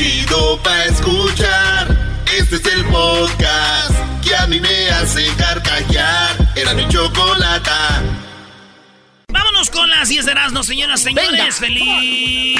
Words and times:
Chido 0.00 0.56
pa 0.62 0.86
escuchar. 0.86 2.24
Este 2.34 2.56
es 2.56 2.64
el 2.74 2.86
podcast 2.86 3.92
que 4.24 4.34
a 4.34 4.46
mí 4.46 4.58
me 4.58 4.88
hace 4.88 5.26
carcajear. 5.36 6.38
Era 6.56 6.72
mi 6.72 6.88
chocolate. 6.88 7.70
Vámonos 9.28 9.68
con 9.68 9.90
las 9.90 10.08
10 10.08 10.24
de 10.24 10.32
Erasmo, 10.32 10.62
señoras 10.62 11.02
y 11.02 11.04
señores. 11.04 11.56
¡Feliz 11.56 12.58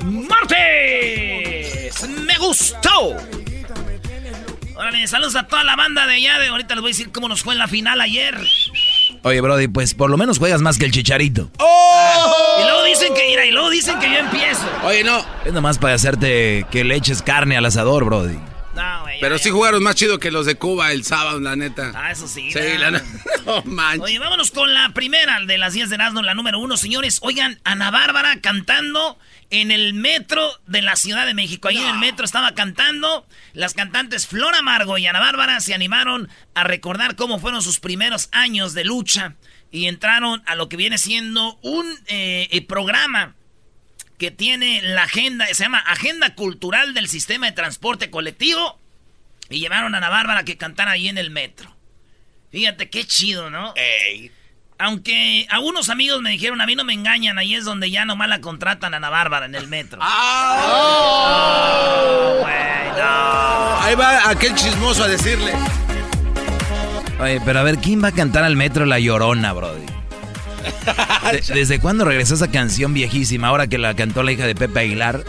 martes! 0.00 2.08
¡Me 2.08 2.38
gustó! 2.38 3.14
Órale, 4.76 5.06
saludos 5.06 5.36
a 5.36 5.46
toda 5.46 5.62
la 5.62 5.76
banda 5.76 6.06
de 6.06 6.14
allá. 6.14 6.38
De 6.38 6.46
ahorita 6.46 6.74
les 6.74 6.80
voy 6.80 6.88
a 6.88 6.94
decir 6.94 7.12
cómo 7.12 7.28
nos 7.28 7.42
fue 7.42 7.52
en 7.52 7.58
la 7.58 7.68
final 7.68 8.00
ayer. 8.00 8.34
Oye, 9.24 9.40
Brody, 9.40 9.68
pues 9.68 9.94
por 9.94 10.10
lo 10.10 10.18
menos 10.18 10.38
juegas 10.38 10.60
más 10.60 10.76
que 10.76 10.84
el 10.84 10.92
chicharito. 10.92 11.48
¡Oh! 11.58 12.58
Y 12.60 12.64
luego 12.64 12.84
dicen 12.84 13.14
que, 13.14 13.26
mira, 13.26 13.46
y 13.46 13.52
luego 13.52 13.70
dicen 13.70 13.98
que 13.98 14.06
yo 14.10 14.18
empiezo. 14.18 14.60
Oye, 14.84 15.02
no. 15.02 15.24
Es 15.46 15.52
nomás 15.54 15.78
para 15.78 15.94
hacerte 15.94 16.66
que 16.70 16.84
le 16.84 16.94
eches 16.94 17.22
carne 17.22 17.56
al 17.56 17.64
asador, 17.64 18.04
Brody. 18.04 18.38
No, 18.74 19.02
güey. 19.02 19.20
Pero 19.20 19.38
sí 19.38 19.50
jugaron 19.50 19.82
más 19.82 19.94
chido 19.94 20.18
que 20.18 20.30
los 20.30 20.46
de 20.46 20.56
Cuba 20.56 20.92
el 20.92 21.04
sábado, 21.04 21.40
la 21.40 21.56
neta. 21.56 21.92
Ah, 21.94 22.10
eso 22.10 22.26
sí. 22.26 22.50
Sí, 22.50 22.78
la 22.78 22.90
neta. 22.90 23.04
No 23.44 23.62
manches. 23.66 24.00
Oye, 24.00 24.18
vámonos 24.18 24.50
con 24.50 24.72
la 24.72 24.88
primera 24.94 25.38
de 25.40 25.58
las 25.58 25.74
10 25.74 25.90
de 25.90 25.96
Erasmo, 25.96 26.22
la 26.22 26.32
número 26.32 26.58
uno, 26.58 26.78
señores. 26.78 27.18
Oigan, 27.20 27.60
Ana 27.64 27.90
Bárbara 27.90 28.40
cantando 28.40 29.18
en 29.50 29.70
el 29.70 29.92
metro 29.92 30.50
de 30.66 30.80
la 30.80 30.96
Ciudad 30.96 31.26
de 31.26 31.34
México. 31.34 31.68
Ahí 31.68 31.76
en 31.76 31.88
el 31.88 31.98
metro 31.98 32.24
estaba 32.24 32.54
cantando. 32.54 33.26
Las 33.52 33.74
cantantes 33.74 34.26
Flor 34.26 34.54
Amargo 34.54 34.96
y 34.96 35.06
Ana 35.06 35.20
Bárbara 35.20 35.60
se 35.60 35.74
animaron 35.74 36.30
a 36.54 36.64
recordar 36.64 37.16
cómo 37.16 37.38
fueron 37.38 37.60
sus 37.60 37.80
primeros 37.80 38.30
años 38.32 38.72
de 38.72 38.84
lucha. 38.84 39.34
Y 39.70 39.88
entraron 39.88 40.42
a 40.46 40.54
lo 40.54 40.70
que 40.70 40.76
viene 40.76 40.96
siendo 40.96 41.58
un 41.62 41.86
eh, 42.06 42.48
eh, 42.50 42.62
programa 42.62 43.34
que 44.18 44.30
tiene 44.30 44.80
la 44.82 45.04
agenda, 45.04 45.46
se 45.46 45.64
llama 45.64 45.78
Agenda 45.78 46.34
Cultural 46.34 46.94
del 46.94 47.08
Sistema 47.08 47.46
de 47.46 47.52
Transporte 47.52 48.10
Colectivo. 48.10 48.78
Y 49.50 49.60
llevaron 49.60 49.94
a 49.94 49.98
Ana 49.98 50.08
Bárbara 50.08 50.44
que 50.44 50.56
cantara 50.56 50.92
ahí 50.92 51.08
en 51.08 51.18
el 51.18 51.30
metro. 51.30 51.74
Fíjate 52.50 52.88
qué 52.88 53.04
chido, 53.04 53.50
¿no? 53.50 53.74
Aunque 54.78 55.46
algunos 55.50 55.88
amigos 55.88 56.20
me 56.22 56.30
dijeron, 56.30 56.60
a 56.60 56.66
mí 56.66 56.74
no 56.74 56.84
me 56.84 56.94
engañan, 56.94 57.38
ahí 57.38 57.54
es 57.54 57.64
donde 57.64 57.90
ya 57.90 58.04
nomás 58.04 58.28
la 58.28 58.40
contratan 58.40 58.94
a 58.94 58.96
Ana 58.96 59.10
Bárbara 59.10 59.46
en 59.46 59.54
el 59.54 59.68
metro. 59.68 59.98
¡Ah! 60.02 60.64
No, 61.96 62.40
güey, 62.40 63.02
no. 63.02 63.80
Ahí 63.82 63.94
va 63.94 64.30
aquel 64.30 64.54
chismoso 64.54 65.04
a 65.04 65.08
decirle. 65.08 65.52
Oye, 67.20 67.40
pero 67.44 67.60
a 67.60 67.62
ver, 67.62 67.78
¿quién 67.78 68.02
va 68.02 68.08
a 68.08 68.12
cantar 68.12 68.44
al 68.44 68.56
metro 68.56 68.86
La 68.86 68.98
Llorona, 68.98 69.52
Brody? 69.52 69.86
De- 71.32 71.40
¿Desde 71.54 71.80
cuándo 71.80 72.04
regresó 72.04 72.34
esa 72.34 72.50
canción 72.50 72.94
viejísima? 72.94 73.48
Ahora 73.48 73.66
que 73.66 73.78
la 73.78 73.94
cantó 73.94 74.22
la 74.22 74.32
hija 74.32 74.46
de 74.46 74.54
Pepe 74.54 74.80
Aguilar. 74.80 75.24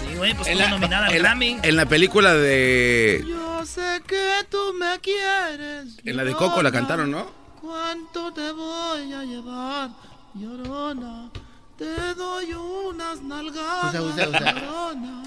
Sí, 0.00 0.16
güey, 0.16 0.34
pues 0.34 0.48
En 0.48 0.58
la, 0.58 0.68
nominada 0.68 1.06
al 1.06 1.14
en 1.14 1.22
la- 1.22 1.28
Grammy. 1.30 1.58
en 1.62 1.76
la 1.76 1.86
película 1.86 2.34
de. 2.34 3.24
Yo 3.26 3.64
sé 3.66 4.00
que 4.06 4.44
tú 4.50 4.58
me 4.78 4.98
quieres. 5.00 5.98
En 6.04 6.16
la 6.16 6.24
de 6.24 6.32
Coco 6.32 6.62
la 6.62 6.70
cantaron, 6.72 7.10
¿no? 7.10 7.30
¿Cuánto 7.60 8.32
te 8.32 8.50
voy 8.52 9.12
a 9.12 9.22
llevar, 9.24 9.90
llorona? 10.34 11.30
Te 11.78 12.14
doy 12.14 12.52
unas 12.52 13.22
nalgadas, 13.22 13.90
Usa, 13.94 14.02
usa, 14.02 14.28
usa. 14.28 14.52
llorona. 14.54 15.22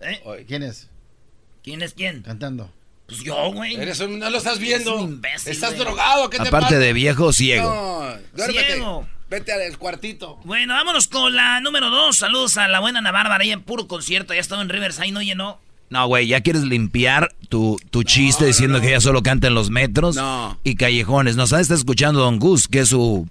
¿Eh? 0.00 0.44
¿Quién 0.48 0.62
es? 0.62 0.88
¿Quién 1.62 1.82
es 1.82 1.92
quién? 1.94 2.22
Cantando. 2.22 2.70
Pues 3.10 3.22
yo, 3.22 3.52
güey. 3.52 3.74
Eres 3.76 4.00
un- 4.00 4.18
no 4.18 4.30
lo 4.30 4.38
estás 4.38 4.58
viendo. 4.58 4.94
Es 4.96 5.00
un 5.02 5.10
imbécil, 5.12 5.52
Estás 5.52 5.74
güey. 5.74 5.84
drogado, 5.84 6.30
¿qué 6.30 6.38
te 6.38 6.48
Aparte 6.48 6.66
pasa? 6.68 6.78
de 6.78 6.92
viejo, 6.92 7.32
ciego. 7.32 7.68
No, 7.68 8.36
duérmete. 8.36 8.66
Ciego. 8.66 9.08
Vete 9.28 9.52
al 9.52 9.78
cuartito. 9.78 10.38
Bueno, 10.44 10.74
vámonos 10.74 11.06
con 11.06 11.34
la 11.36 11.60
número 11.60 11.90
dos. 11.90 12.16
Saludos 12.16 12.56
a 12.56 12.66
la 12.68 12.80
buena 12.80 12.98
Ana 13.00 13.12
Bárbara, 13.12 13.42
ahí 13.44 13.52
en 13.52 13.62
puro 13.62 13.86
concierto. 13.86 14.32
Ya 14.34 14.40
estaba 14.40 14.62
en 14.62 14.68
Riverside, 14.68 15.12
no 15.12 15.22
llenó. 15.22 15.60
No, 15.88 16.06
güey, 16.06 16.28
¿ya 16.28 16.40
quieres 16.40 16.62
limpiar 16.62 17.34
tu, 17.48 17.76
tu 17.90 18.04
chiste 18.04 18.44
diciendo 18.46 18.80
que 18.80 18.88
ella 18.90 19.00
solo 19.00 19.22
canta 19.24 19.48
en 19.48 19.54
los 19.54 19.70
metros 19.70 20.14
No. 20.16 20.58
y 20.62 20.76
callejones? 20.76 21.34
Nos 21.36 21.50
está 21.52 21.74
escuchando 21.74 22.20
Don 22.20 22.38
Gus, 22.38 22.68
que 22.68 22.80
es 22.80 22.88
su, 22.90 23.28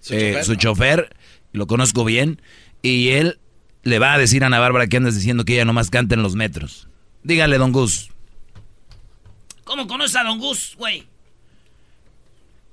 Su 0.00 0.14
eh, 0.14 0.18
chofer. 0.32 0.44
su 0.44 0.54
chofer, 0.56 1.16
lo 1.52 1.66
conozco 1.66 2.04
bien, 2.04 2.42
y 2.82 3.08
él 3.10 3.38
le 3.82 3.98
va 3.98 4.12
a 4.12 4.18
decir 4.18 4.42
a 4.44 4.48
Ana 4.48 4.58
Bárbara 4.58 4.88
que 4.88 4.98
andas 4.98 5.14
diciendo 5.14 5.46
que 5.46 5.54
ella 5.54 5.64
nomás 5.64 5.88
canta 5.88 6.14
en 6.14 6.22
los 6.22 6.34
metros. 6.34 6.86
Dígale, 7.22 7.56
Don 7.56 7.72
Gus. 7.72 8.09
¿Cómo 9.70 9.86
conoces 9.86 10.16
a 10.16 10.24
Don 10.24 10.40
Gus, 10.40 10.74
güey? 10.76 11.06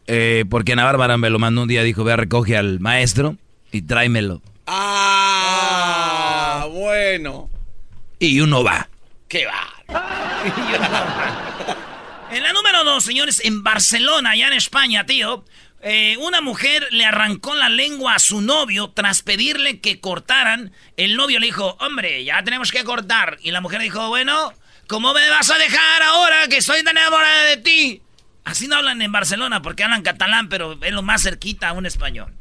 Eh, 0.08 0.46
porque 0.50 0.74
Ana 0.74 0.84
Bárbara 0.84 1.16
me 1.20 1.30
lo 1.30 1.38
mandó 1.38 1.62
un 1.62 1.68
día, 1.68 1.84
dijo, 1.84 2.04
ve 2.04 2.14
a 2.14 2.16
recoge 2.16 2.58
al 2.58 2.80
maestro 2.80 3.38
y 3.72 3.84
tráemelo. 3.84 4.42
Ah, 4.66 5.86
bueno. 6.72 7.52
Y 8.18 8.40
uno 8.40 8.64
va. 8.64 8.90
¿Qué 9.28 9.46
va? 9.46 9.62
En 12.32 12.42
la 12.42 12.52
número 12.52 12.84
dos, 12.84 13.04
señores, 13.04 13.46
en 13.46 13.62
Barcelona, 13.62 14.32
allá 14.32 14.48
en 14.48 14.54
España, 14.54 15.06
tío, 15.06 15.46
eh, 15.84 16.18
una 16.20 16.42
mujer 16.42 16.88
le 16.90 17.06
arrancó 17.06 17.54
la 17.54 17.70
lengua 17.70 18.16
a 18.16 18.20
su 18.20 18.42
novio 18.42 18.90
tras 18.90 19.22
pedirle 19.22 19.82
que 19.82 20.00
cortaran. 20.00 20.72
El 20.98 21.16
novio 21.16 21.40
le 21.40 21.46
dijo, 21.46 21.78
hombre, 21.80 22.24
ya 22.24 22.42
tenemos 22.44 22.72
que 22.72 22.84
cortar. 22.84 23.38
Y 23.44 23.52
la 23.52 23.62
mujer 23.62 23.82
dijo, 23.82 24.10
bueno, 24.10 24.52
¿cómo 24.88 25.14
me 25.14 25.30
vas 25.30 25.50
a 25.50 25.58
dejar 25.58 26.04
ahora 26.04 26.48
que 26.48 26.58
estoy 26.58 26.84
tan 26.84 26.98
enamorada 26.98 27.44
de 27.44 27.58
ti? 27.58 28.02
Así 28.44 28.68
no 28.68 28.78
hablan 28.78 29.02
en 29.02 29.12
Barcelona 29.12 29.62
porque 29.62 29.84
hablan 29.84 30.04
catalán, 30.04 30.50
pero 30.50 30.80
es 30.82 30.94
lo 30.94 31.04
más 31.04 31.24
cerquita 31.24 31.70
a 31.70 31.74
un 31.74 31.86
español. 31.86 32.34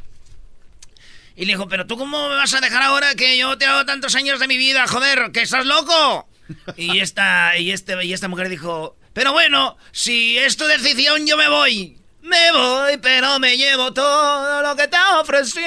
Y 1.34 1.44
le 1.44 1.52
dijo, 1.52 1.68
pero 1.68 1.86
tú 1.86 1.98
cómo 1.98 2.28
me 2.28 2.36
vas 2.36 2.54
a 2.54 2.60
dejar 2.60 2.82
ahora 2.82 3.14
que 3.14 3.36
yo 3.36 3.58
te 3.58 3.66
hago 3.66 3.84
tantos 3.84 4.14
años 4.14 4.40
de 4.40 4.46
mi 4.46 4.56
vida, 4.56 4.86
joder, 4.86 5.32
que 5.32 5.42
estás 5.42 5.66
loco. 5.66 6.28
Y 6.76 7.00
esta, 7.00 7.58
y 7.58 7.72
este, 7.72 8.04
y 8.04 8.12
esta 8.12 8.28
mujer 8.28 8.48
dijo, 8.48 8.96
pero 9.12 9.32
bueno, 9.32 9.76
si 9.90 10.38
es 10.38 10.56
tu 10.56 10.64
decisión, 10.64 11.26
yo 11.26 11.36
me 11.36 11.48
voy. 11.48 11.98
Me 12.22 12.52
voy, 12.52 12.96
pero 12.98 13.40
me 13.40 13.56
llevo 13.56 13.92
todo 13.92 14.62
lo 14.62 14.76
que 14.76 14.86
te 14.86 14.96
ofrecí. 15.18 15.60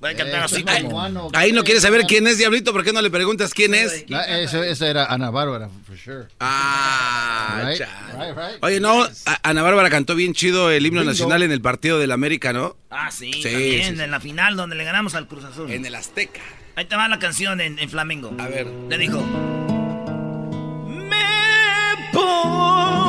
Voy 0.00 0.10
a 0.10 0.14
cantar 0.16 0.42
así 0.44 0.62
como... 0.82 1.00
Ahí 1.32 1.52
no 1.52 1.62
¿qué? 1.62 1.66
quieres 1.66 1.82
saber 1.82 2.02
quién 2.06 2.26
es, 2.26 2.36
Diablito. 2.38 2.72
¿Por 2.72 2.84
qué 2.84 2.92
no 2.92 3.00
le 3.00 3.10
preguntas 3.10 3.54
quién 3.54 3.74
es? 3.74 4.04
Eso, 4.28 4.62
eso 4.62 4.84
era 4.86 5.06
Ana 5.06 5.30
Bárbara, 5.30 5.68
for 5.86 5.96
sure. 5.98 6.26
Ah, 6.40 7.62
Right, 7.64 7.78
chale. 7.78 8.12
right, 8.12 8.36
right. 8.36 8.62
Oye, 8.62 8.78
no, 8.80 9.06
Ana 9.42 9.62
Bárbara 9.62 9.88
cantó 9.88 10.14
bien 10.14 10.34
chido 10.34 10.70
el 10.70 10.84
himno 10.84 11.00
Bingo. 11.00 11.12
nacional 11.12 11.42
en 11.42 11.50
el 11.52 11.60
partido 11.62 11.98
del 11.98 12.12
América, 12.12 12.52
¿no? 12.52 12.76
Ah, 12.90 13.10
sí, 13.10 13.32
Sí, 13.32 13.42
también, 13.42 13.84
sí, 13.90 13.96
sí. 13.96 14.02
en 14.02 14.10
la 14.10 14.20
final 14.20 14.56
donde 14.56 14.76
le 14.76 14.84
ganamos 14.84 15.14
al 15.14 15.26
Cruz 15.28 15.44
Azul. 15.44 15.70
En 15.70 15.86
el 15.86 15.94
Azteca. 15.94 16.40
Ahí 16.76 16.84
te 16.84 16.94
va 16.96 17.08
la 17.08 17.18
canción 17.18 17.60
en, 17.62 17.78
en 17.78 17.88
flamengo. 17.88 18.34
A 18.38 18.48
ver. 18.48 18.66
Le 18.66 18.98
dijo. 18.98 19.22
Me 20.86 21.24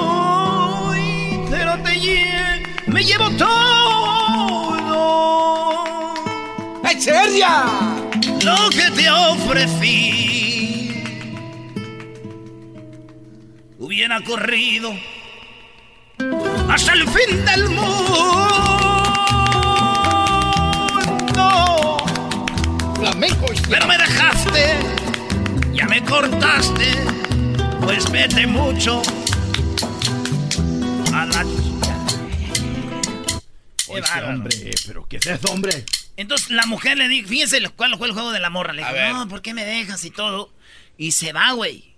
voy, 0.08 1.42
pero 1.50 1.74
te 1.84 1.92
lle- 2.00 2.64
me 2.88 3.04
llevo 3.04 3.30
todo. 3.32 3.58
¡Echeverria! 6.98 7.64
Lo 8.44 8.70
que 8.72 8.90
te 8.96 9.08
ofrecí. 9.08 11.04
Hubiera 13.78 14.20
corrido 14.24 14.94
hasta 16.68 16.94
el 16.94 17.08
fin 17.08 17.46
del 17.46 17.70
mundo 17.70 18.18
Flamenco. 22.96 23.46
Pero 23.70 23.86
me 23.86 23.98
dejaste, 24.00 24.80
ya 25.74 25.86
me 25.86 26.04
cortaste, 26.04 27.06
pues 27.82 28.12
vete 28.12 28.48
mucho 28.48 29.04
a 31.14 31.26
la 31.28 31.46
Oye, 33.90 34.04
hombre, 34.28 34.72
pero 34.88 35.08
¿qué 35.08 35.18
es 35.18 35.28
eso, 35.28 35.52
hombre? 35.52 35.86
Entonces 36.18 36.50
la 36.50 36.66
mujer 36.66 36.98
le 36.98 37.08
dijo, 37.08 37.30
fíjense 37.30 37.62
cuál 37.70 37.96
fue 37.98 38.08
el 38.08 38.14
juego 38.14 38.32
de 38.32 38.40
la 38.40 38.50
morra. 38.50 38.74
Le 38.74 38.84
dijo, 38.84 39.14
no, 39.14 39.28
¿por 39.28 39.42
qué 39.42 39.54
me 39.54 39.64
dejas 39.64 40.04
y 40.04 40.12
todo? 40.12 40.52
Y 40.98 41.12
se 41.12 41.32
va, 41.32 41.52
güey. 41.52 41.96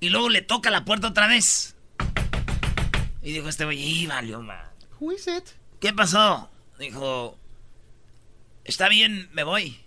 Y 0.00 0.10
luego 0.10 0.28
le 0.28 0.42
toca 0.42 0.70
la 0.70 0.84
puerta 0.84 1.08
otra 1.08 1.26
vez. 1.26 1.74
Y 3.22 3.32
dijo 3.32 3.48
este 3.48 3.64
güey, 3.64 3.80
y 3.80 4.06
valió 4.06 4.40
más. 4.42 4.68
Who 5.00 5.12
is 5.12 5.26
it? 5.26 5.44
¿Qué 5.80 5.92
pasó? 5.92 6.50
Dijo, 6.78 7.38
está 8.64 8.88
bien, 8.88 9.28
me 9.32 9.42
voy. 9.42 9.80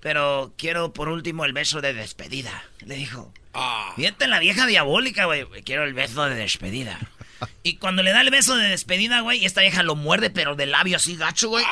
Pero 0.00 0.52
quiero 0.58 0.92
por 0.92 1.08
último 1.08 1.44
el 1.44 1.52
beso 1.52 1.80
de 1.80 1.94
despedida. 1.94 2.64
Le 2.80 2.96
dijo. 2.96 3.32
Ah. 3.54 3.92
Fíjate 3.94 4.26
la 4.26 4.40
vieja 4.40 4.66
diabólica, 4.66 5.26
güey. 5.26 5.46
Quiero 5.64 5.84
el 5.84 5.94
beso 5.94 6.24
de 6.24 6.34
despedida. 6.34 6.98
Y 7.62 7.76
cuando 7.76 8.02
le 8.02 8.12
da 8.12 8.20
el 8.20 8.30
beso 8.30 8.56
de 8.56 8.68
despedida, 8.68 9.20
güey, 9.20 9.44
esta 9.44 9.60
vieja 9.60 9.82
lo 9.82 9.94
muerde, 9.94 10.30
pero 10.30 10.56
del 10.56 10.72
labio 10.72 10.96
así 10.96 11.16
gacho, 11.16 11.48
güey. 11.48 11.64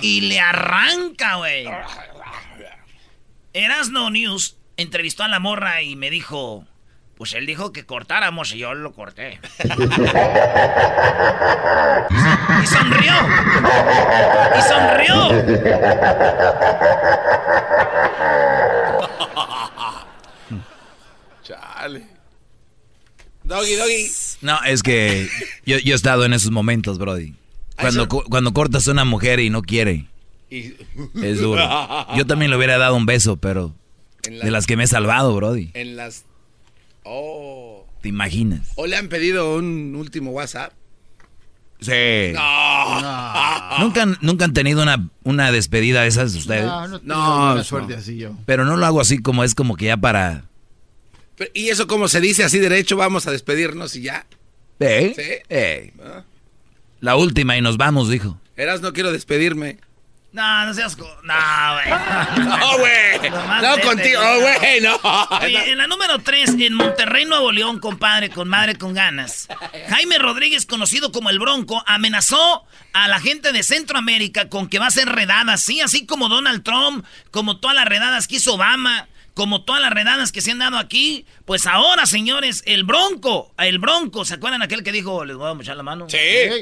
Y 0.00 0.22
le 0.22 0.40
arranca, 0.40 1.36
güey. 1.36 1.68
Erasno 3.52 4.10
News 4.10 4.56
entrevistó 4.76 5.22
a 5.24 5.28
la 5.28 5.38
morra 5.38 5.82
y 5.82 5.96
me 5.96 6.10
dijo... 6.10 6.66
Pues 7.14 7.34
él 7.34 7.44
dijo 7.46 7.72
que 7.72 7.84
cortáramos 7.86 8.52
y 8.52 8.58
yo 8.58 8.74
lo 8.74 8.92
corté. 8.94 9.38
y 9.60 9.68
sonrió. 12.66 13.12
Y 14.56 14.62
sonrió. 14.62 15.30
Chale. 21.44 22.06
Doggy, 23.52 23.74
doggy. 23.76 24.10
No, 24.40 24.58
es 24.64 24.82
que 24.82 25.28
yo, 25.66 25.78
yo 25.78 25.92
he 25.92 25.96
estado 25.96 26.24
en 26.24 26.32
esos 26.32 26.50
momentos, 26.50 26.98
Brody. 26.98 27.34
Cuando, 27.80 28.08
cu- 28.08 28.24
cuando 28.28 28.52
cortas 28.52 28.86
a 28.88 28.92
una 28.92 29.04
mujer 29.04 29.40
y 29.40 29.50
no 29.50 29.62
quiere, 29.62 30.06
Y- 30.50 30.74
es 31.22 31.40
duro. 31.40 31.62
Yo 32.16 32.26
también 32.26 32.50
le 32.50 32.56
hubiera 32.56 32.78
dado 32.78 32.94
un 32.96 33.06
beso, 33.06 33.36
pero 33.36 33.74
la- 34.30 34.44
de 34.44 34.50
las 34.50 34.66
que 34.66 34.76
me 34.76 34.84
he 34.84 34.86
salvado, 34.86 35.34
Brody. 35.34 35.70
En 35.74 35.96
las. 35.96 36.24
Oh. 37.04 37.86
¿Te 38.00 38.08
imaginas? 38.08 38.68
¿O 38.76 38.86
le 38.86 38.96
han 38.96 39.08
pedido 39.08 39.56
un 39.56 39.94
último 39.96 40.30
WhatsApp? 40.32 40.72
Sí. 41.80 42.32
No. 42.34 43.78
¿Nunca, 43.80 44.02
han- 44.02 44.18
nunca 44.20 44.44
han 44.44 44.52
tenido 44.52 44.82
una, 44.82 45.08
una 45.24 45.50
despedida 45.50 46.02
de 46.02 46.08
esas 46.08 46.34
ustedes? 46.34 46.64
No, 46.64 46.86
no 46.88 47.00
tengo 47.00 47.14
No, 47.14 47.54
no. 47.56 47.64
suerte 47.64 47.94
así 47.94 48.16
yo. 48.18 48.32
Pero 48.46 48.64
no 48.64 48.76
lo 48.76 48.86
hago 48.86 49.00
así 49.00 49.18
como 49.18 49.42
es 49.44 49.54
como 49.54 49.76
que 49.76 49.86
ya 49.86 49.96
para... 49.96 50.44
Pero, 51.36 51.50
¿Y 51.54 51.70
eso 51.70 51.86
cómo 51.86 52.08
se 52.08 52.20
dice 52.20 52.44
así 52.44 52.58
derecho? 52.58 52.96
Vamos 52.96 53.26
a 53.26 53.30
despedirnos 53.30 53.96
y 53.96 54.02
ya. 54.02 54.26
¿Eh? 54.80 55.12
Sí. 55.16 55.42
Eh. 55.48 55.92
Ah. 56.04 56.24
La 57.00 57.16
última 57.16 57.56
y 57.56 57.60
nos 57.62 57.76
vamos, 57.76 58.08
dijo. 58.08 58.38
Eras, 58.56 58.80
no 58.80 58.92
quiero 58.92 59.12
despedirme. 59.12 59.78
No, 60.32 60.64
no 60.64 60.72
seas... 60.72 60.96
co- 60.96 61.06
No, 61.24 61.34
güey. 61.74 62.46
No, 62.46 62.78
güey. 62.78 63.30
No 63.60 63.70
vete, 63.76 63.82
contigo, 63.86 64.22
no. 64.22 64.40
güey, 64.40 64.80
no. 64.80 64.96
Oye, 65.42 65.72
en 65.72 65.78
la 65.78 65.86
número 65.86 66.18
3, 66.20 66.54
en 66.58 66.72
Monterrey, 66.74 67.26
Nuevo 67.26 67.52
León, 67.52 67.80
compadre, 67.80 68.30
con 68.30 68.48
madre 68.48 68.76
con 68.76 68.94
ganas. 68.94 69.46
Jaime 69.90 70.18
Rodríguez, 70.18 70.64
conocido 70.64 71.12
como 71.12 71.28
el 71.28 71.38
Bronco, 71.38 71.82
amenazó 71.86 72.64
a 72.94 73.08
la 73.08 73.20
gente 73.20 73.52
de 73.52 73.62
Centroamérica 73.62 74.48
con 74.48 74.68
que 74.68 74.78
va 74.78 74.86
a 74.86 74.90
ser 74.90 75.08
redada, 75.08 75.58
sí, 75.58 75.80
así 75.82 76.06
como 76.06 76.28
Donald 76.30 76.62
Trump, 76.62 77.04
como 77.30 77.58
todas 77.58 77.76
las 77.76 77.84
redadas 77.86 78.26
que 78.26 78.36
hizo 78.36 78.54
Obama, 78.54 79.08
como 79.34 79.62
todas 79.64 79.80
las 79.80 79.90
redadas 79.92 80.30
que 80.32 80.40
se 80.40 80.50
han 80.50 80.58
dado 80.58 80.78
aquí. 80.78 81.24
Pues 81.44 81.66
ahora, 81.66 82.06
señores, 82.06 82.62
el 82.66 82.84
Bronco, 82.84 83.54
el 83.58 83.78
Bronco, 83.78 84.24
¿se 84.24 84.34
acuerdan 84.34 84.62
aquel 84.62 84.82
que 84.82 84.92
dijo, 84.92 85.24
les 85.24 85.36
voy 85.36 85.50
a 85.50 85.54
mochar 85.54 85.76
la 85.76 85.82
mano? 85.82 86.08
Sí. 86.08 86.18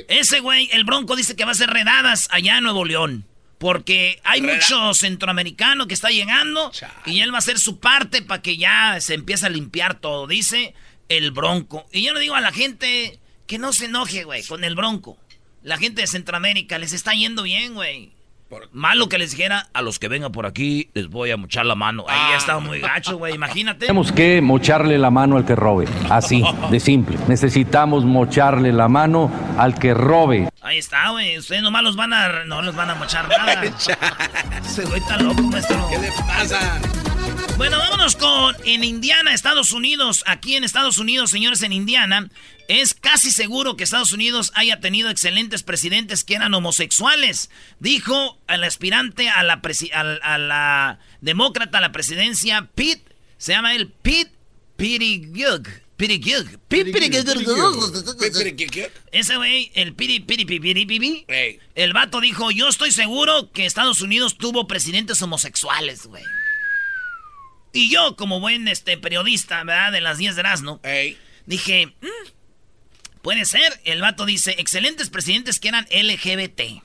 Ese 0.08 0.40
güey, 0.40 0.68
el 0.72 0.84
Bronco, 0.84 1.16
dice 1.16 1.34
que 1.36 1.44
va 1.44 1.50
a 1.52 1.54
ser 1.54 1.70
redadas 1.70 2.28
allá 2.30 2.58
en 2.58 2.64
Nuevo 2.64 2.84
León. 2.84 3.26
Porque 3.58 4.20
hay 4.24 4.40
Reda- 4.40 4.54
mucho 4.54 4.94
centroamericano 4.94 5.86
que 5.86 5.92
está 5.92 6.08
llegando 6.08 6.70
Chale. 6.70 6.92
y 7.06 7.20
él 7.20 7.30
va 7.30 7.36
a 7.36 7.38
hacer 7.40 7.58
su 7.58 7.78
parte 7.78 8.22
para 8.22 8.40
que 8.40 8.56
ya 8.56 8.98
se 9.00 9.12
empiece 9.14 9.44
a 9.44 9.50
limpiar 9.50 10.00
todo, 10.00 10.26
dice 10.26 10.72
el 11.10 11.30
Bronco. 11.30 11.86
Y 11.92 12.02
yo 12.02 12.14
le 12.14 12.20
digo 12.20 12.34
a 12.36 12.40
la 12.40 12.52
gente 12.52 13.18
que 13.46 13.58
no 13.58 13.74
se 13.74 13.86
enoje, 13.86 14.24
güey, 14.24 14.44
con 14.44 14.64
el 14.64 14.76
Bronco. 14.76 15.18
La 15.62 15.76
gente 15.76 16.00
de 16.00 16.06
Centroamérica 16.06 16.78
les 16.78 16.94
está 16.94 17.12
yendo 17.12 17.42
bien, 17.42 17.74
güey. 17.74 18.12
Por- 18.50 18.68
Malo 18.72 19.08
que 19.08 19.16
les 19.16 19.30
dijera, 19.30 19.68
a 19.72 19.80
los 19.80 19.98
que 20.00 20.08
vengan 20.08 20.32
por 20.32 20.44
aquí 20.44 20.90
les 20.92 21.08
voy 21.08 21.30
a 21.30 21.36
mochar 21.36 21.64
la 21.66 21.76
mano. 21.76 22.04
Ahí 22.08 22.18
Ah. 22.20 22.28
ya 22.32 22.36
estaba 22.38 22.58
muy 22.60 22.80
gacho, 22.80 23.16
güey, 23.16 23.32
imagínate. 23.34 23.86
Tenemos 23.86 24.10
que 24.12 24.42
mocharle 24.42 24.98
la 24.98 25.10
mano 25.10 25.36
al 25.36 25.44
que 25.46 25.54
robe. 25.54 25.86
Así, 26.10 26.42
de 26.70 26.80
simple. 26.80 27.16
Necesitamos 27.28 28.04
mocharle 28.04 28.72
la 28.72 28.88
mano 28.88 29.30
al 29.56 29.78
que 29.78 29.94
robe. 29.94 30.48
Ahí 30.62 30.78
está, 30.78 31.10
güey. 31.10 31.38
Ustedes 31.38 31.62
nomás 31.62 31.82
los 31.84 31.94
van 31.96 32.12
a... 32.12 32.44
No 32.44 32.60
los 32.60 32.74
van 32.74 32.90
a 32.90 32.94
mochar 32.96 33.28
nada. 33.28 33.62
Ese 34.64 34.84
güey 34.84 34.98
está 35.00 35.16
loco, 35.18 35.42
maestro. 35.44 35.86
¿Qué 35.88 35.98
le 35.98 36.08
pasa? 36.26 36.80
Bueno, 37.56 37.78
vámonos 37.78 38.16
con 38.16 38.56
en 38.64 38.84
Indiana, 38.84 39.34
Estados 39.34 39.72
Unidos. 39.72 40.24
Aquí 40.26 40.56
en 40.56 40.64
Estados 40.64 40.98
Unidos, 40.98 41.30
señores, 41.30 41.62
en 41.62 41.72
Indiana, 41.72 42.30
es 42.68 42.94
casi 42.94 43.30
seguro 43.30 43.76
que 43.76 43.84
Estados 43.84 44.12
Unidos 44.12 44.50
haya 44.54 44.80
tenido 44.80 45.10
excelentes 45.10 45.62
presidentes 45.62 46.24
que 46.24 46.34
eran 46.36 46.54
homosexuales. 46.54 47.50
Dijo 47.78 48.38
el 48.48 48.64
aspirante 48.64 49.28
a 49.28 49.42
la, 49.42 49.60
presi- 49.60 49.92
al- 49.92 50.20
a 50.22 50.38
la 50.38 50.98
demócrata 51.20 51.78
a 51.78 51.82
la 51.82 51.92
presidencia, 51.92 52.68
Pete, 52.74 53.04
se 53.36 53.52
llama 53.52 53.74
él 53.74 53.88
Pete. 53.88 54.32
Pete 54.76 55.38
Buttigieg. 55.98 56.58
Ese 59.12 59.36
güey, 59.36 59.70
el 59.74 59.92
Piri 59.94 60.20
Piri 60.20 60.46
Piri 60.46 60.86
Piri, 60.86 61.24
el 61.74 61.92
vato 61.92 62.22
dijo, 62.22 62.50
yo 62.50 62.68
estoy 62.70 62.90
seguro 62.90 63.52
que 63.52 63.66
Estados 63.66 64.00
Unidos 64.00 64.38
tuvo 64.38 64.66
presidentes 64.66 65.20
homosexuales, 65.20 66.06
güey. 66.06 66.22
Y 67.72 67.90
yo, 67.90 68.16
como 68.16 68.40
buen 68.40 68.66
este, 68.68 68.96
periodista, 68.98 69.62
¿verdad? 69.64 69.92
De 69.92 70.00
las 70.00 70.18
10 70.18 70.34
de 70.34 70.40
Erasmo, 70.40 70.80
Ey. 70.82 71.16
dije, 71.46 71.86
"Mm, 72.00 72.28
puede 73.22 73.44
ser. 73.44 73.80
El 73.84 74.00
vato 74.00 74.26
dice, 74.26 74.56
excelentes 74.58 75.10
presidentes 75.10 75.60
que 75.60 75.68
eran 75.68 75.86
LGBT. 75.90 76.82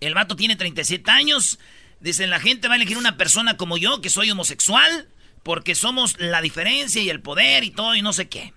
El 0.00 0.14
vato 0.14 0.34
tiene 0.36 0.56
37 0.56 1.10
años. 1.10 1.58
Dice, 2.00 2.26
la 2.26 2.40
gente 2.40 2.68
va 2.68 2.74
a 2.74 2.76
elegir 2.76 2.96
una 2.98 3.16
persona 3.16 3.56
como 3.56 3.76
yo, 3.78 4.00
que 4.00 4.10
soy 4.10 4.30
homosexual, 4.30 5.08
porque 5.42 5.74
somos 5.74 6.18
la 6.18 6.40
diferencia 6.40 7.02
y 7.02 7.10
el 7.10 7.20
poder 7.20 7.64
y 7.64 7.70
todo 7.70 7.94
y 7.94 8.02
no 8.02 8.12
sé 8.12 8.28
qué. 8.28 8.52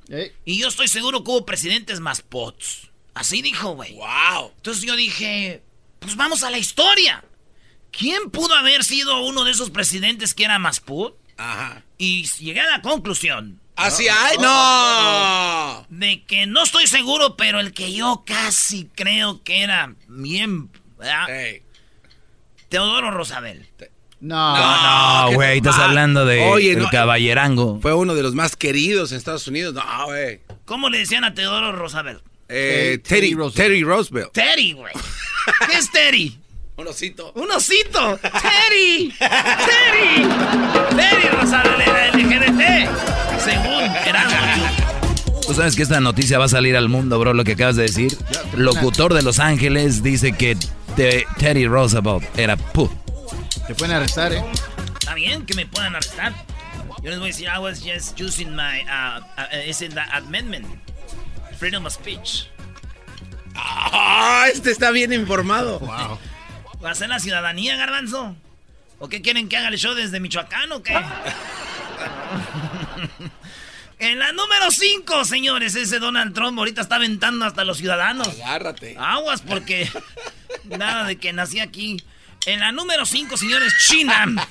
Y 0.46 0.58
yo 0.60 0.68
estoy 0.68 0.88
seguro 0.88 1.24
que 1.24 1.32
hubo 1.32 1.46
presidentes 1.46 2.00
más 2.00 2.22
pots. 2.22 2.90
Así 3.14 3.42
dijo, 3.42 3.76
güey. 3.76 3.94
Wow. 3.94 4.52
Entonces 4.58 4.84
yo 4.84 4.96
dije, 4.96 5.64
pues 6.00 6.16
vamos 6.16 6.44
a 6.44 6.50
la 6.52 6.58
historia. 6.58 7.24
¿Quién 7.92 8.30
pudo 8.30 8.54
haber 8.56 8.84
sido 8.84 9.22
uno 9.22 9.44
de 9.44 9.52
esos 9.52 9.70
presidentes 9.70 10.34
que 10.34 10.44
era 10.44 10.60
más 10.60 10.80
put? 10.80 11.16
Ajá. 11.38 11.84
Y 11.98 12.24
llegué 12.26 12.62
a 12.62 12.70
la 12.70 12.82
conclusión 12.82 13.60
Así 13.76 14.08
hay. 14.08 14.38
No. 14.38 15.86
de 15.90 16.24
que 16.24 16.48
no 16.48 16.64
estoy 16.64 16.88
seguro, 16.88 17.36
pero 17.36 17.60
el 17.60 17.74
que 17.74 17.94
yo 17.94 18.24
casi 18.26 18.90
creo 18.96 19.44
que 19.44 19.64
era 19.64 19.94
bien... 20.08 20.70
¿verdad? 20.98 21.30
Ey. 21.30 21.62
Teodoro 22.70 23.12
Roosevelt. 23.12 23.68
No. 24.22 24.56
No, 24.56 25.30
¿qué 25.30 25.36
güey, 25.36 25.62
te 25.62 25.70
estás 25.70 25.84
hablando 25.84 26.26
de 26.26 26.42
Oye, 26.46 26.72
el 26.72 26.80
no, 26.80 26.90
caballerango. 26.90 27.80
Fue 27.82 27.94
uno 27.94 28.16
de 28.16 28.24
los 28.24 28.34
más 28.34 28.56
queridos 28.56 29.12
en 29.12 29.18
Estados 29.18 29.48
Unidos. 29.48 29.74
No, 29.74 30.06
güey. 30.06 30.40
¿Cómo 30.64 30.90
le 30.90 31.00
decían 31.00 31.26
a 31.26 31.34
Teodoro 31.34 31.74
Roosevelt? 31.74 32.24
Eh, 32.48 33.00
Teddy 33.04 33.36
Teddy. 33.36 33.52
Teddy 33.52 33.84
Roosevelt. 33.84 34.32
Teddy, 34.32 34.72
güey. 34.74 34.94
¿Qué 35.70 35.78
es 35.78 35.92
Teddy? 35.92 36.40
Un 36.78 36.88
osito. 36.88 37.32
¡Un 37.36 37.50
osito! 37.52 38.18
¡Teddy! 38.18 39.10
¡Teddy! 39.18 40.28
¡Teddy 40.90 41.28
Roosevelt 41.30 41.80
era 41.88 42.08
LGBT! 42.12 43.40
Según 43.40 43.84
Erasmo. 44.06 45.42
Tú 45.48 45.54
sabes 45.54 45.76
que 45.76 45.84
esta 45.84 46.02
noticia 46.02 46.38
va 46.38 46.46
a 46.46 46.50
salir 46.50 46.76
al 46.76 46.90
mundo, 46.90 47.18
bro, 47.20 47.34
lo 47.34 47.44
que 47.46 47.54
acabas 47.54 47.78
de 47.78 47.84
decir. 47.84 48.18
Locutor 48.56 49.14
de 49.14 49.22
Los 49.22 49.40
Ángeles 49.40 50.04
dice 50.04 50.34
que 50.34 50.58
Te- 50.98 51.26
Teddy 51.38 51.66
Roosevelt 51.68 52.26
era 52.38 52.58
pu. 52.58 52.90
Te 53.68 53.74
pueden 53.76 53.96
arrestar, 53.96 54.34
¿eh? 54.34 54.44
Está 55.00 55.14
bien 55.14 55.46
que 55.46 55.54
me 55.54 55.66
puedan 55.66 55.96
arrestar. 55.96 56.34
Yo 57.04 57.10
les 57.12 57.20
voy 57.20 57.30
a 57.30 57.32
decir, 57.32 57.48
I 57.48 57.60
was 57.60 57.80
just 57.82 58.20
using 58.20 58.54
my, 58.56 58.82
uh, 58.90 59.22
uh, 59.38 59.70
is 59.70 59.82
in 59.82 59.94
the 59.94 60.02
amendment. 60.14 60.66
Freedom 61.58 61.86
of 61.86 61.94
speech. 61.94 62.48
Ah, 63.56 64.48
este 64.52 64.72
está 64.72 64.92
bien 64.92 65.14
informado. 65.14 65.80
Wow. 65.80 66.18
¿Va 66.86 66.92
a 66.92 66.96
ser 66.96 67.10
la 67.10 67.20
ciudadanía, 67.20 67.76
garbanzo? 67.78 68.36
¿O 69.00 69.10
qué 69.10 69.24
quieren 69.24 69.50
que 69.50 69.58
haga 69.58 69.70
el 69.70 69.78
show 69.80 69.96
desde 69.96 70.20
Michoacán 70.20 70.72
o 70.72 70.84
qué? 70.84 70.94
en 74.00 74.20
la 74.20 74.32
número 74.34 74.70
5, 74.70 75.26
señores, 75.26 75.74
ese 75.74 75.98
Donald 75.98 76.36
Trump 76.36 76.60
ahorita 76.60 76.82
está 76.82 76.98
aventando 76.98 77.44
hasta 77.44 77.64
los 77.64 77.80
ciudadanos. 77.80 78.28
Agárrate. 78.28 78.96
Aguas 79.00 79.42
porque 79.42 79.90
nada 80.66 81.06
de 81.06 81.18
que 81.18 81.34
nací 81.34 81.60
aquí. 81.60 81.98
En 82.46 82.60
la 82.60 82.72
número 82.72 83.08
5, 83.08 83.36
señores, 83.36 83.74
China. 83.88 84.48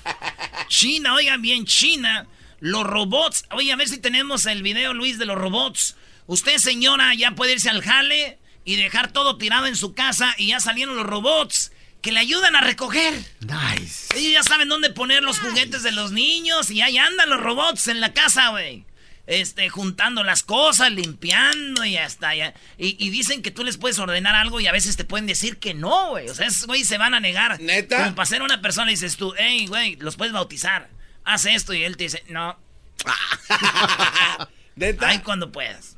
China, 0.67 1.15
oigan 1.15 1.41
bien, 1.41 1.65
China. 1.67 2.27
Los 2.59 2.83
robots. 2.83 3.45
Oye, 3.53 3.73
a 3.73 3.77
ver 3.77 3.89
si 3.89 3.99
tenemos 3.99 4.47
el 4.47 4.65
video, 4.65 4.93
Luis, 4.93 5.21
de 5.21 5.27
los 5.27 5.39
robots. 5.39 5.95
Usted, 6.27 6.59
señora, 6.59 7.15
ya 7.15 7.31
puede 7.37 7.53
irse 7.53 7.71
al 7.71 7.81
jale 7.81 8.41
y 8.65 8.75
dejar 8.75 9.13
todo 9.13 9.37
tirado 9.37 9.67
en 9.67 9.77
su 9.77 9.95
casa 9.95 10.35
y 10.37 10.49
ya 10.49 10.59
salieron 10.59 10.97
los 10.97 11.07
robots 11.07 11.71
que 12.05 12.13
le 12.13 12.21
ayudan 12.21 12.55
a 12.55 12.61
recoger. 12.61 13.15
Nice. 13.41 14.15
Ellos 14.15 14.33
ya 14.35 14.43
saben 14.43 14.69
dónde 14.69 14.91
poner 14.91 15.23
los 15.23 15.41
juguetes 15.41 15.83
de 15.83 15.91
los 15.91 16.13
niños 16.13 16.71
y 16.71 16.83
ahí 16.83 16.99
andan 16.99 17.31
los 17.31 17.41
robots 17.41 17.89
en 17.89 18.03
la 18.03 18.13
casa, 18.13 18.51
güey. 18.51 18.85
Este, 19.27 19.71
juntando 19.71 20.23
las 20.23 20.43
cosas, 20.43 20.93
limpiando 20.93 21.83
y 21.83 21.97
hasta 21.97 22.35
ya. 22.35 22.53
Y, 22.77 23.03
y, 23.03 23.09
dicen 23.09 23.41
que 23.41 23.51
tú 23.51 23.65
les 23.65 23.79
puedes 23.79 23.99
ordenar 23.99 24.35
algo 24.35 24.61
y 24.61 24.67
a 24.67 24.73
veces 24.73 24.97
te 24.99 25.07
pueden 25.07 25.27
decir 25.27 25.57
que 25.57 25.73
no, 25.73 26.11
güey. 26.11 26.29
O 26.29 26.35
sea, 26.35 26.47
esos 26.47 26.67
güey 26.67 26.85
se 26.85 26.99
van 26.99 27.15
a 27.15 27.21
negar. 27.21 27.59
¿Neta? 27.59 28.05
Como 28.05 28.17
para 28.17 28.27
ser 28.27 28.43
una 28.43 28.61
persona 28.61 28.91
y 28.91 28.97
dices 28.97 29.17
tú, 29.17 29.33
hey, 29.39 29.67
güey, 29.67 29.97
los 29.97 30.17
puedes 30.17 30.35
bautizar. 30.35 30.91
Haz 31.25 31.47
esto 31.47 31.73
y 31.73 31.85
él 31.85 31.97
te 31.97 32.05
dice, 32.05 32.23
no. 32.29 32.59
¿Neta? 34.77 35.09
Ay, 35.09 35.21
cuando 35.21 35.51
puedas. 35.51 35.97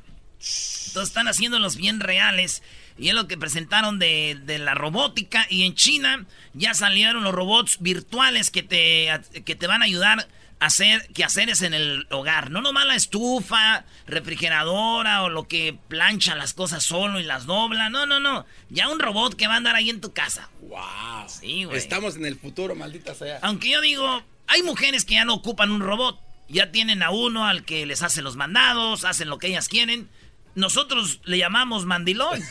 Entonces 0.87 1.09
están 1.09 1.27
haciéndolos 1.27 1.75
bien 1.75 1.99
reales. 1.99 2.63
Y 2.97 3.09
es 3.09 3.15
lo 3.15 3.27
que 3.27 3.37
presentaron 3.37 3.99
de, 3.99 4.39
de, 4.45 4.57
la 4.59 4.73
robótica. 4.73 5.45
Y 5.49 5.63
en 5.63 5.75
China 5.75 6.25
ya 6.53 6.73
salieron 6.73 7.23
los 7.23 7.33
robots 7.33 7.77
virtuales 7.79 8.49
que 8.49 8.63
te, 8.63 9.09
que 9.45 9.55
te 9.55 9.67
van 9.67 9.81
a 9.81 9.85
ayudar 9.85 10.27
a 10.59 10.65
hacer 10.65 11.07
quehaceres 11.13 11.61
en 11.61 11.73
el 11.73 12.07
hogar. 12.09 12.49
No 12.49 12.61
nomás 12.61 12.85
la 12.85 12.95
estufa, 12.95 13.85
refrigeradora 14.07 15.23
o 15.23 15.29
lo 15.29 15.47
que 15.47 15.77
plancha 15.87 16.35
las 16.35 16.53
cosas 16.53 16.83
solo 16.83 17.19
y 17.19 17.23
las 17.23 17.45
dobla. 17.45 17.89
No, 17.89 18.05
no, 18.05 18.19
no. 18.19 18.45
Ya 18.69 18.89
un 18.89 18.99
robot 18.99 19.35
que 19.35 19.47
va 19.47 19.53
a 19.53 19.57
andar 19.57 19.75
ahí 19.75 19.89
en 19.89 20.01
tu 20.01 20.13
casa. 20.13 20.49
¡Wow! 20.61 21.27
Sí, 21.27 21.65
güey. 21.65 21.77
Estamos 21.77 22.15
en 22.15 22.25
el 22.25 22.37
futuro, 22.37 22.73
maldita 22.75 23.13
sea. 23.13 23.39
Aunque 23.43 23.69
yo 23.69 23.81
digo, 23.81 24.23
hay 24.47 24.63
mujeres 24.63 25.05
que 25.05 25.15
ya 25.15 25.25
no 25.25 25.35
ocupan 25.35 25.71
un 25.71 25.81
robot. 25.81 26.19
Ya 26.49 26.71
tienen 26.71 27.03
a 27.03 27.11
uno 27.11 27.45
al 27.45 27.65
que 27.65 27.85
les 27.85 28.01
hacen 28.01 28.23
los 28.23 28.37
mandados, 28.37 29.03
hacen 29.03 29.29
lo 29.29 29.37
que 29.37 29.47
ellas 29.47 29.67
quieren. 29.67 30.09
Nosotros 30.57 31.19
le 31.25 31.37
llamamos 31.37 31.85
mandilón. 31.85 32.41
es 32.41 32.47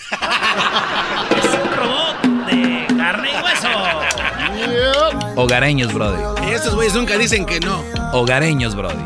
un 1.60 1.72
robot 1.76 2.22
de 2.46 2.86
carne 2.96 3.30
y 3.32 3.34
hueso. 3.42 3.68
Hogareños, 5.34 5.92
Brody. 5.92 6.48
Y 6.48 6.52
estos 6.54 6.76
güeyes 6.76 6.94
nunca 6.94 7.18
dicen 7.18 7.44
que 7.44 7.58
no. 7.58 7.82
Hogareños, 8.12 8.76
Brody. 8.76 9.02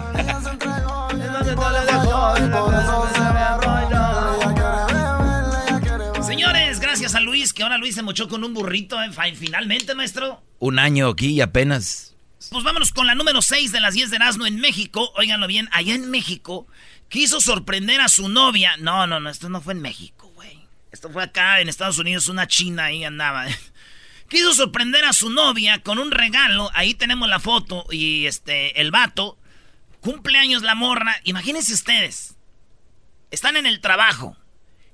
Señores, 6.23 6.78
gracias 6.80 7.14
a 7.14 7.21
Luis, 7.21 7.54
que 7.54 7.62
ahora 7.62 7.78
Luis 7.78 7.95
se 7.95 8.02
mochó 8.02 8.28
con 8.28 8.45
un 8.45 8.52
burrito. 8.52 9.02
eh, 9.02 9.11
Finalmente, 9.35 9.95
maestro. 9.95 10.42
Un 10.59 10.78
año 10.78 11.09
aquí 11.09 11.28
y 11.28 11.40
apenas. 11.40 12.14
Pues 12.50 12.64
vámonos 12.64 12.92
con 12.92 13.07
la 13.07 13.14
número 13.14 13.40
6 13.40 13.73
de 13.73 13.80
las 13.80 13.95
10 13.95 14.11
de 14.11 14.16
Erasmo 14.16 14.45
en 14.47 14.61
México. 14.61 15.11
Óiganlo 15.16 15.47
bien, 15.47 15.71
allá 15.73 15.95
en 15.95 16.11
México 16.11 16.66
quiso 17.11 17.40
sorprender 17.43 18.00
a 18.00 18.09
su 18.09 18.31
novia. 18.31 18.79
No, 18.79 19.07
no, 19.07 19.21
no, 19.21 19.29
esto 19.29 19.50
no 19.50 19.61
fue 19.61 19.75
en 19.75 19.83
México, 19.83 20.31
güey. 20.35 20.67
Esto 20.90 21.11
fue 21.11 21.23
acá 21.23 21.61
en 21.61 21.69
Estados 21.69 21.99
Unidos, 21.99 22.29
una 22.29 22.47
china 22.47 22.87
ahí 22.87 23.05
andaba. 23.05 23.47
Quiso 24.29 24.55
sorprender 24.55 25.05
a 25.05 25.12
su 25.12 25.29
novia 25.29 25.83
con 25.83 25.99
un 25.99 26.12
regalo. 26.12 26.71
Ahí 26.73 26.95
tenemos 26.95 27.29
la 27.29 27.40
foto 27.40 27.85
y 27.90 28.26
este, 28.26 28.81
el 28.81 28.93
vato. 28.93 29.37
Cumpleaños 30.00 30.62
la 30.62 30.76
morra. 30.76 31.17
Imagínense 31.25 31.75
ustedes. 31.75 32.37
Están 33.33 33.57
en 33.57 33.67
el 33.67 33.81
trabajo 33.81 34.37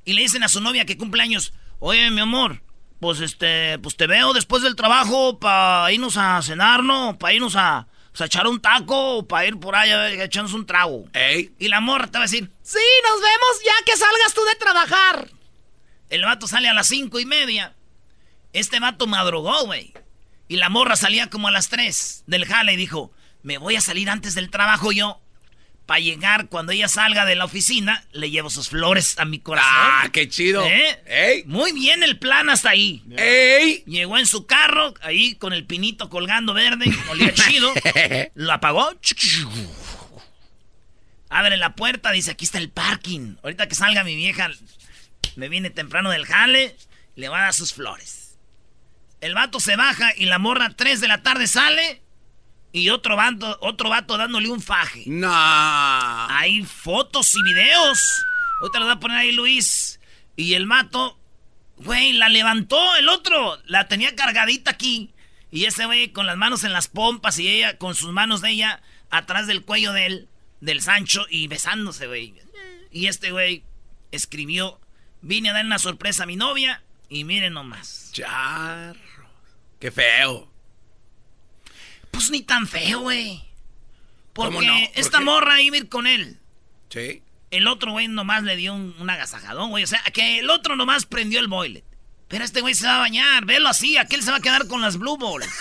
y 0.05 0.15
le 0.15 0.23
dicen 0.23 0.43
a 0.43 0.49
su 0.49 0.61
novia 0.61 0.87
que 0.87 0.97
cumpleaños. 0.97 1.53
Oye, 1.81 2.11
mi 2.11 2.23
amor, 2.23 2.63
pues 2.99 3.21
este, 3.21 3.79
pues 3.79 3.97
te 3.97 4.07
veo 4.07 4.33
después 4.33 4.63
del 4.63 4.75
trabajo 4.75 5.39
para 5.39 5.93
irnos 5.93 6.17
a 6.17 6.41
cenar, 6.41 6.83
¿no? 6.83 7.19
Para 7.19 7.35
irnos 7.35 7.57
a, 7.57 7.89
o 8.17 8.19
sea, 8.19 8.29
echar 8.29 8.47
un 8.47 8.63
taco 8.63 9.19
o 9.19 9.29
para 9.29 9.47
ir 9.47 9.61
por 9.61 9.77
allá 9.77 10.01
a 10.05 10.25
echarnos 10.25 10.55
un 10.55 10.65
trago. 10.65 11.05
Ey. 11.13 11.53
Y 11.59 11.69
la 11.69 11.83
morra 11.83 12.07
te 12.07 12.17
va 12.17 12.25
a 12.25 12.27
decir, 12.27 12.51
sí, 12.63 12.79
nos 13.03 13.21
vemos 13.21 13.63
ya 13.63 13.75
que 13.85 13.95
salgas 13.95 14.33
tú 14.33 14.43
de 14.43 14.55
trabajar. 14.55 15.29
El 16.09 16.25
vato 16.25 16.49
sale 16.49 16.67
a 16.67 16.73
las 16.73 16.87
cinco 16.87 17.21
y 17.21 17.27
media. 17.27 17.75
Este 18.55 18.81
vato 18.81 19.07
madrugó, 19.07 19.67
güey. 19.67 19.93
Y 20.49 20.57
la 20.57 20.71
morra 20.71 20.97
salía 20.97 21.29
como 21.29 21.49
a 21.49 21.51
las 21.51 21.69
tres 21.69 22.25
del 22.27 22.47
jale 22.47 22.73
y 22.73 22.77
dijo, 22.77 23.13
me 23.43 23.59
voy 23.59 23.77
a 23.77 23.83
salir 23.83 24.09
antes 24.09 24.35
del 24.35 24.49
trabajo 24.49 24.93
yo. 24.93 25.21
Para 25.87 26.01
llegar, 26.01 26.49
cuando 26.49 26.73
ella 26.73 26.89
salga 26.89 27.25
de 27.25 27.37
la 27.37 27.45
oficina, 27.45 28.05
le 28.11 28.29
llevo 28.29 28.51
sus 28.51 28.71
flores 28.71 29.19
a 29.21 29.25
mi 29.25 29.39
corazón. 29.39 29.71
¡Ah, 29.73 30.09
qué 30.13 30.29
chido! 30.29 30.67
¿Eh? 30.67 31.01
¡Ey! 31.07 31.45
Muy 31.47 31.71
bien 31.73 32.03
el 32.03 32.19
plan 32.19 32.51
hasta 32.51 32.71
ahí. 32.71 33.05
¡Ey! 33.17 33.85
Llegó 33.87 34.19
en 34.19 34.27
su 34.27 34.47
carro, 34.47 34.95
ahí 35.01 35.37
con 35.37 35.53
el 35.53 35.65
pinito 35.65 36.11
colgando 36.11 36.55
verde, 36.55 36.87
olía 37.09 37.33
chido. 37.35 37.73
Lo 38.35 38.53
apagó. 38.53 38.95
Abre 41.29 41.57
la 41.57 41.77
puerta, 41.77 42.11
dice, 42.11 42.33
aquí 42.33 42.45
está 42.45 42.59
el 42.59 42.71
parking. 42.71 43.37
Ahorita 43.45 43.69
que 43.69 43.77
salga 43.77 44.03
mi 44.03 44.17
vieja, 44.17 44.51
me 45.37 45.49
viene 45.49 45.71
temprano 45.71 46.11
del 46.11 46.27
jale, 46.27 46.77
le 47.15 47.29
va 47.29 47.39
a 47.39 47.43
dar 47.43 47.55
sus 47.55 47.73
flores. 47.73 48.39
El 49.21 49.35
vato 49.35 49.61
se 49.61 49.77
baja 49.77 50.13
y 50.17 50.27
la 50.27 50.39
morra 50.41 50.71
3 50.75 51.01
de 51.01 51.09
la 51.09 51.23
tarde 51.23 51.47
sale 51.47 52.03
y 52.77 52.91
otro 52.91 53.17
vato, 53.17 53.57
otro 53.63 53.89
vato 53.89 54.19
dándole 54.19 54.51
un 54.51 54.61
faje. 54.61 55.05
No. 55.07 55.31
Hay 55.33 56.63
fotos 56.63 57.35
y 57.35 57.43
videos. 57.43 57.99
Ahorita 58.61 58.79
lo 58.81 58.85
voy 58.85 58.95
a 58.95 59.01
poner 59.01 59.17
ahí 59.17 59.33
Luis. 59.33 59.99
Y 60.37 60.53
el 60.53 60.67
vato, 60.67 61.19
güey, 61.79 62.13
la 62.13 62.29
levantó 62.29 62.97
el 62.97 63.09
otro. 63.09 63.59
La 63.65 63.89
tenía 63.89 64.15
cargadita 64.15 64.73
aquí. 64.73 65.15
Y 65.51 65.65
ese 65.65 65.87
güey 65.87 66.13
con 66.13 66.27
las 66.27 66.37
manos 66.37 66.65
en 66.65 66.75
las 66.75 66.89
pompas 66.89 67.39
y 67.39 67.49
ella 67.49 67.79
con 67.79 67.95
sus 67.95 68.13
manos 68.13 68.43
de 68.43 68.51
ella 68.51 68.83
atrás 69.09 69.47
del 69.47 69.65
cuello 69.65 69.95
de 69.95 70.05
él, 70.05 70.29
del 70.61 70.83
Sancho, 70.83 71.25
y 71.31 71.49
besándose, 71.49 72.07
güey. 72.07 72.35
Y 72.93 73.07
este 73.07 73.31
güey 73.31 73.65
escribió, 74.13 74.79
vine 75.23 75.49
a 75.49 75.55
dar 75.55 75.65
una 75.65 75.79
sorpresa 75.79 76.25
a 76.25 76.27
mi 76.27 76.37
novia 76.37 76.83
y 77.09 77.25
miren 77.25 77.55
nomás. 77.55 78.11
Charro. 78.13 79.01
Qué 79.81 79.91
feo. 79.91 80.56
Pues 82.17 82.31
ni 82.31 82.43
tan 82.43 82.67
feo, 82.67 83.01
güey. 83.01 83.43
Porque 84.33 84.55
¿Cómo 84.57 84.67
no? 84.67 84.73
¿Por 84.75 84.89
esta 84.99 85.19
qué? 85.19 85.25
morra 85.25 85.61
iba 85.61 85.75
a 85.77 85.79
ir 85.79 85.89
con 85.89 86.07
él. 86.07 86.39
Sí. 86.91 87.23
El 87.51 87.69
otro 87.69 87.93
güey 87.93 88.09
nomás 88.09 88.43
le 88.43 88.57
dio 88.57 88.75
un, 88.75 88.95
un 88.99 89.11
agasajadón, 89.11 89.71
güey. 89.71 89.85
O 89.85 89.87
sea, 89.87 90.03
que 90.13 90.39
el 90.39 90.51
otro 90.51 90.77
nomás 90.77 91.07
prendió 91.07 91.41
el 91.41 91.49
boiler. 91.49 91.85
Pero 92.29 92.45
este 92.45 92.61
güey 92.61 92.75
se 92.75 92.87
va 92.87 92.97
a 92.97 93.01
bañar. 93.01 93.45
Velo 93.45 93.69
así. 93.69 93.97
Aquel 93.99 94.23
se 94.23 94.31
va 94.31 94.39
a 94.39 94.41
quedar 94.41 94.67
con 94.67 94.81
las 94.81 94.97
blue 94.97 95.17
balls. 95.17 95.47
Eso 95.47 95.55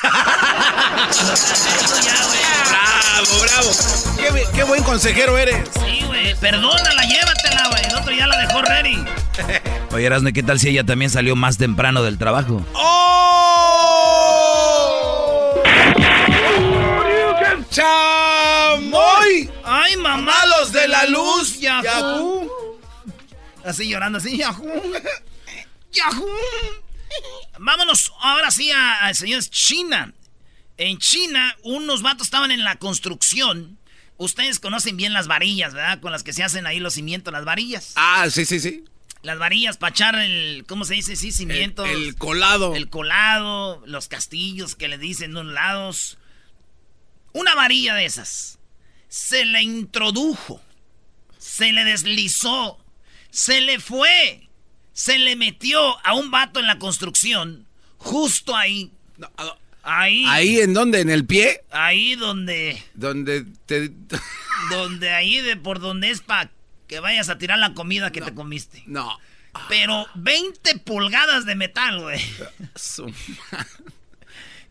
ya, 2.04 2.26
güey. 2.26 2.40
Bravo, 2.70 3.40
bravo. 3.44 3.70
Qué 4.56 4.64
buen 4.64 4.84
consejero 4.84 5.38
eres. 5.38 5.70
Sí, 5.74 6.04
güey. 6.06 6.34
Perdónala, 6.40 7.04
llévatela, 7.04 7.68
güey. 7.70 7.84
El 7.86 7.96
otro 7.96 8.12
ya 8.14 8.28
la 8.28 8.38
dejó 8.40 8.62
ready. 8.62 9.04
Oye, 9.92 10.06
Erasmo, 10.06 10.30
¿qué 10.34 10.42
tal 10.42 10.60
si 10.60 10.70
ella 10.70 10.84
también 10.84 11.12
salió 11.12 11.36
más 11.36 11.58
temprano 11.58 12.02
del 12.02 12.18
trabajo? 12.18 12.66
¡Oh! 12.74 13.35
¡Chamoy! 17.76 19.50
¡Ay, 19.66 19.98
mamá! 19.98 20.22
¡Malos 20.22 20.72
de 20.72 20.88
la 20.88 21.06
luz! 21.08 21.60
Yahoo. 21.60 21.84
Yahoo. 21.84 22.80
Así 23.66 23.90
llorando, 23.90 24.18
así. 24.20 24.38
Yahoo. 24.38 24.94
Yahoo. 25.92 26.26
Vámonos 27.60 28.14
ahora 28.22 28.50
sí 28.52 28.72
a, 28.72 29.08
a 29.08 29.14
señores 29.14 29.50
China. 29.50 30.14
En 30.78 31.00
China, 31.00 31.54
unos 31.64 32.02
vatos 32.02 32.28
estaban 32.28 32.52
en 32.52 32.64
la 32.64 32.78
construcción. 32.78 33.78
Ustedes 34.16 34.62
conocen 34.62 34.96
bien 34.96 35.12
las 35.12 35.28
varillas, 35.28 35.74
¿verdad? 35.74 36.00
Con 36.00 36.14
las 36.14 36.24
que 36.24 36.32
se 36.32 36.44
hacen 36.44 36.66
ahí 36.68 36.80
los 36.80 36.94
cimientos, 36.94 37.34
las 37.34 37.44
varillas. 37.44 37.92
Ah, 37.98 38.26
sí, 38.30 38.46
sí, 38.46 38.62
sí. 38.62 38.86
Las 39.22 39.38
varillas 39.38 39.76
para 39.76 39.90
echar 39.92 40.16
el, 40.16 40.64
¿cómo 40.66 40.86
se 40.86 40.94
dice? 40.94 41.18
Sí, 41.18 41.28
El, 41.28 41.34
cimientos. 41.34 41.90
el 41.90 42.16
colado. 42.16 42.74
El 42.74 42.90
colado, 42.90 43.84
los 43.86 44.08
castillos 44.08 44.76
que 44.76 44.88
le 44.88 44.98
dicen 44.98 45.34
de 45.34 45.42
un 45.42 45.54
lados. 45.54 46.18
Una 47.36 47.54
varilla 47.54 47.96
de 47.96 48.06
esas. 48.06 48.60
Se 49.10 49.44
le 49.44 49.62
introdujo. 49.62 50.62
Se 51.38 51.74
le 51.74 51.84
deslizó. 51.84 52.80
Se 53.30 53.60
le 53.60 53.80
fue. 53.82 54.48
Se 54.94 55.18
le 55.18 55.36
metió 55.36 55.78
a 56.06 56.14
un 56.14 56.32
vato 56.32 56.62
en 56.62 56.68
la 56.68 56.80
construcción. 56.80 57.68
Justo 57.98 58.56
ahí. 58.56 58.90
No, 59.18 59.30
ah, 59.38 59.58
Ahí. 59.84 60.26
¿Ahí 60.30 60.60
en 60.62 60.74
dónde? 60.74 61.02
¿En 61.02 61.10
el 61.10 61.26
pie? 61.26 61.62
Ahí 61.72 62.16
donde. 62.16 62.82
Donde 62.94 63.46
te... 63.66 63.92
Donde 64.70 65.12
ahí 65.12 65.42
de 65.42 65.58
por 65.58 65.80
donde 65.80 66.12
es 66.12 66.22
para 66.22 66.50
que 66.88 67.02
vayas 67.02 67.28
a 67.28 67.38
tirar 67.38 67.60
la 67.60 67.74
comida 67.74 68.12
que 68.12 68.22
te 68.22 68.34
comiste. 68.34 68.82
No. 68.88 69.20
Pero 69.68 70.08
20 70.16 70.80
pulgadas 70.80 71.46
de 71.46 71.56
metal, 71.56 72.00
güey. 72.00 72.22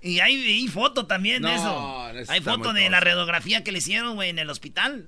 Y 0.04 0.20
hay, 0.20 0.68
foto 0.68 1.06
también 1.06 1.40
de 1.40 1.48
No, 1.48 1.54
eso. 1.54 1.64
no, 1.64 2.04
Hay 2.30 2.42
foto 2.42 2.74
de 2.74 2.90
la 2.90 3.00
radiografía 3.00 3.64
que 3.64 3.72
le 3.72 3.78
hicieron, 3.78 4.16
güey, 4.16 4.28
en 4.28 4.38
el 4.38 4.50
hospital. 4.50 5.06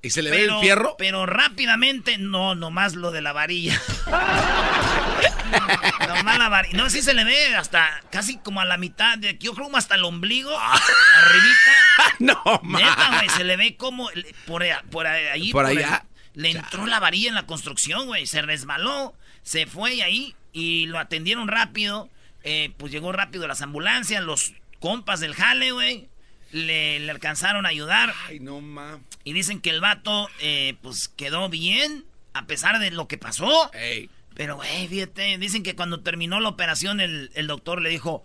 ¿Y 0.00 0.08
se 0.08 0.22
le 0.22 0.30
ve 0.30 0.44
el 0.44 0.58
fierro? 0.58 0.94
Pero 0.96 1.26
rápidamente, 1.26 2.16
no, 2.16 2.54
nomás 2.54 2.94
lo 2.94 3.10
de 3.10 3.20
la 3.20 3.34
varilla. 3.34 3.78
Nomás 6.08 6.38
la 6.38 6.48
varilla. 6.48 6.78
No, 6.78 6.88
sí 6.88 7.02
se 7.02 7.12
le 7.12 7.24
ve 7.24 7.54
hasta 7.54 7.86
casi 8.10 8.38
como 8.38 8.62
a 8.62 8.64
la 8.64 8.78
mitad. 8.78 9.18
De, 9.18 9.36
yo 9.38 9.52
creo 9.52 9.66
como 9.66 9.76
hasta 9.76 9.96
el 9.96 10.04
ombligo. 10.04 10.50
Ah. 10.58 10.80
arribita. 11.18 12.16
no, 12.18 12.42
Neta, 12.78 13.16
güey. 13.18 13.28
Se 13.28 13.44
le 13.44 13.58
ve 13.58 13.76
como 13.76 14.08
por, 14.46 14.64
por 14.90 15.06
ahí. 15.06 15.52
Por 15.52 15.66
allá. 15.66 16.06
le 16.32 16.52
entró 16.52 16.86
la 16.86 17.00
varilla 17.00 17.28
en 17.28 17.34
la 17.34 17.44
construcción, 17.44 18.06
güey. 18.06 18.26
Se 18.26 18.40
resbaló. 18.40 19.14
Se 19.42 19.66
fue 19.66 20.02
ahí. 20.02 20.34
Y 20.54 20.86
lo 20.86 20.98
atendieron 20.98 21.48
rápido. 21.48 22.08
Eh, 22.44 22.72
pues 22.76 22.92
llegó 22.92 23.12
rápido 23.12 23.46
las 23.46 23.62
ambulancias. 23.62 24.22
Los 24.22 24.54
compas 24.80 25.20
del 25.20 25.34
jale, 25.34 25.72
güey. 25.72 26.08
Le, 26.50 27.00
le, 27.00 27.10
alcanzaron 27.10 27.64
a 27.64 27.70
ayudar. 27.70 28.12
Ay, 28.28 28.40
no 28.40 28.60
ma. 28.60 28.98
Y 29.24 29.32
dicen 29.32 29.60
que 29.60 29.70
el 29.70 29.80
vato, 29.80 30.28
eh, 30.40 30.76
pues 30.82 31.08
quedó 31.08 31.48
bien, 31.48 32.04
a 32.34 32.46
pesar 32.46 32.78
de 32.78 32.90
lo 32.90 33.08
que 33.08 33.16
pasó. 33.18 33.72
Ey. 33.72 34.10
Pero, 34.34 34.56
güey, 34.56 34.88
fíjate, 34.88 35.38
dicen 35.38 35.62
que 35.62 35.74
cuando 35.76 36.00
terminó 36.00 36.40
la 36.40 36.48
operación, 36.48 37.00
el, 37.00 37.30
el 37.34 37.46
doctor 37.46 37.80
le 37.80 37.90
dijo: 37.90 38.24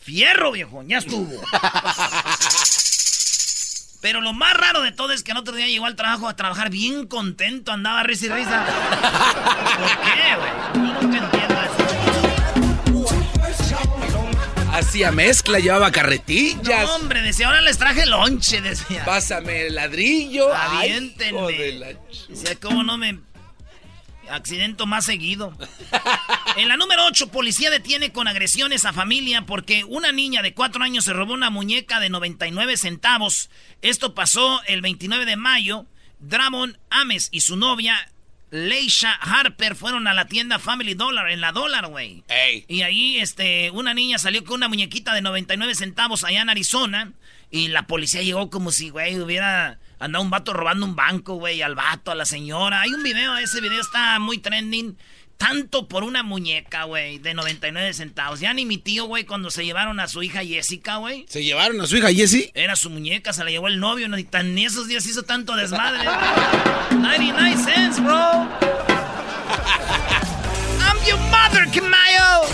Fierro, 0.00 0.52
viejo, 0.52 0.82
ya 0.82 0.98
estuvo. 0.98 1.30
Pero 4.04 4.20
lo 4.20 4.34
más 4.34 4.52
raro 4.54 4.82
de 4.82 4.92
todo 4.92 5.12
es 5.12 5.22
que 5.22 5.32
el 5.32 5.38
otro 5.38 5.56
día 5.56 5.66
llegó 5.66 5.86
al 5.86 5.96
trabajo 5.96 6.28
a 6.28 6.36
trabajar 6.36 6.68
bien 6.68 7.06
contento, 7.06 7.72
andaba 7.72 8.02
risa 8.02 8.26
y 8.26 8.28
risa. 8.28 8.66
¿Por 9.78 9.88
qué, 10.02 10.36
güey? 10.36 10.52
Yo 10.74 10.92
nunca 11.00 11.18
entiendo 11.24 11.43
Hacía 14.74 15.12
mezcla, 15.12 15.60
llevaba 15.60 15.92
carretillas. 15.92 16.82
No, 16.82 16.96
hombre, 16.96 17.22
decía, 17.22 17.46
ahora 17.46 17.60
les 17.60 17.78
traje 17.78 18.06
lonche, 18.06 18.60
decía. 18.60 19.04
Pásame 19.04 19.68
el 19.68 19.76
ladrillo. 19.76 20.52
Aviéntenme. 20.52 21.46
Ay, 21.46 21.96
decía, 22.28 22.58
¿cómo 22.60 22.82
no 22.82 22.98
me 22.98 23.20
accidento 24.28 24.86
más 24.86 25.04
seguido? 25.04 25.56
en 26.56 26.66
la 26.66 26.76
número 26.76 27.06
8, 27.06 27.28
policía 27.28 27.70
detiene 27.70 28.10
con 28.10 28.26
agresiones 28.26 28.84
a 28.84 28.92
familia 28.92 29.46
porque 29.46 29.84
una 29.84 30.10
niña 30.10 30.42
de 30.42 30.54
4 30.54 30.82
años 30.82 31.04
se 31.04 31.12
robó 31.12 31.34
una 31.34 31.50
muñeca 31.50 32.00
de 32.00 32.10
99 32.10 32.76
centavos. 32.76 33.50
Esto 33.80 34.16
pasó 34.16 34.60
el 34.64 34.80
29 34.80 35.24
de 35.24 35.36
mayo. 35.36 35.86
Dramon 36.18 36.78
Ames 36.90 37.28
y 37.30 37.42
su 37.42 37.56
novia 37.56 38.10
Leisha 38.54 39.12
Harper 39.14 39.74
fueron 39.74 40.06
a 40.06 40.14
la 40.14 40.26
tienda 40.26 40.60
Family 40.60 40.94
Dollar, 40.94 41.28
en 41.28 41.40
la 41.40 41.50
Dollar, 41.50 41.88
güey. 41.88 42.22
Y 42.68 42.82
ahí, 42.82 43.18
este, 43.18 43.72
una 43.72 43.94
niña 43.94 44.16
salió 44.16 44.44
con 44.44 44.54
una 44.54 44.68
muñequita 44.68 45.12
de 45.12 45.22
99 45.22 45.74
centavos 45.74 46.22
allá 46.22 46.40
en 46.42 46.50
Arizona. 46.50 47.12
Y 47.50 47.66
la 47.66 47.88
policía 47.88 48.22
llegó 48.22 48.50
como 48.50 48.70
si, 48.70 48.90
güey, 48.90 49.18
hubiera 49.18 49.80
andado 49.98 50.22
un 50.22 50.30
vato 50.30 50.52
robando 50.52 50.86
un 50.86 50.94
banco, 50.94 51.34
güey, 51.34 51.62
al 51.62 51.74
vato, 51.74 52.12
a 52.12 52.14
la 52.14 52.26
señora. 52.26 52.82
Hay 52.82 52.90
un 52.90 53.02
video, 53.02 53.36
ese 53.38 53.60
video 53.60 53.80
está 53.80 54.20
muy 54.20 54.38
trending. 54.38 54.96
Tanto 55.36 55.88
por 55.88 56.04
una 56.04 56.22
muñeca, 56.22 56.84
güey, 56.84 57.18
de 57.18 57.34
99 57.34 57.92
centavos. 57.92 58.40
Ya 58.40 58.54
ni 58.54 58.64
mi 58.64 58.78
tío, 58.78 59.04
güey, 59.04 59.24
cuando 59.24 59.50
se 59.50 59.64
llevaron 59.64 60.00
a 60.00 60.08
su 60.08 60.22
hija 60.22 60.44
Jessica, 60.44 60.96
güey. 60.96 61.26
¿Se 61.28 61.42
llevaron 61.42 61.80
a 61.80 61.86
su 61.86 61.96
hija 61.96 62.12
Jessie? 62.12 62.50
Era 62.54 62.76
su 62.76 62.88
muñeca, 62.90 63.32
se 63.32 63.44
la 63.44 63.50
llevó 63.50 63.68
el 63.68 63.80
novio. 63.80 64.08
No, 64.08 64.18
y 64.18 64.24
tan 64.24 64.54
ni 64.54 64.64
esos 64.64 64.88
días 64.88 65.04
hizo 65.06 65.22
tanto 65.24 65.54
desmadre. 65.56 66.04
99 66.90 67.56
cents, 67.64 68.02
bro. 68.02 68.48
I'm 70.80 70.96
your 71.06 71.18
mother, 71.30 71.66
Kamayo. 71.72 72.48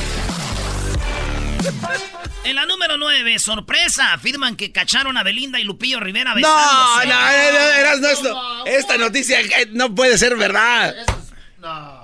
En 2.43 2.57
la 2.57 2.65
número 2.65 2.97
9, 2.97 3.39
sorpresa, 3.39 4.15
afirman 4.15 4.57
que 4.57 4.73
cacharon 4.73 5.17
a 5.17 5.23
Belinda 5.23 5.61
y 5.61 5.65
Lupillo 5.65 6.01
Rivera 6.01 6.35
besándose. 6.35 7.07
No, 7.07 7.15
no, 7.15 7.31
eras 7.31 8.01
no, 8.01 8.65
esta 8.67 8.97
noticia 8.97 9.39
no 9.73 9.95
puede 9.95 10.17
ser 10.17 10.37
verdad. 10.37 10.95
No. 11.61 12.01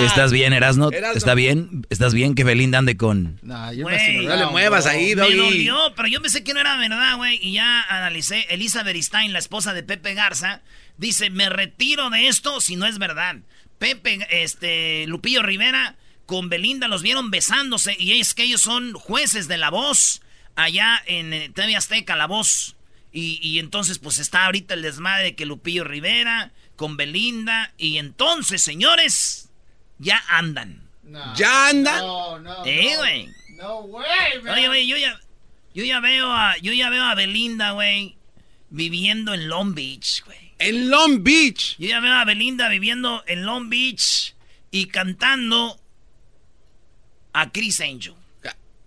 ¿Estás 0.00 0.32
bien, 0.32 0.52
Erasno? 0.52 0.90
¿Está 0.90 1.34
bien? 1.34 1.86
¿Estás 1.88 2.12
bien 2.12 2.34
que 2.34 2.44
Belinda 2.44 2.78
ande 2.78 2.96
con...? 2.96 3.38
No, 3.42 3.72
yo 3.72 3.84
Güey, 3.84 4.26
no 4.26 4.36
le 4.36 4.46
muevas 4.46 4.86
ahí, 4.86 5.14
Me 5.16 5.22
Doggy. 5.22 5.36
dolió, 5.36 5.94
pero 5.96 6.08
yo 6.08 6.20
pensé 6.20 6.44
que 6.44 6.52
no 6.52 6.60
era 6.60 6.76
verdad, 6.76 7.16
güey. 7.16 7.38
Y 7.42 7.52
ya 7.54 7.82
analicé. 7.88 8.46
Elisa 8.50 8.82
Beristain, 8.82 9.32
la 9.32 9.38
esposa 9.38 9.72
de 9.72 9.82
Pepe 9.82 10.12
Garza, 10.14 10.60
dice, 10.98 11.30
me 11.30 11.48
retiro 11.48 12.10
de 12.10 12.28
esto 12.28 12.60
si 12.60 12.76
no 12.76 12.86
es 12.86 12.98
verdad. 12.98 13.36
Pepe, 13.78 14.26
este, 14.30 15.06
Lupillo 15.06 15.42
Rivera 15.42 15.96
con 16.26 16.50
Belinda 16.50 16.86
los 16.88 17.02
vieron 17.02 17.30
besándose. 17.30 17.96
Y 17.98 18.20
es 18.20 18.34
que 18.34 18.42
ellos 18.42 18.60
son 18.60 18.92
jueces 18.92 19.48
de 19.48 19.56
La 19.56 19.70
Voz. 19.70 20.20
Allá 20.54 21.02
en 21.06 21.32
eh, 21.32 21.50
TV 21.54 21.76
Azteca, 21.76 22.14
La 22.14 22.26
Voz. 22.26 22.76
Y, 23.10 23.38
y 23.42 23.58
entonces, 23.58 23.98
pues 23.98 24.18
está 24.18 24.44
ahorita 24.44 24.74
el 24.74 24.82
desmadre 24.82 25.24
de 25.24 25.34
que 25.34 25.46
Lupillo 25.46 25.84
Rivera 25.84 26.52
con 26.78 26.96
Belinda. 26.96 27.74
Y 27.76 27.98
entonces, 27.98 28.62
señores, 28.62 29.50
ya 29.98 30.22
andan. 30.28 30.88
No. 31.02 31.34
¿Ya 31.36 31.68
anda? 31.68 31.98
No, 32.00 32.38
no. 32.38 32.64
Eh, 32.64 32.90
no. 32.92 32.98
güey. 32.98 33.28
No 33.56 33.80
way, 33.80 34.42
man. 34.42 34.54
Oye, 34.54 34.66
güey, 34.68 34.86
yo 34.86 34.96
ya, 34.96 35.20
yo 35.74 35.84
ya 35.84 35.98
veo 36.00 36.30
a, 36.32 36.56
yo 36.58 36.72
ya 36.72 36.88
veo 36.90 37.02
a 37.02 37.14
Belinda, 37.16 37.72
güey, 37.72 38.16
viviendo 38.70 39.34
en 39.34 39.48
Long 39.48 39.74
Beach, 39.74 40.22
güey. 40.24 40.38
En 40.58 40.90
Long 40.90 41.22
Beach. 41.24 41.76
Yo 41.78 41.88
ya 41.88 41.98
veo 42.00 42.12
a 42.14 42.24
Belinda 42.24 42.68
viviendo 42.68 43.24
en 43.26 43.44
Long 43.44 43.68
Beach 43.68 44.34
y 44.70 44.86
cantando 44.86 45.80
a 47.32 47.50
Chris 47.50 47.80
Angel. 47.80 48.14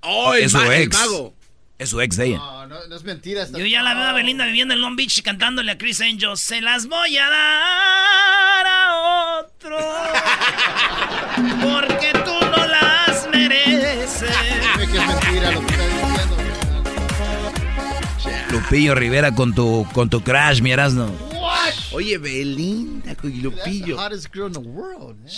Oh, 0.01 0.34
el, 0.34 0.45
Es 0.45 0.51
su 0.54 0.58
ma- 0.58 0.75
el 0.75 0.84
ex. 0.84 0.97
mago. 0.97 1.36
Es 1.82 1.89
su 1.89 2.00
ex 2.00 2.15
de 2.15 2.28
ella. 2.28 2.38
No, 2.38 2.67
no, 2.67 2.76
no 2.88 2.96
es 2.96 3.04
mentira. 3.04 3.41
esta- 3.41 3.58
Yo 3.58 3.65
ya 3.65 3.82
la 3.82 3.96
veo 3.96 4.04
a. 4.04 4.13
Belinda 4.13 4.46
viviendo 4.46 4.76
en 4.76 4.82
Long 4.82 4.96
Beach 4.96 5.17
y 5.17 5.22
cantándole 5.24 5.72
a 5.72 5.78
Chris 5.80 6.00
Angel. 6.00 6.38
Se 6.38 6.62
las 6.62 6.86
voy 6.88 7.17
a 7.17 7.28
dar 7.28 8.67
a 8.67 9.39
otro. 9.39 9.78
Porque 11.63 12.12
tú 12.24 12.34
no 12.56 12.65
las 12.67 13.28
mereces. 13.32 14.30
Dime 14.78 14.91
que 14.91 14.98
es 15.00 15.08
mentira 15.08 15.52
lo 15.52 15.62
que 15.65 15.74
está 15.74 15.88
diciendo. 15.88 16.38
Lupillo 18.52 18.94
Rivera 18.94 19.34
con 19.34 19.56
tu, 19.56 19.88
con 19.94 20.10
tu 20.10 20.22
crash, 20.22 20.62
mi 20.62 20.72
Erasno. 20.72 21.12
Oye, 21.94 22.17
Belinda 22.20 23.15
con 23.15 23.32
That's 23.32 23.41
the 23.41 23.41
Lupillo. 23.41 23.98
hottest 23.98 24.32
girl 24.32 24.48
in 24.48 24.54
the 24.54 24.60
world, 24.60 25.17
man. 25.24 25.34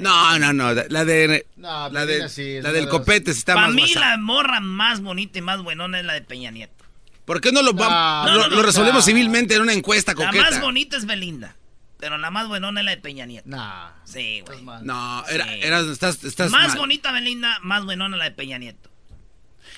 No, 0.00 0.38
no, 0.38 0.52
no. 0.52 0.72
La 0.88 1.04
de. 1.04 1.46
No, 1.56 1.88
la, 1.90 2.06
de 2.06 2.28
sí, 2.28 2.60
la 2.60 2.72
del 2.72 2.84
de 2.84 2.90
copete 2.90 3.30
está 3.30 3.54
Para 3.54 3.66
más 3.68 3.74
mí 3.76 3.82
guasa. 3.92 4.00
la 4.00 4.16
morra 4.18 4.60
más 4.60 5.00
bonita 5.00 5.38
y 5.38 5.42
más 5.42 5.62
buenona 5.62 5.98
es 6.00 6.04
la 6.04 6.12
de 6.14 6.22
Peña 6.22 6.50
Nieto. 6.50 6.84
¿Por 7.24 7.40
qué 7.40 7.50
no 7.52 7.62
lo, 7.62 7.72
vamos- 7.72 8.30
No, 8.30 8.34
lo, 8.36 8.42
no, 8.42 8.48
no, 8.50 8.56
lo 8.56 8.62
resolvemos 8.62 9.02
no. 9.02 9.02
civilmente 9.02 9.54
en 9.54 9.62
una 9.62 9.72
encuesta 9.72 10.12
La 10.12 10.26
coqueta? 10.26 10.50
más 10.50 10.60
bonita 10.60 10.96
es 10.96 11.06
Belinda. 11.06 11.56
Pero 11.98 12.18
la 12.18 12.30
más 12.30 12.46
buenona 12.46 12.80
es 12.80 12.84
la 12.84 12.90
de 12.90 12.98
Peña 12.98 13.24
Nieto. 13.26 13.48
Nah. 13.48 13.88
Sí, 14.04 14.42
güey. 14.46 14.58
No, 14.82 15.24
era, 15.28 15.44
Sí. 15.46 15.60
eras- 15.62 15.86
estás, 15.86 16.22
estás 16.24 16.50
Más 16.50 16.68
mal. 16.68 16.78
bonita 16.78 17.10
Belinda, 17.10 17.58
más 17.62 17.84
buenona 17.84 18.16
la 18.18 18.24
de 18.24 18.30
Peña 18.32 18.58
Nieto. 18.58 18.90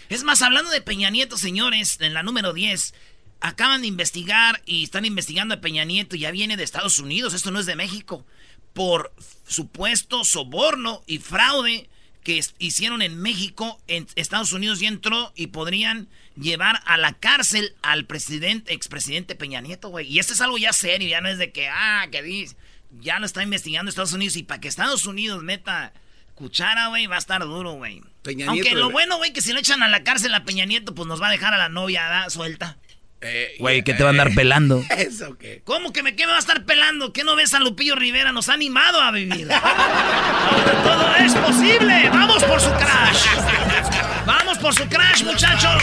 Es 0.08 0.24
más, 0.24 0.42
hablando 0.42 0.70
de 0.70 0.80
Peña 0.80 1.10
Nieto, 1.10 1.36
señores, 1.38 1.98
en 2.00 2.14
la 2.14 2.22
número 2.22 2.52
10, 2.52 2.92
acaban 3.40 3.82
de 3.82 3.86
investigar 3.86 4.60
y 4.66 4.82
están 4.84 5.04
investigando 5.04 5.54
a 5.54 5.60
Peña 5.60 5.84
Nieto, 5.84 6.16
ya 6.16 6.30
viene 6.32 6.56
de 6.56 6.64
Estados 6.64 6.98
Unidos, 6.98 7.34
esto 7.34 7.50
no 7.50 7.60
es 7.60 7.66
de 7.66 7.76
México, 7.76 8.26
por 8.78 9.12
supuesto 9.44 10.24
soborno 10.24 11.02
y 11.08 11.18
fraude 11.18 11.90
que 12.22 12.40
hicieron 12.60 13.02
en 13.02 13.20
México, 13.20 13.80
en 13.88 14.06
Estados 14.14 14.52
Unidos 14.52 14.80
y 14.80 14.86
entró 14.86 15.32
y 15.34 15.48
podrían 15.48 16.06
llevar 16.36 16.80
a 16.86 16.96
la 16.96 17.12
cárcel 17.14 17.74
al 17.82 18.04
presidente, 18.04 18.72
expresidente 18.72 19.34
Peña 19.34 19.60
Nieto, 19.60 19.88
güey. 19.88 20.06
Y 20.06 20.20
esto 20.20 20.32
es 20.32 20.40
algo 20.40 20.58
ya 20.58 20.72
serio, 20.72 21.08
ya 21.08 21.20
no 21.20 21.28
es 21.28 21.38
de 21.38 21.50
que, 21.50 21.68
ah, 21.68 22.06
que 22.12 22.22
dice, 22.22 22.54
ya 23.00 23.18
lo 23.18 23.26
está 23.26 23.42
investigando 23.42 23.88
Estados 23.88 24.12
Unidos 24.12 24.36
y 24.36 24.44
para 24.44 24.60
que 24.60 24.68
Estados 24.68 25.06
Unidos 25.06 25.42
meta 25.42 25.92
cuchara, 26.36 26.86
güey, 26.86 27.08
va 27.08 27.16
a 27.16 27.18
estar 27.18 27.42
duro, 27.42 27.72
güey. 27.72 28.00
Aunque 28.24 28.36
Nieto, 28.36 28.76
lo 28.76 28.82
bebé. 28.82 28.92
bueno, 28.92 29.16
güey, 29.16 29.32
que 29.32 29.42
si 29.42 29.52
lo 29.52 29.58
echan 29.58 29.82
a 29.82 29.88
la 29.88 30.04
cárcel 30.04 30.32
a 30.34 30.44
Peña 30.44 30.66
Nieto, 30.66 30.94
pues 30.94 31.08
nos 31.08 31.20
va 31.20 31.26
a 31.26 31.32
dejar 31.32 31.52
a 31.52 31.58
la 31.58 31.68
novia 31.68 32.04
¿da? 32.04 32.30
suelta. 32.30 32.78
Eh, 33.20 33.56
Güey, 33.58 33.82
que 33.82 33.94
te 33.94 34.02
va 34.04 34.10
a 34.10 34.12
andar 34.12 34.32
pelando. 34.34 34.82
¿Eso 34.96 35.36
qué? 35.38 35.60
¿Cómo 35.64 35.92
que 35.92 36.02
me, 36.02 36.14
qué 36.14 36.24
me 36.26 36.30
va 36.32 36.36
a 36.36 36.40
estar 36.40 36.64
pelando? 36.64 37.12
¿Qué 37.12 37.24
no 37.24 37.34
ves 37.34 37.52
a 37.54 37.58
Lupillo 37.60 37.96
Rivera? 37.96 38.30
Nos 38.32 38.48
ha 38.48 38.54
animado 38.54 39.00
a 39.00 39.10
vivir. 39.10 39.48
Ahora 39.52 40.82
todo 40.84 41.14
es 41.16 41.34
posible. 41.34 42.08
Vamos 42.10 42.44
por 42.44 42.60
su 42.60 42.70
crash. 42.70 43.24
Vamos 44.24 44.58
por 44.58 44.74
su 44.74 44.86
crash, 44.88 45.24
muchachos. 45.24 45.82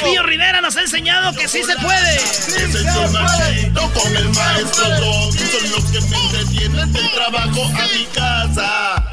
Lupillo 0.00 0.22
Rivera 0.22 0.60
nos 0.60 0.76
ha 0.76 0.82
enseñado 0.82 1.34
que 1.34 1.48
sí 1.48 1.62
se 1.64 1.74
puede. 1.76 2.16
Es 2.16 2.74
el 2.74 2.84
chomachito 2.94 3.90
con 3.92 4.16
el 4.16 4.28
maestro. 4.28 4.84
Son 5.32 5.70
los 5.72 5.84
que 5.90 6.00
me 6.08 6.16
entretienen 6.16 6.92
del 6.92 7.10
trabajo 7.10 7.64
a 7.64 7.86
mi 7.96 8.04
casa. 8.14 9.12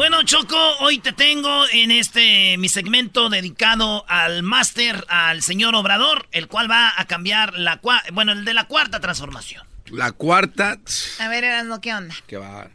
Bueno, 0.00 0.22
Choco, 0.22 0.56
hoy 0.78 0.98
te 0.98 1.12
tengo 1.12 1.64
en 1.74 1.90
este 1.90 2.56
mi 2.56 2.70
segmento 2.70 3.28
dedicado 3.28 4.06
al 4.08 4.42
máster, 4.42 5.04
al 5.10 5.42
señor 5.42 5.74
Obrador, 5.74 6.26
el 6.32 6.48
cual 6.48 6.70
va 6.70 6.94
a 6.96 7.04
cambiar 7.04 7.58
la 7.58 7.82
bueno, 8.14 8.32
el 8.32 8.46
de 8.46 8.54
la 8.54 8.64
cuarta 8.64 9.00
transformación. 9.00 9.62
La 9.90 10.12
cuarta. 10.12 10.78
A 11.18 11.28
ver, 11.28 11.44
Erasno, 11.44 11.82
¿qué 11.82 11.92
onda? 11.92 12.14
¿Qué 12.26 12.38
va? 12.38 12.70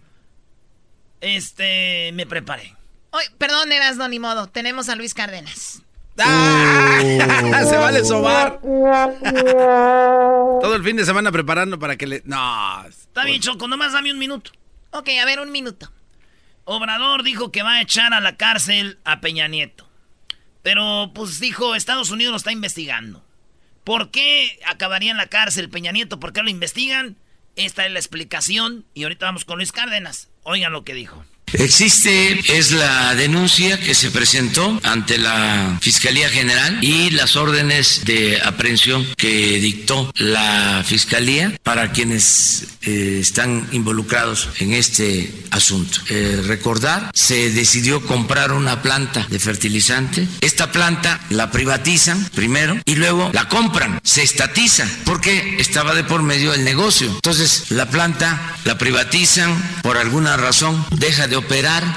Este, 1.19 2.11
me 2.13 2.27
preparé. 2.27 2.75
Hoy, 3.09 3.23
perdón, 3.39 3.71
Erasno, 3.71 4.07
ni 4.07 4.19
modo. 4.19 4.45
Tenemos 4.45 4.87
a 4.89 4.95
Luis 4.95 5.15
Cárdenas. 5.15 5.81
¡Ah! 6.19 6.99
Se 7.67 7.75
vale 7.75 8.05
sobar. 8.05 8.59
Todo 10.61 10.75
el 10.75 10.83
fin 10.83 10.95
de 10.95 11.05
semana 11.05 11.31
preparando 11.31 11.79
para 11.79 11.95
que 11.95 12.05
le. 12.05 12.21
No. 12.23 12.85
Está 12.87 13.25
bien, 13.25 13.41
Choco, 13.41 13.67
nomás 13.67 13.93
dame 13.93 14.11
un 14.11 14.19
minuto. 14.19 14.51
Ok, 14.91 15.09
a 15.19 15.25
ver, 15.25 15.39
un 15.39 15.51
minuto. 15.51 15.91
Obrador 16.65 17.23
dijo 17.23 17.51
que 17.51 17.63
va 17.63 17.75
a 17.75 17.81
echar 17.81 18.13
a 18.13 18.19
la 18.19 18.37
cárcel 18.37 18.99
a 19.05 19.21
Peña 19.21 19.47
Nieto. 19.47 19.87
Pero, 20.63 21.11
pues 21.13 21.39
dijo, 21.39 21.75
Estados 21.75 22.09
Unidos 22.09 22.31
lo 22.31 22.37
está 22.37 22.51
investigando. 22.51 23.23
¿Por 23.83 24.09
qué 24.09 24.59
acabaría 24.65 25.11
en 25.11 25.17
la 25.17 25.27
cárcel 25.27 25.69
Peña 25.69 25.91
Nieto? 25.91 26.19
¿Por 26.19 26.33
qué 26.33 26.41
lo 26.41 26.49
investigan? 26.49 27.17
Esta 27.55 27.85
es 27.85 27.91
la 27.91 27.99
explicación. 27.99 28.85
Y 28.95 29.03
ahorita 29.03 29.27
vamos 29.27 29.45
con 29.45 29.57
Luis 29.57 29.71
Cárdenas. 29.71 30.31
Oigan 30.41 30.73
lo 30.73 30.83
que 30.83 30.95
dijo. 30.95 31.23
Existe, 31.57 32.39
es 32.57 32.71
la 32.71 33.15
denuncia 33.15 33.79
que 33.79 33.95
se 33.95 34.11
presentó 34.11 34.79
ante 34.83 35.17
la 35.17 35.77
Fiscalía 35.81 36.29
General 36.29 36.77
y 36.81 37.11
las 37.11 37.35
órdenes 37.35 38.01
de 38.05 38.41
aprehensión 38.41 39.05
que 39.17 39.59
dictó 39.59 40.11
la 40.15 40.83
Fiscalía 40.85 41.57
para 41.63 41.91
quienes 41.91 42.67
eh, 42.81 43.19
están 43.21 43.67
involucrados 43.71 44.49
en 44.59 44.73
este 44.73 45.33
asunto. 45.51 45.99
Eh, 46.09 46.41
recordar, 46.45 47.09
se 47.13 47.51
decidió 47.51 48.05
comprar 48.05 48.51
una 48.51 48.81
planta 48.81 49.25
de 49.29 49.39
fertilizante. 49.39 50.27
Esta 50.41 50.71
planta 50.71 51.21
la 51.29 51.51
privatizan 51.51 52.23
primero 52.35 52.77
y 52.85 52.95
luego 52.95 53.29
la 53.33 53.47
compran, 53.47 53.99
se 54.03 54.23
estatiza 54.23 54.87
porque 55.05 55.57
estaba 55.59 55.95
de 55.95 56.03
por 56.03 56.21
medio 56.21 56.53
el 56.53 56.63
negocio. 56.63 57.09
Entonces, 57.09 57.65
la 57.69 57.89
planta 57.89 58.57
la 58.65 58.77
privatizan 58.77 59.81
por 59.81 59.97
alguna 59.97 60.37
razón, 60.37 60.85
deja 60.91 61.27
de 61.27 61.37
operar, 61.37 61.44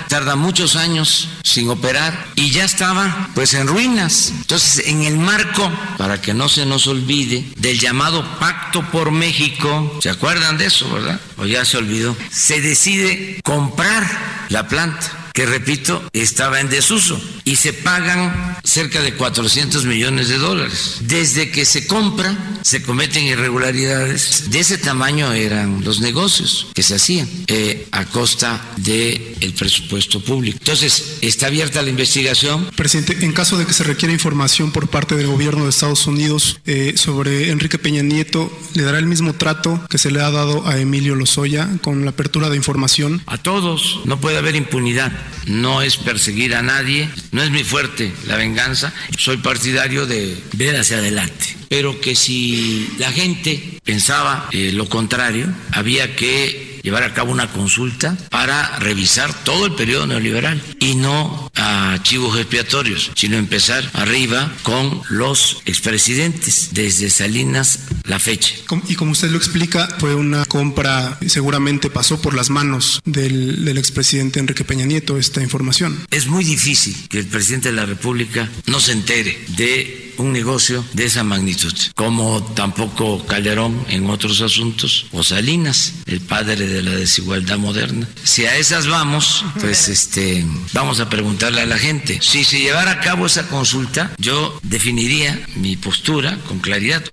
tarda 0.08 0.36
muchos 0.36 0.76
años 0.76 1.28
sin 1.42 1.68
operar 1.70 2.28
y 2.36 2.50
ya 2.50 2.64
estaba 2.64 3.30
pues 3.34 3.54
en 3.54 3.66
ruinas. 3.66 4.32
Entonces, 4.36 4.86
en 4.86 5.02
el 5.02 5.18
marco, 5.18 5.70
para 5.96 6.20
que 6.20 6.34
no 6.34 6.48
se 6.48 6.66
nos 6.66 6.86
olvide, 6.86 7.44
del 7.56 7.78
llamado 7.78 8.38
Pacto 8.38 8.82
por 8.90 9.10
México, 9.10 9.98
¿se 10.02 10.10
acuerdan 10.10 10.58
de 10.58 10.66
eso, 10.66 10.90
verdad? 10.90 11.20
O 11.36 11.46
ya 11.46 11.64
se 11.64 11.76
olvidó, 11.76 12.16
se 12.30 12.60
decide 12.60 13.40
comprar 13.42 14.06
la 14.48 14.68
planta 14.68 15.17
que 15.38 15.46
repito, 15.46 16.02
estaba 16.14 16.58
en 16.58 16.68
desuso 16.68 17.22
y 17.44 17.54
se 17.54 17.72
pagan 17.72 18.58
cerca 18.64 19.00
de 19.00 19.14
400 19.14 19.84
millones 19.84 20.28
de 20.28 20.36
dólares. 20.36 20.96
Desde 21.02 21.52
que 21.52 21.64
se 21.64 21.86
compra, 21.86 22.36
se 22.62 22.82
cometen 22.82 23.22
irregularidades. 23.22 24.50
De 24.50 24.58
ese 24.58 24.78
tamaño 24.78 25.32
eran 25.32 25.84
los 25.84 26.00
negocios 26.00 26.66
que 26.74 26.82
se 26.82 26.96
hacían 26.96 27.28
eh, 27.46 27.86
a 27.92 28.04
costa 28.06 28.60
del 28.78 29.36
el 29.40 29.54
presupuesto 29.54 30.20
público. 30.20 30.58
Entonces, 30.58 31.18
está 31.20 31.46
abierta 31.46 31.82
la 31.82 31.90
investigación. 31.90 32.68
Presidente, 32.74 33.24
en 33.24 33.32
caso 33.32 33.56
de 33.58 33.64
que 33.64 33.74
se 33.74 33.84
requiera 33.84 34.12
información 34.12 34.72
por 34.72 34.88
parte 34.88 35.14
del 35.14 35.28
gobierno 35.28 35.62
de 35.62 35.70
Estados 35.70 36.08
Unidos 36.08 36.58
eh, 36.66 36.94
sobre 36.96 37.50
Enrique 37.50 37.78
Peña 37.78 38.02
Nieto, 38.02 38.50
¿le 38.74 38.82
dará 38.82 38.98
el 38.98 39.06
mismo 39.06 39.34
trato 39.34 39.80
que 39.88 39.98
se 39.98 40.10
le 40.10 40.20
ha 40.20 40.32
dado 40.32 40.66
a 40.66 40.78
Emilio 40.78 41.14
Lozoya 41.14 41.68
con 41.80 42.04
la 42.04 42.10
apertura 42.10 42.50
de 42.50 42.56
información? 42.56 43.22
A 43.26 43.38
todos, 43.38 44.00
no 44.04 44.20
puede 44.20 44.36
haber 44.36 44.56
impunidad 44.56 45.12
no 45.46 45.82
es 45.82 45.96
perseguir 45.96 46.54
a 46.54 46.62
nadie, 46.62 47.08
no 47.32 47.42
es 47.42 47.50
mi 47.50 47.64
fuerte 47.64 48.12
la 48.26 48.36
venganza, 48.36 48.92
soy 49.16 49.38
partidario 49.38 50.06
de 50.06 50.36
ver 50.54 50.76
hacia 50.76 50.98
adelante. 50.98 51.56
Pero 51.68 52.00
que 52.00 52.16
si 52.16 52.88
la 52.98 53.12
gente 53.12 53.78
pensaba 53.84 54.48
eh, 54.52 54.72
lo 54.72 54.88
contrario, 54.88 55.52
había 55.72 56.16
que 56.16 56.67
llevar 56.88 57.02
a 57.02 57.12
cabo 57.12 57.32
una 57.32 57.48
consulta 57.48 58.16
para 58.30 58.78
revisar 58.78 59.30
todo 59.44 59.66
el 59.66 59.74
periodo 59.74 60.06
neoliberal 60.06 60.62
y 60.80 60.94
no 60.94 61.50
a 61.54 61.98
chivos 62.02 62.38
expiatorios, 62.38 63.10
sino 63.14 63.36
empezar 63.36 63.84
arriba 63.92 64.50
con 64.62 65.02
los 65.10 65.60
expresidentes, 65.66 66.70
desde 66.72 67.10
Salinas 67.10 67.80
la 68.04 68.18
fecha. 68.18 68.54
Y 68.88 68.94
como 68.94 69.12
usted 69.12 69.28
lo 69.28 69.36
explica, 69.36 69.86
fue 69.98 70.14
una 70.14 70.46
compra, 70.46 71.18
seguramente 71.26 71.90
pasó 71.90 72.22
por 72.22 72.32
las 72.32 72.48
manos 72.48 73.02
del, 73.04 73.66
del 73.66 73.76
expresidente 73.76 74.40
Enrique 74.40 74.64
Peña 74.64 74.86
Nieto 74.86 75.18
esta 75.18 75.42
información. 75.42 76.06
Es 76.10 76.26
muy 76.26 76.42
difícil 76.42 76.96
que 77.10 77.18
el 77.18 77.26
presidente 77.26 77.68
de 77.68 77.76
la 77.76 77.84
República 77.84 78.48
no 78.64 78.80
se 78.80 78.92
entere 78.92 79.38
de 79.48 80.07
un 80.18 80.32
negocio 80.32 80.84
de 80.92 81.04
esa 81.04 81.24
magnitud, 81.24 81.72
como 81.94 82.42
tampoco 82.54 83.24
Calderón 83.26 83.84
en 83.88 84.10
otros 84.10 84.40
asuntos, 84.40 85.06
o 85.12 85.22
Salinas, 85.22 85.94
el 86.06 86.20
padre 86.20 86.66
de 86.66 86.82
la 86.82 86.92
desigualdad 86.92 87.58
moderna. 87.58 88.08
Si 88.22 88.44
a 88.44 88.56
esas 88.56 88.86
vamos, 88.86 89.44
pues 89.60 89.88
este, 89.88 90.44
vamos 90.72 91.00
a 91.00 91.08
preguntarle 91.08 91.62
a 91.62 91.66
la 91.66 91.78
gente. 91.78 92.18
Si 92.20 92.44
se 92.44 92.60
llevara 92.60 92.92
a 92.92 93.00
cabo 93.00 93.26
esa 93.26 93.48
consulta, 93.48 94.12
yo 94.18 94.58
definiría 94.62 95.40
mi 95.56 95.76
postura 95.76 96.38
con 96.46 96.58
claridad. 96.58 97.04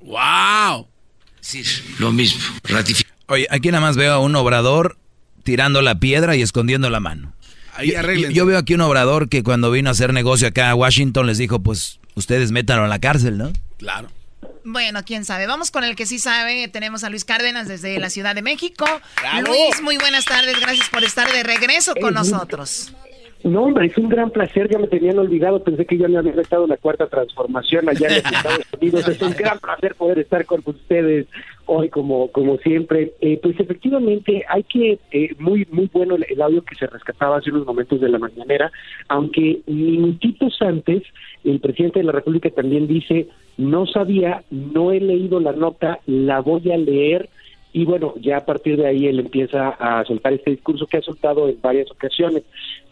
¡Wow! 0.00 0.88
Sí, 1.40 1.62
lo 1.98 2.12
mismo, 2.12 2.40
ratificar. 2.64 3.12
Oye, 3.26 3.46
aquí 3.50 3.68
nada 3.70 3.80
más 3.80 3.96
veo 3.96 4.14
a 4.14 4.18
un 4.18 4.34
obrador 4.36 4.98
tirando 5.42 5.82
la 5.82 5.98
piedra 6.00 6.36
y 6.36 6.42
escondiendo 6.42 6.90
la 6.90 7.00
mano. 7.00 7.34
yo, 7.84 8.30
yo, 8.30 8.46
veo 8.46 8.58
aquí 8.58 8.74
un 8.74 8.80
obrador 8.80 9.28
que 9.28 9.42
cuando 9.42 9.70
vino 9.70 9.90
a 9.90 9.92
hacer 9.92 10.12
negocio 10.12 10.48
acá 10.48 10.70
a 10.70 10.74
Washington 10.74 11.26
les 11.26 11.38
dijo, 11.38 11.62
pues 11.62 12.00
ustedes 12.14 12.50
métanlo 12.50 12.84
a 12.84 12.88
la 12.88 12.98
cárcel, 12.98 13.38
¿no? 13.38 13.52
Claro. 13.78 14.08
Bueno, 14.64 15.04
quién 15.04 15.24
sabe. 15.24 15.46
Vamos 15.46 15.70
con 15.70 15.84
el 15.84 15.94
que 15.94 16.06
sí 16.06 16.18
sabe. 16.18 16.68
Tenemos 16.68 17.04
a 17.04 17.10
Luis 17.10 17.24
Cárdenas 17.24 17.68
desde 17.68 17.98
la 17.98 18.08
Ciudad 18.08 18.34
de 18.34 18.42
México. 18.42 18.86
Luis, 19.46 19.82
muy 19.82 19.98
buenas 19.98 20.24
tardes. 20.24 20.58
Gracias 20.58 20.88
por 20.88 21.04
estar 21.04 21.30
de 21.30 21.42
regreso 21.42 21.94
con 22.00 22.14
nosotros. 22.14 22.92
No, 23.44 23.64
hombre, 23.64 23.86
es 23.86 23.98
un 23.98 24.08
gran 24.08 24.30
placer. 24.30 24.70
Ya 24.70 24.78
me 24.78 24.88
tenían 24.88 25.18
olvidado. 25.18 25.62
Pensé 25.62 25.84
que 25.84 25.98
ya 25.98 26.08
me 26.08 26.16
había 26.16 26.32
estado 26.32 26.66
la 26.66 26.78
cuarta 26.78 27.06
transformación 27.06 27.86
allá 27.90 28.08
en 28.08 28.14
Estados 28.14 28.66
Unidos. 28.80 29.06
Es 29.06 29.20
un 29.20 29.34
gran 29.34 29.58
placer 29.58 29.94
poder 29.96 30.18
estar 30.18 30.46
con 30.46 30.62
ustedes 30.64 31.26
hoy, 31.66 31.90
como 31.90 32.28
como 32.28 32.56
siempre. 32.56 33.12
Eh, 33.20 33.38
pues 33.42 33.60
efectivamente, 33.60 34.44
hay 34.48 34.62
que 34.62 34.98
eh, 35.12 35.34
muy 35.38 35.68
muy 35.70 35.90
bueno 35.92 36.16
el, 36.16 36.24
el 36.26 36.40
audio 36.40 36.64
que 36.64 36.74
se 36.74 36.86
rescataba 36.86 37.36
hace 37.36 37.50
unos 37.50 37.66
momentos 37.66 38.00
de 38.00 38.08
la 38.08 38.18
mañanera, 38.18 38.72
aunque 39.08 39.60
minutitos 39.66 40.56
antes 40.62 41.02
el 41.44 41.60
presidente 41.60 41.98
de 41.98 42.06
la 42.06 42.12
República 42.12 42.48
también 42.48 42.86
dice, 42.86 43.28
no 43.58 43.86
sabía, 43.86 44.42
no 44.50 44.90
he 44.90 45.00
leído 45.00 45.38
la 45.38 45.52
nota, 45.52 46.00
la 46.06 46.40
voy 46.40 46.72
a 46.72 46.78
leer 46.78 47.28
y 47.74 47.84
bueno, 47.84 48.14
ya 48.20 48.36
a 48.36 48.44
partir 48.46 48.76
de 48.76 48.86
ahí 48.86 49.08
él 49.08 49.18
empieza 49.18 49.70
a 49.70 50.04
soltar 50.04 50.32
este 50.32 50.52
discurso 50.52 50.86
que 50.86 50.98
ha 50.98 51.02
soltado 51.02 51.48
en 51.48 51.60
varias 51.60 51.90
ocasiones. 51.90 52.44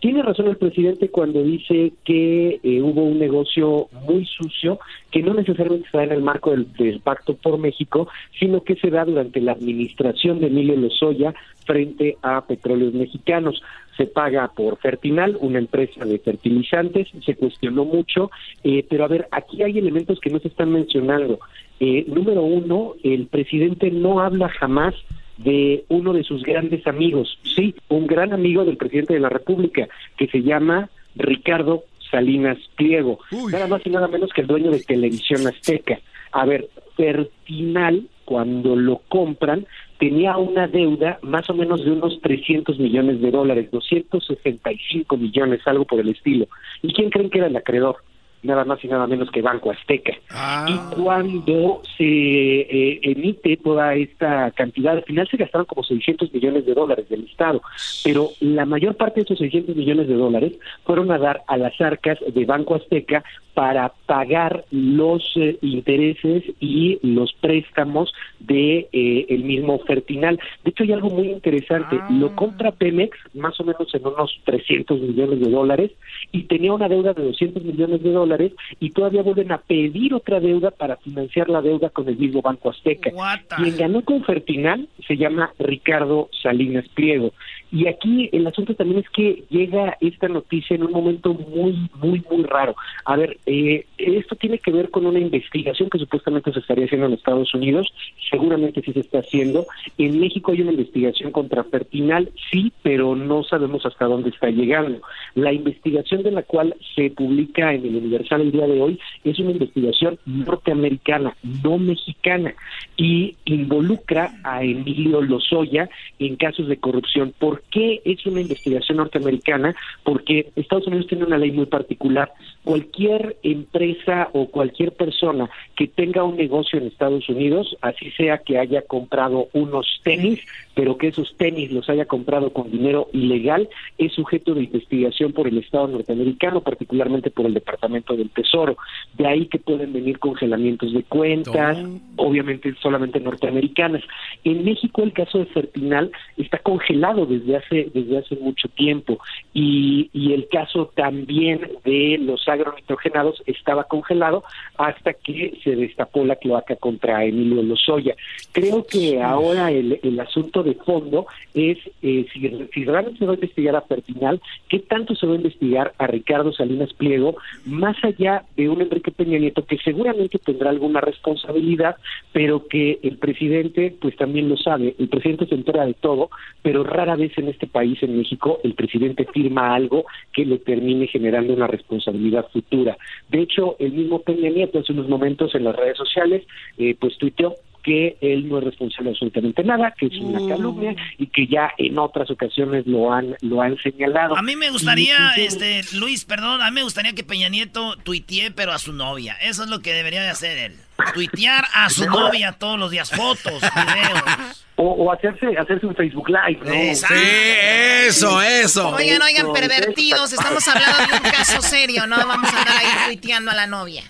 Tiene 0.02 0.20
razón 0.20 0.48
el 0.48 0.56
presidente 0.56 1.10
cuando 1.10 1.44
dice 1.44 1.92
que 2.02 2.58
eh, 2.60 2.82
hubo 2.82 3.04
un 3.04 3.20
negocio 3.20 3.86
muy 4.04 4.26
sucio 4.26 4.80
que 5.12 5.22
no 5.22 5.32
necesariamente 5.32 5.86
da 5.92 6.02
en 6.02 6.10
el 6.10 6.22
marco 6.22 6.50
del, 6.50 6.72
del, 6.72 6.98
Pacto 6.98 7.36
por 7.36 7.56
México, 7.56 8.08
sino 8.40 8.64
que 8.64 8.74
se 8.74 8.90
da 8.90 9.04
durante 9.04 9.40
la 9.40 9.52
administración 9.52 10.40
de 10.40 10.48
Emilio 10.48 10.74
Lozoya 10.74 11.32
frente 11.64 12.16
a 12.20 12.44
petróleos 12.44 12.94
mexicanos 12.94 13.62
se 13.96 14.06
paga 14.06 14.48
por 14.48 14.76
Fertinal, 14.78 15.38
una 15.38 15.60
empresa 15.60 16.04
de 16.04 16.18
fertilizantes, 16.18 17.06
se 17.24 17.36
cuestionó 17.36 17.84
mucho, 17.84 18.32
eh, 18.64 18.84
pero 18.90 19.04
a 19.04 19.08
ver, 19.08 19.28
aquí 19.30 19.62
hay 19.62 19.78
elementos 19.78 20.18
que 20.18 20.30
no 20.30 20.40
se 20.40 20.48
están 20.48 20.72
mencionando. 20.72 21.38
Eh, 21.78 22.06
número 22.08 22.42
uno, 22.42 22.94
el 23.04 23.28
presidente 23.28 23.92
no 23.92 24.18
habla 24.18 24.48
jamás 24.48 24.96
de 25.44 25.84
uno 25.88 26.12
de 26.12 26.24
sus 26.24 26.42
grandes 26.42 26.86
amigos, 26.86 27.38
sí, 27.54 27.74
un 27.88 28.06
gran 28.06 28.32
amigo 28.32 28.64
del 28.64 28.76
presidente 28.76 29.14
de 29.14 29.20
la 29.20 29.28
República, 29.28 29.88
que 30.16 30.28
se 30.28 30.42
llama 30.42 30.90
Ricardo 31.16 31.84
Salinas 32.10 32.58
Pliego, 32.76 33.18
nada 33.50 33.66
más 33.66 33.82
y 33.84 33.90
nada 33.90 34.08
menos 34.08 34.30
que 34.32 34.42
el 34.42 34.46
dueño 34.46 34.70
de 34.70 34.80
Televisión 34.80 35.46
Azteca. 35.46 36.00
A 36.32 36.44
ver, 36.44 36.68
Fertinal, 36.96 38.06
cuando 38.24 38.76
lo 38.76 39.00
compran, 39.08 39.66
tenía 39.98 40.36
una 40.36 40.66
deuda 40.68 41.18
más 41.22 41.48
o 41.48 41.54
menos 41.54 41.84
de 41.84 41.90
unos 41.90 42.20
300 42.20 42.78
millones 42.78 43.20
de 43.20 43.30
dólares, 43.30 43.70
265 43.70 45.16
millones, 45.16 45.60
algo 45.66 45.84
por 45.84 46.00
el 46.00 46.08
estilo. 46.08 46.46
¿Y 46.82 46.92
quién 46.92 47.10
creen 47.10 47.30
que 47.30 47.38
era 47.38 47.46
el 47.46 47.56
acreedor? 47.56 47.96
Nada 48.42 48.64
más 48.64 48.82
y 48.84 48.88
nada 48.88 49.06
menos 49.06 49.30
que 49.30 49.40
Banco 49.40 49.70
Azteca. 49.70 50.12
Ah. 50.30 50.66
Y 50.68 51.00
cuando 51.00 51.82
se 51.96 52.04
eh, 52.04 53.00
emite 53.02 53.56
toda 53.56 53.94
esta 53.94 54.50
cantidad. 54.50 54.96
Al 54.96 55.04
final 55.04 55.28
se 55.28 55.36
gastaron 55.36 55.66
como 55.66 55.84
600 55.84 56.32
millones 56.32 56.66
de 56.66 56.74
dólares 56.74 57.08
del 57.08 57.24
Estado, 57.24 57.62
pero 58.02 58.30
la 58.40 58.66
mayor 58.66 58.96
parte 58.96 59.20
de 59.20 59.24
esos 59.24 59.38
600 59.38 59.76
millones 59.76 60.08
de 60.08 60.14
dólares 60.14 60.52
fueron 60.84 61.10
a 61.12 61.18
dar 61.18 61.42
a 61.46 61.56
las 61.56 61.80
arcas 61.80 62.18
de 62.26 62.44
Banco 62.44 62.74
Azteca 62.74 63.22
para 63.54 63.92
pagar 64.06 64.64
los 64.70 65.22
eh, 65.36 65.58
intereses 65.60 66.42
y 66.58 66.98
los 67.02 67.32
préstamos 67.34 68.12
de 68.40 68.88
eh, 68.92 69.26
el 69.28 69.44
mismo 69.44 69.78
Fertinal. 69.80 70.40
De 70.64 70.70
hecho, 70.70 70.84
hay 70.84 70.92
algo 70.92 71.10
muy 71.10 71.28
interesante. 71.28 71.98
Ah. 72.00 72.08
Lo 72.10 72.34
compra 72.34 72.72
Pemex 72.72 73.16
más 73.34 73.58
o 73.60 73.64
menos 73.64 73.94
en 73.94 74.06
unos 74.06 74.40
300 74.44 75.00
millones 75.00 75.40
de 75.40 75.50
dólares 75.50 75.90
y 76.32 76.44
tenía 76.44 76.72
una 76.72 76.88
deuda 76.88 77.12
de 77.12 77.24
200 77.24 77.62
millones 77.62 78.02
de 78.02 78.10
dólares 78.10 78.31
y 78.80 78.90
todavía 78.90 79.22
vuelven 79.22 79.52
a 79.52 79.58
pedir 79.58 80.14
otra 80.14 80.40
deuda 80.40 80.70
para 80.70 80.96
financiar 80.96 81.48
la 81.48 81.60
deuda 81.60 81.90
con 81.90 82.08
el 82.08 82.16
mismo 82.16 82.42
Banco 82.42 82.70
Azteca. 82.70 83.10
Quien 83.56 83.76
ganó 83.76 84.02
con 84.02 84.24
Fertinal 84.24 84.88
se 85.06 85.16
llama 85.16 85.52
Ricardo 85.58 86.28
Salinas 86.42 86.88
Pliego. 86.94 87.32
Y 87.72 87.88
aquí 87.88 88.28
el 88.32 88.46
asunto 88.46 88.74
también 88.74 89.00
es 89.00 89.08
que 89.08 89.44
llega 89.48 89.96
esta 90.02 90.28
noticia 90.28 90.76
en 90.76 90.84
un 90.84 90.92
momento 90.92 91.32
muy, 91.32 91.88
muy, 92.02 92.22
muy 92.30 92.42
raro. 92.44 92.76
A 93.06 93.16
ver, 93.16 93.38
eh, 93.46 93.86
esto 93.96 94.36
tiene 94.36 94.58
que 94.58 94.70
ver 94.70 94.90
con 94.90 95.06
una 95.06 95.18
investigación 95.18 95.88
que 95.88 95.98
supuestamente 95.98 96.52
se 96.52 96.58
estaría 96.58 96.84
haciendo 96.84 97.06
en 97.06 97.14
Estados 97.14 97.54
Unidos, 97.54 97.90
seguramente 98.30 98.82
sí 98.82 98.92
se 98.92 99.00
está 99.00 99.20
haciendo. 99.20 99.66
En 99.96 100.20
México 100.20 100.52
hay 100.52 100.60
una 100.60 100.72
investigación 100.72 101.32
contra 101.32 101.64
Fertinal, 101.64 102.30
sí, 102.50 102.72
pero 102.82 103.16
no 103.16 103.42
sabemos 103.42 103.86
hasta 103.86 104.04
dónde 104.04 104.28
está 104.28 104.50
llegando. 104.50 105.00
La 105.34 105.54
investigación 105.54 106.22
de 106.22 106.32
la 106.32 106.42
cual 106.42 106.76
se 106.94 107.08
publica 107.08 107.72
en 107.72 107.86
el 107.86 107.96
Universal 107.96 108.42
el 108.42 108.52
día 108.52 108.66
de 108.66 108.82
hoy 108.82 109.00
es 109.24 109.38
una 109.38 109.52
investigación 109.52 110.18
norteamericana, 110.26 111.34
no 111.64 111.78
mexicana, 111.78 112.54
y 112.98 113.34
involucra 113.46 114.34
a 114.44 114.62
Emilio 114.62 115.22
Lozoya 115.22 115.88
en 116.18 116.36
casos 116.36 116.68
de 116.68 116.76
corrupción. 116.76 117.32
¿Por 117.38 117.61
qué 117.70 118.00
es 118.04 118.24
una 118.26 118.40
investigación 118.40 118.98
norteamericana? 118.98 119.74
Porque 120.04 120.50
Estados 120.56 120.86
Unidos 120.86 121.06
tiene 121.06 121.24
una 121.24 121.38
ley 121.38 121.52
muy 121.52 121.66
particular. 121.66 122.32
Cualquier 122.64 123.36
empresa 123.42 124.28
o 124.32 124.46
cualquier 124.46 124.92
persona 124.92 125.50
que 125.76 125.86
tenga 125.88 126.24
un 126.24 126.36
negocio 126.36 126.78
en 126.78 126.86
Estados 126.86 127.28
Unidos, 127.28 127.76
así 127.80 128.10
sea 128.12 128.38
que 128.38 128.58
haya 128.58 128.82
comprado 128.82 129.48
unos 129.52 130.00
tenis, 130.02 130.40
pero 130.74 130.96
que 130.96 131.08
esos 131.08 131.34
tenis 131.36 131.72
los 131.72 131.88
haya 131.88 132.06
comprado 132.06 132.52
con 132.52 132.70
dinero 132.70 133.08
ilegal, 133.12 133.68
es 133.98 134.12
sujeto 134.12 134.54
de 134.54 134.64
investigación 134.64 135.32
por 135.32 135.48
el 135.48 135.58
Estado 135.58 135.88
norteamericano, 135.88 136.60
particularmente 136.60 137.30
por 137.30 137.46
el 137.46 137.54
Departamento 137.54 138.16
del 138.16 138.30
Tesoro. 138.30 138.76
De 139.16 139.26
ahí 139.26 139.46
que 139.46 139.58
pueden 139.58 139.92
venir 139.92 140.18
congelamientos 140.18 140.92
de 140.92 141.02
cuentas, 141.02 141.78
obviamente 142.16 142.74
solamente 142.80 143.20
norteamericanas. 143.20 144.02
En 144.44 144.64
México 144.64 145.02
el 145.02 145.12
caso 145.12 145.38
de 145.38 145.46
Fertinal 145.46 146.10
está 146.36 146.58
congelado 146.58 147.26
desde 147.26 147.51
hace 147.56 147.90
desde 147.92 148.18
hace 148.18 148.36
mucho 148.36 148.68
tiempo 148.68 149.18
y, 149.52 150.10
y 150.12 150.32
el 150.32 150.48
caso 150.48 150.90
también 150.94 151.60
de 151.84 152.18
los 152.20 152.46
agronitrogenados 152.48 153.42
estaba 153.46 153.84
congelado 153.84 154.44
hasta 154.76 155.12
que 155.14 155.58
se 155.62 155.76
destapó 155.76 156.24
la 156.24 156.36
cloaca 156.36 156.76
contra 156.76 157.24
Emilio 157.24 157.62
Lozoya. 157.62 158.16
Creo 158.52 158.84
que 158.86 159.20
ahora 159.22 159.70
el, 159.70 160.00
el 160.02 160.20
asunto 160.20 160.62
de 160.62 160.74
fondo 160.74 161.26
es 161.54 161.78
eh, 162.02 162.26
si, 162.32 162.68
si 162.72 162.84
realmente 162.84 163.18
se 163.18 163.26
va 163.26 163.32
a 163.32 163.34
investigar 163.34 163.76
a 163.76 163.82
Fertinal, 163.82 164.40
qué 164.68 164.78
tanto 164.78 165.14
se 165.14 165.26
va 165.26 165.32
a 165.32 165.36
investigar 165.36 165.92
a 165.98 166.06
Ricardo 166.06 166.52
Salinas 166.52 166.92
Pliego, 166.94 167.36
más 167.64 167.96
allá 168.04 168.44
de 168.56 168.68
un 168.68 168.80
Enrique 168.80 169.10
Peña 169.10 169.38
Nieto 169.38 169.64
que 169.64 169.78
seguramente 169.78 170.38
tendrá 170.38 170.70
alguna 170.70 171.00
responsabilidad, 171.00 171.96
pero 172.32 172.66
que 172.66 172.98
el 173.02 173.18
presidente 173.18 173.94
pues 174.00 174.16
también 174.16 174.48
lo 174.48 174.56
sabe, 174.56 174.94
el 174.98 175.08
presidente 175.08 175.46
se 175.46 175.54
entera 175.54 175.86
de 175.86 175.94
todo, 175.94 176.30
pero 176.62 176.84
rara 176.84 177.16
vez 177.16 177.31
en 177.38 177.48
este 177.48 177.66
país, 177.66 178.02
en 178.02 178.16
México, 178.16 178.60
el 178.64 178.74
presidente 178.74 179.24
firma 179.32 179.74
algo 179.74 180.04
que 180.32 180.44
le 180.44 180.58
termine 180.58 181.06
generando 181.06 181.52
una 181.52 181.66
responsabilidad 181.66 182.46
futura. 182.52 182.96
De 183.28 183.40
hecho, 183.40 183.76
el 183.78 183.92
mismo 183.92 184.20
Peña 184.22 184.50
Nieto 184.50 184.78
hace 184.78 184.92
unos 184.92 185.08
momentos 185.08 185.54
en 185.54 185.64
las 185.64 185.76
redes 185.76 185.96
sociales 185.96 186.44
eh, 186.78 186.96
pues 186.98 187.16
tuiteó 187.18 187.54
que 187.82 188.16
él 188.20 188.48
no 188.48 188.58
es 188.58 188.64
responsable 188.64 189.10
de 189.10 189.16
absolutamente 189.16 189.62
nada, 189.64 189.92
que 189.98 190.06
es 190.06 190.14
una 190.18 190.40
Mm. 190.40 190.48
calumnia 190.48 190.94
y 191.18 191.26
que 191.26 191.46
ya 191.46 191.70
en 191.78 191.98
otras 191.98 192.30
ocasiones 192.30 192.86
lo 192.86 193.12
han 193.12 193.36
lo 193.40 193.60
han 193.60 193.76
señalado. 193.82 194.36
A 194.36 194.42
mí 194.42 194.56
me 194.56 194.70
gustaría, 194.70 195.16
Y- 195.36 195.42
este, 195.42 195.82
Luis, 195.94 196.24
perdón, 196.24 196.62
a 196.62 196.70
mí 196.70 196.74
me 196.76 196.82
gustaría 196.84 197.12
que 197.12 197.24
Peña 197.24 197.48
Nieto 197.48 197.96
tuitee, 198.04 198.50
pero 198.50 198.72
a 198.72 198.78
su 198.78 198.92
novia. 198.92 199.36
Eso 199.40 199.64
es 199.64 199.68
lo 199.68 199.80
que 199.80 199.92
debería 199.92 200.22
de 200.22 200.28
hacer 200.30 200.56
él. 200.58 200.76
Tuitear 201.14 201.64
a 201.74 201.90
su 201.90 202.04
novia 202.08 202.52
todos 202.52 202.78
los 202.78 202.90
días, 202.90 203.10
fotos, 203.10 203.60
videos. 203.60 204.62
o, 204.76 204.84
o 204.84 205.12
hacerse 205.12 205.46
hacerse 205.58 205.86
un 205.86 205.94
Facebook 205.96 206.28
Live, 206.28 206.60
¿no? 206.64 206.72
Exacto. 206.72 207.14
eso, 207.16 208.42
eso. 208.42 208.88
Oigan, 208.90 209.20
oigan, 209.22 209.52
pervertidos, 209.52 210.32
estamos 210.32 210.66
hablando 210.68 210.98
de 210.98 211.14
un 211.24 211.30
caso 211.30 211.60
serio, 211.62 212.06
no 212.06 212.16
vamos 212.16 212.52
a 212.52 212.58
andar 212.58 212.76
ahí 212.76 212.88
tuiteando 213.08 213.50
a 213.50 213.54
la 213.54 213.66
novia. 213.66 214.02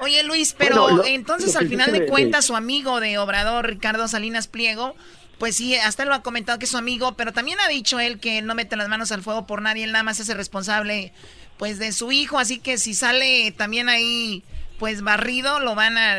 Oye, 0.00 0.22
Luis, 0.24 0.54
pero 0.56 0.82
Bueno, 0.82 0.96
lo- 0.98 1.04
entonces 1.06 1.54
lo 1.54 1.60
al 1.60 1.68
final 1.68 1.92
de 1.92 2.00
de- 2.00 2.06
cuentas 2.06 2.44
su 2.44 2.56
amigo 2.56 3.00
de 3.00 3.18
Obrador, 3.18 3.66
Ricardo 3.66 4.08
Salinas 4.08 4.46
Pliego, 4.48 4.94
pues 5.38 5.56
sí, 5.56 5.74
hasta 5.76 6.04
lo 6.04 6.14
ha 6.14 6.22
comentado 6.22 6.58
que 6.58 6.64
es 6.66 6.70
su 6.70 6.78
amigo, 6.78 7.16
pero 7.16 7.32
también 7.32 7.58
ha 7.60 7.68
dicho 7.68 7.98
él 8.00 8.20
que 8.20 8.38
él 8.38 8.46
no 8.46 8.54
mete 8.54 8.76
las 8.76 8.88
manos 8.88 9.10
al 9.12 9.22
fuego 9.22 9.46
por 9.46 9.60
nadie, 9.62 9.84
él 9.84 9.92
nada 9.92 10.04
más 10.04 10.20
es 10.20 10.28
el 10.28 10.36
responsable 10.36 11.12
pues 11.58 11.78
de 11.78 11.92
su 11.92 12.12
hijo, 12.12 12.38
así 12.38 12.58
que 12.58 12.78
si 12.78 12.94
sale 12.94 13.52
también 13.52 13.88
ahí 13.88 14.42
pues 14.78 15.02
barrido, 15.02 15.60
lo 15.60 15.74
van 15.74 15.96
a, 15.98 16.18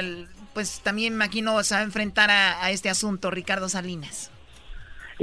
pues 0.53 0.79
también 0.83 1.13
imagino 1.13 1.61
se 1.63 1.73
va 1.75 1.81
a 1.81 1.83
enfrentar 1.83 2.29
a, 2.31 2.63
a 2.63 2.71
este 2.71 2.89
asunto, 2.89 3.29
Ricardo 3.31 3.67
Salinas. 3.69 4.29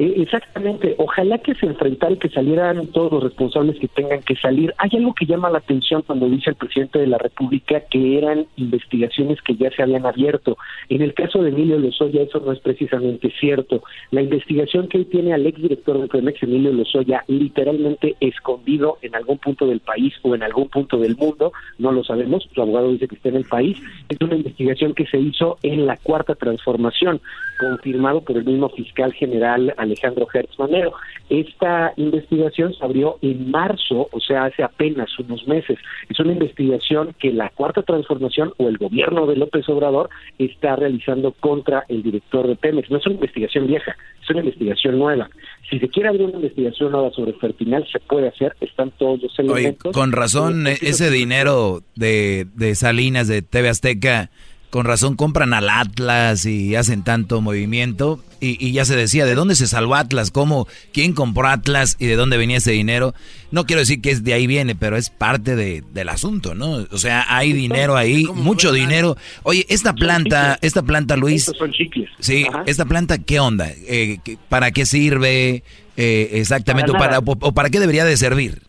Eh, 0.01 0.15
exactamente, 0.17 0.95
ojalá 0.97 1.37
que 1.37 1.55
se 1.57 1.67
enfrentara 1.67 2.15
y 2.15 2.17
que 2.17 2.31
salieran 2.31 2.87
todos 2.87 3.13
los 3.13 3.23
responsables 3.23 3.79
que 3.79 3.87
tengan 3.87 4.23
que 4.23 4.35
salir. 4.35 4.73
Hay 4.79 4.89
algo 4.95 5.13
que 5.13 5.27
llama 5.27 5.51
la 5.51 5.59
atención 5.59 6.01
cuando 6.07 6.27
dice 6.27 6.49
el 6.49 6.57
presidente 6.57 7.01
de 7.01 7.07
la 7.07 7.19
República 7.19 7.83
que 7.91 8.17
eran 8.17 8.47
investigaciones 8.57 9.43
que 9.43 9.57
ya 9.57 9.71
se 9.71 9.83
habían 9.83 10.07
abierto. 10.07 10.57
En 10.89 11.03
el 11.03 11.13
caso 11.13 11.43
de 11.43 11.51
Emilio 11.51 11.79
Lozoya 11.79 12.23
eso 12.23 12.41
no 12.41 12.51
es 12.53 12.61
precisamente 12.61 13.31
cierto. 13.39 13.83
La 14.11 14.23
investigación 14.23 14.89
que 14.89 14.97
él 14.97 15.07
tiene 15.07 15.35
al 15.35 15.47
exdirector 15.47 16.01
de 16.01 16.09
Pemex, 16.09 16.45
Emilio 16.45 16.73
Lozoya, 16.73 17.23
literalmente 17.27 18.17
escondido 18.21 18.97
en 19.03 19.15
algún 19.15 19.37
punto 19.37 19.67
del 19.67 19.81
país 19.81 20.15
o 20.23 20.35
en 20.35 20.43
algún 20.43 20.71
punto 20.71 20.97
del 20.97 21.15
mundo, 21.15 21.53
no 21.79 21.93
lo 21.93 22.05
sabemos, 22.05 22.49
su 22.55 22.63
abogado 22.63 22.91
dice 22.91 23.07
que 23.07 23.17
está 23.17 23.29
en 23.29 23.37
el 23.37 23.45
país, 23.45 23.77
es 24.09 24.17
una 24.23 24.37
investigación 24.37 24.95
que 24.95 25.05
se 25.05 25.19
hizo 25.19 25.59
en 25.63 25.85
la 25.85 25.99
cuarta 25.99 26.37
transformación, 26.37 27.21
confirmado 27.59 28.23
por 28.23 28.39
el 28.39 28.47
mismo 28.47 28.71
fiscal 28.71 29.13
general 29.13 29.75
Alejandro 29.91 30.27
Hertz 30.33 30.59
Manero. 30.59 30.93
Esta 31.29 31.93
investigación 31.97 32.75
se 32.75 32.85
abrió 32.85 33.19
en 33.23 33.51
marzo, 33.51 34.09
o 34.11 34.21
sea, 34.21 34.45
hace 34.45 34.63
apenas 34.63 35.17
unos 35.19 35.47
meses. 35.47 35.79
Es 36.09 36.19
una 36.19 36.33
investigación 36.33 37.15
que 37.19 37.33
la 37.33 37.51
cuarta 37.51 37.83
transformación 37.83 38.53
o 38.59 38.69
el 38.69 38.79
gobierno 38.79 39.27
de 39.27 39.37
López 39.37 39.69
Obrador 39.69 40.11
está 40.39 40.77
realizando 40.77 41.33
contra 41.33 41.85
el 41.89 42.03
director 42.03 42.47
de 42.47 42.57
Pemex. 42.57 42.91
No 42.91 42.99
es 42.99 43.07
una 43.07 43.17
investigación 43.17 43.67
vieja, 43.67 43.97
es 44.23 44.31
una 44.31 44.41
investigación 44.41 44.99
nueva. 44.99 45.31
Si 45.69 45.79
se 45.79 45.89
quiere 45.89 46.09
abrir 46.09 46.27
una 46.27 46.37
investigación 46.37 46.93
nueva 46.93 47.11
sobre 47.11 47.33
Fertinal, 47.35 47.87
se 47.91 48.01
puede 48.01 48.29
hacer, 48.29 48.57
están 48.61 48.91
todos 48.99 49.23
los 49.23 49.39
Oye, 49.39 49.53
elementos. 49.53 49.93
con 49.93 50.13
razón, 50.13 50.67
ese 50.67 51.11
dinero 51.11 51.83
de, 51.95 52.47
de 52.55 52.75
Salinas, 52.75 53.29
de 53.29 53.43
TV 53.43 53.69
Azteca, 53.69 54.31
con 54.71 54.87
razón 54.87 55.17
compran 55.17 55.53
al 55.53 55.69
Atlas 55.69 56.47
y 56.47 56.77
hacen 56.77 57.03
tanto 57.05 57.41
movimiento. 57.41 58.21
Y, 58.43 58.57
y 58.65 58.73
ya 58.73 58.87
se 58.87 58.97
decía, 58.97 59.27
¿de 59.27 59.35
dónde 59.35 59.55
se 59.55 59.67
salvó 59.67 59.97
Atlas? 59.97 60.31
¿Cómo? 60.31 60.67
¿Quién 60.93 61.13
compró 61.13 61.47
Atlas? 61.49 61.97
¿Y 61.99 62.07
de 62.07 62.17
dónde 62.17 62.39
venía 62.39 62.57
ese 62.57 62.71
dinero? 62.73 63.13
No 63.51 63.67
quiero 63.67 63.81
decir 63.81 64.01
que 64.01 64.11
es 64.11 64.25
de 64.25 64.33
ahí 64.33 64.47
viene, 64.47 64.75
pero 64.75 64.97
es 64.97 65.11
parte 65.11 65.57
de, 65.57 65.83
del 65.93 66.09
asunto, 66.09 66.55
¿no? 66.55 66.87
O 66.91 66.97
sea, 66.99 67.27
hay 67.29 67.53
dinero 67.53 67.97
ahí, 67.97 68.25
mucho 68.33 68.73
dinero. 68.73 69.17
Oye, 69.43 69.67
esta 69.69 69.93
planta, 69.93 70.59
esta 70.63 70.83
planta, 70.83 71.17
Luis... 71.17 71.43
Estos 71.43 71.59
son 71.59 71.73
chicles. 71.73 72.09
Sí, 72.21 72.47
Ajá. 72.49 72.63
esta 72.65 72.87
planta, 72.87 73.19
¿qué 73.19 73.41
onda? 73.41 73.69
Eh, 73.87 74.19
¿qué- 74.25 74.39
¿Para 74.49 74.71
qué 74.71 74.87
sirve? 74.87 75.63
Eh, 75.99 76.31
exactamente, 76.35 76.93
Para 76.93 77.19
o 77.19 77.25
para, 77.25 77.47
o 77.49 77.53
para 77.53 77.69
qué 77.69 77.79
debería 77.79 78.07
de 78.07 78.17
servir? 78.17 78.63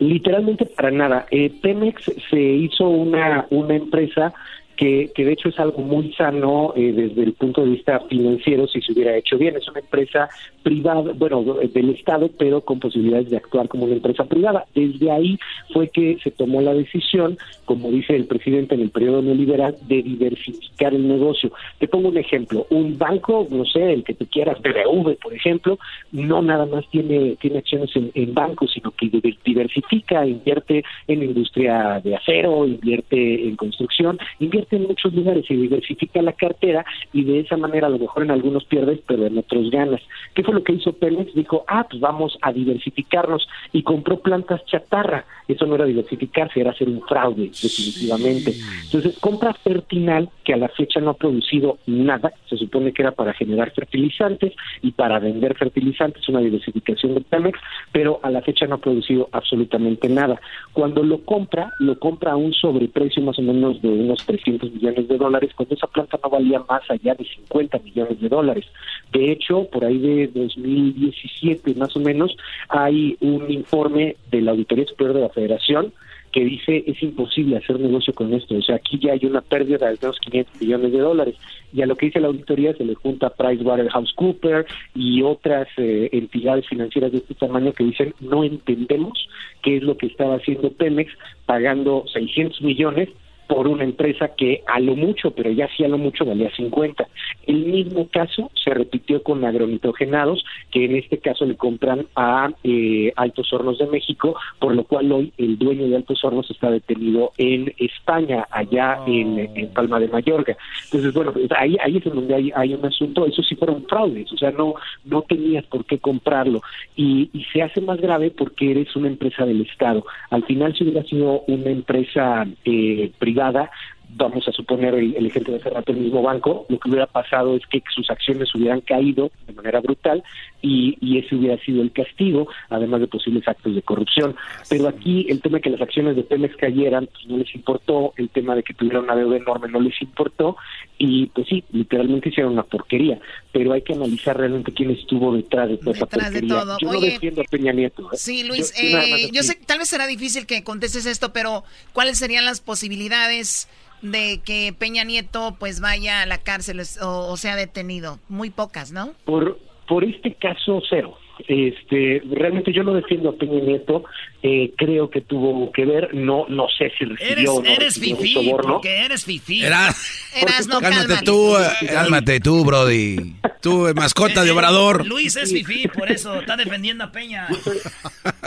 Literalmente 0.00 0.64
para 0.66 0.90
nada. 0.90 1.26
Eh, 1.30 1.52
Pemex 1.62 2.02
se 2.30 2.40
hizo 2.40 2.88
una, 2.88 3.46
una 3.50 3.74
empresa 3.76 4.32
que, 4.78 5.10
de 5.16 5.32
hecho 5.32 5.48
es 5.48 5.58
algo 5.58 5.82
muy 5.82 6.12
sano 6.12 6.72
eh, 6.76 6.92
desde 6.92 7.24
el 7.24 7.32
punto 7.32 7.62
de 7.62 7.70
vista 7.70 7.98
financiero 8.08 8.68
si 8.68 8.80
se 8.80 8.92
hubiera 8.92 9.16
hecho 9.16 9.36
bien. 9.36 9.56
Es 9.56 9.68
una 9.68 9.80
empresa 9.80 10.30
privada, 10.62 11.12
bueno, 11.16 11.42
del 11.42 11.90
Estado, 11.90 12.30
pero 12.38 12.60
con 12.60 12.78
posibilidades 12.78 13.28
de 13.28 13.38
actuar 13.38 13.68
como 13.68 13.86
una 13.86 13.96
empresa 13.96 14.24
privada. 14.24 14.64
Desde 14.74 15.10
ahí 15.10 15.36
fue 15.72 15.88
que 15.88 16.18
se 16.22 16.30
tomó 16.30 16.62
la 16.62 16.74
decisión, 16.74 17.38
como 17.64 17.90
dice 17.90 18.14
el 18.14 18.26
presidente 18.26 18.76
en 18.76 18.82
el 18.82 18.90
periodo 18.90 19.20
neoliberal, 19.20 19.76
de 19.88 20.00
diversificar 20.02 20.94
el 20.94 21.08
negocio. 21.08 21.50
Te 21.80 21.88
pongo 21.88 22.08
un 22.08 22.16
ejemplo. 22.16 22.66
Un 22.70 22.96
banco, 22.96 23.48
no 23.50 23.64
sé, 23.64 23.92
el 23.92 24.04
que 24.04 24.14
te 24.14 24.26
quieras, 24.26 24.58
BBV, 24.62 25.16
por 25.20 25.34
ejemplo, 25.34 25.78
no 26.12 26.40
nada 26.40 26.66
más 26.66 26.88
tiene, 26.90 27.36
tiene 27.40 27.58
acciones 27.58 27.90
en, 27.96 28.12
en 28.14 28.32
bancos, 28.32 28.70
sino 28.72 28.92
que 28.92 29.06
diver- 29.10 29.38
diversifica, 29.44 30.24
invierte 30.24 30.84
en 31.08 31.24
industria 31.24 32.00
de 32.04 32.14
acero, 32.14 32.64
invierte 32.64 33.48
en 33.48 33.56
construcción, 33.56 34.18
invierte 34.38 34.67
invierte 34.68 34.76
en 34.76 34.82
muchos 34.88 35.14
lugares 35.14 35.44
y 35.48 35.56
diversifica 35.56 36.22
la 36.22 36.32
cartera 36.32 36.84
y 37.12 37.24
de 37.24 37.40
esa 37.40 37.56
manera 37.56 37.86
a 37.86 37.90
lo 37.90 37.98
mejor 37.98 38.22
en 38.22 38.30
algunos 38.30 38.64
pierdes, 38.64 39.00
pero 39.06 39.26
en 39.26 39.38
otros 39.38 39.70
ganas. 39.70 40.00
¿Qué 40.34 40.42
fue 40.42 40.54
lo 40.54 40.62
que 40.62 40.72
hizo 40.72 40.92
Pemex? 40.92 41.34
Dijo, 41.34 41.64
ah, 41.68 41.86
pues 41.88 42.00
vamos 42.00 42.38
a 42.42 42.52
diversificarnos 42.52 43.48
y 43.72 43.82
compró 43.82 44.20
plantas 44.20 44.64
chatarra. 44.66 45.24
Eso 45.46 45.66
no 45.66 45.76
era 45.76 45.86
diversificarse, 45.86 46.60
era 46.60 46.72
hacer 46.72 46.88
un 46.88 47.00
fraude, 47.02 47.50
definitivamente. 47.50 48.54
Entonces, 48.84 49.18
compra 49.18 49.54
Fertinal, 49.54 50.28
que 50.44 50.52
a 50.52 50.58
la 50.58 50.68
fecha 50.68 51.00
no 51.00 51.10
ha 51.10 51.14
producido 51.14 51.78
nada, 51.86 52.32
se 52.48 52.56
supone 52.56 52.92
que 52.92 53.02
era 53.02 53.12
para 53.12 53.32
generar 53.32 53.70
fertilizantes 53.72 54.52
y 54.82 54.92
para 54.92 55.18
vender 55.18 55.56
fertilizantes, 55.56 56.28
una 56.28 56.40
diversificación 56.40 57.14
de 57.14 57.22
Pemex, 57.22 57.58
pero 57.92 58.20
a 58.22 58.30
la 58.30 58.42
fecha 58.42 58.66
no 58.66 58.74
ha 58.74 58.78
producido 58.78 59.28
absolutamente 59.32 60.08
nada. 60.08 60.40
Cuando 60.72 61.02
lo 61.02 61.24
compra, 61.24 61.72
lo 61.80 61.98
compra 61.98 62.32
a 62.32 62.36
un 62.36 62.52
sobreprecio 62.52 63.22
más 63.22 63.38
o 63.38 63.42
menos 63.42 63.80
de 63.80 63.88
unos 63.88 64.24
300 64.26 64.57
millones 64.64 65.08
de 65.08 65.16
dólares, 65.16 65.50
cuando 65.54 65.74
esa 65.74 65.86
planta 65.86 66.18
no 66.22 66.30
valía 66.30 66.62
más 66.68 66.82
allá 66.90 67.14
de 67.14 67.24
50 67.24 67.78
millones 67.78 68.20
de 68.20 68.28
dólares. 68.28 68.64
De 69.12 69.32
hecho, 69.32 69.68
por 69.70 69.84
ahí 69.84 69.98
de 69.98 70.28
2017 70.28 71.74
más 71.74 71.96
o 71.96 72.00
menos, 72.00 72.36
hay 72.68 73.16
un 73.20 73.50
informe 73.50 74.16
de 74.30 74.42
la 74.42 74.52
Auditoría 74.52 74.86
Superior 74.86 75.16
de 75.16 75.22
la 75.22 75.30
Federación 75.30 75.92
que 76.32 76.44
dice 76.44 76.84
es 76.86 77.02
imposible 77.02 77.56
hacer 77.56 77.80
negocio 77.80 78.12
con 78.14 78.32
esto. 78.34 78.54
O 78.56 78.62
sea, 78.62 78.76
aquí 78.76 78.98
ya 78.98 79.12
hay 79.12 79.24
una 79.24 79.40
pérdida 79.40 79.88
de 79.88 79.98
unos 80.02 80.18
500 80.20 80.60
millones 80.60 80.92
de 80.92 80.98
dólares. 80.98 81.34
Y 81.72 81.82
a 81.82 81.86
lo 81.86 81.96
que 81.96 82.06
dice 82.06 82.20
la 82.20 82.28
auditoría 82.28 82.74
se 82.74 82.84
le 82.84 82.94
junta 82.94 83.30
PricewaterhouseCoopers 83.30 84.66
y 84.94 85.22
otras 85.22 85.68
eh, 85.76 86.08
entidades 86.12 86.66
financieras 86.66 87.12
de 87.12 87.18
este 87.18 87.34
tamaño 87.34 87.72
que 87.72 87.84
dicen 87.84 88.14
no 88.20 88.44
entendemos 88.44 89.28
qué 89.62 89.76
es 89.76 89.82
lo 89.82 89.96
que 89.96 90.06
estaba 90.06 90.36
haciendo 90.36 90.70
Pemex 90.72 91.12
pagando 91.46 92.04
600 92.12 92.62
millones 92.62 93.08
por 93.48 93.66
una 93.66 93.82
empresa 93.82 94.28
que 94.36 94.62
a 94.66 94.78
lo 94.78 94.94
mucho, 94.94 95.30
pero 95.30 95.50
ya 95.50 95.68
sí 95.74 95.82
a 95.82 95.88
lo 95.88 95.96
mucho 95.96 96.26
valía 96.26 96.54
50. 96.54 97.08
El 97.46 97.64
mismo 97.64 98.06
caso 98.08 98.50
se 98.62 98.74
repitió 98.74 99.22
con 99.22 99.42
agronitrogenados, 99.44 100.44
que 100.70 100.84
en 100.84 100.96
este 100.96 101.18
caso 101.18 101.46
le 101.46 101.56
compran 101.56 102.06
a 102.14 102.50
eh, 102.62 103.10
Altos 103.16 103.50
Hornos 103.52 103.78
de 103.78 103.86
México, 103.86 104.36
por 104.58 104.74
lo 104.74 104.84
cual 104.84 105.10
hoy 105.10 105.32
el 105.38 105.58
dueño 105.58 105.88
de 105.88 105.96
Altos 105.96 106.22
Hornos 106.22 106.50
está 106.50 106.70
detenido 106.70 107.32
en 107.38 107.72
España, 107.78 108.46
allá 108.50 108.98
en, 109.06 109.38
en 109.38 109.68
Palma 109.72 109.98
de 109.98 110.08
Mallorca. 110.08 110.54
Entonces, 110.84 111.14
bueno, 111.14 111.32
pues 111.32 111.50
ahí, 111.56 111.78
ahí 111.82 111.96
es 111.96 112.04
donde 112.04 112.34
hay, 112.34 112.52
hay 112.54 112.74
un 112.74 112.84
asunto, 112.84 113.24
eso 113.24 113.42
sí 113.42 113.56
fueron 113.56 113.86
fraudes, 113.86 114.30
o 114.30 114.36
sea, 114.36 114.50
no, 114.50 114.74
no 115.06 115.22
tenías 115.22 115.64
por 115.64 115.86
qué 115.86 115.98
comprarlo. 115.98 116.60
Y, 116.96 117.30
y 117.32 117.44
se 117.44 117.62
hace 117.62 117.80
más 117.80 117.98
grave 117.98 118.30
porque 118.30 118.72
eres 118.72 118.94
una 118.94 119.08
empresa 119.08 119.46
del 119.46 119.62
Estado. 119.62 120.04
Al 120.28 120.44
final, 120.44 120.76
si 120.76 120.84
hubiera 120.84 121.02
sido 121.04 121.44
una 121.46 121.70
empresa 121.70 122.46
eh, 122.66 123.10
privada, 123.18 123.37
privada 123.38 123.70
vamos 124.10 124.46
a 124.48 124.52
suponer 124.52 124.94
el, 124.94 125.14
el, 125.16 125.26
ejemplo 125.26 125.54
de 125.54 125.60
hace 125.60 125.92
el 125.92 125.98
mismo 125.98 126.22
banco, 126.22 126.66
lo 126.68 126.78
que 126.78 126.88
hubiera 126.88 127.06
pasado 127.06 127.56
es 127.56 127.62
que 127.66 127.82
sus 127.94 128.10
acciones 128.10 128.54
hubieran 128.54 128.80
caído 128.80 129.30
de 129.46 129.52
manera 129.52 129.80
brutal 129.80 130.22
y, 130.62 130.96
y, 131.00 131.18
ese 131.18 131.36
hubiera 131.36 131.62
sido 131.64 131.82
el 131.82 131.92
castigo, 131.92 132.48
además 132.70 133.00
de 133.00 133.06
posibles 133.06 133.46
actos 133.46 133.74
de 133.74 133.82
corrupción. 133.82 134.34
Pero 134.68 134.88
aquí 134.88 135.26
el 135.28 135.40
tema 135.40 135.58
de 135.58 135.62
que 135.62 135.70
las 135.70 135.80
acciones 135.80 136.16
de 136.16 136.22
Pemex 136.22 136.56
cayeran, 136.56 137.06
pues 137.06 137.26
no 137.26 137.38
les 137.38 137.54
importó, 137.54 138.12
el 138.16 138.28
tema 138.30 138.54
de 138.56 138.62
que 138.62 138.74
tuvieran 138.74 139.04
una 139.04 139.14
deuda 139.14 139.36
enorme 139.36 139.68
no 139.68 139.80
les 139.80 140.00
importó 140.02 140.56
y 140.96 141.26
pues 141.26 141.46
sí, 141.48 141.62
literalmente 141.70 142.30
hicieron 142.30 142.54
una 142.54 142.64
porquería, 142.64 143.20
pero 143.52 143.72
hay 143.72 143.82
que 143.82 143.92
analizar 143.92 144.36
realmente 144.36 144.72
quién 144.72 144.90
estuvo 144.90 145.34
detrás 145.34 145.68
de 145.68 145.76
toda 145.78 145.92
esa 145.92 146.06
porquería. 146.06 146.40
De 146.40 146.46
todo. 146.46 146.78
Yo 146.80 146.88
Oye, 146.90 146.98
no 146.98 147.06
defiendo 147.06 147.42
a 147.42 147.44
Peña 147.44 147.72
Nieto. 147.72 148.02
¿eh? 148.12 148.16
Sí, 148.16 148.42
Luis, 148.44 148.74
yo, 148.74 148.98
eh, 148.98 149.30
yo 149.32 149.42
sé, 149.42 149.54
tal 149.66 149.78
vez 149.78 149.88
será 149.88 150.06
difícil 150.06 150.46
que 150.46 150.64
contestes 150.64 151.06
esto, 151.06 151.32
pero 151.32 151.62
¿cuáles 151.92 152.18
serían 152.18 152.44
las 152.44 152.60
posibilidades 152.60 153.68
de 154.02 154.40
que 154.44 154.74
Peña 154.78 155.04
Nieto 155.04 155.56
pues 155.58 155.80
vaya 155.80 156.22
a 156.22 156.26
la 156.26 156.38
cárcel 156.38 156.80
o, 157.00 157.30
o 157.30 157.36
sea 157.36 157.56
detenido? 157.56 158.18
Muy 158.28 158.50
pocas, 158.50 158.92
¿no? 158.92 159.12
Por, 159.24 159.58
por 159.86 160.04
este 160.04 160.34
caso, 160.34 160.82
cero. 160.88 161.16
Este, 161.46 162.22
realmente 162.30 162.72
yo 162.72 162.82
no 162.82 162.94
defiendo 162.94 163.30
a 163.30 163.36
Peña 163.36 163.60
Nieto, 163.60 164.04
eh, 164.42 164.72
creo 164.76 165.08
que 165.10 165.20
tuvo 165.20 165.70
que 165.72 165.84
ver, 165.84 166.14
no 166.14 166.46
no 166.48 166.66
sé 166.76 166.90
si 166.98 167.04
recibió 167.04 167.32
eres, 167.32 167.48
o 167.48 167.62
no 167.62 167.68
eres 167.68 167.78
recibió 167.96 168.16
un 168.16 168.22
fifí, 168.22 168.34
soborno. 168.34 168.72
porque 168.74 169.04
eres 169.04 169.24
fifí. 169.24 169.64
Eras, 169.64 170.30
Eras 170.34 170.66
no, 170.66 170.80
cálmate, 170.80 171.06
cálmate. 171.06 171.24
tú, 171.24 171.56
eh, 171.56 171.86
cálmate 171.92 172.40
tú, 172.40 172.64
Brody. 172.64 173.36
Tú, 173.60 173.88
eh, 173.88 173.94
mascota 173.94 174.42
de 174.44 174.50
Obrador. 174.50 175.06
Luis 175.06 175.36
es 175.36 175.52
fifí, 175.52 175.88
por 175.88 176.10
eso 176.10 176.40
está 176.40 176.56
defendiendo 176.56 177.04
a 177.04 177.12
Peña. 177.12 177.48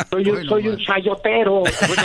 Soy 0.09 0.29
un, 0.29 0.45
soy 0.47 0.67
un 0.67 0.77
chayotero. 0.77 1.61
Bueno, 1.61 2.03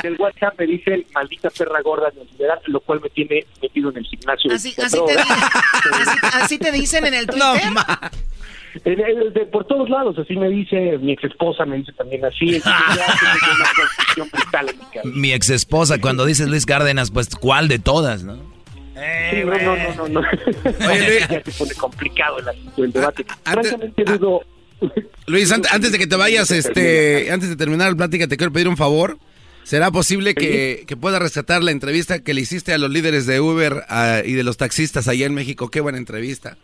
en, 0.00 0.06
en 0.06 0.12
el 0.14 0.20
WhatsApp 0.20 0.58
me 0.58 0.66
dicen 0.66 1.04
maldita 1.14 1.50
perra 1.50 1.80
gorda 1.82 2.10
neoliberal, 2.14 2.60
lo 2.66 2.80
cual 2.80 3.00
me 3.02 3.10
tiene 3.10 3.46
metido 3.62 3.90
en 3.90 3.98
el 3.98 4.04
gimnasio. 4.06 4.52
Así, 4.52 4.74
así, 4.82 4.98
te, 5.06 5.12
así, 5.20 6.18
así 6.34 6.58
te 6.58 6.72
dicen 6.72 7.06
en 7.06 7.14
el 7.14 7.26
Twitter. 7.26 7.44
No, 7.44 7.54
Eh, 7.54 7.60
eh, 7.60 8.08
por 9.52 9.66
todos 9.66 9.88
lados, 9.88 10.18
así 10.18 10.36
me 10.36 10.48
dice 10.48 10.98
mi 10.98 11.12
ex 11.12 11.24
esposa, 11.24 11.64
me 11.64 11.76
dice 11.76 11.92
también 11.92 12.24
así. 12.24 12.60
Mi 15.04 15.32
ex 15.32 15.50
esposa, 15.50 16.00
cuando 16.00 16.26
dices 16.26 16.48
Luis 16.48 16.66
Cárdenas, 16.66 17.10
pues, 17.10 17.28
¿cuál 17.34 17.68
de 17.68 17.78
todas, 17.78 18.24
no? 18.24 18.36
Sí, 18.40 19.44
no, 19.44 19.76
no, 19.76 19.94
no, 19.94 20.08
no. 20.08 20.22
ya 20.80 21.28
se 21.28 21.52
pone 21.56 21.74
complicado 21.74 22.38
el, 22.76 22.92
debate. 22.92 23.24
Francamente 23.44 24.04
dudo. 24.04 24.42
Luis, 25.26 25.52
an- 25.52 25.62
antes 25.70 25.92
de 25.92 25.98
que 25.98 26.06
te 26.06 26.16
vayas, 26.16 26.50
este, 26.50 27.30
antes 27.30 27.48
de 27.48 27.56
terminar 27.56 27.90
la 27.90 27.96
plática, 27.96 28.26
te 28.26 28.36
quiero 28.36 28.52
pedir 28.52 28.68
un 28.68 28.76
favor. 28.76 29.18
¿Será 29.62 29.90
posible 29.90 30.34
que, 30.34 30.84
que 30.86 30.96
puedas 30.96 31.20
rescatar 31.20 31.62
la 31.62 31.72
entrevista 31.72 32.20
que 32.20 32.32
le 32.32 32.40
hiciste 32.40 32.72
a 32.72 32.78
los 32.78 32.90
líderes 32.90 33.26
de 33.26 33.38
Uber 33.38 33.84
ah, 33.90 34.22
y 34.24 34.32
de 34.32 34.42
los 34.42 34.56
taxistas 34.56 35.08
allá 35.08 35.26
en 35.26 35.34
México? 35.34 35.68
Qué 35.68 35.80
buena 35.80 35.98
entrevista. 35.98 36.56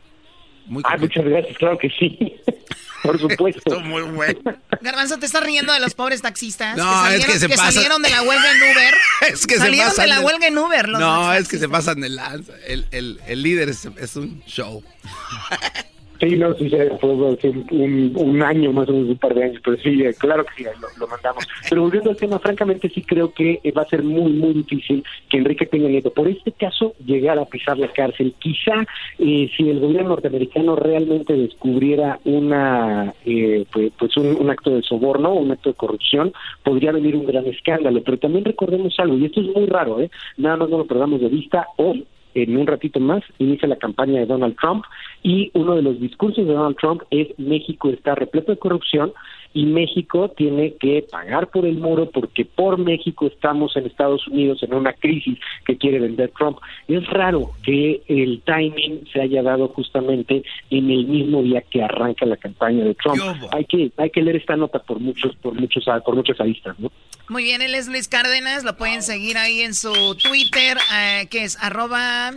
Muy 0.67 0.83
Ah, 0.87 0.97
muchas 0.99 1.25
gracias, 1.25 1.57
claro 1.59 1.79
que 1.79 1.91
sí. 1.91 2.37
Por 3.03 3.21
supuesto. 3.21 3.81
muy 3.81 4.01
bueno. 4.03 4.41
Garbanzo, 4.81 5.19
¿te 5.19 5.27
estás 5.27 5.45
riendo 5.45 5.75
de 5.75 5.81
los 5.81 5.93
pobres 5.95 6.23
taxistas? 6.23 6.75
No, 6.75 7.05
que 7.11 7.17
es 7.17 7.27
que 7.27 7.39
se 7.39 7.49
pasa- 7.51 7.71
salieron 7.73 8.01
de 8.01 8.09
la 8.09 8.23
huelga 8.23 8.51
en 8.51 8.63
Uber. 8.63 8.95
Es 9.33 9.47
que 9.47 9.55
se 9.57 9.61
salieron 9.61 9.89
pasan 9.91 10.05
de 10.07 10.11
la 10.15 10.21
huelga 10.23 10.47
en 10.47 10.57
Uber. 10.59 10.89
Los 10.89 11.01
No, 11.01 11.35
es 11.35 11.47
que 11.47 11.59
se 11.59 11.69
pasan 11.69 12.01
de 12.01 12.09
lanza. 12.09 12.55
El, 12.67 12.87
el, 12.93 13.21
el 13.27 13.43
líder 13.43 13.69
es, 13.69 13.85
es 14.01 14.17
un 14.17 14.43
show. 14.47 14.83
Sí, 16.25 16.37
no, 16.37 16.55
sí, 16.55 16.71
se- 16.71 16.91
fue 16.99 17.11
un, 17.11 18.43
año 18.43 18.73
más 18.73 18.89
o 18.89 18.93
menos, 18.93 19.11
un 19.11 19.19
par 19.19 19.35
de 19.35 19.45
años, 19.45 19.61
pero 19.63 19.77
sí, 19.77 20.03
eh, 20.03 20.15
claro 20.19 20.45
que 20.45 20.65
sí, 20.65 20.71
lo, 20.99 21.07
mandamos. 21.07 21.47
Pero 21.69 21.83
volviendo 21.83 22.11
al 22.11 22.17
tema, 22.17 22.39
francamente 22.39 22.89
sí 22.89 23.03
creo 23.03 23.33
que 23.33 23.61
eh, 23.63 23.73
va 23.73 23.83
a 23.83 23.89
ser 23.89 24.03
muy, 24.03 24.33
muy 24.33 24.55
difícil 24.55 25.05
que 25.29 25.37
Enrique 25.37 25.67
Peña 25.67 25.89
Nieto, 25.89 26.13
por 26.13 26.29
este 26.29 26.53
caso, 26.53 26.95
llegara 27.05 27.43
a 27.43 27.47
pisar 27.47 27.79
la 27.79 27.89
cárcel. 27.89 28.35
Quizá 28.39 28.87
eh, 29.19 29.51
si 29.55 29.69
el 29.69 29.81
gobierno 29.81 30.11
norteamericano 30.11 30.77
realmente 30.77 31.35
descubriera 31.35 32.19
una, 32.25 33.13
eh, 33.27 33.67
pues, 33.71 33.93
pues 33.99 34.17
un, 34.17 34.37
un 34.41 34.51
acto 34.51 34.71
de 34.71 34.83
soborno, 34.83 35.35
un 35.35 35.53
acto 35.53 35.71
de 35.71 35.77
corrupción, 35.77 36.33
podría 36.63 36.93
venir 36.93 37.17
un 37.17 37.27
gran 37.27 37.47
escándalo. 37.47 38.03
Pero 38.03 38.19
también 38.19 38.47
recordemos 38.47 38.95
algo, 38.99 39.19
y 39.19 39.27
esto 39.27 39.43
es 39.43 39.49
muy 39.49 39.67
raro, 39.67 40.01
¿eh? 40.01 40.11
nada 40.39 40.57
más 40.57 40.71
no 40.71 40.79
lo 40.79 40.87
perdamos 40.87 41.21
de 41.21 41.29
vista, 41.29 41.69
hoy 41.77 42.07
en 42.35 42.57
un 42.57 42.67
ratito 42.67 43.01
más 43.01 43.23
inicia 43.39 43.69
la 43.69 43.77
campaña 43.77 44.21
de 44.21 44.27
Donald 44.27 44.57
Trump 44.61 44.85
y 45.23 45.51
uno 45.55 45.77
de 45.77 45.83
los 45.83 46.01
discursos 46.01 46.47
de 46.47 46.53
Donald 46.53 46.77
Trump 46.77 47.03
es 47.11 47.29
México 47.39 47.91
está 47.91 48.15
repleto 48.15 48.53
de 48.53 48.59
corrupción 48.59 49.13
y 49.55 49.67
México 49.67 50.29
tiene 50.37 50.75
que 50.75 51.07
pagar 51.11 51.49
por 51.49 51.65
el 51.65 51.79
muro 51.79 52.11
porque 52.11 52.45
por 52.45 52.77
México 52.77 53.29
estamos 53.29 53.77
en 53.77 53.87
Estados 53.87 54.27
Unidos 54.27 54.63
en 54.63 54.75
una 54.75 54.93
crisis 54.93 55.39
que 55.65 55.79
quiere 55.79 56.01
vender 56.01 56.33
Trump. 56.37 56.59
Es 56.89 57.07
raro 57.07 57.53
que 57.63 58.03
el 58.09 58.43
timing 58.45 59.09
se 59.13 59.23
haya 59.23 59.43
dado 59.43 59.69
justamente 59.69 60.43
en 60.71 60.91
el 60.91 61.07
mismo 61.07 61.43
día 61.43 61.63
que 61.63 61.83
arranca 61.83 62.27
la 62.27 62.37
campaña 62.37 62.85
de 62.85 62.95
Trump. 62.95 63.21
Hay 63.53 63.65
que 63.65 63.93
hay 63.97 64.11
que 64.11 64.23
leer 64.23 64.37
esta 64.37 64.57
nota 64.57 64.81
por 64.81 64.99
muchos 64.99 65.35
por 65.37 65.55
muchos 65.55 65.85
por 66.05 66.17
muchas 66.17 66.41
aristas, 66.41 66.79
¿no? 66.81 66.91
Muy 67.29 67.45
bien, 67.45 67.63
él 67.63 67.75
es 67.75 67.89
Luis 67.89 68.09
Cárdenas, 68.09 68.65
lo 68.65 68.77
pueden 68.77 69.03
seguir 69.03 69.39
ahí 69.39 69.61
en 69.61 69.73
su 69.73 70.17
Twitter, 70.17 70.77
eh, 70.95 71.27
que 71.31 71.45
es 71.45 71.57
arroba... 71.63 72.33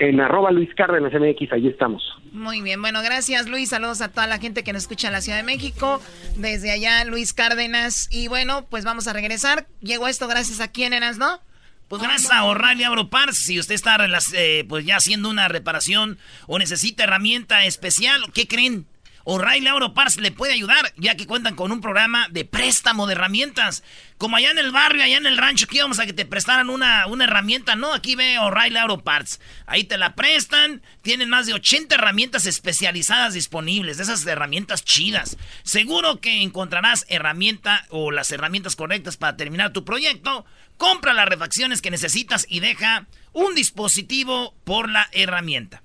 En 0.00 0.20
arroba 0.20 0.50
Luis 0.50 0.74
Cárdenas 0.74 1.12
MX, 1.12 1.52
ahí 1.52 1.68
estamos. 1.68 2.02
Muy 2.34 2.62
bien, 2.62 2.82
bueno, 2.82 3.00
gracias 3.00 3.46
Luis, 3.48 3.68
saludos 3.68 4.00
a 4.00 4.08
toda 4.08 4.26
la 4.26 4.38
gente 4.38 4.64
que 4.64 4.72
nos 4.72 4.82
escucha 4.82 5.06
en 5.06 5.12
la 5.12 5.20
Ciudad 5.20 5.38
de 5.38 5.44
México, 5.44 6.02
desde 6.34 6.72
allá 6.72 7.04
Luis 7.04 7.32
Cárdenas, 7.32 8.08
y 8.10 8.26
bueno, 8.26 8.66
pues 8.66 8.84
vamos 8.84 9.06
a 9.06 9.12
regresar, 9.12 9.68
llegó 9.80 10.08
esto 10.08 10.26
gracias 10.26 10.58
a 10.58 10.66
quién 10.66 10.92
eras, 10.92 11.16
¿no? 11.16 11.40
Pues 11.86 12.02
gracias 12.02 12.32
a 12.32 12.42
O'Reilly 12.42 12.82
Abropars, 12.82 13.36
si 13.36 13.60
usted 13.60 13.76
está 13.76 13.98
eh, 14.32 14.64
pues 14.68 14.84
ya 14.84 14.96
haciendo 14.96 15.30
una 15.30 15.46
reparación 15.46 16.18
o 16.48 16.58
necesita 16.58 17.04
herramienta 17.04 17.66
especial, 17.66 18.20
¿qué 18.32 18.48
creen? 18.48 18.88
O'Reilly 19.24 19.66
Auto 19.68 19.94
Parts 19.94 20.18
le 20.18 20.32
puede 20.32 20.52
ayudar, 20.52 20.92
ya 20.96 21.16
que 21.16 21.26
cuentan 21.26 21.54
con 21.54 21.72
un 21.72 21.80
programa 21.80 22.28
de 22.30 22.44
préstamo 22.44 23.06
de 23.06 23.14
herramientas. 23.14 23.82
Como 24.18 24.36
allá 24.36 24.50
en 24.50 24.58
el 24.58 24.70
barrio, 24.70 25.02
allá 25.02 25.16
en 25.16 25.24
el 25.24 25.38
rancho, 25.38 25.64
aquí 25.64 25.78
íbamos 25.78 25.98
a 25.98 26.04
que 26.04 26.12
te 26.12 26.26
prestaran 26.26 26.68
una, 26.68 27.06
una 27.06 27.24
herramienta, 27.24 27.74
¿no? 27.74 27.94
Aquí 27.94 28.16
ve 28.16 28.38
O'Reilly 28.38 28.76
Auto 28.76 29.02
Parts. 29.02 29.40
Ahí 29.66 29.84
te 29.84 29.96
la 29.96 30.14
prestan. 30.14 30.82
Tienen 31.00 31.30
más 31.30 31.46
de 31.46 31.54
80 31.54 31.94
herramientas 31.94 32.44
especializadas 32.44 33.32
disponibles, 33.32 33.98
esas 33.98 34.26
herramientas 34.26 34.84
chidas. 34.84 35.38
Seguro 35.62 36.20
que 36.20 36.42
encontrarás 36.42 37.06
herramienta 37.08 37.86
o 37.88 38.10
las 38.10 38.30
herramientas 38.30 38.76
correctas 38.76 39.16
para 39.16 39.36
terminar 39.36 39.72
tu 39.72 39.84
proyecto. 39.84 40.44
Compra 40.76 41.14
las 41.14 41.28
refacciones 41.28 41.80
que 41.80 41.90
necesitas 41.90 42.46
y 42.48 42.60
deja 42.60 43.06
un 43.32 43.54
dispositivo 43.54 44.54
por 44.64 44.90
la 44.90 45.08
herramienta. 45.12 45.83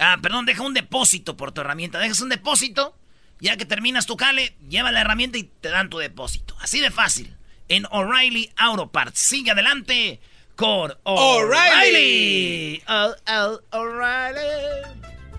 Ah, 0.00 0.16
perdón, 0.22 0.46
deja 0.46 0.62
un 0.62 0.72
depósito 0.74 1.36
por 1.36 1.52
tu 1.52 1.60
herramienta. 1.60 1.98
Dejas 1.98 2.20
un 2.20 2.30
depósito, 2.30 2.96
ya 3.38 3.56
que 3.56 3.66
terminas 3.66 4.06
tu 4.06 4.16
cale, 4.16 4.56
lleva 4.68 4.90
la 4.90 5.02
herramienta 5.02 5.36
y 5.38 5.44
te 5.44 5.68
dan 5.68 5.90
tu 5.90 5.98
depósito. 5.98 6.56
Así 6.60 6.80
de 6.80 6.90
fácil. 6.90 7.36
En 7.68 7.84
O'Reilly 7.90 8.50
Auto 8.56 8.90
Parts. 8.90 9.18
Sigue 9.20 9.50
adelante 9.52 10.20
con 10.56 10.92
O'Reilly. 11.04 12.82
O'Reilly. 12.88 14.40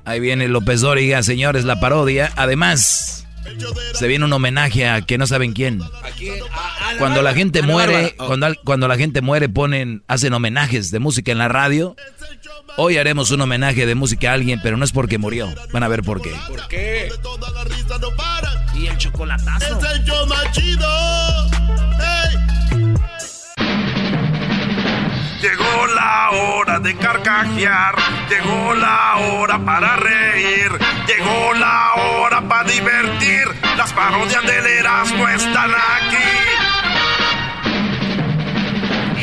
Ahí 0.05 0.20
viene 0.20 0.47
López 0.47 0.82
Dóriga, 0.82 1.22
señores, 1.24 1.66
la 1.66 1.80
parodia. 1.80 2.32
Además, 2.36 3.28
se 3.93 4.07
viene 4.07 4.26
un 4.26 4.34
homenaje 4.34 4.88
a 4.88 5.01
que 5.01 5.18
no 5.18 5.28
saben 5.28 5.53
quién. 5.53 5.82
Cuando 6.97 7.22
la 7.22 7.34
gente 7.34 7.62
muere, 7.62 8.16
cuando, 8.16 8.45
al- 8.45 8.59
cuando 8.64 8.88
la 8.88 8.97
gente 8.97 9.22
muere 9.22 9.49
ponen, 9.49 10.03
hacen 10.07 10.34
homenajes 10.34 10.91
de 10.91 10.99
música 10.99 11.32
en 11.32 11.38
la 11.38 11.47
radio. 11.49 11.95
Hoy 12.78 12.97
haremos 12.97 13.32
un 13.32 13.41
homenaje 13.41 13.86
de 13.86 13.95
música 13.95 14.32
a 14.32 14.34
alguien, 14.34 14.59
pero 14.61 14.78
no 14.78 14.86
es 14.86 14.91
porque 14.91 15.17
murió. 15.17 15.53
Van 15.72 15.84
a 15.84 15.88
ver 15.88 16.03
por 16.03 16.22
qué. 16.22 16.34
¿Por 16.47 16.67
qué? 16.67 17.09
Y 18.74 18.88
el 18.88 18.97
chocolatazo. 18.97 19.80
Es 19.80 19.91
el 19.93 20.03
show 20.05 20.26
más 20.28 20.51
chido. 20.51 20.88
¡Ey! 21.99 22.38
Llegó 25.41 25.88
la 25.95 26.30
hora 26.32 26.80
de 26.80 26.95
carcajear, 26.97 27.95
llegó 28.30 28.74
la 28.76 29.17
hora 29.17 29.59
para 29.65 29.95
reír, 29.97 30.72
llegó 31.07 31.53
la 31.55 31.93
hora 31.95 32.41
para 32.47 32.69
divertir. 32.69 33.47
Las 33.76 33.91
parodias 33.91 34.45
del 34.45 34.65
Erasmo 34.65 35.28
están 35.28 35.72
aquí. 35.72 36.17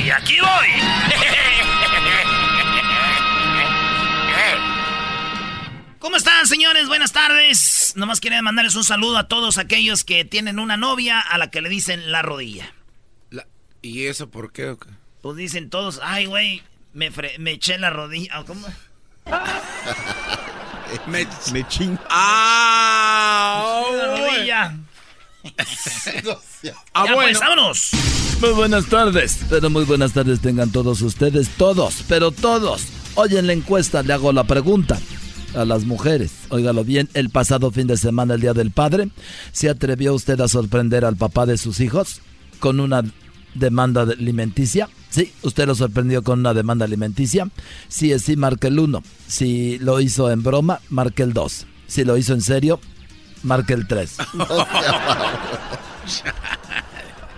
Y 0.04 0.10
aquí 0.10 0.38
voy. 0.40 1.47
¿Cómo 6.08 6.16
están, 6.16 6.46
señores? 6.46 6.88
Buenas 6.88 7.12
tardes. 7.12 7.92
Nomás 7.94 8.18
quería 8.18 8.40
mandarles 8.40 8.74
un 8.76 8.82
saludo 8.82 9.18
a 9.18 9.28
todos 9.28 9.58
aquellos 9.58 10.04
que 10.04 10.24
tienen 10.24 10.58
una 10.58 10.78
novia 10.78 11.20
a 11.20 11.36
la 11.36 11.50
que 11.50 11.60
le 11.60 11.68
dicen 11.68 12.10
la 12.10 12.22
rodilla. 12.22 12.72
¿Y 13.82 14.06
eso 14.06 14.30
por 14.30 14.50
qué? 14.50 14.70
o 14.70 14.78
qué? 14.78 14.88
Pues 15.20 15.36
dicen 15.36 15.68
todos, 15.68 16.00
ay, 16.02 16.24
güey, 16.24 16.62
me, 16.94 17.12
fre- 17.12 17.36
me 17.38 17.50
eché 17.50 17.76
la 17.76 17.90
rodilla. 17.90 18.40
¿O 18.40 18.46
¿Cómo? 18.46 18.66
Me, 21.06 21.26
me 21.52 21.68
ching. 21.68 21.98
¡Ah! 22.08 23.82
La 23.92 24.06
rodilla. 24.16 24.76
Ah, 26.94 27.04
ya, 27.06 27.14
pues, 27.14 27.38
vámonos. 27.38 27.90
Muy 28.40 28.50
buenas 28.52 28.86
tardes, 28.86 29.40
pero 29.50 29.68
muy 29.70 29.84
buenas 29.84 30.12
tardes 30.14 30.40
tengan 30.40 30.72
todos 30.72 31.02
ustedes, 31.02 31.50
todos, 31.50 32.02
pero 32.08 32.30
todos. 32.32 32.86
Hoy 33.14 33.36
en 33.36 33.46
la 33.46 33.52
encuesta 33.52 34.02
le 34.02 34.12
hago 34.14 34.32
la 34.32 34.44
pregunta 34.44 34.98
a 35.54 35.64
las 35.64 35.84
mujeres. 35.84 36.32
Óigalo 36.50 36.84
bien, 36.84 37.08
el 37.14 37.30
pasado 37.30 37.70
fin 37.70 37.86
de 37.86 37.96
semana, 37.96 38.34
el 38.34 38.40
Día 38.40 38.54
del 38.54 38.70
Padre, 38.70 39.08
¿se 39.52 39.68
atrevió 39.68 40.14
usted 40.14 40.40
a 40.40 40.48
sorprender 40.48 41.04
al 41.04 41.16
papá 41.16 41.46
de 41.46 41.56
sus 41.58 41.80
hijos 41.80 42.20
con 42.60 42.80
una 42.80 43.02
demanda 43.54 44.04
de- 44.06 44.14
alimenticia? 44.14 44.88
Sí, 45.10 45.32
usted 45.42 45.66
lo 45.66 45.74
sorprendió 45.74 46.22
con 46.22 46.40
una 46.40 46.52
demanda 46.54 46.84
alimenticia. 46.84 47.48
Si 47.88 48.12
es 48.12 48.22
sí, 48.22 48.36
marque 48.36 48.66
el 48.66 48.78
1. 48.78 49.02
Si 49.26 49.78
lo 49.78 50.00
hizo 50.00 50.30
en 50.30 50.42
broma, 50.42 50.80
marque 50.90 51.22
el 51.22 51.32
2. 51.32 51.66
Si 51.86 52.04
lo 52.04 52.18
hizo 52.18 52.34
en 52.34 52.42
serio, 52.42 52.78
marque 53.42 53.72
el 53.72 53.86
3. 53.88 54.16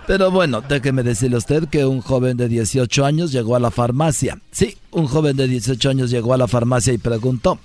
Pero 0.07 0.31
bueno, 0.31 0.61
déjeme 0.61 1.03
decirle 1.03 1.35
a 1.35 1.39
usted 1.39 1.69
que 1.69 1.85
un 1.85 2.01
joven 2.01 2.35
de 2.35 2.49
18 2.49 3.05
años 3.05 3.31
llegó 3.31 3.55
a 3.55 3.59
la 3.59 3.71
farmacia. 3.71 4.39
Sí, 4.51 4.75
un 4.91 5.07
joven 5.07 5.37
de 5.37 5.47
18 5.47 5.89
años 5.89 6.09
llegó 6.09 6.33
a 6.33 6.37
la 6.37 6.47
farmacia 6.49 6.91
y 6.91 6.97
preguntó, 6.97 7.59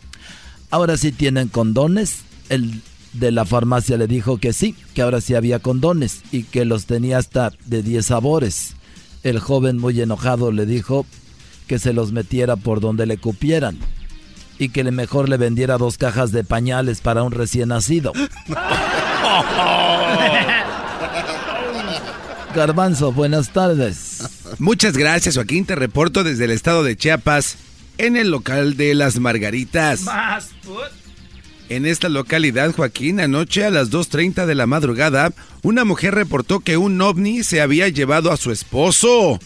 ¿ahora 0.70 0.96
sí 0.96 1.12
tienen 1.12 1.48
condones? 1.48 2.20
El 2.48 2.80
de 3.12 3.30
la 3.30 3.44
farmacia 3.44 3.96
le 3.96 4.06
dijo 4.06 4.38
que 4.38 4.52
sí, 4.52 4.74
que 4.94 5.02
ahora 5.02 5.20
sí 5.20 5.34
había 5.34 5.58
condones 5.58 6.20
y 6.32 6.44
que 6.44 6.64
los 6.64 6.86
tenía 6.86 7.18
hasta 7.18 7.52
de 7.64 7.82
10 7.82 8.06
sabores. 8.06 8.74
El 9.22 9.38
joven 9.40 9.78
muy 9.78 10.00
enojado 10.00 10.52
le 10.52 10.66
dijo 10.66 11.06
que 11.66 11.78
se 11.78 11.92
los 11.92 12.12
metiera 12.12 12.56
por 12.56 12.80
donde 12.80 13.06
le 13.06 13.18
cupieran 13.18 13.78
y 14.58 14.68
que 14.70 14.84
le 14.84 14.90
mejor 14.90 15.28
le 15.28 15.36
vendiera 15.36 15.78
dos 15.78 15.98
cajas 15.98 16.32
de 16.32 16.44
pañales 16.44 17.00
para 17.00 17.22
un 17.22 17.32
recién 17.32 17.68
nacido. 17.70 18.12
Garbanzo, 22.54 23.12
buenas 23.12 23.50
tardes. 23.50 24.22
Muchas 24.58 24.96
gracias, 24.96 25.34
Joaquín. 25.34 25.66
Te 25.66 25.74
reporto 25.74 26.24
desde 26.24 26.46
el 26.46 26.52
estado 26.52 26.82
de 26.82 26.96
Chiapas, 26.96 27.58
en 27.98 28.16
el 28.16 28.30
local 28.30 28.76
de 28.76 28.94
Las 28.94 29.18
Margaritas. 29.18 30.02
Más, 30.02 30.50
put. 30.64 31.06
En 31.68 31.84
esta 31.84 32.08
localidad, 32.08 32.72
Joaquín, 32.72 33.18
anoche 33.18 33.64
a 33.64 33.70
las 33.70 33.90
2.30 33.90 34.46
de 34.46 34.54
la 34.54 34.66
madrugada, 34.66 35.32
una 35.62 35.84
mujer 35.84 36.14
reportó 36.14 36.60
que 36.60 36.76
un 36.76 37.00
ovni 37.00 37.42
se 37.42 37.60
había 37.60 37.88
llevado 37.88 38.30
a 38.30 38.36
su 38.36 38.52
esposo. 38.52 39.40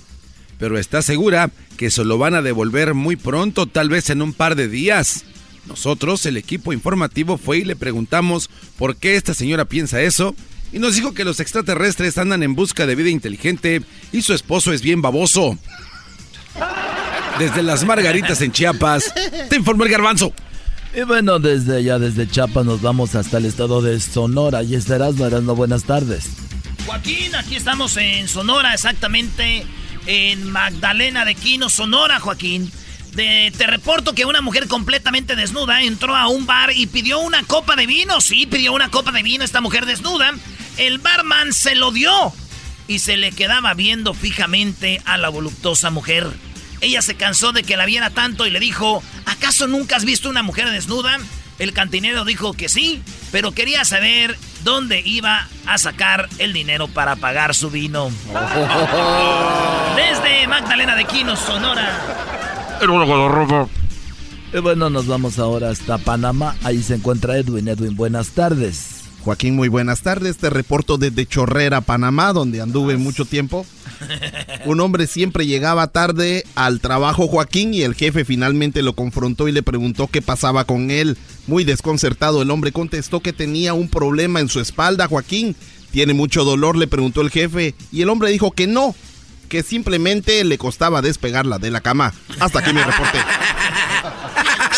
Pero 0.58 0.76
está 0.76 1.00
segura 1.00 1.50
que 1.78 1.90
se 1.90 2.04
lo 2.04 2.18
van 2.18 2.34
a 2.34 2.42
devolver 2.42 2.92
muy 2.92 3.16
pronto, 3.16 3.66
tal 3.66 3.88
vez 3.88 4.10
en 4.10 4.20
un 4.20 4.34
par 4.34 4.54
de 4.54 4.68
días. 4.68 5.24
Nosotros, 5.66 6.26
el 6.26 6.36
equipo 6.36 6.74
informativo, 6.74 7.38
fue 7.38 7.58
y 7.58 7.64
le 7.64 7.74
preguntamos 7.74 8.50
por 8.76 8.96
qué 8.96 9.16
esta 9.16 9.32
señora 9.32 9.64
piensa 9.64 10.02
eso. 10.02 10.34
Y 10.72 10.78
nos 10.78 10.96
dijo 10.96 11.14
que 11.14 11.24
los 11.24 11.40
extraterrestres 11.40 12.18
andan 12.18 12.42
en 12.42 12.54
busca 12.54 12.84
de 12.84 12.96
vida 12.96 13.08
inteligente 13.08 13.80
y 14.12 14.20
su 14.20 14.34
esposo 14.34 14.74
es 14.74 14.82
bien 14.82 15.00
baboso. 15.00 15.58
Desde 17.40 17.62
las 17.62 17.84
Margaritas 17.84 18.42
en 18.42 18.52
Chiapas, 18.52 19.12
te 19.48 19.56
informó 19.56 19.84
el 19.84 19.90
garbanzo. 19.90 20.32
Y 20.94 21.02
bueno, 21.04 21.38
desde 21.38 21.78
allá, 21.78 21.98
desde 21.98 22.28
Chiapas, 22.28 22.66
nos 22.66 22.82
vamos 22.82 23.14
hasta 23.14 23.38
el 23.38 23.46
estado 23.46 23.80
de 23.80 23.98
Sonora. 23.98 24.62
Y 24.62 24.74
estarás, 24.74 25.14
no 25.14 25.56
buenas 25.56 25.84
tardes. 25.84 26.26
Joaquín, 26.84 27.34
aquí 27.34 27.56
estamos 27.56 27.96
en 27.96 28.28
Sonora, 28.28 28.74
exactamente 28.74 29.64
en 30.06 30.50
Magdalena 30.50 31.24
de 31.24 31.34
Quino, 31.34 31.70
Sonora, 31.70 32.20
Joaquín. 32.20 32.70
De- 33.14 33.50
te 33.56 33.66
reporto 33.66 34.14
que 34.14 34.26
una 34.26 34.42
mujer 34.42 34.68
completamente 34.68 35.34
desnuda 35.34 35.82
entró 35.82 36.14
a 36.16 36.28
un 36.28 36.44
bar 36.46 36.72
y 36.76 36.86
pidió 36.88 37.20
una 37.20 37.42
copa 37.44 37.74
de 37.74 37.86
vino. 37.86 38.20
Sí, 38.20 38.46
pidió 38.46 38.72
una 38.74 38.90
copa 38.90 39.12
de 39.12 39.22
vino 39.22 39.44
esta 39.44 39.62
mujer 39.62 39.86
desnuda. 39.86 40.32
El 40.76 40.98
barman 40.98 41.52
se 41.54 41.74
lo 41.74 41.90
dio 41.90 42.12
y 42.86 42.98
se 42.98 43.16
le 43.16 43.32
quedaba 43.32 43.72
viendo 43.74 44.12
fijamente 44.12 45.00
a 45.06 45.16
la 45.16 45.30
voluptuosa 45.30 45.88
mujer. 45.90 46.28
Ella 46.80 47.02
se 47.02 47.14
cansó 47.14 47.52
de 47.52 47.62
que 47.62 47.76
la 47.76 47.86
viera 47.86 48.10
tanto 48.10 48.46
y 48.46 48.50
le 48.50 48.60
dijo, 48.60 49.02
¿acaso 49.26 49.66
nunca 49.66 49.96
has 49.96 50.04
visto 50.04 50.28
una 50.28 50.42
mujer 50.42 50.70
desnuda? 50.70 51.18
El 51.58 51.74
cantinero 51.74 52.24
dijo 52.24 52.54
que 52.54 52.70
sí, 52.70 53.02
pero 53.32 53.52
quería 53.52 53.84
saber 53.84 54.38
dónde 54.64 55.02
iba 55.04 55.46
a 55.66 55.76
sacar 55.76 56.28
el 56.38 56.54
dinero 56.54 56.88
para 56.88 57.16
pagar 57.16 57.54
su 57.54 57.70
vino. 57.70 58.10
Desde 59.96 60.46
Magdalena 60.48 60.96
de 60.96 61.04
Quino, 61.04 61.36
Sonora. 61.36 62.78
Y 64.54 64.58
bueno, 64.58 64.88
nos 64.88 65.06
vamos 65.06 65.38
ahora 65.38 65.68
hasta 65.68 65.98
Panamá. 65.98 66.56
Ahí 66.64 66.82
se 66.82 66.94
encuentra 66.94 67.36
Edwin. 67.36 67.68
Edwin, 67.68 67.94
buenas 67.94 68.30
tardes. 68.30 68.89
Joaquín, 69.24 69.54
muy 69.54 69.68
buenas 69.68 70.00
tardes. 70.00 70.38
Te 70.38 70.48
reporto 70.48 70.96
desde 70.96 71.26
Chorrera, 71.26 71.82
Panamá, 71.82 72.32
donde 72.32 72.60
anduve 72.60 72.96
mucho 72.96 73.24
tiempo. 73.24 73.66
Un 74.64 74.80
hombre 74.80 75.06
siempre 75.06 75.46
llegaba 75.46 75.88
tarde 75.88 76.44
al 76.54 76.80
trabajo, 76.80 77.28
Joaquín, 77.28 77.74
y 77.74 77.82
el 77.82 77.94
jefe 77.94 78.24
finalmente 78.24 78.82
lo 78.82 78.94
confrontó 78.94 79.46
y 79.46 79.52
le 79.52 79.62
preguntó 79.62 80.06
qué 80.06 80.22
pasaba 80.22 80.64
con 80.64 80.90
él. 80.90 81.18
Muy 81.46 81.64
desconcertado, 81.64 82.40
el 82.42 82.50
hombre 82.50 82.72
contestó 82.72 83.20
que 83.20 83.32
tenía 83.32 83.74
un 83.74 83.88
problema 83.88 84.40
en 84.40 84.48
su 84.48 84.60
espalda, 84.60 85.06
Joaquín. 85.06 85.54
¿Tiene 85.90 86.14
mucho 86.14 86.44
dolor? 86.44 86.76
le 86.76 86.86
preguntó 86.86 87.20
el 87.20 87.30
jefe, 87.30 87.74
y 87.92 88.02
el 88.02 88.08
hombre 88.08 88.30
dijo 88.30 88.52
que 88.52 88.66
no, 88.66 88.94
que 89.48 89.62
simplemente 89.62 90.44
le 90.44 90.56
costaba 90.56 91.02
despegarla 91.02 91.58
de 91.58 91.70
la 91.70 91.80
cama. 91.80 92.14
Hasta 92.38 92.60
aquí 92.60 92.72
mi 92.72 92.80
reporte. 92.80 93.18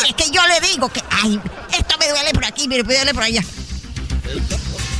Es 0.09 0.15
que 0.15 0.33
yo 0.33 0.41
le 0.49 0.67
digo 0.67 0.89
que, 0.89 1.01
ay, 1.11 1.41
esto 1.79 1.95
me 2.01 2.09
duele 2.09 2.33
por 2.33 2.45
aquí, 2.45 2.67
me 2.67 2.83
duele 2.83 3.15
por 3.15 3.23
allá. 3.23 3.45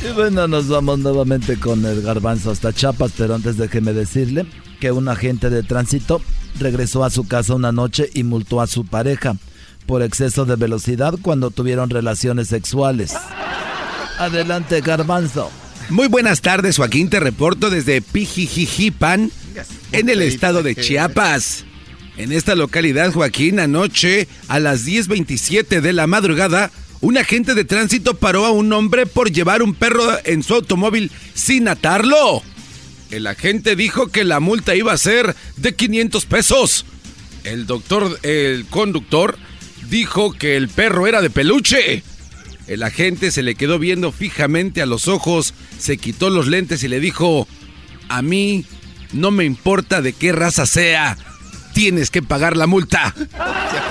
Y 0.07 0.11
bueno, 0.13 0.47
nos 0.47 0.67
vamos 0.67 0.99
nuevamente 0.99 1.57
con 1.57 1.85
el 1.85 2.01
garbanzo 2.01 2.51
hasta 2.51 2.73
Chiapas, 2.73 3.13
pero 3.17 3.35
antes 3.35 3.57
déjeme 3.57 3.93
decirle 3.93 4.45
que 4.79 4.91
un 4.91 5.07
agente 5.07 5.49
de 5.49 5.63
tránsito 5.63 6.21
regresó 6.59 7.03
a 7.03 7.09
su 7.09 7.27
casa 7.27 7.55
una 7.55 7.71
noche 7.71 8.09
y 8.13 8.23
multó 8.23 8.59
a 8.59 8.67
su 8.67 8.85
pareja 8.85 9.37
por 9.85 10.01
exceso 10.01 10.45
de 10.45 10.55
velocidad 10.55 11.15
cuando 11.21 11.51
tuvieron 11.51 11.89
relaciones 11.89 12.47
sexuales. 12.49 13.13
Adelante, 14.19 14.81
Garbanzo. 14.81 15.49
Muy 15.89 16.07
buenas 16.07 16.41
tardes, 16.41 16.77
Joaquín. 16.77 17.09
Te 17.09 17.19
reporto 17.19 17.69
desde 17.69 18.01
Pijijijipan, 18.01 19.31
en 19.91 20.09
el 20.09 20.21
estado 20.21 20.63
de 20.63 20.75
Chiapas. 20.75 21.65
En 22.15 22.31
esta 22.31 22.55
localidad, 22.55 23.11
Joaquín, 23.11 23.59
anoche 23.59 24.27
a 24.47 24.59
las 24.59 24.85
10.27 24.85 25.81
de 25.81 25.93
la 25.93 26.07
madrugada, 26.07 26.71
un 27.03 27.17
agente 27.17 27.53
de 27.53 27.65
tránsito 27.65 28.13
paró 28.13 28.45
a 28.45 28.51
un 28.51 28.71
hombre 28.71 29.05
por 29.05 29.29
llevar 29.29 29.61
un 29.61 29.73
perro 29.73 30.17
en 30.23 30.41
su 30.41 30.53
automóvil 30.53 31.11
sin 31.33 31.67
atarlo. 31.67 32.41
El 33.11 33.27
agente 33.27 33.75
dijo 33.75 34.07
que 34.07 34.23
la 34.23 34.39
multa 34.39 34.73
iba 34.73 34.93
a 34.93 34.97
ser 34.97 35.35
de 35.57 35.75
500 35.75 36.25
pesos. 36.25 36.85
El 37.43 37.65
doctor, 37.65 38.17
el 38.23 38.65
conductor, 38.69 39.37
dijo 39.89 40.31
que 40.31 40.55
el 40.55 40.69
perro 40.69 41.05
era 41.05 41.21
de 41.21 41.29
peluche. 41.29 42.03
El 42.67 42.83
agente 42.83 43.31
se 43.31 43.43
le 43.43 43.55
quedó 43.55 43.79
viendo 43.79 44.13
fijamente 44.13 44.81
a 44.81 44.85
los 44.85 45.09
ojos, 45.09 45.53
se 45.77 45.97
quitó 45.97 46.29
los 46.29 46.47
lentes 46.47 46.83
y 46.83 46.87
le 46.87 47.01
dijo, 47.01 47.49
a 48.07 48.21
mí 48.21 48.63
no 49.11 49.29
me 49.29 49.43
importa 49.43 50.01
de 50.01 50.13
qué 50.13 50.31
raza 50.31 50.65
sea, 50.65 51.17
tienes 51.73 52.09
que 52.09 52.21
pagar 52.21 52.55
la 52.55 52.65
multa. 52.65 53.13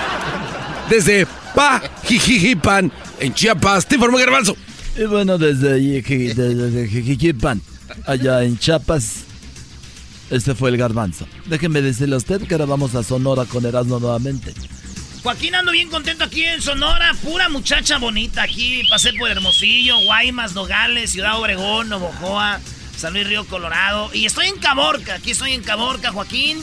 Desde 0.88 1.26
Pa 1.54 1.82
Jijijipan, 2.04 2.92
en 3.20 3.34
Chiapas, 3.34 3.86
te 3.86 3.96
informo 3.96 4.18
Garbanzo. 4.18 4.56
Y 4.96 5.04
bueno, 5.04 5.38
desde, 5.38 6.02
Jijijipan, 6.02 7.62
allá 8.06 8.42
en 8.42 8.58
Chiapas, 8.58 9.24
este 10.30 10.54
fue 10.54 10.70
el 10.70 10.76
Garbanzo. 10.76 11.26
Déjeme 11.46 11.82
decirle 11.82 12.14
a 12.14 12.18
usted 12.18 12.42
que 12.46 12.54
ahora 12.54 12.66
vamos 12.66 12.94
a 12.94 13.02
Sonora 13.02 13.44
con 13.44 13.64
Erasmo 13.64 13.98
nuevamente. 13.98 14.52
Joaquín, 15.22 15.54
ando 15.54 15.70
bien 15.70 15.88
contento 15.88 16.24
aquí 16.24 16.44
en 16.44 16.60
Sonora. 16.60 17.14
Pura 17.22 17.48
muchacha 17.48 17.98
bonita 17.98 18.42
aquí. 18.42 18.82
Pasé 18.90 19.12
por 19.12 19.30
Hermosillo, 19.30 20.00
Guaymas, 20.00 20.54
Nogales, 20.54 21.12
Ciudad 21.12 21.38
Obregón, 21.38 21.88
Novojoa, 21.88 22.60
San 22.96 23.12
Luis 23.12 23.28
Río 23.28 23.46
Colorado. 23.46 24.10
Y 24.12 24.26
estoy 24.26 24.48
en 24.48 24.56
Caborca. 24.56 25.14
Aquí 25.14 25.30
estoy 25.30 25.52
en 25.52 25.62
Caborca, 25.62 26.10
Joaquín. 26.10 26.58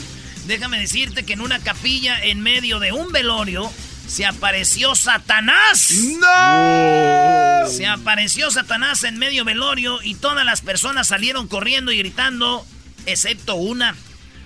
Déjame 0.46 0.78
decirte 0.78 1.24
que 1.24 1.32
en 1.32 1.40
una 1.40 1.58
capilla 1.60 2.22
en 2.22 2.40
medio 2.40 2.80
de 2.80 2.92
un 2.92 3.12
velorio 3.12 3.70
se 4.10 4.26
apareció 4.26 4.96
Satanás. 4.96 5.92
¡No! 6.18 7.70
Se 7.70 7.86
apareció 7.86 8.50
Satanás 8.50 9.04
en 9.04 9.18
medio 9.18 9.44
velorio 9.44 10.02
y 10.02 10.16
todas 10.16 10.44
las 10.44 10.62
personas 10.62 11.06
salieron 11.06 11.46
corriendo 11.46 11.92
y 11.92 11.98
gritando, 11.98 12.66
excepto 13.06 13.54
una. 13.54 13.94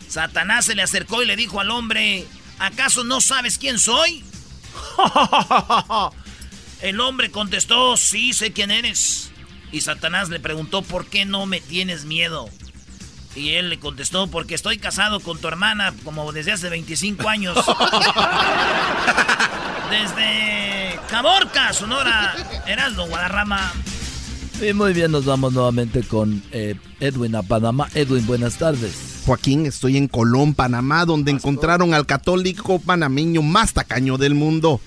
Satanás 0.07 0.67
se 0.67 0.75
le 0.75 0.83
acercó 0.83 1.23
y 1.23 1.27
le 1.27 1.35
dijo 1.35 1.61
al 1.61 1.71
hombre, 1.71 2.27
¿acaso 2.59 3.05
no 3.05 3.23
sabes 3.23 3.57
quién 3.57 3.79
soy? 3.79 4.23
El 6.83 7.01
hombre 7.01 7.31
contestó, 7.31 7.97
sí, 7.97 8.35
sé 8.35 8.53
quién 8.53 8.71
eres. 8.71 9.31
Y 9.73 9.81
Satanás 9.81 10.29
le 10.29 10.41
preguntó, 10.41 10.83
¿por 10.83 11.07
qué 11.07 11.25
no 11.25 11.47
me 11.47 11.63
tienes 11.63 12.05
miedo? 12.05 12.51
Y 13.37 13.51
él 13.55 13.69
le 13.71 13.79
contestó, 13.79 14.29
porque 14.29 14.55
estoy 14.55 14.79
casado 14.79 15.21
con 15.21 15.39
tu 15.39 15.49
hermana 15.49 15.93
como 16.05 16.31
desde 16.33 16.53
hace 16.53 16.69
25 16.69 17.29
años. 17.29 17.57
desde 19.91 20.99
Caborca, 21.09 21.73
Sonora, 21.73 22.35
Erasmo, 22.67 23.07
Guadarrama. 23.09 23.73
Y 24.63 24.73
muy 24.73 24.93
bien, 24.93 25.11
nos 25.11 25.25
vamos 25.25 25.53
nuevamente 25.53 26.03
con 26.03 26.43
eh, 26.53 26.77
Edwin 27.01 27.35
a 27.35 27.43
Panamá. 27.43 27.89
Edwin, 27.95 28.25
buenas 28.27 28.57
tardes. 28.57 29.23
Joaquín, 29.27 29.67
estoy 29.67 29.97
en 29.97 30.07
Colón, 30.07 30.55
Panamá, 30.55 31.05
donde 31.05 31.33
encontraron 31.33 31.95
al 31.95 32.07
católico 32.07 32.79
panameño 32.79 33.43
más 33.43 33.73
tacaño 33.73 34.17
del 34.17 34.35
mundo. 34.35 34.81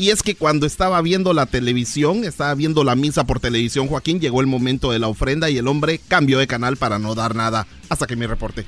Y 0.00 0.08
es 0.08 0.22
que 0.22 0.34
cuando 0.34 0.64
estaba 0.64 1.02
viendo 1.02 1.34
la 1.34 1.44
televisión, 1.44 2.24
estaba 2.24 2.54
viendo 2.54 2.84
la 2.84 2.94
misa 2.94 3.24
por 3.24 3.38
televisión, 3.38 3.86
Joaquín, 3.86 4.18
llegó 4.18 4.40
el 4.40 4.46
momento 4.46 4.92
de 4.92 4.98
la 4.98 5.08
ofrenda 5.08 5.50
y 5.50 5.58
el 5.58 5.68
hombre 5.68 6.00
cambió 6.08 6.38
de 6.38 6.46
canal 6.46 6.78
para 6.78 6.98
no 6.98 7.14
dar 7.14 7.34
nada. 7.34 7.66
Hasta 7.90 8.06
que 8.06 8.16
me 8.16 8.26
reporté. 8.26 8.64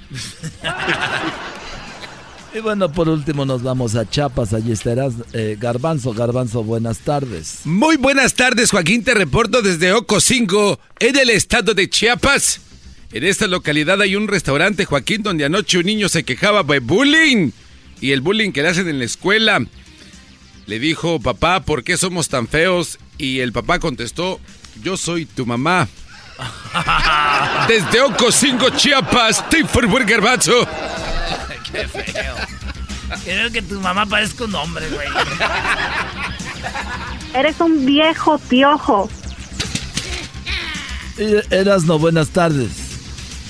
Y 2.55 2.61
bueno, 2.61 2.93
por 2.93 3.09
último 3.09 3.47
nos 3.47 3.63
vamos 3.63 3.95
a 3.95 4.07
Chiapas. 4.07 4.53
Allí 4.53 4.73
estarás, 4.73 5.15
eh, 5.33 5.57
Garbanzo. 5.59 6.13
Garbanzo, 6.13 6.63
buenas 6.63 6.99
tardes. 6.99 7.61
Muy 7.65 7.97
buenas 7.97 8.35
tardes, 8.35 8.71
Joaquín. 8.71 9.03
Te 9.03 9.15
reporto 9.15 9.63
desde 9.63 9.95
Ocosingo, 9.95 10.79
en 10.99 11.17
el 11.17 11.31
estado 11.31 11.73
de 11.73 11.89
Chiapas. 11.89 12.61
En 13.11 13.25
esta 13.25 13.47
localidad 13.47 14.03
hay 14.03 14.17
un 14.17 14.29
restaurante, 14.29 14.85
Joaquín, 14.85 15.23
donde 15.23 15.47
anoche 15.47 15.79
un 15.79 15.87
niño 15.87 16.11
se 16.11 16.25
quejaba 16.25 16.63
de 16.63 16.81
bullying. 16.81 17.53
Y 18.03 18.11
el 18.11 18.21
bullying 18.21 18.53
que 18.53 18.61
le 18.61 18.69
hacen 18.69 18.87
en 18.87 18.99
la 18.99 19.07
escuela. 19.07 19.67
Le 20.67 20.79
dijo, 20.79 21.21
papá, 21.21 21.61
¿por 21.61 21.85
qué 21.85 21.97
somos 21.97 22.29
tan 22.29 22.47
feos? 22.47 22.99
Y 23.19 23.41
el 23.41 23.53
papá 23.53 23.79
contestó, 23.79 24.41
yo 24.83 24.97
soy 24.97 25.27
tu 25.27 25.47
mamá. 25.47 25.89
Desde 27.69 28.01
Ocosingo, 28.01 28.71
Chiapas, 28.71 29.49
te 29.49 29.61
informó 29.61 29.99
el 29.99 30.05
garbanzo. 30.05 30.67
Qué 31.71 31.87
feo. 31.89 32.35
Creo 33.25 33.51
que 33.51 33.63
tu 33.63 33.81
mamá 33.81 34.07
parezca 34.07 34.45
un 34.45 34.55
hombre, 34.55 34.89
güey. 34.89 35.09
Eres 37.35 37.61
un 37.61 37.85
viejo 37.85 38.39
piojo. 38.39 39.09
Erasno, 41.51 41.99
buenas 41.99 42.31
tardes. 42.31 42.71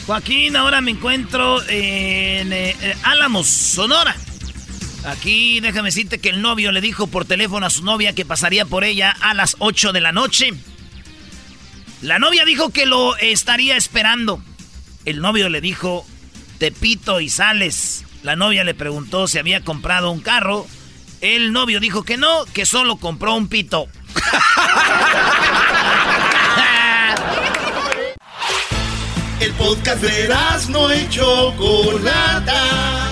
Joaquín, 0.07 0.57
ahora 0.57 0.81
me 0.81 0.91
encuentro 0.91 1.63
en 1.69 2.53
eh, 2.53 2.77
eh, 2.81 2.97
Álamos, 3.05 3.47
Sonora. 3.47 4.17
Aquí 5.05 5.61
déjame 5.61 5.89
decirte 5.89 6.19
que 6.19 6.29
el 6.29 6.43
novio 6.43 6.71
le 6.71 6.81
dijo 6.81 7.09
por 7.09 7.25
teléfono 7.25 7.67
a 7.67 7.71
su 7.71 7.85
novia 7.85 8.15
que 8.15 8.25
pasaría 8.25 8.65
por 8.65 8.85
ella 8.85 9.17
a 9.21 9.35
las 9.35 9.57
8 9.59 9.93
de 9.93 10.01
la 10.01 10.13
noche. 10.13 10.55
La 12.03 12.19
novia 12.19 12.45
dijo 12.45 12.71
que 12.71 12.87
lo 12.87 13.17
estaría 13.17 13.77
esperando. 13.77 14.43
El 15.05 15.21
novio 15.21 15.49
le 15.49 15.61
dijo, 15.61 16.07
te 16.59 16.71
pito 16.71 17.21
y 17.21 17.29
sales. 17.29 18.05
La 18.23 18.37
novia 18.37 18.65
le 18.65 18.75
preguntó 18.75 19.27
si 19.27 19.39
había 19.39 19.65
comprado 19.65 20.11
un 20.11 20.21
carro. 20.21 20.67
El 21.21 21.53
novio 21.53 21.81
dijo 21.81 22.05
que 22.05 22.17
no, 22.17 22.45
que 22.53 22.67
solo 22.67 22.97
compró 22.97 23.35
un 23.35 23.49
pito. 23.49 23.87
El 29.41 29.53
podcast 29.55 30.03
de 30.03 30.29
no 30.69 30.95
y 30.95 31.09
Chocolata. 31.09 33.12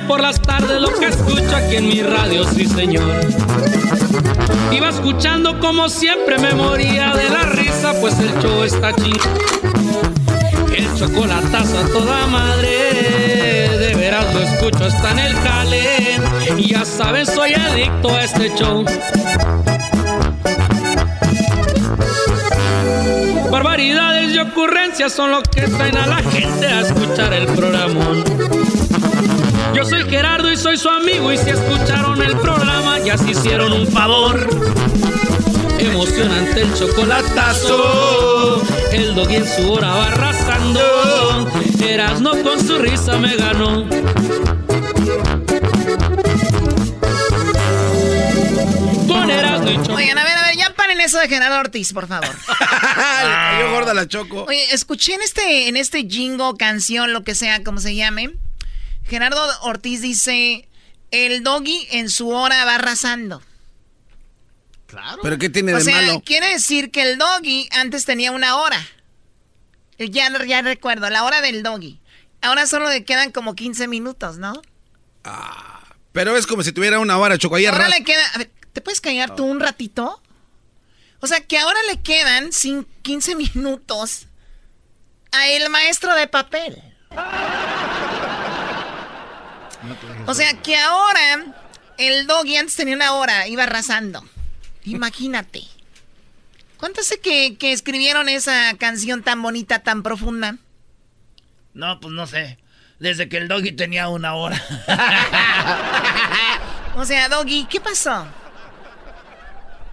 Por 0.00 0.20
las 0.20 0.40
tardes 0.40 0.80
lo 0.80 0.88
que 0.98 1.06
escucho 1.06 1.56
aquí 1.56 1.76
en 1.76 1.88
mi 1.88 2.02
radio, 2.02 2.44
sí 2.44 2.66
señor. 2.66 3.20
Iba 4.72 4.88
escuchando 4.88 5.60
como 5.60 5.88
siempre 5.88 6.38
me 6.38 6.52
moría 6.52 7.14
de 7.14 7.28
la 7.30 7.42
risa, 7.44 7.92
pues 8.00 8.18
el 8.18 8.30
show 8.40 8.64
está 8.64 8.92
ching. 8.94 9.18
El 10.76 10.92
chocolatazo 10.96 11.78
a 11.78 11.86
toda 11.88 12.26
madre, 12.26 13.78
de 13.78 13.94
veras 13.94 14.34
lo 14.34 14.40
escucho, 14.40 14.86
está 14.86 15.12
en 15.12 15.18
el 15.20 15.34
jale. 15.34 16.20
Y 16.58 16.70
ya 16.70 16.84
sabes, 16.84 17.28
soy 17.28 17.54
adicto 17.54 18.14
a 18.14 18.24
este 18.24 18.52
show. 18.56 18.84
Barbaridades 23.50 24.34
y 24.34 24.38
ocurrencias 24.38 25.12
son 25.12 25.30
lo 25.30 25.42
que 25.42 25.62
traen 25.62 25.96
a 25.96 26.06
la 26.06 26.16
gente 26.16 26.66
a 26.66 26.80
escuchar 26.80 27.32
el 27.32 27.46
programa. 27.46 28.43
Yo 30.14 30.20
Gerardo 30.20 30.52
y 30.52 30.56
soy 30.56 30.76
su 30.76 30.88
amigo 30.88 31.32
y 31.32 31.38
si 31.38 31.50
escucharon 31.50 32.22
el 32.22 32.38
programa 32.38 33.00
ya 33.00 33.18
se 33.18 33.32
hicieron 33.32 33.72
un 33.72 33.84
favor. 33.88 34.48
Emocionante 35.76 36.60
el 36.60 36.72
chocolatazo, 36.72 38.62
el 38.92 39.16
doggy 39.16 39.34
en 39.34 39.44
su 39.44 39.72
hora 39.72 39.88
va 39.88 40.06
arrasando. 40.06 41.50
Erasno 41.80 42.40
con 42.44 42.64
su 42.64 42.78
risa 42.78 43.18
me 43.18 43.34
ganó. 43.34 43.88
Con 49.08 49.30
Erasno 49.30 49.68
y 49.68 49.74
Chocolatazo. 49.74 49.94
Oigan, 49.96 50.18
a 50.18 50.24
ver, 50.24 50.38
a 50.38 50.42
ver, 50.42 50.56
ya 50.56 50.72
paren 50.76 51.00
eso 51.00 51.18
de 51.18 51.26
Gerardo 51.26 51.58
Ortiz, 51.58 51.92
por 51.92 52.06
favor. 52.06 52.30
Cayó 53.24 53.68
gorda 53.72 53.92
la 53.94 54.06
choco. 54.06 54.44
Oye, 54.44 54.72
escuché 54.72 55.14
en 55.14 55.22
este, 55.22 55.66
en 55.66 55.76
este 55.76 56.06
jingo, 56.08 56.56
canción, 56.56 57.12
lo 57.12 57.24
que 57.24 57.34
sea, 57.34 57.64
como 57.64 57.80
se 57.80 57.96
llame. 57.96 58.34
Gerardo 59.06 59.40
Ortiz 59.62 60.00
dice: 60.00 60.68
El 61.10 61.42
doggy 61.42 61.88
en 61.92 62.08
su 62.10 62.30
hora 62.30 62.64
va 62.64 62.76
arrasando. 62.76 63.42
Claro. 64.86 65.20
¿Pero 65.22 65.38
qué 65.38 65.50
tiene 65.50 65.74
O 65.74 65.78
de 65.78 65.84
sea, 65.84 66.00
malo? 66.00 66.22
quiere 66.24 66.48
decir 66.48 66.90
que 66.90 67.02
el 67.02 67.18
doggy 67.18 67.68
antes 67.72 68.04
tenía 68.04 68.30
una 68.32 68.56
hora. 68.56 68.78
Ya, 69.98 70.28
ya 70.46 70.62
recuerdo, 70.62 71.08
la 71.10 71.24
hora 71.24 71.40
del 71.40 71.62
doggy. 71.62 72.00
Ahora 72.42 72.66
solo 72.66 72.88
le 72.88 73.04
quedan 73.04 73.32
como 73.32 73.54
15 73.54 73.88
minutos, 73.88 74.38
¿no? 74.38 74.60
Ah. 75.24 75.80
Pero 76.12 76.36
es 76.36 76.46
como 76.46 76.62
si 76.62 76.72
tuviera 76.72 76.98
una 77.00 77.18
hora, 77.18 77.38
Choco. 77.38 77.56
Ahí 77.56 77.66
Ahora 77.66 77.88
le 77.88 78.04
queda. 78.04 78.22
A 78.34 78.38
ver, 78.38 78.50
¿te 78.72 78.80
puedes 78.80 79.00
callar 79.00 79.34
tú 79.34 79.44
un 79.44 79.58
ratito? 79.60 80.22
O 81.20 81.26
sea, 81.26 81.40
que 81.40 81.58
ahora 81.58 81.78
le 81.90 82.00
quedan 82.02 82.52
sin 82.52 82.84
15 83.02 83.34
minutos 83.34 84.26
a 85.32 85.48
el 85.48 85.70
maestro 85.70 86.14
de 86.14 86.28
papel. 86.28 86.80
O 90.26 90.34
sea, 90.34 90.60
que 90.62 90.76
ahora 90.76 91.44
el 91.98 92.26
doggy 92.26 92.56
antes 92.56 92.76
tenía 92.76 92.94
una 92.96 93.12
hora, 93.14 93.48
iba 93.48 93.64
arrasando. 93.64 94.24
Imagínate. 94.84 95.62
¿Cuánto 96.76 97.00
hace 97.00 97.20
que, 97.20 97.56
que 97.56 97.72
escribieron 97.72 98.28
esa 98.28 98.74
canción 98.78 99.22
tan 99.22 99.40
bonita, 99.42 99.82
tan 99.82 100.02
profunda? 100.02 100.58
No, 101.72 102.00
pues 102.00 102.12
no 102.12 102.26
sé. 102.26 102.58
Desde 102.98 103.28
que 103.28 103.38
el 103.38 103.48
doggy 103.48 103.72
tenía 103.72 104.08
una 104.08 104.34
hora. 104.34 104.62
O 106.96 107.04
sea, 107.04 107.28
doggy, 107.28 107.66
¿qué 107.68 107.80
pasó? 107.80 108.24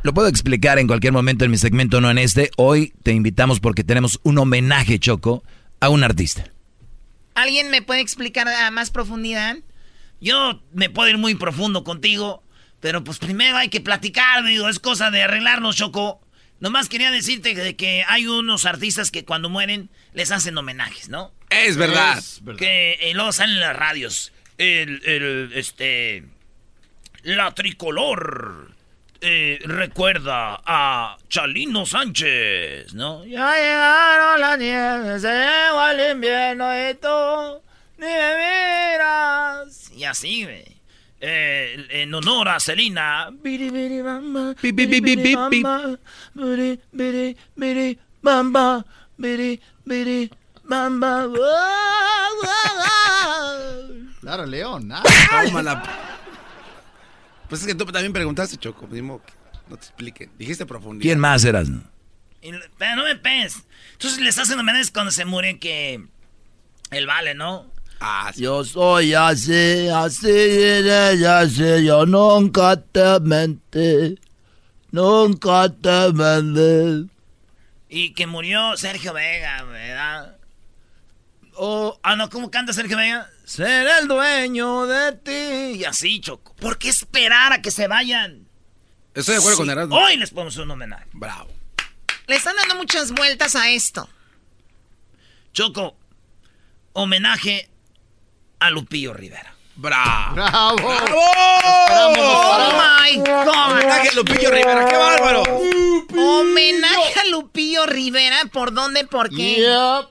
Lo 0.03 0.13
puedo 0.13 0.27
explicar 0.27 0.77
en 0.77 0.87
cualquier 0.87 1.13
momento 1.13 1.45
en 1.45 1.51
mi 1.51 1.57
segmento, 1.57 1.99
no 1.99 2.11
en 2.11 2.19
este. 2.19 2.51
Hoy 2.57 2.93
te 3.03 3.11
invitamos 3.11 3.59
porque 3.59 3.83
tenemos 3.83 4.19
un 4.23 4.37
homenaje, 4.37 4.99
Choco, 4.99 5.43
a 5.79 5.89
un 5.89 6.03
artista. 6.03 6.45
¿Alguien 7.33 7.71
me 7.71 7.81
puede 7.81 8.01
explicar 8.01 8.47
a 8.47 8.69
más 8.71 8.91
profundidad? 8.91 9.57
Yo 10.21 10.61
me 10.71 10.89
puedo 10.89 11.09
ir 11.09 11.17
muy 11.17 11.35
profundo 11.35 11.83
contigo, 11.83 12.43
pero 12.79 13.03
pues 13.03 13.17
primero 13.17 13.57
hay 13.57 13.69
que 13.69 13.81
platicar, 13.81 14.45
digo, 14.45 14.69
es 14.69 14.79
cosa 14.79 15.11
de 15.11 15.23
arreglarnos, 15.23 15.75
Choco. 15.75 16.21
Nomás 16.59 16.89
quería 16.89 17.09
decirte 17.09 17.55
de 17.55 17.75
que 17.75 18.05
hay 18.07 18.27
unos 18.27 18.65
artistas 18.65 19.09
que 19.09 19.25
cuando 19.25 19.49
mueren 19.49 19.89
les 20.13 20.31
hacen 20.31 20.55
homenajes, 20.57 21.09
¿no? 21.09 21.33
Es 21.49 21.75
verdad. 21.75 22.19
Es 22.19 22.43
verdad. 22.43 22.59
Que 22.59 22.97
eh, 23.01 23.13
luego 23.15 23.31
salen 23.31 23.55
en 23.55 23.61
las 23.61 23.75
radios. 23.75 24.31
El, 24.57 25.01
el, 25.05 25.51
este... 25.55 26.23
La 27.23 27.53
tricolor 27.53 28.71
eh, 29.21 29.59
recuerda 29.65 30.61
a 30.65 31.17
Chalino 31.29 31.85
Sánchez, 31.85 32.93
¿no? 32.93 33.23
Ya 33.25 33.55
llegaron 33.55 34.41
las 34.41 34.57
nieves, 34.57 35.21
se 35.21 35.27
llegó 35.27 35.87
el 35.87 36.11
invierno 36.15 36.89
y 36.89 36.95
tú 36.95 37.61
ni 38.01 38.07
me 38.07 38.35
miras. 38.35 39.91
Y 39.95 40.03
así, 40.05 40.43
güey. 40.43 40.81
Eh, 41.23 41.85
en 41.91 42.13
honor 42.15 42.49
a 42.49 42.57
biri, 47.55 47.99
bamba, 48.23 48.85
biri, 49.17 49.61
biri, 49.85 50.31
bamba. 50.63 51.27
Claro, 54.19 54.45
León. 54.47 54.91
ah. 54.91 55.03
Tómala. 55.45 55.83
Pues 57.49 57.61
es 57.61 57.67
que 57.67 57.75
tú 57.75 57.85
también 57.85 58.13
preguntaste, 58.13 58.57
Choco. 58.57 58.87
Mismo 58.87 59.21
que 59.23 59.33
no 59.67 59.77
te 59.77 59.85
expliquen. 59.85 60.31
Dijiste 60.39 60.65
profundidad. 60.65 61.03
¿Quién 61.03 61.19
más 61.19 61.43
eras? 61.45 61.69
no? 61.69 61.83
Pero 62.77 62.95
no 62.95 63.03
me 63.03 63.15
pegues. 63.15 63.63
Entonces 63.93 64.19
les 64.19 64.39
hacen 64.39 64.59
homenajes 64.59 64.89
cuando 64.89 65.11
se 65.11 65.25
muere 65.25 65.59
que... 65.59 66.03
El 66.89 67.07
vale, 67.07 67.35
¿no? 67.35 67.71
Ah, 68.03 68.31
sí. 68.33 68.41
Yo 68.41 68.63
soy 68.65 69.13
así, 69.13 69.87
así 69.87 70.27
y 70.27 71.23
así, 71.23 71.85
yo 71.85 72.03
nunca 72.07 72.75
te 72.75 73.19
mentí, 73.19 74.19
nunca 74.89 75.69
te 75.69 76.11
mentí. 76.11 77.11
Y 77.89 78.13
que 78.15 78.25
murió 78.25 78.75
Sergio 78.75 79.13
Vega, 79.13 79.61
¿verdad? 79.65 80.35
Oh, 81.53 81.99
ah, 82.01 82.15
no, 82.15 82.27
¿cómo 82.31 82.49
canta 82.49 82.73
Sergio 82.73 82.97
Vega? 82.97 83.29
Ser 83.45 83.85
el 83.99 84.07
dueño 84.07 84.87
de 84.87 85.11
ti. 85.11 85.79
Y 85.79 85.83
así, 85.85 86.19
Choco. 86.21 86.55
¿Por 86.55 86.79
qué 86.79 86.89
esperar 86.89 87.53
a 87.53 87.61
que 87.61 87.69
se 87.69 87.87
vayan? 87.87 88.47
Estoy 89.13 89.35
de 89.35 89.39
acuerdo 89.39 89.57
Sí, 89.57 89.61
con 89.61 89.69
Erasmo. 89.69 89.95
Hoy 89.95 90.17
les 90.17 90.31
ponemos 90.31 90.57
un 90.57 90.71
homenaje. 90.71 91.05
Bravo. 91.13 91.51
Le 92.25 92.35
están 92.35 92.55
dando 92.55 92.75
muchas 92.75 93.11
vueltas 93.11 93.55
a 93.55 93.69
esto. 93.69 94.09
Choco, 95.53 95.97
homenaje 96.93 97.70
a 98.61 98.69
Lupillo 98.69 99.13
Rivera. 99.13 99.53
Bravo. 99.75 100.35
¡Bravo! 100.35 100.93
¡Oh, 101.13 102.71
my 102.77 103.17
God! 103.17 103.47
Homenaje 103.47 104.09
a 104.09 104.13
Lupillo 104.13 104.51
Rivera. 104.51 104.85
¡Qué 104.85 104.95
bárbaro! 104.97 105.43
Homenaje 106.15 107.19
a 107.19 107.25
Lupillo 107.25 107.85
Rivera. 107.87 108.37
¿Por 108.53 108.73
dónde? 108.73 109.05
¿Por 109.05 109.29
qué? 109.29 109.55
Yep. 109.57 110.07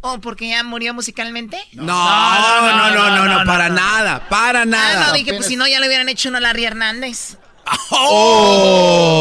¿O 0.00 0.20
porque 0.20 0.48
ya 0.50 0.62
murió 0.64 0.92
musicalmente? 0.92 1.56
No, 1.72 1.84
no, 1.86 2.90
no, 2.90 3.10
no, 3.10 3.26
no, 3.38 3.44
para 3.46 3.68
nada, 3.70 4.28
para 4.28 4.62
Ah, 4.62 4.66
nada. 4.66 5.06
no, 5.06 5.12
dije, 5.14 5.32
pues 5.34 5.46
si 5.46 5.56
no, 5.56 5.66
ya 5.66 5.80
le 5.80 5.86
hubieran 5.86 6.08
hecho 6.10 6.28
uno 6.28 6.36
a 6.38 6.40
Larry 6.42 6.64
Hernández. 6.66 7.38
Oh. 7.90 9.14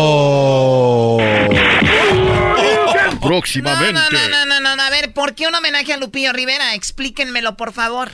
No, 3.24 3.28
Próximamente. 3.30 3.94
no, 3.94 4.10
no, 4.12 4.30
no, 4.30 4.46
no, 4.46 4.60
no, 4.60 4.76
no. 4.76 4.82
A 4.84 4.90
ver, 4.90 5.14
¿por 5.14 5.34
qué 5.36 5.48
un 5.48 5.56
homenaje 5.56 5.94
a 5.94 5.98
Lupillo 5.98 6.34
Rivera? 6.34 6.76
Explíquenmelo, 6.76 7.56
por 7.58 7.74
favor. 7.74 8.12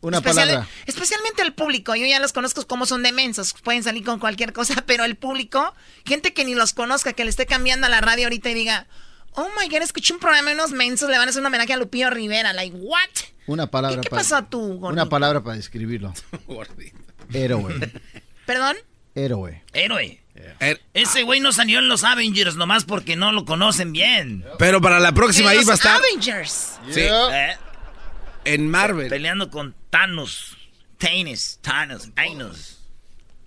Una 0.00 0.18
Especial- 0.18 0.46
palabra. 0.48 0.68
Especialmente 0.86 1.42
el 1.42 1.52
público. 1.54 1.94
Yo 1.96 2.06
ya 2.06 2.20
los 2.20 2.32
conozco 2.32 2.66
como 2.66 2.86
son 2.86 3.02
de 3.02 3.10
mensos. 3.12 3.52
Pueden 3.64 3.82
salir 3.82 4.04
con 4.04 4.20
cualquier 4.20 4.52
cosa, 4.52 4.74
pero 4.86 5.04
el 5.04 5.16
público, 5.16 5.74
gente 6.06 6.32
que 6.32 6.44
ni 6.44 6.54
los 6.54 6.72
conozca, 6.72 7.12
que 7.12 7.24
le 7.24 7.30
esté 7.30 7.46
cambiando 7.46 7.86
a 7.86 7.90
la 7.90 8.00
radio 8.00 8.26
ahorita 8.26 8.48
y 8.50 8.54
diga, 8.54 8.86
oh 9.32 9.48
my 9.60 9.68
god, 9.68 9.82
escuché 9.82 10.12
un 10.14 10.20
programa 10.20 10.50
de 10.50 10.54
unos 10.54 10.70
mensos, 10.70 11.10
le 11.10 11.18
van 11.18 11.26
a 11.26 11.30
hacer 11.30 11.40
un 11.40 11.46
homenaje 11.46 11.72
a 11.72 11.76
Lupillo 11.76 12.10
Rivera. 12.10 12.52
Like, 12.52 12.76
what? 12.76 13.08
Una 13.48 13.66
palabra 13.68 13.98
¿Y 13.98 14.00
qué 14.02 14.10
para- 14.10 14.22
pasó 14.22 14.44
tú, 14.44 14.60
gordito? 14.78 14.88
Una 14.88 15.08
palabra 15.08 15.42
para 15.42 15.56
describirlo. 15.56 16.12
Héroe. 17.32 17.92
¿Perdón? 18.46 18.76
Héroe. 19.14 19.62
Héroe. 19.72 20.22
Er- 20.60 20.80
Ese 20.94 21.22
güey 21.22 21.40
no 21.40 21.52
salió 21.52 21.78
en 21.78 21.88
los 21.88 22.04
Avengers 22.04 22.56
nomás 22.56 22.84
porque 22.84 23.14
no 23.16 23.32
lo 23.32 23.44
conocen 23.44 23.92
bien. 23.92 24.44
Pero 24.58 24.80
para 24.80 24.98
la 25.00 25.12
próxima 25.12 25.50
ahí 25.50 25.64
va 25.64 25.72
a 25.72 25.76
estar 25.76 25.96
Avengers. 26.00 26.78
Sí. 26.90 27.00
¿Eh? 27.02 27.56
en 28.44 28.68
Marvel. 28.70 29.08
Peleando 29.08 29.50
con 29.50 29.74
Thanos. 29.90 30.56
Thanos. 30.98 31.58
Thanos. 31.62 32.08
Thanos. 32.14 32.78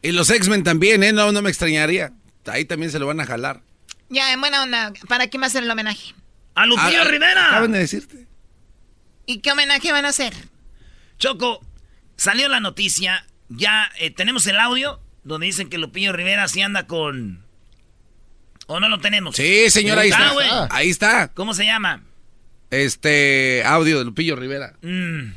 Y 0.04 0.12
los 0.12 0.30
X-Men 0.30 0.64
también, 0.64 1.04
¿eh? 1.04 1.12
No, 1.12 1.32
no 1.32 1.42
me 1.42 1.50
extrañaría. 1.50 2.14
Ahí 2.46 2.66
también 2.66 2.92
se 2.92 3.00
lo 3.00 3.08
van 3.08 3.20
a 3.20 3.26
jalar. 3.26 3.62
Ya, 4.10 4.32
en 4.32 4.40
buena 4.42 4.64
onda. 4.64 4.94
¿Para 5.08 5.28
qué 5.28 5.38
va 5.38 5.46
a 5.46 5.48
hacer 5.48 5.64
el 5.64 5.72
homenaje? 5.72 6.14
¡A 6.56 6.66
Lupillo 6.66 7.02
Ah, 7.02 7.06
Rivera! 7.06 7.48
Acaban 7.48 7.72
de 7.72 7.80
decirte. 7.80 8.28
¿Y 9.26 9.40
qué 9.40 9.52
homenaje 9.52 9.92
van 9.92 10.06
a 10.06 10.10
hacer? 10.10 10.34
Choco, 11.18 11.66
salió 12.16 12.48
la 12.50 12.60
noticia. 12.60 13.26
Ya 13.50 13.92
eh, 14.00 14.12
tenemos 14.12 14.46
el 14.48 14.60
audio 14.60 15.01
donde 15.24 15.46
dicen 15.48 15.70
que 15.70 15.78
Lupillo 15.78 16.14
Rivera 16.14 16.48
sí 16.48 16.62
anda 16.62 16.88
con. 16.88 17.44
¿O 18.68 18.80
no 18.80 18.88
lo 18.90 19.00
tenemos? 19.00 19.36
Sí, 19.36 19.70
señor, 19.70 20.00
ahí 20.00 20.12
Ah, 20.14 20.34
está. 20.40 20.68
Ahí 20.76 20.90
está. 20.90 21.28
¿Cómo 21.34 21.54
se 21.54 21.66
llama? 21.66 22.04
Este 22.70 23.64
audio 23.66 24.00
de 24.00 24.06
Lupillo 24.06 24.36
Rivera. 24.36 24.74
Mm, 24.82 25.34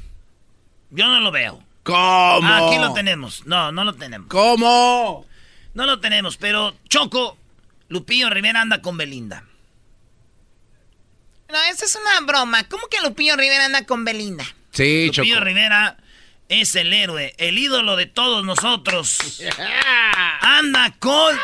yo 0.90 1.06
no 1.08 1.20
lo 1.20 1.32
veo. 1.32 1.62
¿Cómo? 1.82 2.48
Aquí 2.48 2.78
lo 2.78 2.92
tenemos. 2.94 3.44
No, 3.46 3.72
no 3.72 3.84
lo 3.84 3.94
tenemos. 3.94 4.28
¿Cómo? 4.28 5.26
No 5.74 5.86
lo 5.86 5.98
tenemos, 6.00 6.36
pero 6.36 6.74
Choco, 6.88 7.36
Lupillo 7.88 8.30
Rivera 8.30 8.60
anda 8.60 8.80
con 8.80 8.96
Belinda. 8.96 9.44
No, 11.50 11.58
esa 11.70 11.84
es 11.84 11.96
una 11.96 12.26
broma. 12.26 12.64
¿Cómo 12.68 12.86
que 12.88 13.00
Lupillo 13.02 13.36
Rivera 13.36 13.66
anda 13.66 13.84
con 13.84 14.04
Belinda? 14.04 14.44
Sí, 14.70 15.06
Lupillo 15.06 15.34
Choco. 15.34 15.44
Rivera 15.44 15.96
es 16.48 16.74
el 16.76 16.92
héroe, 16.92 17.34
el 17.38 17.58
ídolo 17.58 17.96
de 17.96 18.06
todos 18.06 18.44
nosotros. 18.44 19.40
Anda 20.40 20.94
con 20.98 21.36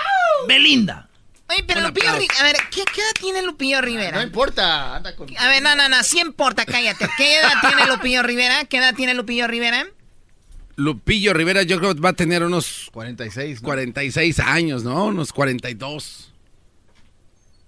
Belinda. 0.49 1.09
Oye, 1.49 1.65
pero 1.67 1.81
Lupillo. 1.81 2.13
Rivera, 2.13 2.35
a 2.39 2.43
ver, 2.45 2.57
¿qué, 2.71 2.85
qué 2.95 3.01
edad 3.01 3.11
tiene 3.21 3.43
Lupillo 3.43 3.81
No 3.81 3.87
Rivera? 3.87 4.23
importa. 4.23 4.97
Anda 4.97 5.17
con. 5.17 5.29
A 5.37 5.49
ver, 5.49 5.61
no, 5.63 5.75
no, 5.75 5.89
no, 5.89 6.03
sí 6.05 6.21
importa, 6.21 6.65
cállate. 6.65 7.09
¿Qué 7.17 7.39
edad 7.39 7.55
tiene 7.61 7.87
Lupillo 7.87 8.23
Rivera? 8.23 8.65
¿Qué 8.67 8.77
edad 8.77 8.95
tiene 8.95 9.15
Lupillo 9.15 9.49
Rivera? 9.49 9.87
Lupillo 10.77 11.35
Rivera 11.35 11.63
yo 11.65 11.79
creo 11.79 11.95
que 11.95 12.01
va 12.01 12.11
a 12.11 12.15
tener 12.15 12.43
unos 12.45 12.89
46. 12.93 13.63
¿no? 13.63 13.67
46 13.67 14.39
años, 14.39 14.85
¿no? 14.85 15.07
Unos 15.07 15.33
42. 15.33 16.33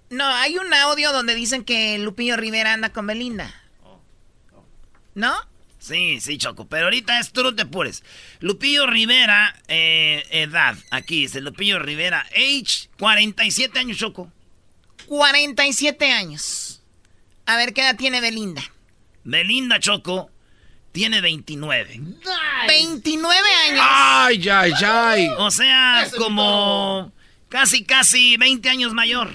No, 0.09 0.25
hay 0.27 0.57
un 0.57 0.73
audio 0.73 1.11
donde 1.11 1.35
dicen 1.35 1.65
que 1.65 1.97
Lupillo 1.97 2.37
Rivera 2.37 2.73
anda 2.73 2.89
con 2.93 3.05
Belinda. 3.05 3.53
¿No? 5.15 5.33
Sí, 5.83 6.21
sí, 6.21 6.37
Choco, 6.37 6.65
pero 6.65 6.85
ahorita 6.85 7.19
es 7.19 7.33
tú 7.33 7.43
no 7.43 7.53
te 7.53 7.63
apures. 7.63 8.03
Lupillo 8.39 8.87
Rivera, 8.87 9.53
eh, 9.67 10.23
edad, 10.31 10.77
aquí 10.91 11.23
dice 11.23 11.41
Lupillo 11.41 11.77
Rivera, 11.77 12.25
age 12.31 12.87
47 12.97 13.79
años, 13.79 13.97
Choco. 13.97 14.31
47 15.07 16.09
años. 16.09 16.81
A 17.45 17.57
ver, 17.57 17.73
¿qué 17.73 17.81
edad 17.81 17.97
tiene 17.97 18.21
Belinda? 18.21 18.63
Belinda 19.25 19.77
Choco 19.81 20.31
tiene 20.93 21.19
29. 21.19 21.99
29 22.65 23.47
años. 23.67 23.81
Ay, 23.81 24.47
ay, 24.47 24.71
ay. 24.85 25.27
O 25.37 25.51
sea, 25.51 26.07
como 26.17 27.11
casi, 27.49 27.83
casi 27.83 28.37
20 28.37 28.69
años 28.69 28.93
mayor. 28.93 29.33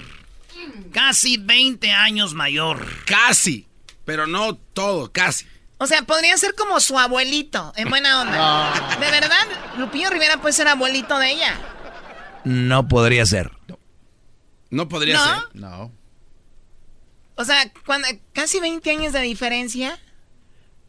Casi 0.91 1.37
20 1.37 1.91
años 1.91 2.33
mayor. 2.33 2.87
Casi. 3.05 3.67
Pero 4.03 4.25
no 4.25 4.55
todo, 4.55 5.11
casi. 5.11 5.45
O 5.81 5.87
sea, 5.87 6.01
podría 6.03 6.37
ser 6.37 6.55
como 6.55 6.79
su 6.81 6.99
abuelito, 6.99 7.71
en 7.77 7.89
buena 7.89 8.21
onda. 8.21 8.97
¿De 8.99 9.11
verdad? 9.11 9.47
¿Lupillo 9.77 10.09
Rivera 10.09 10.37
puede 10.41 10.53
ser 10.53 10.67
abuelito 10.67 11.17
de 11.17 11.31
ella? 11.31 11.57
No 12.43 12.87
podría 12.89 13.25
ser. 13.25 13.51
No 14.69 14.89
podría 14.89 15.15
¿No? 15.15 15.23
ser. 15.25 15.49
No. 15.53 15.91
O 17.35 17.45
sea, 17.45 17.71
cuando, 17.85 18.09
casi 18.33 18.59
20 18.59 18.91
años 18.91 19.13
de 19.13 19.21
diferencia. 19.21 19.97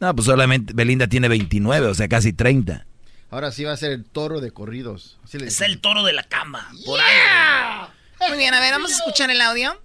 No, 0.01 0.13
pues 0.13 0.25
solamente 0.25 0.73
Belinda 0.73 1.07
tiene 1.07 1.29
29, 1.29 1.87
o 1.87 1.93
sea, 1.93 2.09
casi 2.09 2.33
30. 2.33 2.85
Ahora 3.29 3.53
sí 3.53 3.63
va 3.63 3.71
a 3.71 3.77
ser 3.77 3.91
el 3.91 4.03
toro 4.03 4.41
de 4.41 4.51
corridos. 4.51 5.17
Así 5.23 5.39
le 5.39 5.47
Es 5.47 5.61
el 5.61 5.79
toro 5.79 6.03
de 6.03 6.11
la 6.11 6.23
cama. 6.23 6.69
Por 6.85 6.99
Muy 8.27 8.37
bien, 8.37 8.53
a 8.53 8.59
ver, 8.59 8.73
vamos 8.73 8.91
a 8.91 8.95
escuchar 8.95 9.31
el 9.31 9.39
audio. 9.39 9.81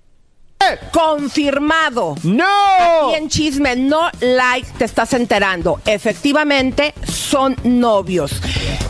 Confirmado. 0.93 2.15
No. 2.25 3.11
Y 3.13 3.15
en 3.15 3.29
chisme, 3.29 3.77
no 3.77 4.11
like, 4.21 4.69
te 4.79 4.85
estás 4.85 5.13
enterando. 5.13 5.81
Efectivamente, 5.85 6.95
son 7.07 7.57
novios. 7.65 8.41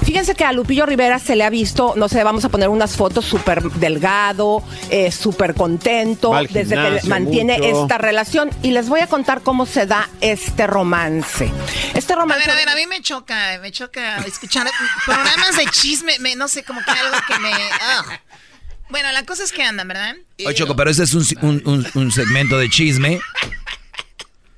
Fíjense 0.05 0.35
que 0.35 0.45
a 0.45 0.53
Lupillo 0.53 0.87
Rivera 0.87 1.19
se 1.19 1.35
le 1.35 1.45
ha 1.45 1.51
visto, 1.51 1.95
no 1.97 2.09
sé, 2.09 2.23
vamos 2.23 2.45
a 2.45 2.49
poner 2.49 2.69
unas 2.69 2.97
fotos 2.97 3.25
súper 3.25 3.63
delgado, 3.73 4.63
eh, 4.89 5.11
súper 5.11 5.55
contento, 5.55 6.33
desde 6.51 6.77
que 6.77 7.09
mantiene 7.09 7.59
mucho. 7.59 7.83
esta 7.83 7.99
relación. 7.99 8.51
Y 8.63 8.71
les 8.71 8.89
voy 8.89 9.01
a 9.01 9.09
contar 9.09 9.43
cómo 9.43 9.67
se 9.67 9.85
da 9.87 10.09
este 10.21 10.67
romance. 10.67 11.51
Este 11.95 12.13
A 12.13 12.17
romance. 12.17 12.47
ver, 12.47 12.51
a 12.55 12.57
ver, 12.57 12.69
a 12.69 12.75
mí 12.77 12.87
me 12.87 13.03
choca, 13.03 13.59
me 13.61 13.73
choca 13.73 14.19
escuchar 14.19 14.69
programas 15.05 15.57
de 15.57 15.67
chisme, 15.67 16.19
me- 16.21 16.37
no 16.37 16.47
sé, 16.49 16.63
como 16.63 16.81
que 16.83 16.91
algo 16.91 17.17
que 17.27 17.39
me... 17.41 17.51
ah. 17.53 18.05
Bueno, 18.89 19.11
la 19.13 19.25
cosa 19.25 19.45
es 19.45 19.53
que 19.53 19.63
andan, 19.63 19.89
¿verdad? 19.89 20.15
Oye, 20.45 20.55
Choco, 20.55 20.77
pero 20.77 20.91
ese 20.91 21.03
es 21.05 21.15
un, 21.15 21.25
un- 21.43 21.63
un- 21.67 21.87
un 21.95 22.13
segmento 22.13 22.59
de 22.59 22.69
chisme. 22.71 23.21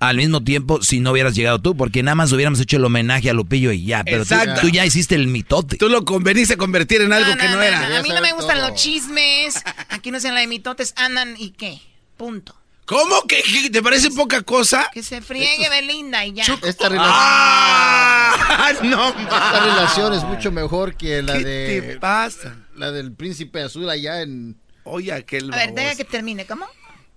Al 0.01 0.17
mismo 0.17 0.45
tiempo, 0.45 0.81
si 0.81 1.01
no 1.01 1.11
hubieras 1.11 1.35
llegado 1.35 1.59
tú, 1.61 1.77
porque 1.77 2.05
nada 2.05 2.15
más 2.15 2.31
hubiéramos 2.31 2.61
hecho 2.61 2.77
el 2.77 2.85
homenaje 2.85 3.31
a 3.31 3.33
Lupillo 3.33 3.73
y 3.73 3.85
ya. 3.85 4.05
Pero 4.05 4.25
tú, 4.25 4.33
Exacto. 4.35 4.61
tú 4.61 4.69
ya 4.69 4.87
hiciste 4.87 5.17
el 5.17 5.27
mitote. 5.27 5.77
Tú 5.77 5.89
lo 5.89 6.05
conveniste 6.05 6.55
a 6.55 6.57
convertir 6.57 7.01
en 7.01 7.13
algo 7.13 7.37
que 7.37 7.49
no, 7.49 7.61
era. 7.61 7.99
A 7.99 8.03
mí 8.03 8.11
no 8.11 8.21
me 8.21 8.33
gustan 8.33 8.61
los 8.61 8.75
chismes, 8.75 9.61
aquí 9.89 10.13
no 10.13 10.21
sean 10.21 10.35
la 10.35 10.41
de 10.41 10.47
mitotes, 10.47 10.93
andan 10.97 11.35
y 11.37 11.51
qué, 11.51 11.81
punto. 12.17 12.55
¿Cómo 12.85 13.23
que 13.27 13.43
que 13.43 13.69
te 13.71 13.83
parece 13.83 14.11
poca 14.13 14.41
cosa? 14.43 14.89
Que 14.95 15.03
se 15.03 15.21
friegue 15.21 15.69
Belinda 15.69 16.25
y 16.25 16.33
ya. 16.33 16.45
Esta 16.63 16.89
relación, 16.89 17.13
¡Ah! 17.15 18.73
no 18.85 19.09
esta 19.09 19.61
relación 19.65 20.15
es 20.15 20.23
mucho 20.23 20.51
mejor 20.53 20.97
que 20.97 21.21
la 21.23 21.35
¿Qué 21.39 21.45
de. 21.45 21.83
te 21.83 21.97
pasa? 21.99 22.55
La 22.79 22.93
del 22.93 23.13
príncipe 23.13 23.63
azul 23.63 23.89
allá 23.91 24.23
en. 24.23 24.57
Oye, 24.85 25.13
aquel. 25.13 25.53
A 25.53 25.57
ver, 25.57 25.75
deja 25.75 25.95
que 25.97 26.05
termine, 26.05 26.47
¿cómo? 26.47 26.67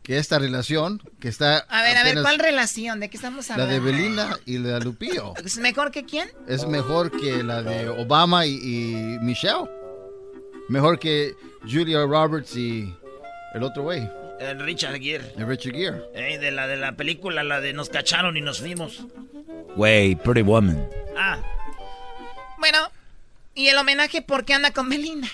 Que 0.04 0.18
esta 0.18 0.40
relación, 0.40 1.02
que 1.20 1.28
está. 1.28 1.60
A 1.70 1.84
ver, 1.84 1.96
a 1.98 2.04
ver, 2.04 2.22
¿cuál 2.24 2.40
relación? 2.40 3.00
¿De 3.00 3.10
qué 3.10 3.18
estamos 3.18 3.48
La 3.50 3.54
hablando? 3.56 3.74
de 3.74 3.80
Belinda 3.80 4.40
y 4.48 4.58
la 4.58 4.80
de 4.80 4.86
Lupillo. 4.86 5.34
¿Es 5.46 5.58
mejor 5.60 5.92
que 5.92 6.04
quién? 6.06 6.28
Es 6.48 6.66
mejor 6.66 7.12
que 7.12 7.44
la 7.44 7.62
de 7.62 7.88
Obama 7.90 8.46
y, 8.48 8.54
y 8.56 9.20
Michelle. 9.22 9.70
Mejor 10.70 10.98
que 11.00 11.36
Julia 11.70 12.04
Roberts 12.06 12.56
y 12.56 12.92
el 13.54 13.64
otro 13.64 13.84
güey, 13.84 14.10
El 14.40 14.60
Richard 14.62 15.00
Gere. 15.00 15.34
el 15.38 15.46
Richard 15.46 15.74
Gere. 15.74 16.02
Eh, 16.16 16.40
de 16.40 16.50
la 16.52 16.66
de 16.68 16.78
la 16.78 16.96
película, 16.96 17.44
la 17.44 17.60
de 17.62 17.74
nos 17.74 17.90
cacharon 17.90 18.38
y 18.38 18.42
nos 18.42 18.60
fuimos. 18.62 19.06
Güey, 19.76 20.16
Pretty 20.16 20.42
Woman. 20.42 20.88
Ah, 21.18 21.38
Bueno, 22.58 22.80
¿y 23.56 23.68
el 23.68 23.78
homenaje 23.78 24.22
por 24.22 24.46
qué 24.46 24.54
anda 24.54 24.72
con 24.72 24.90
Belinda? 24.90 25.28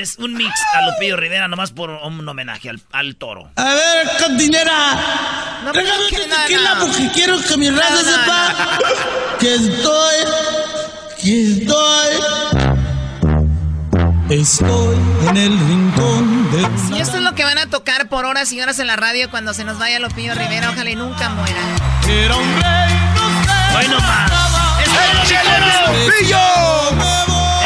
es 0.00 0.16
un 0.18 0.34
mix 0.34 0.52
a 0.74 0.82
Lupillo 0.86 1.16
Rivera 1.16 1.48
nomás 1.48 1.72
por 1.72 1.90
un 1.90 2.28
homenaje 2.28 2.70
al, 2.70 2.80
al 2.92 3.16
toro. 3.16 3.50
A 3.56 3.64
ver, 3.74 4.08
cantinera. 4.18 5.60
No, 5.64 5.72
Tráigame 5.72 5.98
¿qué? 6.08 6.20
un 6.22 6.28
No, 6.30 6.36
tequila 6.36 6.74
no. 6.74 6.80
porque 6.86 7.10
quiero 7.12 7.40
que 7.42 7.56
mi 7.56 7.68
raza 7.70 7.90
No, 7.90 8.02
no, 8.02 8.10
sepa 8.12 8.78
que 9.40 9.54
estoy. 9.54 10.16
Que 11.20 11.50
estoy. 11.52 12.08
Estoy 14.30 14.96
en 15.28 15.36
el 15.36 15.58
rincón 15.58 16.50
de. 16.52 16.68
Si 16.86 17.00
esto 17.00 17.16
es 17.16 17.22
lo 17.22 17.34
que 17.34 17.42
van 17.44 17.58
a 17.58 17.66
tocar 17.68 18.08
por 18.08 18.24
horas 18.26 18.52
y 18.52 18.60
horas 18.60 18.78
en 18.78 18.86
la 18.86 18.94
radio 18.96 19.30
cuando 19.30 19.52
se 19.54 19.64
nos 19.64 19.78
vaya 19.78 19.98
Lupillo 19.98 20.34
Rivera, 20.34 20.70
ojalá 20.70 20.90
y 20.90 20.96
nunca 20.96 21.30
muera. 21.30 21.58
Era 22.08 22.36
un 22.36 22.62
rey. 22.62 23.07
Hoy 23.78 23.86
nomás. 23.86 24.30
¡Es 24.82 24.88
todo, 24.88 25.22
¡Échale, 25.22 25.58
Lupillo! 25.86 26.46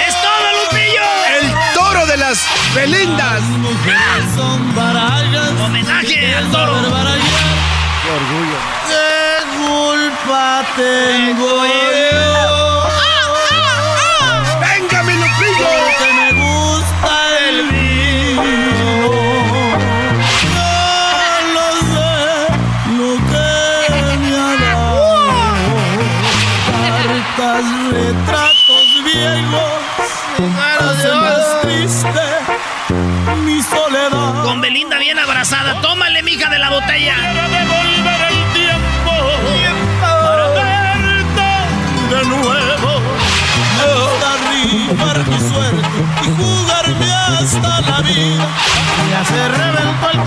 ¡Es 0.06 0.14
todo, 0.20 0.46
Lupillo! 0.64 1.08
¡El 1.40 1.74
toro 1.74 2.04
de 2.04 2.16
las 2.18 2.46
Belindas! 2.74 3.40
Mujeres 3.42 4.24
son 4.36 4.74
barajas. 4.74 5.52
Homenaje 5.58 6.34
al 6.36 6.50
toro. 6.50 6.74
Qué 6.74 8.10
orgullo. 8.10 8.58
¿Qué 8.88 9.06
culpa 9.56 10.64
tengo 10.76 11.64
yo? 11.64 12.71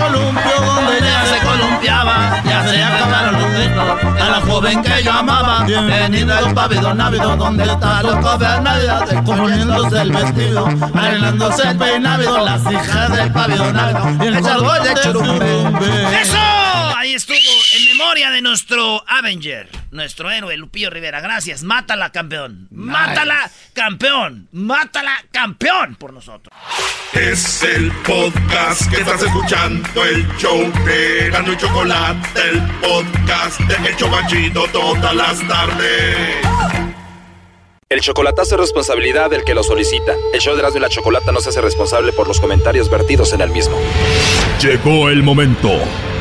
Columpio 0.06 0.60
donde 0.60 1.00
ya 1.00 1.24
se 1.26 1.46
columpiaba. 1.46 2.42
Ya 2.44 2.64
se 2.68 2.82
acabaron 2.82 3.32
los 3.40 3.50
besos 3.52 4.22
a 4.22 4.30
la 4.30 4.40
joven 4.40 4.82
que 4.82 5.02
yo 5.02 5.12
amaba. 5.12 5.64
Bienvenida 5.64 6.38
al 6.38 6.54
pabellón 6.54 6.96
návido 6.98 7.36
donde 7.36 7.64
está 7.64 8.02
los 8.02 8.16
cofres 8.16 8.60
navidad. 8.62 9.24
Poniéndose 9.24 10.02
el 10.02 10.12
vestido, 10.12 10.68
arreglándose 10.94 11.68
el 11.68 11.76
peinado. 11.76 12.44
Las 12.44 12.62
hijas 12.70 13.16
del 13.16 13.32
pabellón 13.32 13.74
návido 13.74 14.24
y 14.24 14.26
el 14.26 14.46
árbol 14.46 14.82
de 14.82 15.00
churumbe. 15.00 16.20
¡Eso! 16.22 16.55
Memoria 18.06 18.30
de 18.30 18.40
nuestro 18.40 19.02
Avenger, 19.08 19.68
nuestro 19.90 20.30
héroe 20.30 20.56
Lupillo 20.56 20.90
Rivera. 20.90 21.20
Gracias. 21.20 21.64
Mátala, 21.64 22.12
campeón. 22.12 22.68
Mátala, 22.70 23.50
campeón. 23.72 24.46
Mátala, 24.52 25.24
campeón 25.32 25.96
por 25.96 26.12
nosotros. 26.12 26.56
Es 27.12 27.64
el 27.64 27.90
podcast 28.06 28.88
que 28.92 29.00
estás 29.00 29.24
escuchando, 29.24 30.04
el 30.04 30.24
show 30.36 30.72
de 30.84 31.30
Gano 31.30 31.52
y 31.52 31.56
Chocolate, 31.56 32.48
el 32.48 32.62
podcast 32.80 33.58
de 33.62 33.88
El 33.88 33.96
Chobachito 33.96 34.68
todas 34.68 35.12
las 35.12 35.48
tardes. 35.48 36.46
El 37.88 38.00
chocolatazo 38.02 38.54
es 38.54 38.60
responsabilidad 38.60 39.30
del 39.30 39.42
que 39.42 39.54
lo 39.54 39.64
solicita. 39.64 40.14
El 40.32 40.40
show 40.40 40.54
de 40.54 40.60
Erasmo 40.60 40.78
y 40.78 40.82
la 40.82 40.88
Chocolata 40.90 41.32
no 41.32 41.40
se 41.40 41.48
hace 41.48 41.60
responsable 41.60 42.12
por 42.12 42.28
los 42.28 42.38
comentarios 42.40 42.88
vertidos 42.88 43.32
en 43.32 43.40
el 43.40 43.50
mismo. 43.50 43.76
Llegó 44.60 45.08
el 45.08 45.24
momento 45.24 45.80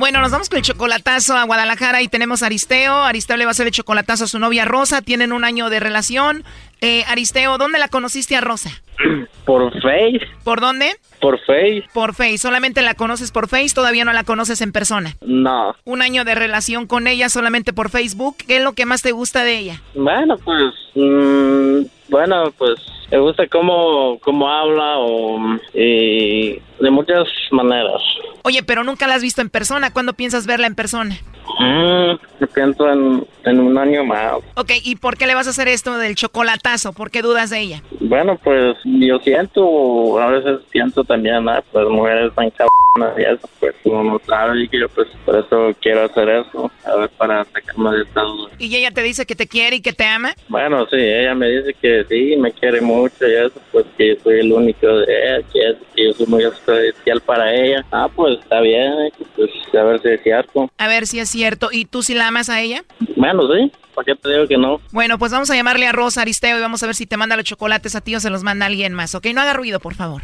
Bueno, 0.00 0.22
nos 0.22 0.30
vamos 0.32 0.48
con 0.48 0.56
el 0.56 0.64
chocolatazo 0.64 1.36
a 1.36 1.44
Guadalajara 1.44 2.00
y 2.00 2.08
tenemos 2.08 2.42
a 2.42 2.46
Aristeo. 2.46 2.94
Aristeo 3.02 3.36
le 3.36 3.44
va 3.44 3.50
a 3.50 3.52
hacer 3.52 3.66
el 3.66 3.72
chocolatazo 3.72 4.24
a 4.24 4.28
su 4.28 4.38
novia 4.38 4.64
Rosa. 4.64 5.02
Tienen 5.02 5.30
un 5.30 5.44
año 5.44 5.68
de 5.68 5.78
relación. 5.78 6.42
Eh, 6.80 7.04
Aristeo, 7.06 7.58
¿dónde 7.58 7.78
la 7.78 7.88
conociste 7.88 8.34
a 8.34 8.40
Rosa? 8.40 8.70
Por 9.44 9.70
Face, 9.82 10.20
¿Por 10.42 10.60
dónde? 10.62 10.96
por 11.20 11.38
Face, 11.40 11.84
Por 11.92 12.14
Face. 12.14 12.38
Solamente 12.38 12.80
la 12.80 12.94
conoces 12.94 13.30
por 13.30 13.46
Face, 13.48 13.74
todavía 13.74 14.06
no 14.06 14.12
la 14.14 14.24
conoces 14.24 14.62
en 14.62 14.72
persona. 14.72 15.16
no. 15.20 15.76
Un 15.84 16.00
año 16.00 16.24
de 16.24 16.34
relación 16.34 16.86
con 16.86 17.06
ella 17.06 17.28
solamente 17.28 17.74
por 17.74 17.90
Facebook. 17.90 18.36
¿Qué 18.46 18.56
es 18.56 18.62
lo 18.64 18.72
que 18.72 18.86
más 18.86 19.02
te 19.02 19.12
gusta 19.12 19.44
de 19.44 19.58
ella? 19.58 19.82
Bueno, 19.94 20.38
pues, 20.38 20.72
mm, 20.94 21.82
bueno, 22.08 22.52
pues, 22.56 22.78
me 23.10 23.18
gusta 23.18 23.46
cómo, 23.48 24.18
cómo 24.20 24.48
habla 24.50 24.98
o, 24.98 25.58
y 25.74 26.58
de 26.80 26.90
muchas 26.90 27.26
maneras. 27.50 28.00
Oye, 28.42 28.62
pero 28.62 28.84
nunca 28.84 29.06
la 29.06 29.14
has 29.14 29.22
visto 29.22 29.40
en 29.40 29.50
persona. 29.50 29.92
¿Cuándo 29.92 30.14
piensas 30.14 30.46
verla 30.46 30.66
en 30.66 30.74
persona? 30.74 31.18
Mm, 31.58 32.18
yo 32.40 32.46
pienso 32.54 32.90
en, 32.90 33.26
en 33.44 33.60
un 33.60 33.76
año 33.76 34.04
más. 34.04 34.34
Ok, 34.56 34.72
¿y 34.84 34.96
por 34.96 35.16
qué 35.16 35.26
le 35.26 35.34
vas 35.34 35.46
a 35.46 35.50
hacer 35.50 35.68
esto 35.68 35.98
del 35.98 36.14
chocolatazo? 36.14 36.92
¿Por 36.92 37.10
qué 37.10 37.22
dudas 37.22 37.50
de 37.50 37.60
ella? 37.60 37.82
Bueno, 38.00 38.38
pues 38.42 38.76
yo 38.84 39.18
siento, 39.20 40.18
a 40.20 40.28
veces 40.28 40.60
siento 40.70 41.04
también 41.04 41.48
a 41.48 41.62
las 41.72 41.88
mujeres 41.88 42.32
tan 42.34 42.50
cabronas 42.50 43.18
y 43.18 43.22
eso, 43.22 43.48
pues 43.58 43.74
uno 43.84 44.04
no 44.04 44.20
sabe 44.26 44.64
y 44.64 44.68
que 44.68 44.80
yo 44.80 44.88
pues 44.88 45.08
por 45.24 45.36
eso 45.36 45.74
quiero 45.80 46.04
hacer 46.04 46.28
eso, 46.28 46.70
a 46.84 46.96
ver, 46.96 47.10
para 47.10 47.44
sacarme 47.44 47.96
de 47.96 48.02
esta 48.02 48.22
duda. 48.22 48.50
¿Y 48.58 48.74
ella 48.74 48.90
te 48.90 49.02
dice 49.02 49.26
que 49.26 49.34
te 49.34 49.46
quiere 49.46 49.76
y 49.76 49.80
que 49.80 49.92
te 49.92 50.04
ama? 50.04 50.34
Bueno, 50.48 50.86
sí, 50.86 50.96
ella 50.96 51.34
me 51.34 51.48
dice 51.48 51.74
que 51.74 52.04
sí, 52.08 52.36
me 52.36 52.52
quiere 52.52 52.80
mucho 52.80 53.26
y 53.26 53.34
eso, 53.34 53.60
pues 53.72 53.86
que 53.96 54.08
yo 54.08 54.22
soy 54.22 54.40
el 54.40 54.52
único 54.52 54.86
de 54.86 55.04
ella, 55.04 55.46
que, 55.52 55.76
que 55.94 56.06
yo 56.06 56.12
soy 56.14 56.26
muy 56.26 56.44
especial 56.44 57.20
para 57.20 57.54
ella. 57.54 57.84
Ah, 57.92 58.08
pues 58.14 58.38
está 58.40 58.60
bien, 58.60 59.10
pues 59.36 59.50
a 59.74 59.82
ver 59.82 60.00
si 60.02 60.08
es 60.08 60.22
cierto. 60.22 60.70
A 60.78 60.88
ver 60.88 61.06
si 61.06 61.20
es 61.20 61.28
cierto. 61.28 61.39
¿Y 61.72 61.84
tú 61.86 62.02
si 62.02 62.14
la 62.14 62.28
amas 62.28 62.48
a 62.48 62.60
ella? 62.60 62.84
Bueno, 63.16 63.42
sí, 63.52 63.72
¿para 63.94 64.04
qué 64.04 64.14
te 64.14 64.28
digo 64.30 64.46
que 64.46 64.56
no? 64.56 64.80
Bueno, 64.92 65.18
pues 65.18 65.32
vamos 65.32 65.50
a 65.50 65.56
llamarle 65.56 65.86
a 65.86 65.92
Rosa 65.92 66.22
Aristeo 66.22 66.58
y 66.58 66.60
vamos 66.60 66.82
a 66.82 66.86
ver 66.86 66.94
si 66.94 67.06
te 67.06 67.16
manda 67.16 67.36
los 67.36 67.44
chocolates 67.44 67.94
a 67.94 68.00
ti 68.00 68.14
o 68.14 68.20
se 68.20 68.30
los 68.30 68.42
manda 68.42 68.66
alguien 68.66 68.94
más, 68.94 69.14
¿ok? 69.14 69.26
No 69.34 69.40
haga 69.40 69.52
ruido, 69.52 69.80
por 69.80 69.94
favor. 69.94 70.22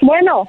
Bueno. 0.00 0.48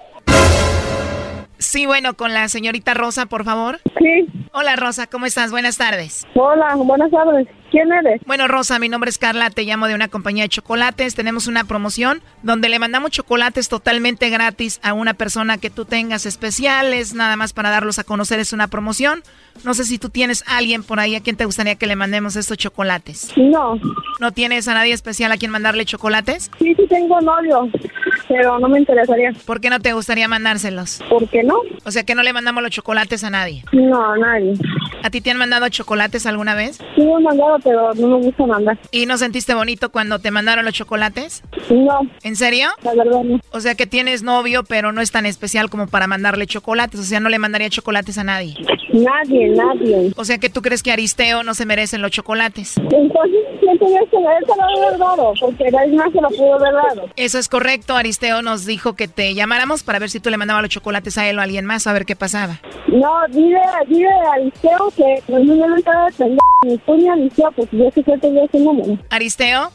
Sí, 1.60 1.86
bueno, 1.86 2.14
con 2.16 2.34
la 2.34 2.48
señorita 2.50 2.94
Rosa, 2.94 3.26
por 3.26 3.44
favor. 3.44 3.80
Sí. 4.00 4.28
Hola 4.54 4.76
Rosa, 4.76 5.08
¿cómo 5.08 5.26
estás? 5.26 5.52
Buenas 5.52 5.78
tardes. 5.78 6.26
Hola, 6.36 6.76
buenas 6.76 7.12
tardes. 7.12 7.48
¿Quién 7.72 7.92
eres? 7.92 8.22
Bueno, 8.26 8.48
Rosa, 8.48 8.80
mi 8.80 8.88
nombre 8.90 9.10
es 9.10 9.18
Carla, 9.18 9.50
te 9.50 9.64
llamo 9.64 9.88
de 9.88 9.96
una 9.96 10.08
compañía 10.08 10.44
de 10.44 10.50
chocolates. 10.50 11.16
Tenemos 11.16 11.48
una 11.48 11.66
promoción 11.66 12.22
donde 12.42 12.70
le 12.70 12.80
mandamos 12.80 13.12
chocolates 13.12 13.68
totalmente 13.70 14.30
gratis 14.30 14.80
a 14.84 14.94
una 14.94 15.14
persona 15.16 15.58
que 15.58 15.70
tú 15.70 15.84
tengas 15.86 16.26
especiales, 16.26 17.14
nada 17.14 17.36
más 17.36 17.54
para 17.54 17.70
darlos 17.70 18.00
a 18.00 18.04
conocer, 18.04 18.40
es 18.40 18.54
una 18.54 18.68
promoción. 18.68 19.22
No 19.66 19.74
sé 19.74 19.84
si 19.84 19.98
tú 19.98 20.10
tienes 20.10 20.44
a 20.48 20.58
alguien 20.58 20.84
por 20.84 21.00
ahí 21.00 21.16
a 21.16 21.22
quien 21.22 21.36
te 21.36 21.46
gustaría 21.46 21.76
que 21.76 21.88
le 21.88 21.96
mandemos 21.96 22.36
estos 22.36 22.58
chocolates. 22.58 23.34
No. 23.36 23.78
¿No 24.20 24.32
tienes 24.32 24.68
a 24.68 24.74
nadie 24.74 24.94
especial 24.94 25.32
a 25.32 25.38
quien 25.38 25.52
mandarle 25.52 25.86
chocolates? 25.86 26.50
Sí, 26.60 26.74
sí 26.76 26.88
tengo 26.88 27.20
novio, 27.20 27.70
pero 28.28 28.60
no 28.60 28.68
me 28.70 28.80
interesaría. 28.80 29.32
¿Por 29.46 29.62
qué 29.62 29.70
no 29.70 29.80
te 29.80 29.94
gustaría 29.94 30.28
mandárselos? 30.28 31.02
¿Por 31.10 31.28
qué 31.30 31.44
no? 31.44 31.56
O 31.86 31.92
sea, 31.92 32.04
que 32.04 32.16
no 32.16 32.24
le 32.24 32.34
mandamos 32.34 32.64
los 32.64 32.72
chocolates 32.72 33.24
a 33.24 33.30
nadie. 33.30 33.64
No, 33.72 34.12
a 34.12 34.18
nadie. 34.18 34.54
¿A 35.04 35.10
ti 35.10 35.22
te 35.22 35.32
han 35.32 35.38
mandado 35.38 35.70
chocolates 35.70 36.26
alguna 36.26 36.56
vez? 36.56 36.78
Sí, 36.96 37.02
me 37.02 37.16
han 37.16 37.24
mandado, 37.24 37.58
pero 37.64 37.94
no 37.94 38.08
me 38.08 38.26
gusta 38.26 38.46
mandar. 38.46 38.78
¿Y 38.92 39.06
no 39.06 39.18
sentiste 39.18 39.54
bonito 39.54 39.92
cuando 39.92 40.20
te 40.20 40.32
mandaron 40.32 40.66
los 40.66 40.74
chocolates? 40.74 41.44
No. 41.70 42.00
¿En 42.24 42.36
serio? 42.36 42.70
La 42.84 42.94
verdad 42.94 43.24
no. 43.24 43.40
O 43.52 43.60
sea, 43.60 43.76
que 43.76 43.88
tienes 43.88 44.24
novio, 44.24 44.64
pero 44.64 44.92
no 44.92 45.02
es 45.02 45.12
tan 45.12 45.26
especial 45.26 45.70
como 45.70 45.88
para 45.88 46.08
mandarle 46.08 46.48
chocolates. 46.48 47.00
O 47.00 47.04
sea, 47.04 47.20
no 47.20 47.30
le 47.30 47.40
mandaría 47.40 47.70
chocolates 47.70 48.18
a 48.18 48.24
nadie. 48.24 48.56
Nadie, 48.92 49.50
nadie. 49.50 50.12
O 50.16 50.26
sea, 50.26 50.38
que 50.38 50.50
tú 50.50 50.62
crees 50.62 50.84
que 50.84 50.92
Aristeo 50.92 51.44
no 51.44 51.54
se 51.54 51.66
merecen 51.66 52.02
los 52.02 52.12
chocolates. 52.12 52.78
Entonces, 52.78 53.38
¿quién 53.60 53.78
tenía 53.78 54.00
que 54.10 54.18
haber 54.18 54.98
dado? 54.98 55.34
Porque 55.40 55.70
nadie 55.72 55.94
más 55.96 56.12
se 56.12 56.22
lo 56.22 56.30
pudo 56.30 56.56
haber 56.56 56.74
dado. 56.74 57.10
Eso 57.16 57.38
es 57.38 57.48
correcto. 57.50 57.96
Aristeo 57.96 58.17
nos 58.44 58.66
dijo 58.66 58.94
que 58.96 59.08
te 59.08 59.34
llamáramos 59.34 59.84
para 59.84 60.00
ver 60.00 60.10
si 60.10 60.20
tú 60.20 60.30
le 60.30 60.38
mandabas 60.38 60.64
los 60.64 60.72
chocolates 60.72 61.18
a 61.18 61.28
él 61.30 61.38
o 61.38 61.42
a 61.42 61.44
alguien 61.44 61.66
más, 61.66 61.88
a 61.88 61.94
ver 61.94 62.06
qué 62.06 62.16
pasaba. 62.16 62.60
No, 62.88 63.12
dile, 63.30 63.60
dile 63.88 64.08
a 64.10 64.38
Liceo 64.40 64.92
que 64.96 65.22
no 65.28 65.40
me 65.44 65.68
lo 65.68 65.76
estaba 65.76 66.06
de 66.08 66.12
pendejo. 66.14 66.40
Ni 66.66 66.78
tú 66.80 66.98
ni 66.98 67.08
a 67.08 67.16
Liceo, 67.16 67.52
porque 67.56 67.78
yo 67.78 67.92
sé 67.92 68.04
que 68.04 68.18
tenía 68.18 68.44
ese 68.46 68.60
número. 68.60 68.98
Aristeo, 69.12 69.72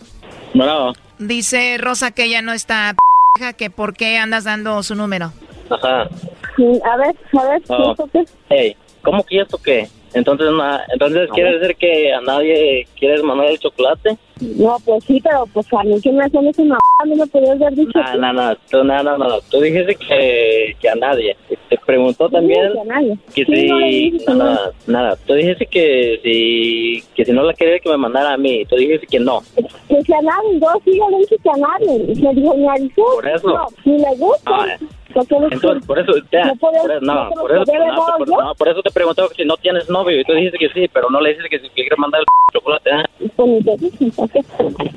Bueno, 0.54 0.92
dice 1.18 1.76
Rosa 1.78 2.10
que 2.10 2.24
ella 2.24 2.42
no 2.42 2.52
está 2.52 2.94
p***, 3.38 3.54
que 3.54 3.70
por 3.70 3.94
qué 3.94 4.18
andas 4.18 4.44
dando 4.44 4.82
su 4.82 4.94
número. 4.94 5.32
ajá. 5.70 6.02
A 6.02 6.96
ver, 6.96 7.16
a 7.38 7.44
ver, 7.48 7.62
¿y 7.62 7.64
Oh. 7.68 7.90
esto 7.92 8.08
qué? 8.12 8.24
Hey, 8.50 8.76
¿cómo 9.02 9.24
que 9.24 9.40
esto 9.40 9.58
qué? 9.58 9.88
Entonces, 10.14 10.48
na- 10.52 10.84
entonces 10.92 11.28
quiere 11.34 11.58
decir 11.58 11.76
que 11.76 12.12
a 12.12 12.20
nadie 12.20 12.86
quieres 12.98 13.22
mandar 13.22 13.46
el 13.48 13.58
chocolate? 13.58 14.16
No, 14.40 14.76
pues 14.84 15.04
sí, 15.04 15.20
pero 15.22 15.44
pues 15.52 15.66
a 15.72 15.82
mí 15.84 16.00
que 16.00 16.10
me 16.10 16.24
hacen 16.24 16.46
esa 16.48 16.62
mamá, 16.62 16.80
no 17.06 17.14
me 17.16 17.26
podías 17.28 17.60
haber 17.60 17.74
dicho. 17.74 17.98
No, 18.18 18.32
no, 18.32 18.32
no, 18.32 18.56
tú, 18.70 18.82
no, 18.84 19.02
no, 19.02 19.16
no, 19.18 19.40
tú 19.50 19.60
dijiste 19.60 19.94
que, 19.94 20.76
que 20.80 20.88
a 20.88 20.94
nadie. 20.96 21.36
Te 21.68 21.78
preguntó 21.86 22.28
también 22.28 22.72
que 22.72 22.80
a 22.80 22.84
nadie. 22.84 23.16
que 23.34 23.44
Sí, 23.44 23.54
si, 23.54 23.66
no 23.68 23.78
dije 23.78 24.18
que 24.18 24.24
no, 24.26 24.34
no. 24.34 24.44
nada, 24.44 24.72
nada, 24.86 25.16
tú 25.26 25.34
dijiste 25.34 25.66
que 25.66 26.20
si, 26.22 27.02
que 27.14 27.24
si 27.24 27.32
no 27.32 27.42
la 27.44 27.54
quería 27.54 27.78
que 27.78 27.88
me 27.90 27.96
mandara 27.96 28.32
a 28.32 28.36
mí, 28.36 28.64
tú 28.66 28.76
dijiste 28.76 29.06
que 29.06 29.20
no. 29.20 29.40
Que 29.88 30.02
se 30.02 30.14
a 30.14 30.20
nadie, 30.22 30.58
yo 30.60 30.68
sí 30.84 30.90
le 31.10 31.18
dije 31.18 31.36
que 31.42 31.50
a 31.50 31.56
nadie. 31.56 32.04
Y 32.08 32.14
le 32.16 32.34
dijo, 32.34 32.54
ni 32.56 32.68
a 32.68 32.74
Liceo. 32.74 33.04
Por 33.14 33.28
eso. 33.28 33.48
No, 33.48 33.66
ni 33.84 33.98
le 33.98 34.16
gusta. 34.16 34.50
Ah, 34.50 34.76
Entonces, 35.14 35.86
por 35.86 35.98
eso, 35.98 36.12
ya, 36.30 36.44
No 36.46 36.56
puedo- 36.56 36.82
por 36.82 36.90
eso, 36.92 37.00
no, 37.02 37.14
no 37.24 37.30
por 37.30 37.52
eso, 37.52 37.64
no, 37.64 38.16
por, 38.18 38.28
no, 38.28 38.54
por 38.54 38.68
eso 38.68 38.82
te 38.82 38.90
preguntó 38.90 39.28
que 39.28 39.34
si 39.36 39.44
no 39.44 39.56
tienes 39.56 39.88
novio 39.90 40.20
y 40.20 40.24
tú 40.24 40.32
dijiste 40.32 40.58
que 40.58 40.68
sí, 40.70 40.88
pero 40.92 41.10
no 41.10 41.20
le 41.20 41.30
dijiste 41.30 41.48
que 41.48 41.58
si 41.60 41.68
quieres 41.70 41.98
mandar 41.98 42.20
el 42.20 42.26
chocolate, 42.52 42.90
¿eh? 42.90 43.28
Pues 43.36 43.48
ni 43.48 43.62
te 43.62 43.76
dije, 43.76 44.10
¿por 44.16 44.30
qué? 44.30 44.40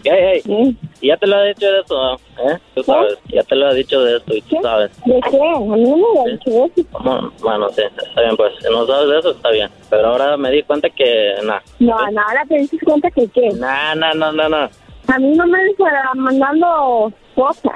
Ey, 0.04 0.42
ey, 0.46 0.78
y 1.02 1.08
ya 1.08 1.18
te 1.18 1.28
lo 1.28 1.36
ha 1.38 1.44
dicho 1.44 1.72
de 1.72 1.80
eso, 1.80 2.14
¿eh? 2.16 2.58
Tú 2.76 2.84
sabes, 2.84 3.18
ya 3.30 3.44
te 3.44 3.56
lo 3.56 3.68
ha 3.68 3.74
dicho 3.74 4.02
de 4.04 4.18
esto 4.18 4.36
y 4.36 4.42
tú 4.44 4.58
sabes. 4.62 4.92
¿De 5.06 5.20
qué? 5.30 5.38
A 5.38 5.60
mí 5.60 5.84
no 5.84 5.98
me 5.98 6.20
ha 6.22 6.34
dicho 6.34 6.50
eso. 6.66 6.88
Bueno, 7.04 7.34
bueno, 7.42 7.70
sí, 7.70 7.82
está 7.82 8.22
bien, 8.22 8.36
pues, 8.38 8.54
si 8.62 8.70
no 8.72 8.86
sabes 8.86 9.10
de 9.10 9.20
eso, 9.20 9.32
está 9.32 9.52
bien. 9.52 9.70
Pero 9.90 10.08
ahora 10.08 10.38
me 10.38 10.52
di 10.52 10.64
cuenta 10.64 10.90
que, 10.90 11.36
nada. 11.44 11.62
No, 11.80 11.96
nada, 12.12 12.44
te 12.48 12.58
dices 12.58 12.80
cuenta 12.84 13.10
que 13.12 13.28
qué. 13.30 13.50
No, 13.52 13.96
no, 13.96 14.14
no, 14.14 14.32
no, 14.32 14.50
no. 14.50 14.70
A 15.08 15.20
mí 15.20 15.36
no 15.36 15.46
me 15.48 15.58
está 15.68 15.86
mandando 16.16 17.14
cosas. 17.36 17.74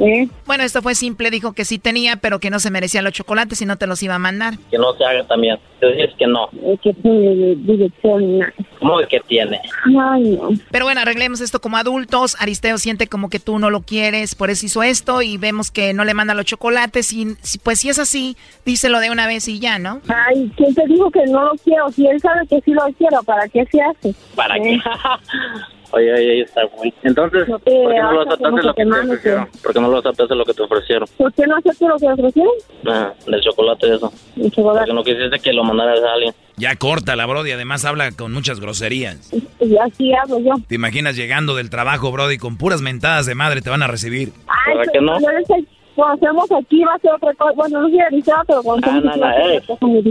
¿Eh? 0.00 0.26
Bueno, 0.46 0.64
esto 0.64 0.80
fue 0.82 0.94
simple, 0.94 1.30
dijo 1.30 1.52
que 1.52 1.64
sí 1.64 1.78
tenía, 1.78 2.16
pero 2.16 2.38
que 2.40 2.50
no 2.50 2.58
se 2.60 2.70
merecía 2.70 3.02
los 3.02 3.12
chocolates 3.12 3.60
y 3.62 3.66
no 3.66 3.76
te 3.76 3.86
los 3.86 4.02
iba 4.02 4.14
a 4.14 4.18
mandar. 4.18 4.54
Que 4.70 4.78
no 4.78 4.94
se 4.94 5.04
haga 5.04 5.24
también. 5.26 5.58
Dices 5.80 6.10
que 6.18 6.26
no. 6.26 6.48
Es 6.64 6.80
que 6.80 6.92
tiene 6.94 7.54
dirección. 7.56 8.38
nada. 8.38 8.52
¿Cómo 8.80 8.98
que 9.08 9.20
tiene? 9.20 9.60
Ay, 10.00 10.30
no. 10.40 10.48
Pero 10.70 10.84
bueno, 10.86 11.00
arreglemos 11.02 11.40
esto 11.40 11.60
como 11.60 11.76
adultos. 11.76 12.36
Aristeo 12.40 12.78
siente 12.78 13.06
como 13.06 13.28
que 13.28 13.38
tú 13.38 13.58
no 13.58 13.70
lo 13.70 13.82
quieres, 13.82 14.34
por 14.34 14.50
eso 14.50 14.66
hizo 14.66 14.82
esto 14.82 15.20
y 15.22 15.36
vemos 15.36 15.70
que 15.70 15.92
no 15.92 16.04
le 16.04 16.14
manda 16.14 16.34
los 16.34 16.46
chocolates. 16.46 17.12
Y 17.12 17.36
si- 17.42 17.58
pues 17.58 17.80
si 17.80 17.90
es 17.90 17.98
así, 17.98 18.36
díselo 18.64 18.98
de 19.00 19.10
una 19.10 19.26
vez 19.26 19.46
y 19.46 19.60
ya, 19.60 19.78
¿no? 19.78 20.00
Ay, 20.08 20.50
¿quién 20.56 20.74
te 20.74 20.84
dijo 20.86 21.10
que 21.10 21.24
no 21.26 21.44
lo 21.44 21.52
quiero? 21.62 21.90
Si 21.92 22.06
él 22.06 22.18
sabe 22.20 22.46
que 22.48 22.60
sí 22.62 22.72
lo 22.72 22.82
quiero, 22.96 23.22
¿para 23.24 23.46
qué 23.48 23.64
se 23.70 23.80
hace? 23.82 24.14
¿Para 24.34 24.56
¿Eh? 24.56 24.62
qué? 24.62 24.78
Oye, 25.90 26.12
oye, 26.12 26.40
está 26.42 26.60
bueno. 26.76 26.92
Entonces, 27.02 27.46
te 27.46 27.52
¿por 27.52 27.64
qué 27.64 28.00
no 28.00 28.12
lo 28.12 28.20
aceptaste 28.22 28.62
lo 28.62 28.74
que 28.74 28.84
te 28.84 28.90
te 28.90 29.00
ofrecieron? 29.00 29.48
¿Por 29.62 29.72
qué 29.72 29.80
no 29.80 29.88
lo 29.88 29.98
aceptaste 29.98 30.34
lo 30.34 30.44
que 30.44 30.54
te 30.54 30.62
ofrecieron? 30.62 31.08
¿Por 31.16 31.32
qué 31.32 31.46
no 31.46 31.56
acepto 31.56 31.88
lo 31.88 31.96
que 31.96 32.06
ofrecieron? 32.06 32.52
Ah, 32.86 33.12
del 33.26 33.40
chocolate 33.40 33.94
eso. 33.94 34.12
El 34.36 34.50
chocolate. 34.50 34.80
Porque 34.80 34.92
no 34.94 35.04
quisiste 35.04 35.38
que 35.40 35.52
lo 35.52 35.64
mandaras 35.64 36.00
a 36.02 36.12
alguien. 36.12 36.34
Ya 36.56 36.74
corta 36.76 37.16
la 37.16 37.24
Brody, 37.26 37.52
además 37.52 37.84
habla 37.84 38.10
con 38.12 38.32
muchas 38.32 38.60
groserías. 38.60 39.30
Y 39.60 39.76
así 39.78 40.12
hablo 40.14 40.40
yo. 40.40 40.52
¿Te 40.66 40.74
imaginas 40.74 41.16
llegando 41.16 41.54
del 41.56 41.70
trabajo, 41.70 42.10
Brody, 42.12 42.36
con 42.36 42.58
puras 42.58 42.82
mentadas 42.82 43.26
de 43.26 43.34
madre 43.34 43.62
te 43.62 43.70
van 43.70 43.82
a 43.82 43.86
recibir? 43.86 44.32
Ay, 44.46 44.76
¿Verdad 44.76 44.92
que 44.92 45.00
no? 45.00 45.18
se- 45.20 45.64
cuando 45.98 46.14
hacemos 46.26 46.52
aquí 46.52 46.84
va 46.84 46.94
a 46.94 46.98
ser 47.00 47.12
otra 47.12 47.34
cosa. 47.34 47.52
Bueno, 47.56 47.80
no 47.82 47.88
sé 47.88 48.00
avisado, 48.02 48.44
pero 48.46 48.62
cuando 48.62 48.86
Ah, 48.88 48.92
no, 48.92 49.10
aquí 49.10 49.18
no, 49.20 49.26
va 49.26 49.30
a 49.30 49.54
eh. 49.54 49.62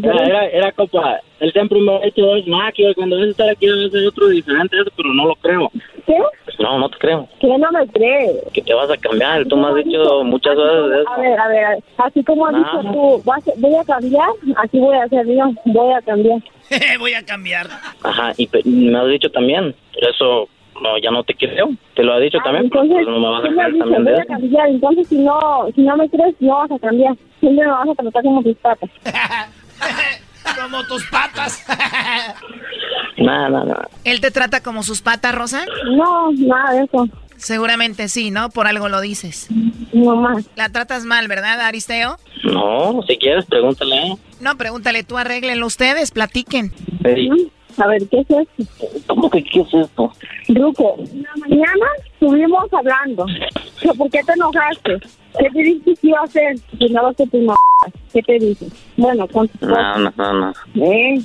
Era, 0.04 0.26
era, 0.26 0.46
era 0.48 0.72
compa, 0.74 1.20
él 1.40 1.52
siempre 1.54 1.80
me 1.80 1.92
ha 1.96 2.06
hecho 2.06 2.36
es 2.36 2.46
más 2.48 2.74
que 2.74 2.94
cuando 2.96 3.16
debes 3.16 3.32
estar 3.32 3.50
aquí 3.50 3.66
debe 3.68 3.90
ser 3.90 4.08
otro 4.08 4.28
diferente, 4.28 4.76
eso, 4.80 4.92
pero 4.98 5.14
no 5.14 5.26
lo 5.28 5.36
creo. 5.36 5.72
¿Qué? 6.06 6.18
No, 6.60 6.80
no 6.80 6.90
te 6.90 6.98
creo. 6.98 7.28
¿Qué 7.40 7.48
no 7.48 7.72
me 7.72 7.88
cree? 7.88 8.32
Que 8.54 8.62
te 8.62 8.74
vas 8.74 8.90
a 8.90 8.98
cambiar, 8.98 9.46
tú 9.46 9.56
me 9.58 9.68
has 9.68 9.76
dicho 9.76 10.24
muchas 10.24 10.56
veces 10.56 10.90
de 10.90 11.02
eso. 11.02 11.10
A 11.12 11.18
ver, 11.20 11.40
a 11.40 11.48
ver, 11.48 11.64
a 11.66 11.70
ver. 11.72 11.84
así 11.98 12.24
como 12.24 12.48
has 12.48 12.56
dicho 12.56 12.82
tú, 12.92 13.22
vas 13.26 13.48
a- 13.48 13.52
voy 13.58 13.76
a 13.76 13.84
cambiar, 13.84 14.30
así 14.58 14.80
voy 14.80 14.96
a 14.98 15.04
hacer 15.04 15.26
yo, 15.28 15.46
voy 15.66 15.94
a 15.94 16.02
cambiar. 16.02 16.40
Voy 17.00 17.14
a 17.14 17.24
cambiar. 17.24 17.66
Ajá, 18.04 18.34
y 18.38 18.50
me 18.66 18.98
has 19.00 19.08
dicho 19.08 19.30
también, 19.32 19.74
eso 20.02 20.50
no, 20.82 20.98
ya 20.98 21.12
no 21.12 21.24
te 21.24 21.34
creo. 21.36 21.70
Te 21.96 22.04
lo 22.04 22.14
ha 22.14 22.20
dicho 22.20 22.38
también, 22.44 22.70
pero 22.70 22.84
Entonces, 22.84 23.06
pues 23.06 23.16
no 23.16 23.20
me 23.20 23.30
vas 23.30 23.46
a 23.46 23.50
creer 23.50 24.16
voy 24.16 24.26
cambiar, 24.28 24.70
entonces 24.70 25.08
si 25.08 25.18
no, 25.20 25.68
si 25.76 25.82
no 25.82 25.98
me 25.98 26.10
crees, 26.10 26.36
no 26.40 26.56
vas 26.56 26.72
a 26.72 26.80
cambiar. 26.80 27.16
Siempre 27.40 27.66
me 27.66 27.72
vas 27.72 27.90
a 27.90 27.96
tratar 27.96 28.24
como 28.24 28.44
tus 28.44 28.56
patas. 28.58 28.90
Como 30.56 30.82
tus 30.86 31.04
patas. 31.10 31.66
No, 33.18 33.50
no, 33.50 33.66
no. 33.66 33.76
¿Él 34.06 34.22
te 34.22 34.32
trata 34.32 34.64
como 34.64 34.82
sus 34.82 35.02
patas, 35.02 35.36
Rosa? 35.36 35.66
No, 35.92 36.32
nada 36.32 36.74
de 36.74 36.84
eso. 36.86 37.08
Seguramente 37.36 38.08
sí, 38.08 38.32
¿no? 38.32 38.50
Por 38.50 38.66
algo 38.68 38.90
lo 38.90 39.02
dices. 39.02 39.48
No 39.94 40.16
más. 40.16 40.50
La 40.56 40.70
tratas 40.70 41.06
mal, 41.06 41.28
¿verdad, 41.28 41.60
Aristeo? 41.62 42.18
No, 42.44 43.02
si 43.08 43.18
quieres, 43.18 43.46
pregúntale. 43.46 44.18
No, 44.40 44.56
pregúntale 44.58 45.04
tú, 45.04 45.18
arréglenlo 45.18 45.66
ustedes, 45.66 46.12
platiquen. 46.12 46.72
Ey, 47.04 47.30
A 47.78 47.88
ver, 47.88 48.08
¿qué 48.10 48.20
es 48.20 48.30
esto? 48.30 48.88
¿Cómo 49.08 49.30
que 49.30 49.44
qué 49.44 49.62
es 49.62 49.74
esto? 49.74 50.12
Ruco, 50.50 50.96
en 50.98 51.22
la 51.22 51.30
mañana 51.38 51.86
estuvimos 52.12 52.66
hablando. 52.74 53.26
¿Que 53.80 53.90
¿Por 53.90 54.10
qué 54.10 54.20
te 54.24 54.34
enojaste? 54.34 54.98
¿Qué 55.38 55.50
te 55.52 55.60
dijiste 55.60 55.94
que 56.02 56.08
iba 56.08 56.20
a 56.20 56.24
hacer? 56.24 56.58
Si 56.58 56.90
no 56.90 57.04
lo 57.04 57.14
que 57.14 57.28
tu 57.28 57.54
¿Qué 58.12 58.22
te 58.24 58.40
dije? 58.40 58.66
Bueno, 58.98 59.28
con 59.28 59.48
No, 59.62 59.98
no, 60.00 60.14
no, 60.18 60.34
no. 60.34 60.54
¿Eh? 60.76 61.20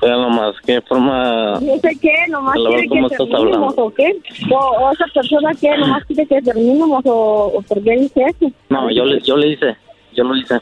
Pero 0.00 0.22
nomás, 0.22 0.56
¿qué 0.66 0.80
forma? 0.82 1.60
Yo 1.60 1.78
sé 1.78 1.96
qué, 2.00 2.12
nomás 2.28 2.54
quiere 2.54 2.76
vez, 2.76 2.88
¿cómo 2.88 3.08
que 3.08 3.16
terminemos? 3.16 3.74
¿o 3.76 3.90
qué? 3.94 4.20
O, 4.50 4.56
o 4.56 4.92
esa 4.92 5.04
persona 5.14 5.54
que 5.54 5.76
nomás 5.78 6.04
quiere 6.06 6.26
que 6.26 6.42
terminemos, 6.42 7.06
o, 7.06 7.52
o 7.54 7.62
por 7.62 7.82
qué 7.84 7.92
dice 7.92 8.22
eso. 8.26 8.50
No, 8.68 8.90
yo 8.90 9.04
le, 9.04 9.20
yo 9.20 9.36
le 9.36 9.48
hice, 9.50 9.76
yo 10.14 10.24
lo 10.24 10.36
hice. 10.36 10.60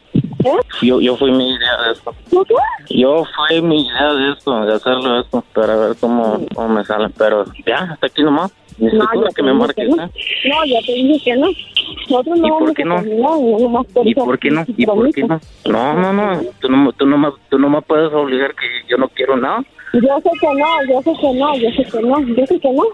Yo, 0.82 1.00
yo 1.00 1.16
fui 1.16 1.30
mi 1.32 1.54
idea 1.54 1.82
de 1.82 1.92
esto. 1.92 2.14
Yo 2.88 3.24
fui 3.24 3.62
mi 3.62 3.86
idea 3.86 4.14
de 4.14 4.32
esto, 4.32 4.64
de 4.64 4.74
hacerlo 4.74 5.20
esto, 5.20 5.44
para 5.54 5.76
ver 5.76 5.96
cómo, 6.00 6.40
cómo 6.54 6.68
me 6.68 6.84
sale. 6.84 7.08
Pero 7.16 7.44
ya, 7.66 7.78
hasta 7.92 8.06
aquí 8.06 8.22
nomás. 8.22 8.52
Ya 8.78 8.88
que 9.36 9.42
me 9.42 9.52
marques, 9.52 9.86
que 9.86 9.94
no. 9.94 10.02
¿eh? 10.04 10.10
No, 10.48 10.64
ya 10.64 10.80
te 10.86 10.92
dije 10.92 11.22
que 11.22 11.36
no. 11.36 11.48
Nosotros 12.08 12.38
no 12.38 12.46
¿Y 12.46 12.50
por 12.50 12.74
qué 12.74 12.84
no? 12.84 13.02
no 13.02 13.86
¿Y 14.04 14.14
por 14.14 14.38
qué 14.38 14.50
no? 14.50 14.64
¿Y 14.66 14.86
por 14.86 15.12
qué 15.12 15.22
no? 15.22 15.40
No, 15.66 15.94
no, 15.94 16.12
no. 16.12 16.40
Tú 16.60 16.68
no, 16.70 16.92
tú 16.92 17.06
no, 17.06 17.18
me, 17.18 17.28
tú 17.50 17.58
no 17.58 17.68
me 17.68 17.82
puedes 17.82 18.12
obligar 18.12 18.54
que 18.54 18.66
yo 18.88 18.96
no 18.96 19.08
quiero 19.08 19.36
nada. 19.36 19.62
Yo 19.92 20.00
sé 20.00 20.30
que 20.40 20.46
no, 20.46 20.84
yo 20.88 21.02
sé 21.02 21.20
que 21.20 21.32
no, 21.34 21.56
yo 21.56 21.70
sé 21.72 21.84
que 21.84 22.00
no, 22.00 22.20
yo 22.22 22.46
sé 22.46 22.60
que 22.60 22.72
no. 22.72 22.84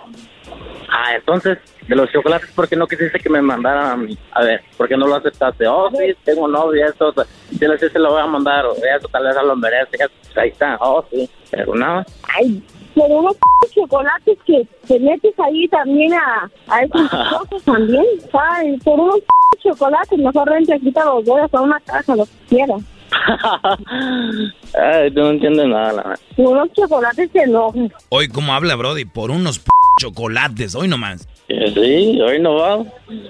Ah, 0.88 1.14
entonces, 1.16 1.58
de 1.88 1.96
los 1.96 2.10
chocolates, 2.12 2.50
¿por 2.52 2.68
qué 2.68 2.76
no 2.76 2.86
quisiste 2.86 3.18
que 3.18 3.28
me 3.28 3.42
mandaran 3.42 3.86
a 3.90 3.96
mí? 3.96 4.16
A 4.32 4.42
ver, 4.44 4.62
¿por 4.76 4.88
qué 4.88 4.96
no 4.96 5.06
lo 5.06 5.16
aceptaste? 5.16 5.66
Oh, 5.66 5.90
sí, 5.90 6.14
tengo 6.24 6.46
novia, 6.48 6.86
esto, 6.86 7.12
si 7.50 7.58
le 7.66 7.78
sí 7.78 7.86
se 7.92 7.98
lo 7.98 8.10
voy 8.12 8.22
a 8.22 8.26
mandar, 8.26 8.66
o 8.66 8.72
eso, 8.72 9.08
tal 9.10 9.24
vez 9.24 9.36
a 9.36 9.42
lo 9.42 9.56
merece, 9.56 9.96
eso, 9.98 10.40
ahí 10.40 10.50
está, 10.50 10.76
oh, 10.80 11.04
sí, 11.10 11.28
pero 11.50 11.74
nada. 11.74 12.04
Ay, 12.36 12.62
pero 12.94 13.06
unos 13.18 13.34
p- 13.34 13.68
chocolates 13.74 14.38
que 14.46 14.66
te 14.86 14.98
metes 15.00 15.34
ahí 15.38 15.68
también 15.68 16.14
a, 16.14 16.50
a 16.68 16.82
esas 16.82 17.10
cosas 17.38 17.62
también, 17.64 18.04
Ay, 18.32 18.76
por 18.78 18.98
unos 19.00 19.20
p- 19.20 19.58
chocolates, 19.68 20.18
mejor 20.18 20.48
rente 20.48 20.74
aquí 20.74 20.92
te 20.92 21.04
los 21.04 21.24
doy 21.24 21.40
a 21.52 21.60
una 21.60 21.80
casa, 21.80 22.14
lo 22.16 22.24
que 22.24 22.30
quieras. 22.48 22.80
Ay, 24.74 25.10
tú 25.12 25.20
no 25.20 25.30
entiendes 25.30 25.66
nada, 25.68 25.92
la 25.92 26.02
verdad. 26.02 26.20
Unos 26.36 26.72
chocolates 26.72 27.30
que 27.30 27.46
no. 27.46 27.72
Hoy, 28.08 28.28
¿cómo 28.28 28.52
habla, 28.52 28.76
Brody? 28.76 29.04
Por 29.04 29.30
unos 29.30 29.58
p 29.58 29.70
chocolates, 29.98 30.74
hoy 30.74 30.88
nomás. 30.88 31.28
Eh, 31.48 31.70
Sí, 31.74 32.20
hoy 32.20 32.40
no 32.40 32.54
va. 32.56 32.76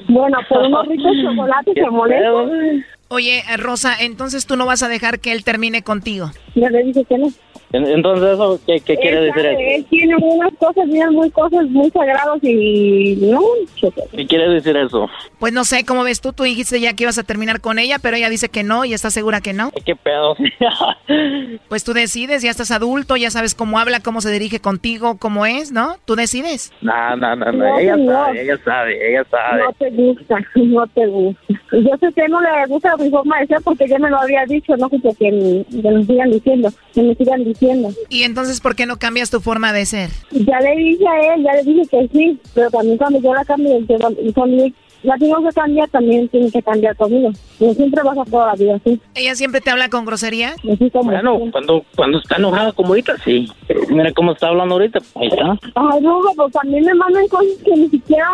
Bueno, 0.08 0.38
por 0.48 0.62
unos 0.62 0.86
ricos 0.88 1.12
chocolates 1.22 1.74
¿Qué 1.74 1.80
se 1.82 1.90
molesta. 1.90 2.30
Oye, 3.08 3.38
eh, 3.48 3.56
Rosa, 3.56 3.94
entonces 4.00 4.46
tú 4.46 4.56
no 4.56 4.66
vas 4.66 4.82
a 4.82 4.88
dejar 4.88 5.20
que 5.20 5.32
él 5.32 5.44
termine 5.44 5.82
contigo. 5.82 6.30
Ya 6.54 6.68
le 6.70 6.82
dije 6.84 7.04
que 7.04 7.18
no. 7.18 7.28
En- 7.72 7.86
Entonces, 7.86 8.28
¿eso 8.34 8.60
qué, 8.66 8.80
qué 8.80 8.96
quiere 8.96 9.20
decir 9.22 9.44
eso? 9.46 9.58
Él 9.60 9.84
tiene 9.90 10.14
unas 10.16 10.52
cosas 10.54 10.88
bien 10.88 11.10
muy 11.12 11.30
cosas 11.30 11.64
muy 11.68 11.90
sagradas 11.90 12.38
y 12.42 13.16
no. 13.20 13.40
¿Qué 14.12 14.26
quiere 14.26 14.48
decir 14.50 14.76
eso? 14.76 15.08
Pues 15.38 15.52
no 15.52 15.64
sé, 15.64 15.84
¿cómo 15.84 16.04
ves 16.04 16.20
tú? 16.20 16.32
Tú 16.32 16.44
dijiste 16.44 16.80
ya 16.80 16.94
que 16.94 17.04
ibas 17.04 17.18
a 17.18 17.24
terminar 17.24 17.60
con 17.60 17.78
ella, 17.78 17.98
pero 18.00 18.16
ella 18.16 18.30
dice 18.30 18.48
que 18.48 18.62
no 18.62 18.84
y 18.84 18.94
está 18.94 19.10
segura 19.10 19.40
que 19.40 19.52
no. 19.52 19.70
¿Qué 19.84 19.96
pedo? 19.96 20.36
Pues 21.68 21.84
tú 21.84 21.92
decides, 21.92 22.42
ya 22.42 22.50
estás 22.50 22.70
adulto, 22.70 23.16
ya 23.16 23.30
sabes 23.30 23.54
cómo 23.54 23.78
habla, 23.78 24.00
cómo 24.00 24.20
se 24.20 24.30
dirige 24.30 24.60
contigo, 24.60 25.16
cómo 25.18 25.46
es, 25.46 25.72
¿no? 25.72 25.96
Tú 26.04 26.14
decides. 26.16 26.72
No, 26.80 27.16
no, 27.16 27.36
no, 27.36 27.52
no, 27.52 27.52
No, 27.52 27.78
ella 27.78 27.94
señor. 27.94 28.14
sabe, 28.14 28.42
ella 28.42 28.58
sabe, 28.64 29.10
ella 29.10 29.24
sabe. 29.30 29.62
No 29.64 29.72
te 29.72 29.90
gusta, 29.90 30.36
no 30.54 30.86
te 30.88 31.06
gusta. 31.06 31.40
Yo 31.72 31.96
sé 32.00 32.12
que 32.14 32.28
no 32.28 32.40
le 32.40 32.48
gusta 32.68 32.96
mi 32.96 33.10
forma 33.10 33.40
de 33.40 33.46
ser 33.48 33.58
porque 33.64 33.86
ya 33.88 33.98
me 33.98 34.10
lo 34.10 34.18
había 34.20 34.44
dicho, 34.46 34.76
no 34.76 34.88
que, 34.88 34.98
me- 34.98 35.64
que 35.82 35.90
me 35.90 36.04
sigan 36.04 36.30
diciendo, 36.30 36.68
que 36.94 37.02
me 37.02 37.14
sigan 37.14 37.44
diciendo. 37.44 37.55
Y 38.08 38.22
entonces, 38.22 38.60
¿por 38.60 38.74
qué 38.76 38.86
no 38.86 38.98
cambias 38.98 39.30
tu 39.30 39.40
forma 39.40 39.72
de 39.72 39.86
ser? 39.86 40.10
Ya 40.30 40.60
le 40.60 40.76
dije 40.76 41.04
a 41.08 41.34
él, 41.34 41.42
ya 41.44 41.52
le 41.54 41.62
dije 41.62 41.82
que 41.90 42.08
sí, 42.12 42.38
pero 42.54 42.70
también 42.70 42.96
cuando 42.98 43.20
yo 43.20 43.34
la 43.34 43.44
cambie, 43.44 43.84
yo- 43.88 43.96
y 44.22 44.32
cuando 44.32 44.56
yo 44.56 44.72
la 45.02 45.16
tengo 45.16 45.42
que 45.42 45.54
cambiar, 45.54 45.88
también 45.88 46.28
tiene 46.28 46.50
que 46.50 46.62
cambiar 46.62 46.96
conmigo. 46.96 47.30
No 47.60 47.74
siempre 47.74 48.02
vas 48.02 48.18
a 48.18 48.24
toda 48.24 48.48
la 48.48 48.54
vida 48.54 48.76
así. 48.76 49.00
¿Ella 49.14 49.34
siempre 49.34 49.60
te 49.60 49.70
habla 49.70 49.88
con 49.88 50.04
grosería? 50.04 50.54
Así 50.72 50.90
como 50.90 51.10
Bueno, 51.10 51.38
cuando, 51.52 51.84
cuando 51.94 52.18
está 52.18 52.36
enojada 52.36 52.72
como 52.72 52.88
ahorita, 52.90 53.16
sí. 53.24 53.50
Pero 53.66 53.80
Mira 53.88 54.12
cómo 54.12 54.32
está 54.32 54.48
hablando 54.48 54.74
ahorita, 54.74 54.98
ahí 55.16 55.28
está. 55.28 55.58
Ay, 55.74 56.00
no, 56.02 56.20
pues 56.36 56.52
también 56.52 56.84
me 56.84 56.94
mandan 56.94 57.26
cosas 57.28 57.52
que 57.64 57.76
ni 57.76 57.88
siquiera, 57.88 58.28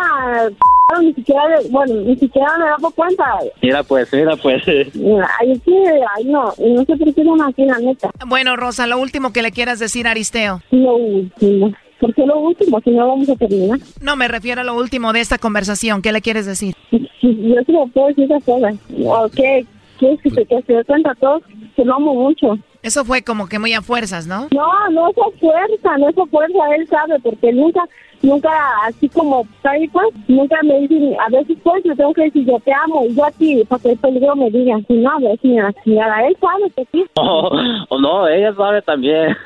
ni 1.01 1.13
siquiera, 1.13 1.43
bueno, 1.69 1.93
ni 1.95 2.15
siquiera 2.17 2.57
me 2.57 2.65
dado 2.65 2.91
cuenta. 2.91 3.25
Mira 3.61 3.83
pues, 3.83 4.11
mira 4.11 4.35
pues. 4.35 4.63
Ay, 4.67 5.51
es 5.51 5.61
que, 5.63 5.83
ay, 6.15 6.25
no, 6.25 6.53
no 6.57 6.85
sé 6.85 6.97
por 6.97 7.13
qué 7.13 7.23
no 7.23 7.35
así, 7.43 7.65
la 7.65 7.79
neta. 7.79 8.09
Bueno, 8.27 8.55
Rosa, 8.55 8.87
lo 8.87 8.97
último 8.97 9.31
que 9.31 9.41
le 9.41 9.51
quieras 9.51 9.79
decir 9.79 10.07
a 10.07 10.11
Aristeo. 10.11 10.61
Lo 10.71 10.95
último. 10.95 11.73
¿Por 12.03 12.13
qué 12.13 12.25
lo 12.25 12.37
último? 12.37 12.81
Si 12.81 12.89
no 12.89 13.07
vamos 13.07 13.29
a 13.29 13.35
terminar. 13.37 13.79
No, 14.01 14.17
me 14.17 14.27
refiero 14.27 14.59
a 14.59 14.65
lo 14.65 14.75
último 14.75 15.13
de 15.13 15.21
esta 15.21 15.37
conversación. 15.37 16.01
¿Qué 16.01 16.11
le 16.11 16.19
quieres 16.19 16.45
decir? 16.45 16.75
Yo 16.91 17.55
lo 17.69 17.87
puedo 17.87 18.07
decir 18.07 18.25
esas 18.25 18.43
cosas. 18.43 18.75
¿O 19.05 19.29
qué? 19.33 19.65
Que 20.01 20.17
se, 20.29 20.45
que 20.45 20.61
se 20.63 20.73
dé 20.73 20.83
cuenta 20.83 21.11
a 21.11 21.15
todos 21.15 21.43
que 21.77 21.85
lo 21.85 21.95
amo 21.95 22.13
mucho. 22.13 22.57
Eso 22.81 23.05
fue 23.05 23.23
como 23.23 23.47
que 23.47 23.57
muy 23.57 23.71
a 23.71 23.81
fuerzas, 23.81 24.27
¿no? 24.27 24.49
No, 24.51 24.89
no 24.91 25.07
es 25.07 25.17
a 25.17 25.39
fuerza, 25.39 25.97
no 25.97 26.09
es 26.09 26.17
a 26.17 26.25
fuerza, 26.25 26.75
él 26.75 26.87
sabe, 26.89 27.17
porque 27.23 27.53
nunca, 27.53 27.81
nunca, 28.21 28.49
así 28.85 29.07
como 29.07 29.43
está 29.55 29.71
ahí, 29.71 29.87
pues, 29.87 30.07
nunca 30.27 30.57
me 30.63 30.81
dicen, 30.81 31.15
a 31.25 31.29
veces 31.29 31.55
pues 31.63 31.85
le 31.85 31.95
tengo 31.95 32.13
que 32.13 32.23
decir 32.23 32.45
yo 32.45 32.59
te 32.59 32.73
amo, 32.73 33.05
y 33.05 33.15
yo 33.15 33.23
a 33.23 33.31
ti, 33.31 33.63
para 33.69 33.81
que 33.81 33.91
el 33.91 33.97
peligro 33.97 34.35
me 34.35 34.51
diga, 34.51 34.77
si 34.85 34.95
no, 34.95 35.09
a 35.09 35.19
ver, 35.19 35.39
si 35.41 35.47
me 35.47 35.61
señora, 35.85 36.27
él 36.27 36.35
sabe 36.41 36.69
que 36.75 36.85
sí. 36.91 37.05
Oh, 37.15 37.49
oh, 37.89 37.97
no, 37.97 38.27
ella 38.27 38.53
sabe 38.53 38.81
también. 38.81 39.37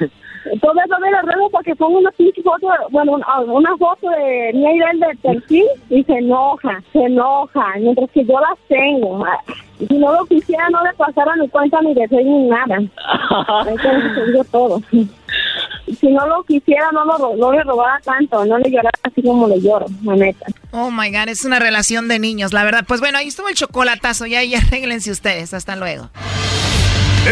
Todo 0.62 0.74
eso 0.86 1.00
me 1.00 1.12
lo 1.12 1.22
ruego 1.22 1.50
para 1.50 1.64
que 1.64 1.76
ponga 1.76 2.00
una 2.00 2.12
pinche 2.12 2.41
foto, 2.41 2.68
bueno, 2.91 3.14
una, 3.14 3.39
una 3.41 3.78
foto 3.78 4.10
de 4.10 4.52
mí 4.54 4.66
y 4.66 4.80
de 4.80 5.08
de 5.08 5.16
perfil 5.22 5.66
y 5.89 6.04
se 6.04 6.14
enoja, 6.14 6.82
se 6.93 7.00
enoja, 7.00 7.74
mientras 7.80 8.10
que 8.12 8.26
yo 8.26 8.39
las 8.39 8.58
tengo. 8.68 9.26
Ah, 9.26 9.39
Si 9.88 9.98
no 9.98 10.12
lo 10.14 10.26
quisiera, 10.26 10.70
no 10.70 10.84
le 10.84 10.93
pasara 10.93 11.36
ni 11.36 11.48
cuenta 11.50 11.80
ni 11.82 11.93
de 11.93 12.08
ni 12.12 12.48
nada. 12.50 12.78
Entonces 13.68 14.26
digo 14.28 14.43
todo. 14.45 14.82
Si 14.91 16.08
no 16.10 16.28
lo 16.28 16.43
quisiera, 16.43 16.89
no, 16.91 17.06
lo, 17.06 17.36
no 17.36 17.52
le 17.52 17.64
robara 17.64 18.00
tanto, 18.04 18.43
no 18.45 18.58
le 18.58 18.70
llorara 18.70 18.89
así 19.04 19.22
como 19.22 19.48
le 19.48 19.62
lloro, 19.62 19.86
la 20.04 20.16
neta. 20.16 20.45
Oh 20.72 20.91
my 20.91 21.10
God, 21.12 21.30
es 21.30 21.45
una 21.45 21.60
relación 21.60 22.08
de 22.08 22.20
niños, 22.20 22.54
la 22.54 22.64
verdad. 22.64 22.84
Pues 22.88 23.00
bueno, 23.00 23.18
ahí 23.18 23.28
estuvo 23.28 23.48
el 23.50 23.56
chocolatazo. 23.56 24.26
Ya, 24.26 24.43
ya 24.43 24.60
arréglense 24.60 25.12
ustedes. 25.12 25.54
Hasta 25.54 25.76
luego. 25.76 26.10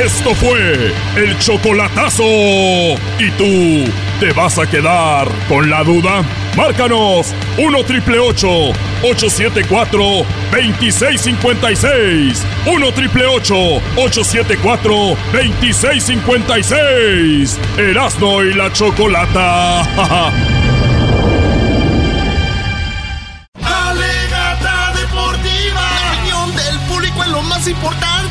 Esto 0.04 0.36
fue 0.36 0.94
el 1.16 1.40
chocolatazo. 1.40 2.26
¿Y 2.26 3.32
tú 3.38 3.90
te 4.20 4.34
vas 4.34 4.60
a 4.60 4.68
quedar 4.68 5.30
con 5.48 5.70
la 5.70 5.86
duda? 5.86 6.22
Márcanos 6.58 7.34
1 7.58 7.84
triple 7.86 8.20
874 8.20 10.26
2656. 10.52 12.44
1 12.66 12.92
triple 12.92 13.26
874 13.26 15.16
2656. 15.32 17.58
Erasno 17.78 18.44
y 18.44 18.54
la 18.54 18.74
chocolata. 18.74 19.80
Alegata 23.64 24.92
deportiva. 25.00 25.82
La 25.82 26.12
opinión 26.12 26.54
del 26.54 26.78
público 26.90 27.24
es 27.24 27.30
lo 27.30 27.42
más 27.44 27.66
importante. 27.66 28.25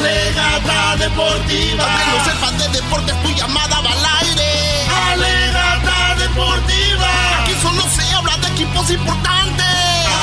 Alegata 0.00 0.96
deportiva. 0.96 1.84
Para 1.84 1.98
que 1.98 2.10
no 2.10 2.24
sepas 2.24 2.58
de 2.58 2.80
deportes, 2.80 3.22
tu 3.22 3.28
llamada 3.32 3.80
va 3.82 3.92
al 3.92 4.06
aire. 4.24 4.50
Alegata 5.12 6.14
deportiva. 6.18 7.10
Aquí 7.42 7.52
solo 7.60 7.82
se 7.82 8.14
habla 8.14 8.36
de 8.38 8.48
equipos 8.48 8.90
importantes. 8.90 9.66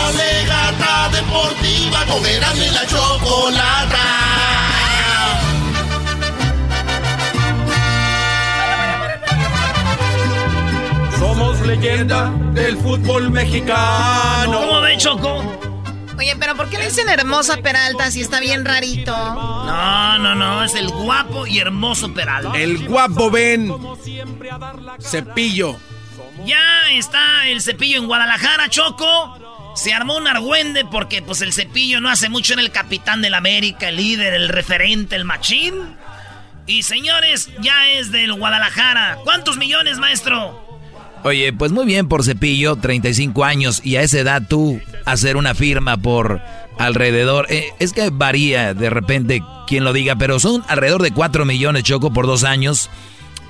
Alegata 0.08 1.10
deportiva. 1.12 2.06
Con 2.08 2.26
y 2.26 2.70
la 2.72 2.88
chocolata. 2.88 4.06
Somos 11.20 11.62
leyenda 11.62 12.32
del 12.54 12.78
fútbol 12.78 13.30
mexicano. 13.30 14.60
¿Cómo 14.60 14.82
ve, 14.82 14.98
Choco? 14.98 15.77
Oye, 16.18 16.36
pero 16.40 16.56
¿por 16.56 16.70
qué 16.70 16.78
le 16.78 16.86
dicen 16.86 17.08
hermosa 17.10 17.58
Peralta 17.58 18.10
si 18.10 18.22
está 18.22 18.40
bien 18.40 18.66
rarito? 18.66 19.12
No, 19.16 20.18
no, 20.18 20.34
no, 20.34 20.64
es 20.64 20.74
el 20.74 20.90
guapo 20.90 21.46
y 21.46 21.60
hermoso 21.60 22.14
Peralta. 22.14 22.58
El 22.58 22.88
guapo 22.88 23.30
ven. 23.30 23.72
Cepillo. 25.00 25.78
Ya 26.46 26.92
está 26.92 27.48
el 27.48 27.62
cepillo 27.62 27.98
en 27.98 28.08
Guadalajara, 28.08 28.70
Choco. 28.70 29.74
Se 29.76 29.94
armó 29.94 30.18
un 30.18 30.28
argüende 30.28 30.86
porque 30.86 31.22
pues 31.22 31.42
el 31.42 31.54
cepillo 31.54 32.02
no 32.02 32.10
hace 32.10 32.30
mucho 32.30 32.54
en 32.54 32.60
el 32.60 32.72
capitán 32.72 33.22
del 33.22 33.36
América, 33.36 33.90
el 33.90 33.98
líder, 33.98 34.34
el 34.34 34.50
referente, 34.50 35.16
el 35.16 35.26
machín. 35.26 35.98
Y 36.66 36.84
señores, 36.84 37.50
ya 37.60 37.90
es 37.92 38.12
del 38.12 38.34
Guadalajara. 38.34 39.20
¿Cuántos 39.24 39.58
millones, 39.58 40.00
maestro? 40.00 40.67
Oye, 41.24 41.52
pues 41.54 41.72
muy 41.72 41.86
bien 41.86 42.08
por 42.08 42.24
Cepillo, 42.24 42.76
35 42.76 43.44
años, 43.44 43.82
y 43.84 43.96
a 43.96 44.02
esa 44.02 44.20
edad 44.20 44.44
tú 44.48 44.80
hacer 45.06 45.36
una 45.36 45.54
firma 45.56 45.98
por 45.98 46.42
alrededor, 46.78 47.48
eh, 47.50 47.66
es 47.80 47.94
que 47.94 48.10
varía 48.10 48.74
de 48.74 48.90
repente 48.90 49.44
quien 49.68 49.84
lo 49.84 49.94
diga, 49.94 50.16
pero 50.16 50.40
son 50.40 50.64
alrededor 50.68 51.02
de 51.02 51.12
4 51.12 51.46
millones, 51.46 51.84
Choco, 51.84 52.14
por 52.14 52.28
dos 52.28 52.44
años 52.44 52.90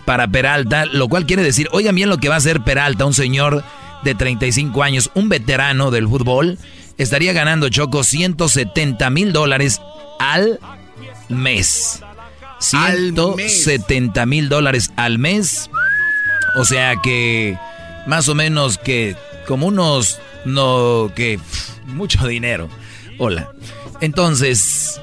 para 0.06 0.28
Peralta, 0.28 0.86
lo 0.86 1.10
cual 1.10 1.26
quiere 1.26 1.44
decir, 1.44 1.68
oigan 1.72 1.96
bien 1.96 2.10
lo 2.10 2.18
que 2.18 2.30
va 2.30 2.36
a 2.36 2.40
hacer 2.40 2.62
Peralta, 2.62 3.06
un 3.06 3.14
señor 3.14 3.64
de 4.04 4.16
35 4.16 4.82
años, 4.84 5.12
un 5.14 5.30
veterano 5.30 5.92
del 5.92 6.08
fútbol, 6.08 6.58
estaría 6.98 7.34
ganando, 7.34 7.70
Choco, 7.70 8.04
170 8.04 9.10
mil 9.10 9.34
dólares 9.34 9.82
al 10.20 10.60
mes. 11.30 12.02
170 12.60 14.26
mil 14.26 14.50
dólares 14.50 14.92
al 14.96 15.20
mes. 15.20 15.70
O 16.56 16.66
sea 16.66 16.96
que 16.98 17.58
más 18.06 18.30
o 18.30 18.36
menos 18.36 18.78
que 18.78 19.16
como 19.48 19.68
unos 19.68 20.20
no 20.46 21.12
que 21.16 21.40
mucho 21.86 22.28
dinero. 22.28 22.70
Hola. 23.18 23.52
Entonces 24.02 25.00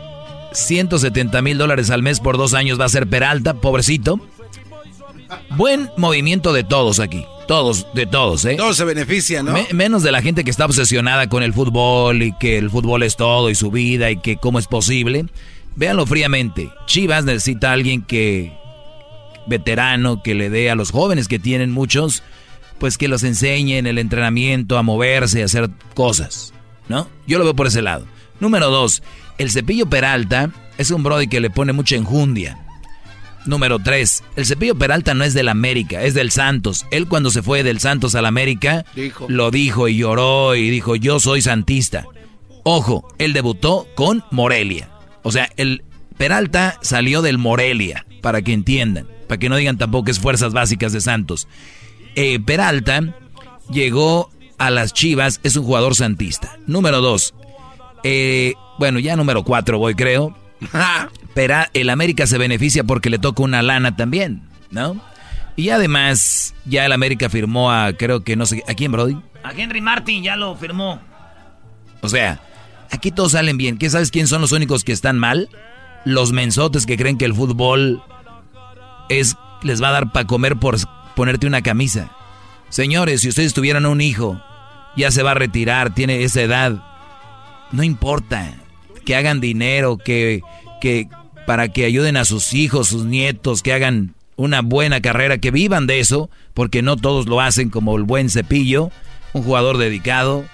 170 0.53 1.43
mil 1.43 1.59
dólares 1.59 1.91
al 1.91 2.03
mes 2.03 2.21
por 2.21 2.37
dos 2.39 2.55
años 2.55 2.81
va 2.81 2.85
a 2.85 2.89
ser 2.89 3.07
Peralta, 3.09 3.55
pobrecito. 3.55 4.21
Buen 5.51 5.91
movimiento 5.97 6.53
de 6.53 6.65
todos 6.65 7.01
aquí. 7.01 7.25
Todos, 7.47 7.87
de 7.93 8.07
todos, 8.07 8.45
¿eh? 8.47 8.55
Todos 8.57 8.77
se 8.77 8.85
benefician, 8.85 9.45
¿no? 9.45 9.55
menos 9.73 10.03
de 10.03 10.11
la 10.11 10.23
gente 10.23 10.45
que 10.45 10.51
está 10.51 10.65
obsesionada 10.65 11.29
con 11.29 11.43
el 11.43 11.53
fútbol 11.53 12.23
y 12.23 12.33
que 12.39 12.57
el 12.57 12.71
fútbol 12.71 13.03
es 13.03 13.17
todo 13.17 13.51
y 13.51 13.55
su 13.55 13.71
vida 13.71 14.11
y 14.11 14.17
que 14.17 14.39
cómo 14.39 14.59
es 14.59 14.67
posible. 14.67 15.27
Véanlo 15.77 16.07
fríamente. 16.07 16.71
Chivas 16.87 17.25
necesita 17.25 17.71
a 17.71 17.73
alguien 17.75 18.01
que 18.01 18.53
veterano 19.47 20.23
que 20.23 20.35
le 20.35 20.51
dé 20.51 20.71
a 20.71 20.75
los 20.75 20.91
jóvenes 20.91 21.29
que 21.29 21.39
tienen 21.39 21.71
muchos, 21.71 22.23
pues 22.79 22.99
que 22.99 23.09
los 23.09 23.23
enseñe 23.23 23.79
en 23.79 23.87
el 23.87 23.99
entrenamiento 23.99 24.79
a 24.79 24.83
moverse, 24.83 25.43
a 25.43 25.47
hacer 25.47 25.71
cosas, 25.95 26.53
¿no? 26.89 27.09
Yo 27.27 27.39
lo 27.39 27.45
veo 27.45 27.55
por 27.55 27.67
ese 27.67 27.83
lado. 27.83 28.07
Número 28.41 28.71
dos, 28.71 29.03
el 29.39 29.51
cepillo 29.51 29.87
Peralta 29.87 30.51
es 30.79 30.91
un 30.91 31.03
brody 31.03 31.29
que 31.29 31.41
le 31.41 31.51
pone 31.51 31.73
mucha 31.73 31.97
enjundia. 31.97 32.59
Número 33.47 33.79
3. 33.79 34.25
El 34.37 34.47
cepillo 34.47 34.75
Peralta 34.75 35.13
no 35.13 35.23
es 35.23 35.35
del 35.35 35.49
América, 35.49 36.03
es 36.03 36.15
del 36.15 36.31
Santos. 36.31 36.87
Él 36.91 37.07
cuando 37.09 37.31
se 37.31 37.43
fue 37.43 37.63
del 37.63 37.79
Santos 37.79 38.15
al 38.15 38.27
América, 38.27 38.87
lo 39.29 39.51
dijo 39.51 39.89
y 39.89 39.97
lloró 39.97 40.55
y 40.55 40.71
dijo, 40.71 40.97
yo 40.97 41.21
soy 41.21 41.43
santista. 41.43 42.07
Ojo, 42.63 43.07
él 43.19 43.35
debutó 43.35 43.87
con 43.95 44.25
Morelia. 44.31 44.89
O 45.23 45.31
sea, 45.31 45.51
el 45.57 45.85
Peralta 46.17 46.79
salió 46.81 47.23
del 47.23 47.39
Morelia, 47.39 48.07
para 48.23 48.41
que 48.41 48.53
entiendan, 48.53 49.07
para 49.27 49.39
que 49.39 49.49
no 49.49 49.57
digan 49.57 49.79
tampoco 49.79 50.05
que 50.05 50.11
es 50.11 50.19
Fuerzas 50.21 50.53
Básicas 50.53 50.93
de 50.93 51.01
Santos. 51.01 51.49
Eh, 52.15 52.41
Peralta 52.41 53.17
llegó 53.71 54.31
a 54.59 54.71
las 54.71 54.93
Chivas, 54.93 55.41
es 55.43 55.57
un 55.57 55.65
jugador 55.65 55.95
santista. 55.95 56.59
Número 56.67 57.01
2. 57.01 57.35
Eh, 58.05 58.55
bueno, 58.79 58.99
ya 58.99 59.17
número 59.17 59.45
4 59.45 59.79
voy, 59.79 59.95
creo. 59.95 60.37
Pero 61.35 61.57
el 61.73 61.91
América 61.91 62.27
se 62.27 62.39
beneficia 62.39 62.85
porque 62.85 63.11
le 63.11 63.19
toca 63.19 63.43
una 63.43 63.63
lana 63.63 63.97
también, 63.97 64.43
¿no? 64.71 65.01
Y 65.57 65.71
además, 65.71 66.55
ya 66.65 66.85
el 66.85 66.93
América 66.93 67.29
firmó 67.29 67.73
a, 67.73 67.93
creo 67.93 68.23
que 68.23 68.37
no 68.37 68.47
sé, 68.47 68.63
¿a 68.69 68.75
quién, 68.75 68.93
Brody? 68.93 69.17
A 69.43 69.53
Henry 69.53 69.81
Martin 69.81 70.23
ya 70.23 70.37
lo 70.37 70.57
firmó. 70.57 71.01
O 72.01 72.09
sea, 72.09 72.41
aquí 72.91 73.11
todos 73.11 73.33
salen 73.33 73.57
bien. 73.57 73.79
¿Qué 73.79 73.91
sabes 73.91 74.11
quién 74.11 74.27
son 74.27 74.41
los 74.41 74.53
únicos 74.53 74.85
que 74.85 74.93
están 74.93 75.19
mal? 75.19 75.49
Los 76.05 76.33
mensotes 76.33 76.87
que 76.87 76.97
creen 76.97 77.19
que 77.19 77.25
el 77.25 77.35
fútbol 77.35 78.03
es 79.09 79.37
les 79.63 79.83
va 79.83 79.89
a 79.89 79.93
dar 79.93 80.13
para 80.13 80.27
comer 80.27 80.57
por 80.57 80.77
ponerte 81.17 81.47
una 81.47 81.63
camisa. 81.63 82.11
Señores, 82.69 83.23
si 83.23 83.29
ustedes 83.29 83.55
tuvieran 83.55 83.87
un 83.87 84.01
hijo, 84.01 84.41
ya 84.97 85.11
se 85.11 85.23
va 85.23 85.33
a 85.33 85.35
retirar, 85.35 85.95
tiene 85.95 86.23
esa 86.23 86.43
edad. 86.43 86.83
No 87.73 87.83
importa 87.83 88.55
que 89.05 89.17
hagan 89.17 89.41
dinero, 89.41 89.97
que, 89.99 90.43
que 90.81 91.09
para 91.47 91.69
que 91.69 91.85
ayuden 91.85 92.17
a 92.17 92.25
sus 92.25 92.53
hijos, 92.53 92.89
sus 92.89 93.05
nietos, 93.05 93.63
que 93.63 93.73
hagan 93.73 94.15
una 94.37 94.61
buena 94.63 95.01
carrera, 95.01 95.39
que 95.39 95.51
vivan 95.51 95.87
de 95.87 96.01
eso, 96.01 96.31
porque 96.53 96.83
no 96.83 96.97
todos 96.97 97.27
lo 97.27 97.41
hacen 97.41 97.71
como 97.71 97.97
el 97.97 98.03
buen 98.05 98.31
cepillo, 98.31 98.91
un 99.33 99.43
jugador 99.43 99.79
dedicado, 99.79 100.45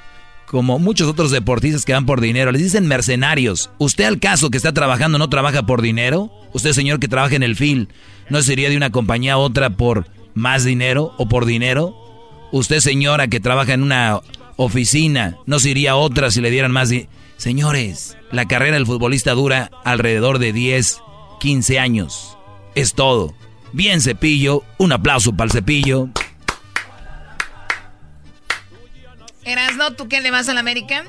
como 0.46 0.78
muchos 0.78 1.08
otros 1.08 1.30
deportistas 1.30 1.84
que 1.84 1.92
van 1.92 2.06
por 2.06 2.20
dinero. 2.20 2.50
Les 2.50 2.62
dicen 2.62 2.86
mercenarios. 2.86 3.70
¿Usted 3.78 4.04
al 4.04 4.18
caso 4.18 4.50
que 4.50 4.56
está 4.56 4.72
trabajando 4.72 5.18
no 5.18 5.28
trabaja 5.28 5.64
por 5.64 5.80
dinero? 5.80 6.30
¿Usted 6.52 6.72
señor 6.72 6.98
que 6.98 7.08
trabaja 7.08 7.36
en 7.36 7.44
el 7.44 7.56
FIL 7.56 7.88
no 8.30 8.42
sería 8.42 8.70
de 8.70 8.76
una 8.76 8.90
compañía 8.90 9.34
a 9.34 9.38
otra 9.38 9.70
por 9.70 10.06
más 10.34 10.64
dinero 10.64 11.12
o 11.18 11.28
por 11.28 11.44
dinero? 11.44 11.96
¿Usted 12.52 12.80
señora 12.80 13.28
que 13.28 13.40
trabaja 13.40 13.74
en 13.74 13.82
una 13.82 14.20
oficina 14.56 15.36
no 15.46 15.60
se 15.60 15.70
iría 15.70 15.92
a 15.92 15.96
otra 15.96 16.30
si 16.30 16.40
le 16.40 16.50
dieran 16.50 16.72
más 16.72 16.88
dinero? 16.88 17.10
Señores, 17.36 18.16
la 18.32 18.46
carrera 18.46 18.74
del 18.74 18.86
futbolista 18.86 19.32
dura 19.32 19.70
alrededor 19.84 20.38
de 20.38 20.52
10, 20.52 21.00
15 21.40 21.78
años. 21.78 22.36
Es 22.74 22.94
todo. 22.94 23.34
Bien 23.72 24.00
cepillo, 24.00 24.62
un 24.78 24.92
aplauso 24.92 25.32
para 25.32 25.46
el 25.46 25.52
cepillo. 25.52 26.08
no? 29.76 29.92
¿tú 29.94 30.08
qué 30.08 30.20
le 30.20 30.30
vas 30.30 30.48
al 30.48 30.58
América? 30.58 31.04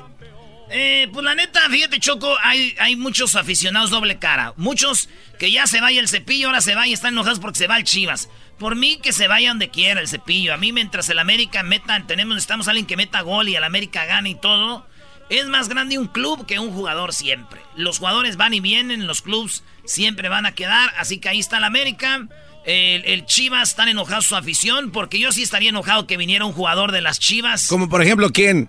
Eh, 0.74 1.08
pues 1.12 1.22
la 1.22 1.34
neta, 1.34 1.60
fíjate 1.68 2.00
Choco, 2.00 2.34
hay, 2.42 2.74
hay 2.78 2.96
muchos 2.96 3.36
aficionados 3.36 3.90
doble 3.90 4.18
cara. 4.18 4.54
Muchos 4.56 5.10
que 5.38 5.50
ya 5.50 5.66
se 5.66 5.82
vaya 5.82 6.00
el 6.00 6.08
cepillo, 6.08 6.46
ahora 6.46 6.62
se 6.62 6.74
va 6.74 6.86
y 6.86 6.94
están 6.94 7.12
enojados 7.12 7.40
porque 7.40 7.58
se 7.58 7.66
va 7.66 7.76
el 7.76 7.84
Chivas. 7.84 8.30
Por 8.58 8.74
mí 8.74 8.98
que 9.02 9.12
se 9.12 9.28
vaya 9.28 9.50
donde 9.50 9.68
quiera 9.68 10.00
el 10.00 10.08
cepillo. 10.08 10.54
A 10.54 10.56
mí 10.56 10.72
mientras 10.72 11.08
el 11.10 11.18
América 11.18 11.62
meta, 11.62 12.02
tenemos, 12.06 12.34
necesitamos 12.34 12.68
alguien 12.68 12.86
que 12.86 12.96
meta 12.96 13.20
gol 13.20 13.48
y 13.48 13.56
el 13.56 13.64
América 13.64 14.06
gane 14.06 14.30
y 14.30 14.34
todo. 14.34 14.86
Es 15.28 15.46
más 15.46 15.68
grande 15.68 15.98
un 15.98 16.08
club 16.08 16.46
que 16.46 16.58
un 16.58 16.72
jugador 16.72 17.12
siempre. 17.12 17.60
Los 17.76 17.98
jugadores 17.98 18.36
van 18.36 18.54
y 18.54 18.60
vienen, 18.60 19.06
los 19.06 19.20
clubs 19.20 19.64
siempre 19.84 20.28
van 20.28 20.46
a 20.46 20.54
quedar. 20.54 20.92
Así 20.98 21.18
que 21.18 21.28
ahí 21.28 21.40
está 21.40 21.58
el 21.58 21.64
América. 21.64 22.28
El, 22.64 23.26
Chivas 23.26 23.70
están 23.70 23.88
enojados 23.88 24.26
su 24.26 24.36
afición, 24.36 24.90
porque 24.90 25.18
yo 25.18 25.32
sí 25.32 25.42
estaría 25.42 25.70
enojado 25.70 26.06
que 26.06 26.16
viniera 26.16 26.44
un 26.44 26.52
jugador 26.52 26.92
de 26.92 27.02
las 27.02 27.18
Chivas. 27.18 27.66
Como 27.66 27.88
por 27.88 28.02
ejemplo, 28.02 28.30
¿quién? 28.30 28.68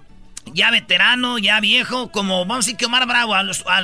Ya 0.54 0.70
veterano, 0.72 1.40
ya 1.40 1.60
viejo, 1.60 2.12
como 2.12 2.40
vamos 2.46 2.66
a 2.66 2.68
decir 2.68 2.78
que 2.78 2.86
Omar 2.86 3.08
Bravo, 3.08 3.34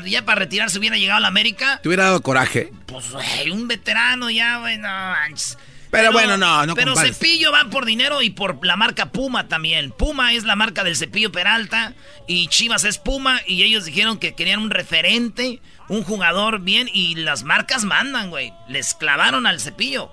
ya 0.05 0.26
para 0.26 0.39
retirarse 0.39 0.78
hubiera 0.78 0.97
llegado 0.97 1.18
a 1.18 1.22
la 1.22 1.28
América. 1.28 1.80
¿Te 1.82 1.89
hubiera 1.89 2.05
dado 2.05 2.22
coraje? 2.22 2.72
Pues, 2.86 3.12
güey, 3.12 3.49
un 3.49 3.68
veterano 3.68 4.30
ya, 4.30 4.60
bueno. 4.60 4.88
Pero, 5.91 6.12
bueno, 6.12 6.38
no, 6.38 6.66
no 6.68 6.76
Pero 6.76 6.95
Cepillo 6.95 7.51
va 7.51 7.66
por 7.72 7.86
dinero 7.86 8.22
y 8.22 8.30
por 8.30 8.64
la 8.64 8.76
marca 8.76 9.07
Puma 9.07 9.47
también. 9.47 9.91
Puma 9.91 10.34
es 10.34 10.43
la 10.43 10.55
marca 10.55 10.84
del 10.84 10.95
Cepillo 10.95 11.32
Peralta 11.32 11.93
y 12.28 12.47
Chivas 12.47 12.84
es 12.84 12.99
Puma 12.99 13.41
y 13.47 13.64
ellos 13.64 13.86
dijeron 13.86 14.20
que 14.20 14.36
querían 14.36 14.60
un 14.60 14.70
referente, 14.70 15.62
un 15.88 16.03
jugador 16.03 16.60
bien 16.60 16.89
y 16.93 17.16
las 17.16 17.43
marcas 17.43 17.86
mandan, 17.86 18.30
güey. 18.30 18.53
Les 18.68 18.93
clavaron 18.93 19.47
al 19.47 19.60
Cepillo. 19.60 20.12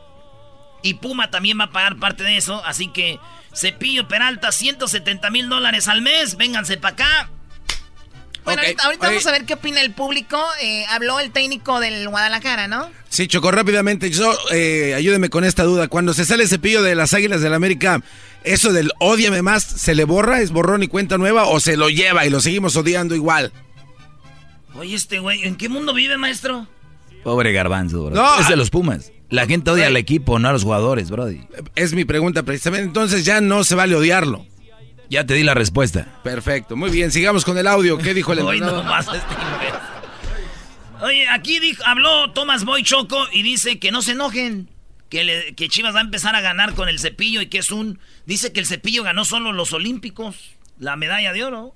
Y 0.82 0.94
Puma 0.94 1.30
también 1.30 1.58
va 1.60 1.64
a 1.64 1.72
pagar 1.72 1.96
parte 1.96 2.24
de 2.24 2.36
eso, 2.36 2.64
así 2.64 2.88
que 2.88 3.18
Cepillo 3.56 4.06
Peralta, 4.06 4.52
170 4.52 5.30
mil 5.30 5.48
dólares 5.48 5.88
al 5.88 6.02
mes, 6.02 6.36
vénganse 6.36 6.76
para 6.76 6.92
acá. 6.94 7.30
Bueno, 8.44 8.62
ahorita, 8.62 9.08
vamos 9.08 9.26
a 9.26 9.32
ver 9.32 9.44
qué 9.44 9.54
opina 9.54 9.80
el 9.80 9.92
público. 9.92 10.40
Eh, 10.62 10.86
habló 10.88 11.18
el 11.18 11.32
técnico 11.32 11.80
del 11.80 12.08
Guadalajara, 12.08 12.68
¿no? 12.68 12.88
Sí, 13.08 13.26
chocó 13.26 13.50
rápidamente. 13.50 14.08
Yo, 14.10 14.32
eh, 14.52 14.94
ayúdeme 14.94 15.30
con 15.30 15.42
esta 15.42 15.64
duda. 15.64 15.88
Cuando 15.88 16.14
se 16.14 16.24
sale 16.24 16.44
el 16.44 16.48
cepillo 16.48 16.80
de 16.84 16.94
las 16.94 17.12
Águilas 17.12 17.40
del 17.40 17.54
América, 17.54 18.02
¿eso 18.44 18.72
del 18.72 18.92
odiame 19.00 19.42
más 19.42 19.64
se 19.64 19.96
le 19.96 20.04
borra? 20.04 20.40
¿Es 20.40 20.52
borrón 20.52 20.84
y 20.84 20.88
cuenta 20.88 21.18
nueva? 21.18 21.46
¿O 21.46 21.58
se 21.58 21.76
lo 21.76 21.90
lleva 21.90 22.24
y 22.24 22.30
lo 22.30 22.40
seguimos 22.40 22.76
odiando 22.76 23.16
igual? 23.16 23.52
Oye, 24.74 24.94
este 24.94 25.18
güey, 25.18 25.42
¿en 25.42 25.56
qué 25.56 25.68
mundo 25.68 25.92
vive, 25.92 26.16
maestro? 26.16 26.68
Pobre 27.24 27.52
garbanzo, 27.52 28.04
bro. 28.04 28.14
No, 28.14 28.38
es 28.38 28.46
de 28.46 28.54
ah. 28.54 28.56
los 28.56 28.70
Pumas. 28.70 29.10
La 29.28 29.46
gente 29.46 29.70
odia 29.70 29.88
al 29.88 29.96
equipo, 29.96 30.38
no 30.38 30.48
a 30.48 30.52
los 30.52 30.62
jugadores, 30.62 31.10
brody. 31.10 31.40
Es 31.74 31.94
mi 31.94 32.04
pregunta 32.04 32.42
precisamente. 32.44 32.86
Entonces 32.86 33.24
ya 33.24 33.40
no 33.40 33.64
se 33.64 33.74
vale 33.74 33.94
odiarlo. 33.96 34.46
Ya 35.08 35.24
te 35.24 35.34
di 35.34 35.42
la 35.42 35.54
respuesta. 35.54 36.20
Perfecto, 36.22 36.76
muy 36.76 36.90
bien. 36.90 37.10
Sigamos 37.10 37.44
con 37.44 37.58
el 37.58 37.66
audio. 37.66 37.98
¿Qué 37.98 38.14
dijo 38.14 38.32
el 38.32 38.38
entrenador? 38.40 38.84
Este 39.00 39.26
Oye, 41.02 41.28
aquí 41.28 41.58
dijo, 41.60 41.82
habló 41.84 42.32
Tomás 42.32 42.64
Boy 42.64 42.82
Choco 42.82 43.18
y 43.32 43.42
dice 43.42 43.78
que 43.78 43.90
no 43.92 44.02
se 44.02 44.12
enojen. 44.12 44.70
Que, 45.08 45.54
que 45.56 45.68
Chivas 45.68 45.94
va 45.94 46.00
a 46.00 46.02
empezar 46.02 46.34
a 46.34 46.40
ganar 46.40 46.74
con 46.74 46.88
el 46.88 46.98
cepillo 46.98 47.40
y 47.40 47.46
que 47.46 47.58
es 47.58 47.70
un... 47.70 48.00
Dice 48.24 48.52
que 48.52 48.58
el 48.58 48.66
cepillo 48.66 49.04
ganó 49.04 49.24
solo 49.24 49.52
los 49.52 49.72
Olímpicos, 49.72 50.56
la 50.80 50.96
medalla 50.96 51.32
de 51.32 51.44
oro. 51.44 51.74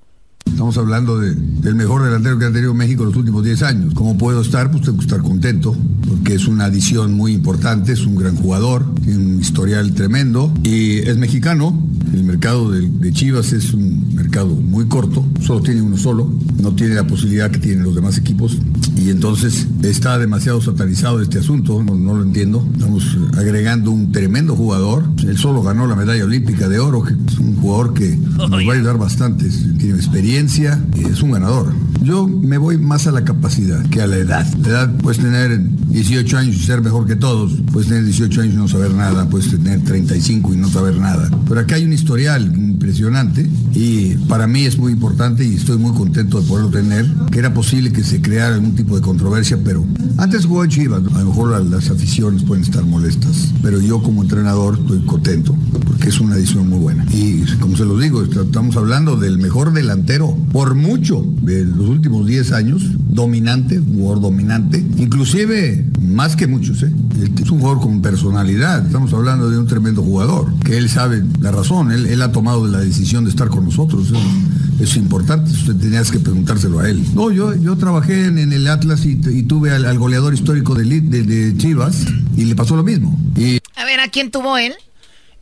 Estamos 0.61 0.77
hablando 0.77 1.19
del 1.19 1.75
mejor 1.75 2.03
delantero 2.03 2.39
que 2.39 2.45
ha 2.45 2.53
tenido 2.53 2.75
México 2.75 3.03
en 3.03 3.09
los 3.09 3.17
últimos 3.17 3.45
10 3.45 3.63
años. 3.63 3.95
¿Cómo 3.95 4.17
puedo 4.17 4.41
estar? 4.41 4.71
Pues 4.71 4.83
tengo 4.83 4.99
que 4.99 5.05
estar 5.05 5.21
contento, 5.21 5.77
porque 6.09 6.35
es 6.35 6.47
una 6.47 6.67
adición 6.67 7.15
muy 7.15 7.33
importante, 7.33 7.93
es 7.93 8.05
un 8.05 8.17
gran 8.17 8.37
jugador, 8.37 8.85
tiene 9.03 9.25
un 9.25 9.41
historial 9.41 9.93
tremendo 9.95 10.53
y 10.63 10.99
es 10.99 11.17
mexicano. 11.17 11.87
El 12.13 12.25
mercado 12.25 12.71
de, 12.71 13.13
Chivas 13.13 13.53
es 13.53 13.73
un 13.73 14.15
mercado 14.15 14.49
muy 14.49 14.87
corto, 14.87 15.25
solo 15.41 15.63
tiene 15.63 15.83
uno 15.83 15.97
solo, 15.97 16.31
no 16.61 16.73
tiene 16.73 16.95
la 16.95 17.07
posibilidad 17.07 17.51
que 17.51 17.59
tienen 17.59 17.85
los 17.85 17.95
demás 17.95 18.19
equipos 18.19 18.59
y 18.97 19.11
entonces 19.11 19.67
está 19.83 20.19
demasiado 20.19 20.61
satanizado 20.61 21.21
este 21.21 21.39
asunto, 21.39 21.83
no, 21.83 21.95
no 21.95 22.15
lo 22.15 22.23
entiendo. 22.23 22.67
Estamos 22.75 23.17
agregando 23.37 23.91
un 23.93 24.13
tremendo 24.13 24.57
jugador, 24.57 25.05
él 25.27 25.39
solo 25.39 25.63
ganó 25.63 25.87
la 25.87 25.95
medalla 25.95 26.25
olímpica 26.25 26.69
de 26.69 26.79
oro, 26.79 27.03
que 27.03 27.15
es 27.15 27.39
un 27.39 27.57
jugador 27.57 27.95
que 27.95 28.17
nos 28.17 28.51
va 28.51 28.73
a 28.73 28.77
ayudar 28.77 28.99
bastante, 28.99 29.49
tiene 29.79 29.95
experiencia 29.95 30.30
es 30.37 31.23
un 31.23 31.33
ganador. 31.33 31.75
Yo 32.03 32.27
me 32.27 32.57
voy 32.57 32.79
más 32.79 33.07
a 33.07 33.13
la 33.13 33.25
capacidad 33.25 33.85
que 33.91 34.01
a 34.01 34.07
la 34.07 34.17
edad. 34.17 34.47
La 34.63 34.69
edad 34.69 34.97
puedes 34.99 35.21
tener 35.21 35.61
18 35.61 36.39
años 36.39 36.57
y 36.57 36.61
ser 36.61 36.81
mejor 36.81 37.07
que 37.07 37.17
todos, 37.17 37.53
puedes 37.73 37.89
tener 37.89 38.05
18 38.05 38.41
años 38.41 38.55
y 38.55 38.57
no 38.57 38.69
saber 38.69 38.95
nada, 38.95 39.29
puedes 39.29 39.51
tener 39.51 39.83
35 39.85 40.55
y 40.55 40.57
no 40.57 40.69
saber 40.71 40.97
nada. 40.97 41.31
Pero 41.49 41.61
acá 41.61 41.75
hay 41.75 41.85
un 41.85 41.93
historial, 41.93 42.45
impresionante 42.57 43.47
y 43.75 44.15
para 44.29 44.47
mí 44.47 44.65
es 44.65 44.79
muy 44.79 44.93
importante 44.93 45.45
y 45.45 45.57
estoy 45.57 45.79
muy 45.79 45.93
contento 45.93 46.41
de 46.41 46.47
poderlo 46.47 46.71
tener, 46.71 47.07
que 47.31 47.39
era 47.39 47.53
posible 47.53 47.93
que 47.93 48.03
se 48.03 48.23
creara 48.23 48.55
algún 48.55 48.75
tipo 48.75 48.97
de 48.97 49.03
controversia, 49.03 49.59
pero 49.63 49.85
antes 50.17 50.47
jugó 50.47 50.65
en 50.65 50.71
Chivas, 50.71 51.03
a 51.15 51.19
lo 51.21 51.27
mejor 51.27 51.65
las 51.65 51.91
aficiones 51.91 52.45
pueden 52.45 52.65
estar 52.65 52.85
molestas, 52.85 53.53
pero 53.63 53.81
yo 53.81 54.03
como 54.03 54.23
entrenador 54.23 54.79
estoy 54.79 55.01
contento 55.01 55.55
porque 55.85 56.09
es 56.09 56.21
una 56.21 56.37
edición 56.37 56.69
muy 56.69 56.79
buena. 56.79 57.05
Y 57.13 57.45
como 57.59 57.77
se 57.77 57.85
los 57.85 58.01
digo, 58.01 58.23
estamos 58.23 58.77
hablando 58.77 59.17
del 59.17 59.39
mejor 59.39 59.73
delantero 59.73 60.37
por 60.53 60.75
mucho 60.75 61.27
de 61.43 61.65
los 61.65 61.90
últimos 61.91 62.27
10 62.27 62.53
años, 62.53 62.83
dominante, 62.99 63.79
jugador 63.79 64.21
dominante, 64.21 64.79
inclusive 64.97 65.85
más 66.01 66.37
que 66.37 66.47
muchos, 66.47 66.83
¿eh? 66.83 66.93
es 67.41 67.51
un 67.51 67.61
jugador 67.61 67.81
con 67.83 68.01
personalidad, 68.03 68.87
estamos 68.87 69.13
hablando 69.13 69.51
de 69.51 69.59
un 69.59 69.67
tremendo 69.67 70.03
jugador, 70.03 70.53
que 70.65 70.77
él 70.77 70.89
sabe 70.89 71.23
la 71.41 71.53
razón, 71.53 71.93
él, 71.93 72.07
él 72.07 72.23
ha 72.23 72.33
tomado 72.33 72.67
la 72.67 72.79
decisión 72.79 73.25
de 73.25 73.31
estar 73.31 73.49
con 73.49 73.65
nosotros, 73.65 74.11
es, 74.11 74.91
es 74.91 74.97
importante, 74.97 75.51
usted 75.51 75.77
tenías 75.77 76.11
que 76.11 76.19
preguntárselo 76.19 76.81
a 76.81 76.89
él. 76.89 77.03
No, 77.15 77.31
yo, 77.31 77.55
yo 77.55 77.77
trabajé 77.77 78.27
en, 78.27 78.39
en 78.39 78.53
el 78.53 78.67
Atlas 78.69 79.05
y, 79.05 79.21
y 79.29 79.43
tuve 79.43 79.71
al, 79.71 79.85
al, 79.85 79.99
goleador 79.99 80.33
histórico 80.33 80.75
de, 80.75 80.85
de, 80.85 81.23
de, 81.23 81.57
Chivas 81.59 82.07
y 82.37 82.45
le 82.45 82.55
pasó 82.55 82.77
lo 82.77 82.83
mismo. 82.83 83.19
Y... 83.37 83.59
A 83.77 83.85
ver, 83.85 84.01
¿a 84.01 84.09
quién 84.09 84.31
tuvo 84.31 84.57
él? 84.57 84.75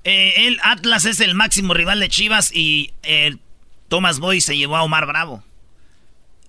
Eh, 0.05 0.47
el 0.47 0.59
Atlas 0.63 1.05
es 1.05 1.21
el 1.21 1.35
máximo 1.35 1.75
rival 1.75 2.01
de 2.01 2.09
Chivas 2.09 2.53
y 2.53 2.93
el 3.03 3.35
eh, 3.35 3.39
Thomas 3.89 4.21
Boy 4.21 4.41
se 4.41 4.57
llevó 4.57 4.77
a 4.77 4.83
Omar 4.83 5.07
Bravo. 5.07 5.43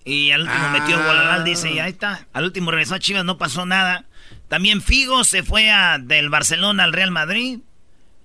Y 0.10 0.31
al 0.31 0.41
último 0.41 0.64
ah. 0.65 0.69
metió 0.72 0.98
gol 0.98 1.44
dice, 1.44 1.72
y 1.72 1.77
ahí 1.77 1.91
está. 1.91 2.26
Al 2.34 2.44
último 2.44 2.72
regresó 2.72 2.95
a 2.95 2.99
Chivas, 2.99 3.23
no 3.26 3.38
pasó 3.38 3.68
nada. 3.68 4.06
También 4.48 4.81
Figo 4.81 5.23
se 5.23 5.44
fue 5.44 5.69
a, 5.69 5.99
del 5.99 6.30
Barcelona 6.30 6.84
al 6.84 6.94
Real 6.94 7.11
Madrid. 7.11 7.60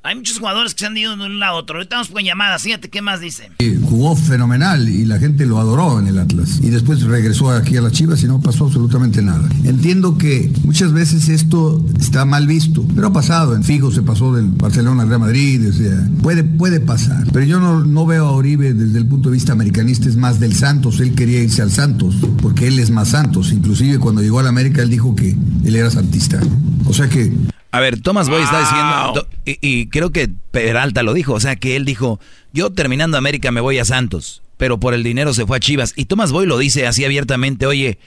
Hay 0.06 0.16
muchos 0.16 0.38
jugadores 0.38 0.74
que 0.74 0.80
se 0.80 0.86
han 0.86 0.96
ido 0.98 1.16
de 1.16 1.24
un 1.24 1.40
lado 1.40 1.56
a 1.56 1.60
otro. 1.60 1.76
Ahorita 1.78 1.96
vamos 1.96 2.10
con 2.10 2.22
llamadas. 2.22 2.60
Fíjate 2.60 2.90
qué 2.90 3.00
más 3.00 3.20
dice. 3.20 3.50
Jugó 3.88 4.14
fenomenal 4.14 4.86
y 4.86 5.06
la 5.06 5.18
gente 5.18 5.46
lo 5.46 5.58
adoró 5.58 5.98
en 5.98 6.08
el 6.08 6.18
Atlas. 6.18 6.60
Y 6.62 6.68
después 6.68 7.02
regresó 7.04 7.50
aquí 7.50 7.78
a 7.78 7.80
las 7.80 7.92
Chivas 7.92 8.22
y 8.22 8.26
no 8.26 8.38
pasó 8.38 8.66
absolutamente 8.66 9.22
nada. 9.22 9.48
Entiendo 9.64 10.18
que 10.18 10.52
muchas 10.64 10.92
veces 10.92 11.30
esto 11.30 11.82
está 11.98 12.26
mal 12.26 12.46
visto, 12.46 12.84
pero 12.94 13.06
ha 13.06 13.12
pasado. 13.14 13.56
En 13.56 13.64
Figo 13.64 13.90
se 13.90 14.02
pasó 14.02 14.34
del 14.34 14.48
Barcelona 14.48 15.04
al 15.04 15.08
Real 15.08 15.20
Madrid. 15.20 15.70
O 15.70 15.72
sea, 15.72 16.06
puede, 16.20 16.44
puede 16.44 16.80
pasar. 16.80 17.24
Pero 17.32 17.46
yo 17.46 17.58
no, 17.58 17.80
no 17.80 18.04
veo 18.04 18.26
a 18.26 18.32
Oribe 18.32 18.74
desde 18.74 18.98
el 18.98 19.06
punto 19.06 19.30
de 19.30 19.36
vista 19.36 19.52
americanista, 19.52 20.06
es 20.06 20.16
más 20.16 20.38
del 20.38 20.54
Santos. 20.54 21.00
Él 21.00 21.14
quería 21.14 21.40
irse 21.40 21.62
al 21.62 21.70
Santos 21.70 22.16
porque 22.42 22.68
él 22.68 22.78
es 22.78 22.90
más 22.90 23.08
Santos. 23.08 23.52
Inclusive 23.52 23.98
cuando 23.98 24.20
llegó 24.20 24.38
a 24.38 24.42
la 24.42 24.50
América 24.50 24.82
él 24.82 24.90
dijo 24.90 25.14
que 25.16 25.34
él 25.64 25.74
era 25.74 25.90
santista. 25.90 26.40
O 26.84 26.92
sea 26.92 27.08
que 27.08 27.32
a 27.74 27.80
ver, 27.80 28.00
Thomas 28.00 28.28
Boy 28.28 28.40
está 28.40 28.60
diciendo, 28.60 29.26
y, 29.44 29.88
creo 29.88 30.10
que 30.10 30.28
Peralta 30.50 31.02
lo 31.02 31.12
dijo, 31.12 31.34
o 31.34 31.40
sea 31.40 31.56
que 31.56 31.76
él 31.76 31.84
dijo, 31.84 32.18
yo 32.52 32.72
terminando 32.72 33.18
América 33.18 33.50
me 33.52 33.60
voy 33.60 33.78
a 33.78 33.84
Santos, 33.84 34.42
pero 34.56 34.80
por 34.80 34.94
el 34.94 35.02
dinero 35.02 35.34
se 35.34 35.46
fue 35.46 35.58
a 35.58 35.60
Chivas. 35.60 35.92
Y 35.96 36.06
Thomas 36.06 36.32
Boy 36.32 36.46
lo 36.46 36.58
dice 36.58 36.86
así 36.86 37.04
abiertamente, 37.04 37.66
oye, 37.66 37.98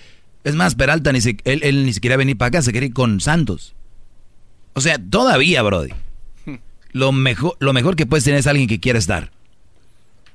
es 0.44 0.56
más, 0.56 0.76
Peralta 0.76 1.12
ni 1.12 1.20
él, 1.44 1.86
ni 1.86 1.94
siquiera 1.94 2.18
venir 2.18 2.38
para 2.38 2.50
acá, 2.50 2.62
se 2.62 2.74
quería 2.74 2.88
ir 2.88 2.94
con 2.94 3.20
Santos. 3.20 3.76
O 4.74 4.82
sea, 4.82 4.98
todavía, 4.98 5.62
Brody. 5.62 5.92
Lo 6.92 7.12
mejor, 7.12 7.56
lo 7.60 7.74
mejor 7.74 7.96
que 7.96 8.06
puedes 8.06 8.24
tener 8.24 8.40
es 8.40 8.48
alguien 8.48 8.68
que 8.68 8.80
quiera 8.80 8.98
estar. 8.98 9.32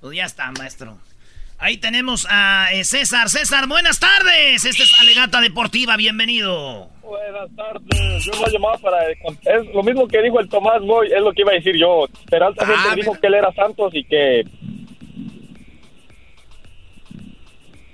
Pues 0.01 0.17
ya 0.17 0.25
está, 0.25 0.53
maestro. 0.53 0.99
Ahí 1.63 1.77
tenemos 1.77 2.27
a 2.29 2.73
eh, 2.73 2.83
César. 2.83 3.29
César, 3.29 3.69
buenas 3.69 4.01
tardes. 4.01 4.65
Esta 4.65 4.83
es 4.83 5.01
Alegata 5.01 5.41
Deportiva, 5.41 5.97
bienvenido. 5.97 6.89
Buenas 7.05 7.55
tardes. 7.55 8.25
Yo 8.25 8.33
lo 8.33 8.49
llamaba 8.49 8.79
para. 8.79 9.09
Es 9.09 9.73
lo 9.73 9.85
mismo 9.85 10.09
que 10.09 10.21
dijo 10.23 10.41
el 10.41 10.49
Tomás 10.49 10.83
Boy, 10.83 11.13
es 11.13 11.21
lo 11.21 11.33
que 11.33 11.43
iba 11.43 11.53
a 11.53 11.55
decir 11.55 11.77
yo. 11.79 12.07
Peralta 12.29 12.67
ah, 12.67 12.97
dijo 12.97 13.13
que 13.13 13.29
él 13.29 13.35
era 13.35 13.53
Santos 13.53 13.95
y 13.95 14.03
que. 14.03 14.45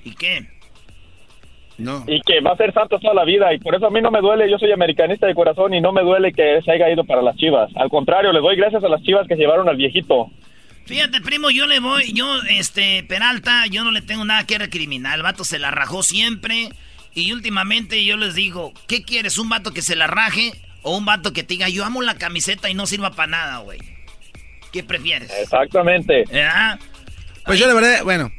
¿Y 0.03 0.15
qué? 0.15 0.49
No. 1.77 2.05
Y 2.07 2.23
que 2.23 2.41
va 2.41 2.53
a 2.53 2.57
ser 2.57 2.73
Santos 2.73 3.03
toda 3.03 3.13
la 3.13 3.25
vida. 3.25 3.53
Y 3.53 3.59
por 3.59 3.75
eso 3.75 3.87
a 3.87 3.91
mí 3.91 4.01
no 4.01 4.11
me 4.11 4.23
duele. 4.23 4.51
Yo 4.51 4.59
soy 4.59 4.73
americanista 4.73 5.27
de 5.27 5.35
corazón 5.35 5.75
y 5.75 5.83
no 5.83 5.93
me 5.93 6.01
duele 6.01 6.33
que 6.33 6.63
se 6.63 6.73
haya 6.73 6.89
ido 6.89 7.05
para 7.05 7.21
las 7.21 7.37
chivas. 7.37 7.71
Al 7.77 7.91
contrario, 7.91 8.33
le 8.33 8.41
doy 8.41 8.57
gracias 8.57 8.83
a 8.83 8.89
las 8.89 9.03
chivas 9.03 9.29
que 9.29 9.37
llevaron 9.37 9.69
al 9.69 9.77
viejito. 9.77 10.31
Fíjate, 10.89 11.21
primo, 11.21 11.51
yo 11.51 11.67
le 11.67 11.81
voy, 11.81 12.15
yo, 12.15 12.41
este, 12.49 13.05
Peralta, 13.05 13.67
yo 13.67 13.85
no 13.85 13.91
le 13.91 14.01
tengo 14.01 14.25
nada 14.25 14.47
que 14.47 14.57
recriminar. 14.57 15.17
El 15.17 15.23
vato 15.23 15.45
se 15.45 15.59
la 15.59 15.71
rajó 15.71 16.03
siempre. 16.03 16.71
Y 17.13 17.33
últimamente 17.33 18.03
yo 18.07 18.17
les 18.17 18.35
digo, 18.35 18.73
¿qué 18.87 19.03
quieres? 19.03 19.37
¿Un 19.37 19.51
vato 19.51 19.73
que 19.73 19.83
se 19.83 19.97
la 19.97 20.07
raje 20.07 20.53
o 20.83 20.97
un 20.97 21.05
vato 21.05 21.35
que 21.35 21.43
te 21.43 21.55
diga, 21.55 21.69
yo 21.69 21.85
amo 21.85 22.01
la 22.01 22.15
camiseta 22.15 22.71
y 22.71 22.75
no 22.75 22.87
sirva 22.87 23.11
para 23.11 23.27
nada, 23.27 23.59
güey? 23.59 23.81
¿Qué 24.73 24.83
prefieres? 24.83 25.31
Exactamente. 25.39 26.25
Pues 27.45 27.59
yo 27.59 27.67
la 27.67 27.75
verdad, 27.75 28.03
bueno, 28.05 28.33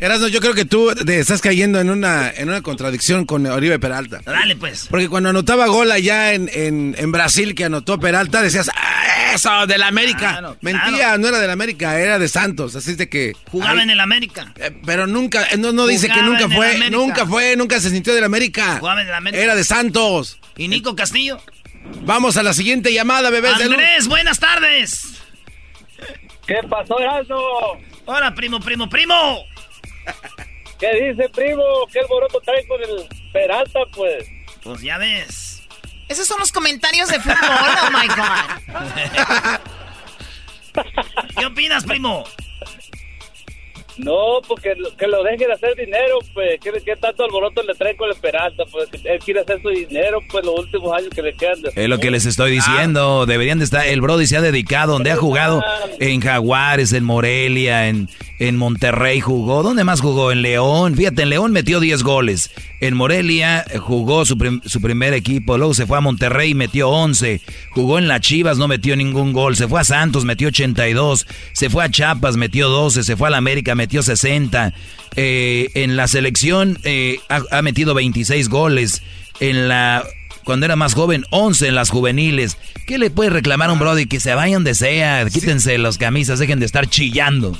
Erasmo, 0.00 0.28
yo 0.28 0.40
creo 0.40 0.54
que 0.54 0.64
tú 0.64 0.90
te 0.94 1.20
estás 1.20 1.42
cayendo 1.42 1.78
en 1.78 1.90
una, 1.90 2.30
en 2.30 2.48
una 2.48 2.62
contradicción 2.62 3.26
con 3.26 3.44
Oribe 3.44 3.78
Peralta. 3.78 4.22
Dale, 4.24 4.56
pues. 4.56 4.86
Porque 4.88 5.10
cuando 5.10 5.28
anotaba 5.28 5.66
gol 5.66 5.92
allá 5.92 6.32
en, 6.32 6.48
en, 6.50 7.12
Brasil, 7.12 7.54
que 7.54 7.66
anotó 7.66 8.00
Peralta, 8.00 8.40
decías, 8.40 8.70
ah, 8.74 9.34
eso, 9.34 9.66
del 9.66 9.82
América. 9.82 10.56
Mentía, 10.62 11.18
no 11.18 11.28
era 11.28 11.38
del 11.38 11.50
América, 11.50 12.00
era 12.00 12.18
de 12.18 12.28
Santos. 12.28 12.76
Así 12.76 12.92
es 12.92 12.96
de 12.96 13.10
que. 13.10 13.34
Jugaba 13.50 13.82
en 13.82 13.90
el 13.90 14.00
América. 14.00 14.54
Eh, 14.56 14.70
pero 14.86 15.06
nunca, 15.06 15.46
eh, 15.50 15.58
no, 15.58 15.72
no 15.72 15.86
dice 15.86 16.08
que 16.08 16.22
nunca 16.22 16.48
fue, 16.48 16.88
nunca 16.90 17.26
fue, 17.26 17.54
nunca 17.56 17.78
se 17.78 17.90
sintió 17.90 18.14
del 18.14 18.24
América. 18.24 18.78
Jugaba 18.78 19.02
en 19.02 19.08
el 19.08 19.14
América. 19.14 19.42
Era 19.42 19.54
de 19.54 19.64
Santos. 19.64 20.38
¿Y 20.56 20.68
Nico 20.68 20.96
Castillo? 20.96 21.42
Vamos 22.04 22.38
a 22.38 22.42
la 22.42 22.54
siguiente 22.54 22.90
llamada, 22.94 23.28
bebés. 23.28 23.52
Andrés, 23.52 24.08
buenas 24.08 24.40
tardes. 24.40 25.20
¿Qué 26.46 26.56
pasó, 26.70 26.98
Erasmo? 26.98 27.36
Hola, 28.06 28.34
primo, 28.34 28.60
primo, 28.60 28.88
primo. 28.88 29.44
¿Qué 30.78 31.10
dice, 31.10 31.28
primo? 31.28 31.62
¿Qué 31.92 32.00
alboroto 32.00 32.40
trae 32.40 32.66
con 32.66 32.80
el 32.82 33.08
Peralta, 33.32 33.80
pues? 33.94 34.26
Pues 34.62 34.80
ya 34.80 34.98
ves. 34.98 35.62
Esos 36.08 36.26
son 36.26 36.40
los 36.40 36.50
comentarios 36.50 37.08
de 37.08 37.20
fútbol, 37.20 37.36
oh 37.40 37.90
my 37.92 38.08
god. 38.08 39.60
¿Qué 41.38 41.46
opinas, 41.46 41.84
primo? 41.84 42.24
No, 43.98 44.40
porque 44.46 44.74
que 44.98 45.06
lo 45.06 45.22
deje 45.22 45.46
de 45.46 45.52
hacer 45.52 45.74
dinero, 45.76 46.18
pues, 46.32 46.58
¿qué, 46.62 46.72
qué 46.84 46.96
tanto 46.96 47.24
alboroto 47.24 47.62
le 47.62 47.74
trae 47.74 47.96
con 47.96 48.08
la 48.08 48.14
esperanza? 48.14 48.64
Pues 48.70 48.88
él 49.04 49.18
quiere 49.18 49.40
hacer 49.40 49.60
su 49.62 49.68
dinero, 49.68 50.20
pues 50.30 50.44
los 50.44 50.58
últimos 50.58 50.92
años 50.96 51.10
que 51.14 51.22
le 51.22 51.34
quedan. 51.34 51.58
es 51.74 51.88
lo 51.88 51.98
que 51.98 52.10
les 52.10 52.26
estoy 52.26 52.52
diciendo, 52.52 53.26
deberían 53.26 53.58
de 53.58 53.64
estar, 53.64 53.86
el 53.86 54.00
Brody 54.00 54.26
se 54.26 54.36
ha 54.36 54.40
dedicado, 54.40 54.92
donde 54.92 55.10
ha 55.10 55.16
jugado 55.16 55.62
en 55.98 56.20
Jaguares, 56.20 56.92
en 56.92 57.04
Morelia, 57.04 57.88
en, 57.88 58.08
en 58.38 58.56
Monterrey 58.56 59.20
jugó, 59.20 59.62
¿dónde 59.62 59.84
más 59.84 60.00
jugó? 60.00 60.32
En 60.32 60.42
León, 60.42 60.96
fíjate, 60.96 61.22
en 61.22 61.30
León 61.30 61.52
metió 61.52 61.80
10 61.80 62.02
goles, 62.02 62.50
en 62.80 62.94
Morelia 62.94 63.64
eh, 63.70 63.78
jugó 63.78 64.24
su, 64.24 64.60
su 64.64 64.80
primer 64.80 65.12
equipo, 65.12 65.58
luego 65.58 65.74
se 65.74 65.86
fue 65.86 65.98
a 65.98 66.00
Monterrey 66.00 66.50
y 66.50 66.54
metió 66.54 66.88
11, 66.88 67.40
jugó 67.70 67.98
en 67.98 68.08
la 68.08 68.20
Chivas, 68.20 68.56
no 68.56 68.68
metió 68.68 68.96
ningún 68.96 69.32
gol, 69.32 69.56
se 69.56 69.68
fue 69.68 69.80
a 69.80 69.84
Santos, 69.84 70.24
metió 70.24 70.48
82, 70.48 71.26
se 71.52 71.68
fue 71.68 71.84
a 71.84 71.90
Chiapas, 71.90 72.36
metió 72.36 72.68
12, 72.68 73.02
se 73.04 73.16
fue 73.16 73.28
a 73.28 73.30
la 73.30 73.36
América, 73.36 73.74
metió 73.74 73.89
metió 73.90 74.02
60. 74.04 74.72
Eh, 75.16 75.70
en 75.74 75.96
la 75.96 76.06
selección 76.06 76.78
eh, 76.84 77.18
ha, 77.28 77.62
metido 77.62 77.92
26 77.92 78.48
goles. 78.48 79.02
En 79.40 79.68
la 79.68 80.04
cuando 80.44 80.66
era 80.66 80.76
más 80.76 80.94
joven, 80.94 81.24
11 81.30 81.68
en 81.68 81.74
las 81.74 81.90
juveniles. 81.90 82.56
¿Qué 82.86 82.98
le 82.98 83.10
puede 83.10 83.30
reclamar 83.30 83.68
a 83.68 83.72
un 83.72 83.80
Brody? 83.80 84.06
Que 84.06 84.20
se 84.20 84.34
vayan 84.34 84.62
de 84.62 84.74
sea, 84.74 85.26
quítense 85.28 85.76
las 85.78 85.98
camisas, 85.98 86.38
dejen 86.38 86.60
de 86.60 86.66
estar 86.66 86.88
chillando. 86.88 87.58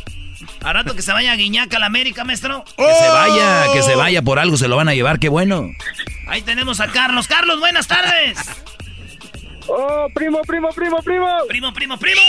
A 0.63 0.73
rato 0.73 0.95
que 0.95 1.03
se 1.03 1.13
vaya 1.13 1.33
a 1.33 1.37
Guiñaca 1.37 1.79
a 1.79 1.81
la 1.81 1.87
América, 1.87 2.25
maestro. 2.25 2.65
Que 2.77 2.85
se 2.85 3.09
vaya, 3.09 3.73
que 3.73 3.83
se 3.83 3.97
vaya 3.97 4.23
por 4.23 4.39
algo, 4.39 4.57
se 4.57 4.69
lo 4.69 4.77
van 4.77 4.89
a 4.89 4.95
llevar, 4.95 5.19
qué 5.19 5.29
bueno. 5.29 5.71
Ahí 6.29 6.43
tenemos 6.43 6.81
a 6.81 6.89
Carlos. 6.89 7.27
Carlos, 7.27 7.59
buenas 7.59 7.89
tardes. 7.89 8.39
Oh, 9.67 10.09
primo, 10.15 10.43
primo, 10.43 10.69
primo, 10.71 11.03
primo. 11.03 11.29
Primo, 11.49 11.73
primo, 11.73 11.99
primo. 11.99 12.21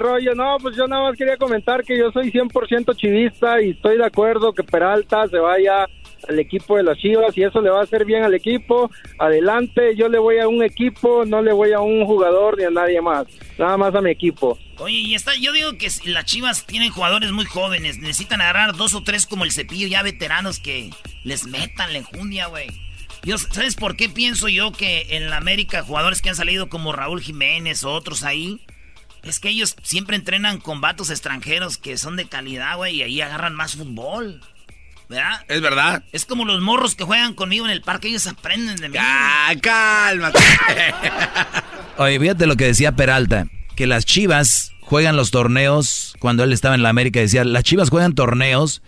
No, 0.00 0.56
pues 0.60 0.76
yo 0.76 0.86
nada 0.86 1.02
más 1.02 1.16
quería 1.16 1.36
comentar 1.36 1.84
que 1.84 1.98
yo 1.98 2.10
soy 2.12 2.30
100% 2.30 2.96
chivista 2.96 3.60
y 3.60 3.70
estoy 3.70 3.98
de 3.98 4.06
acuerdo 4.06 4.52
que 4.52 4.62
Peralta 4.62 5.28
se 5.28 5.38
vaya 5.38 5.86
al 6.28 6.38
equipo 6.38 6.76
de 6.76 6.84
las 6.84 6.96
Chivas 6.98 7.36
y 7.36 7.42
eso 7.42 7.60
le 7.60 7.68
va 7.68 7.80
a 7.80 7.82
hacer 7.82 8.04
bien 8.04 8.22
al 8.22 8.32
equipo. 8.32 8.90
Adelante, 9.18 9.94
yo 9.96 10.08
le 10.08 10.18
voy 10.18 10.38
a 10.38 10.48
un 10.48 10.62
equipo, 10.62 11.24
no 11.26 11.42
le 11.42 11.52
voy 11.52 11.72
a 11.72 11.80
un 11.80 12.06
jugador 12.06 12.56
ni 12.56 12.64
a 12.64 12.70
nadie 12.70 13.00
más, 13.02 13.26
nada 13.58 13.76
más 13.76 13.94
a 13.94 14.00
mi 14.00 14.10
equipo. 14.10 14.58
Oye, 14.78 14.96
y 14.96 15.14
está, 15.14 15.34
yo 15.36 15.52
digo 15.52 15.76
que 15.76 15.88
las 16.06 16.24
Chivas 16.24 16.64
tienen 16.64 16.90
jugadores 16.90 17.30
muy 17.32 17.44
jóvenes, 17.44 17.98
necesitan 17.98 18.40
agarrar 18.40 18.74
dos 18.76 18.94
o 18.94 19.02
tres 19.02 19.26
como 19.26 19.44
el 19.44 19.52
cepillo 19.52 19.88
ya 19.88 20.02
veteranos 20.02 20.58
que 20.58 20.90
les 21.24 21.46
metan 21.46 21.92
la 21.92 21.98
enjundia, 21.98 22.46
güey. 22.46 22.68
¿Sabes 23.50 23.76
por 23.76 23.94
qué 23.94 24.08
pienso 24.08 24.48
yo 24.48 24.72
que 24.72 25.16
en 25.16 25.30
la 25.30 25.36
América 25.36 25.82
jugadores 25.82 26.22
que 26.22 26.30
han 26.30 26.34
salido 26.34 26.68
como 26.68 26.92
Raúl 26.92 27.20
Jiménez 27.20 27.84
o 27.84 27.92
otros 27.92 28.24
ahí 28.24 28.60
es 29.22 29.38
que 29.38 29.48
ellos 29.48 29.76
siempre 29.82 30.16
entrenan 30.16 30.58
con 30.58 30.80
vatos 30.80 31.10
extranjeros 31.10 31.78
que 31.78 31.96
son 31.98 32.16
de 32.16 32.26
calidad, 32.26 32.76
güey, 32.76 32.96
y 32.96 33.02
ahí 33.02 33.20
agarran 33.20 33.54
más 33.54 33.76
fútbol. 33.76 34.40
¿Verdad? 35.08 35.44
Es 35.48 35.60
verdad. 35.60 36.04
Es 36.12 36.24
como 36.24 36.44
los 36.44 36.60
morros 36.60 36.94
que 36.94 37.04
juegan 37.04 37.34
conmigo 37.34 37.66
en 37.66 37.70
el 37.70 37.82
parque, 37.82 38.08
ellos 38.08 38.26
aprenden 38.26 38.76
de 38.76 38.88
mí. 38.88 38.96
Ah, 38.98 39.52
cálmate. 39.60 40.38
Oye, 41.98 42.18
fíjate 42.18 42.46
lo 42.46 42.56
que 42.56 42.64
decía 42.64 42.92
Peralta, 42.92 43.46
que 43.76 43.86
las 43.86 44.06
chivas 44.06 44.72
juegan 44.92 45.16
los 45.16 45.30
torneos, 45.30 46.14
cuando 46.18 46.44
él 46.44 46.52
estaba 46.52 46.74
en 46.74 46.82
la 46.82 46.90
América 46.90 47.18
decía, 47.18 47.44
las 47.44 47.62
Chivas 47.62 47.88
juegan 47.88 48.14
torneos 48.14 48.82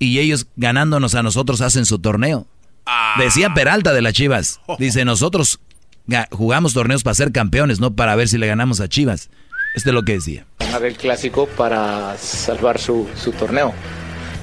y 0.00 0.18
ellos 0.18 0.48
ganándonos 0.56 1.14
a 1.14 1.22
nosotros 1.22 1.60
hacen 1.60 1.86
su 1.86 2.00
torneo. 2.00 2.48
Decía 3.16 3.54
Peralta 3.54 3.92
de 3.92 4.02
las 4.02 4.12
Chivas. 4.12 4.60
Dice, 4.80 5.04
nosotros 5.04 5.60
jugamos 6.32 6.72
torneos 6.72 7.04
para 7.04 7.14
ser 7.14 7.30
campeones, 7.30 7.78
no 7.78 7.94
para 7.94 8.16
ver 8.16 8.26
si 8.26 8.38
le 8.38 8.48
ganamos 8.48 8.80
a 8.80 8.88
Chivas. 8.88 9.30
Este 9.76 9.90
es 9.90 9.94
lo 9.94 10.02
que 10.02 10.14
decía. 10.14 10.46
Ganar 10.58 10.84
el 10.86 10.96
clásico 10.96 11.46
para 11.46 12.16
salvar 12.16 12.80
su, 12.80 13.08
su 13.14 13.30
torneo. 13.32 13.72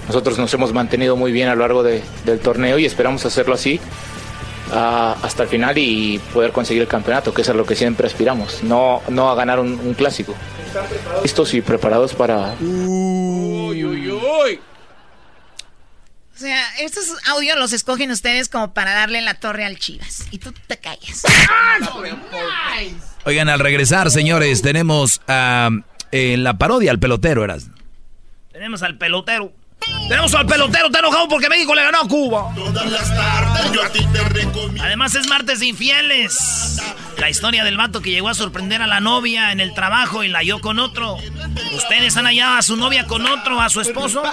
Nosotros 0.08 0.38
nos 0.38 0.54
hemos 0.54 0.72
mantenido 0.74 1.16
muy 1.18 1.32
bien 1.32 1.50
a 1.50 1.56
lo 1.56 1.62
largo 1.62 1.82
de- 1.84 2.04
del 2.24 2.40
torneo 2.40 2.78
y 2.78 2.86
esperamos 2.86 3.26
hacerlo 3.26 3.56
así 3.56 3.80
ah, 4.72 5.18
hasta 5.24 5.44
el 5.44 5.50
final 5.50 5.78
y 5.78 6.20
poder 6.34 6.52
conseguir 6.52 6.84
el 6.84 6.88
campeonato, 6.88 7.34
que 7.34 7.42
es 7.42 7.50
a 7.50 7.54
lo 7.54 7.66
que 7.66 7.76
siempre 7.76 8.06
aspiramos, 8.08 8.64
no, 8.64 9.02
no 9.10 9.30
a 9.32 9.36
ganar 9.36 9.60
un, 9.60 9.74
un 9.80 9.94
clásico. 9.96 10.36
Listos 11.24 11.54
y 11.56 11.62
preparados 11.62 12.14
para, 12.14 12.54
Uy, 12.62 13.84
uy, 13.84 14.12
uy. 14.12 14.60
O 16.36 16.38
sea, 16.38 16.64
estos 16.80 17.06
audios 17.30 17.58
los 17.58 17.74
escogen 17.74 18.12
ustedes 18.12 18.50
como 18.50 18.74
para 18.74 18.94
darle 18.94 19.22
la 19.22 19.36
torre 19.36 19.66
al 19.66 19.78
Chivas. 19.80 20.26
Y 20.32 20.40
tú 20.40 20.52
te 20.68 20.78
callas. 20.78 21.24
Oigan, 23.26 23.48
al 23.50 23.60
regresar, 23.60 24.12
señores, 24.12 24.62
tenemos 24.62 25.22
ah, 25.28 25.70
en 26.12 26.44
la 26.44 26.58
parodia 26.58 26.92
al 26.92 27.00
pelotero, 27.00 27.44
eras. 27.44 27.68
Tenemos 28.52 28.84
al 28.84 28.98
pelotero. 28.98 29.54
Tenemos 30.08 30.34
al 30.34 30.46
pelotero, 30.46 30.88
está 30.88 31.00
enojado 31.00 31.28
porque 31.28 31.50
México 31.50 31.74
le 31.74 31.84
ganó 31.84 32.02
a 32.02 32.08
Cuba. 32.08 32.54
Todas 32.56 32.92
las 32.92 33.16
tardes 33.16 33.72
yo 33.72 33.84
a 33.84 33.90
ti 33.90 34.06
te 34.12 34.24
recomiendo. 34.24 34.84
Además 34.84 35.16
es 35.16 35.28
martes 35.28 35.60
de 35.60 35.68
infieles. 35.68 36.82
La 37.18 37.30
historia 37.30 37.64
del 37.64 37.78
vato 37.78 38.02
que 38.02 38.12
llegó 38.12 38.30
a 38.30 38.34
sorprender 38.34 38.82
a 38.82 38.88
la 38.88 39.00
novia 39.00 39.52
en 39.52 39.60
el 39.60 39.74
trabajo 39.74 40.24
y 40.24 40.28
la 40.28 40.40
halló 40.40 40.60
con 40.60 40.80
otro. 40.80 41.18
¿Ustedes 41.76 42.18
han 42.18 42.26
hallado 42.26 42.58
a 42.58 42.62
su 42.62 42.76
novia 42.76 43.06
con 43.06 43.26
otro, 43.26 43.62
a 43.62 43.70
su 43.70 43.82
esposo? 43.82 44.24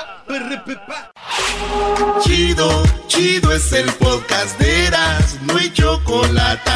Chido, 2.22 2.82
chido 3.06 3.52
es 3.52 3.72
el 3.72 3.90
podcast 3.94 4.58
de 4.58 4.86
Eras, 4.86 5.38
no 5.42 5.56
hay 5.56 5.72
chocolate. 5.72 6.70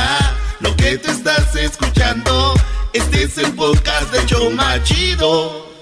Lo 0.61 0.77
que 0.77 0.99
te 0.99 1.11
estás 1.11 1.57
escuchando, 1.57 2.55
este 2.93 3.25
es 3.25 3.39
el 3.39 3.53
podcast 3.55 4.13
de 4.13 4.25
Choma 4.27 4.81
Chido. 4.83 5.73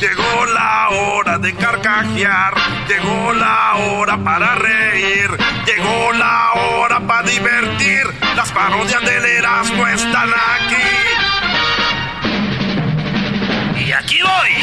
Llegó 0.00 0.46
la 0.54 0.88
hora 0.90 1.38
de 1.38 1.52
carcajear, 1.54 2.54
llegó 2.88 3.32
la 3.32 3.74
hora 3.74 4.22
para 4.22 4.54
reír, 4.54 5.30
llegó 5.66 6.12
la 6.12 6.52
hora 6.52 7.00
para 7.00 7.28
divertir. 7.28 8.04
Las 8.36 8.52
parodias 8.52 9.02
del 9.02 9.24
Erasmo 9.24 9.86
están 9.86 10.30
aquí. 10.30 10.76
Y 13.86 13.92
aquí 13.92 14.20
voy. 14.22 14.50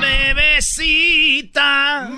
Bebecita. 0.00 2.08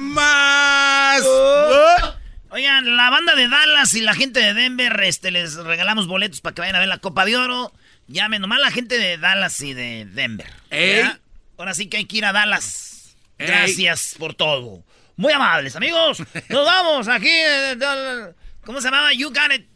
Más. 1.19 2.15
Oigan, 2.51 2.97
la 2.97 3.11
banda 3.11 3.35
de 3.35 3.49
Dallas 3.49 3.95
y 3.95 4.01
la 4.01 4.15
gente 4.15 4.41
de 4.41 4.55
Denver, 4.55 5.01
este, 5.05 5.31
les 5.31 5.55
regalamos 5.57 6.07
boletos 6.09 6.41
para 6.41 6.55
que 6.55 6.61
vayan 6.63 6.77
a 6.77 6.81
ver 6.81 6.89
la 6.89 6.99
Copa 6.99 7.25
de 7.25 7.37
Oro. 7.37 7.73
Llamen 8.09 8.41
nomás 8.43 8.59
la 8.61 8.71
gente 8.73 8.99
de 8.99 9.19
Dallas 9.19 9.61
y 9.61 9.73
de 9.73 10.05
Denver. 10.07 10.47
¿ya? 10.71 11.21
Ahora 11.57 11.75
sí 11.75 11.89
que 11.89 11.99
hay 11.99 12.07
que 12.07 12.17
ir 12.19 12.25
a 12.25 12.33
Dallas. 12.33 13.15
Gracias 13.39 14.17
por 14.19 14.35
todo. 14.35 14.83
Muy 15.17 15.33
amables, 15.33 15.77
amigos. 15.77 16.19
Nos 16.49 16.67
vamos 16.67 17.07
aquí. 17.09 17.29
eh, 17.31 17.77
del- 17.77 18.35
¿Cómo 18.65 18.81
se 18.81 18.89
llamaba? 18.89 19.13
You 19.13 19.29
got 19.29 19.53
it. 19.55 19.67